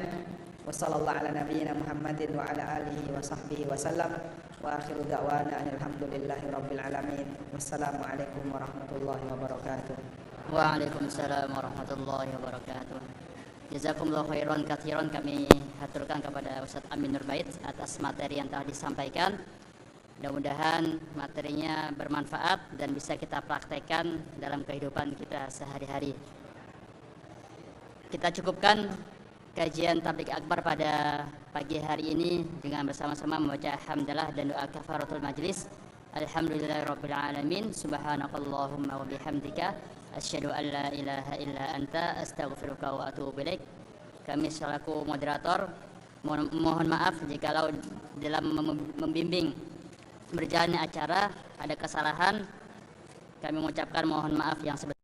Wassalamualaikum 7.51 8.44
warahmatullahi 8.55 9.24
wabarakatuh. 9.34 9.97
Warahmatullahi 11.51 12.30
wabarakatuh. 12.38 13.30
Jazakumullah 13.70 14.26
khairan 14.26 14.66
kathiran 14.66 15.06
kami 15.14 15.47
haturkan 15.78 16.18
kepada 16.18 16.59
Ustaz 16.66 16.82
Amin 16.90 17.14
Nurbait 17.14 17.47
atas 17.62 18.02
materi 18.02 18.42
yang 18.42 18.51
telah 18.51 18.66
disampaikan. 18.66 19.38
Mudah-mudahan 20.18 20.98
materinya 21.14 21.94
bermanfaat 21.94 22.74
dan 22.74 22.90
bisa 22.90 23.14
kita 23.14 23.38
praktekkan 23.38 24.18
dalam 24.42 24.66
kehidupan 24.66 25.14
kita 25.14 25.47
sehari-hari. 25.55 26.18
Kita 28.10 28.34
cukupkan 28.34 28.90
kajian 29.55 30.02
tablik 30.02 30.34
akbar 30.34 30.66
pada 30.66 31.22
pagi 31.55 31.78
hari 31.78 32.10
ini 32.10 32.42
dengan 32.59 32.90
bersama-sama 32.90 33.38
membaca 33.38 33.78
hamdalah 33.86 34.34
dan 34.34 34.51
doa 34.51 34.66
kafaratul 34.66 35.22
majlis. 35.22 35.70
Alhamdulillahirrabbilalamin. 36.18 37.70
Subhanakallahumma 37.70 38.98
wa 38.98 39.06
bihamdika 39.06 39.99
asyhadu 40.16 40.51
an 40.51 40.65
la 40.70 40.87
ilaha 40.91 41.35
illa 41.39 41.65
anta 41.74 42.19
astaghfiruka 42.20 42.89
wa 42.91 43.09
atubu 43.11 43.41
ilaik. 43.41 43.62
Kami 44.27 44.47
selaku 44.53 45.03
moderator 45.09 45.70
mohon, 46.23 46.53
mohon 46.55 46.87
maaf 46.87 47.16
jikalau 47.27 47.73
dalam 48.20 48.45
membimbing 49.01 49.51
berjalannya 50.31 50.78
acara 50.78 51.32
ada 51.59 51.74
kesalahan 51.74 52.47
kami 53.41 53.57
mengucapkan 53.57 54.05
mohon 54.05 54.37
maaf 54.37 54.61
yang 54.62 54.77
sebesar 54.77 54.99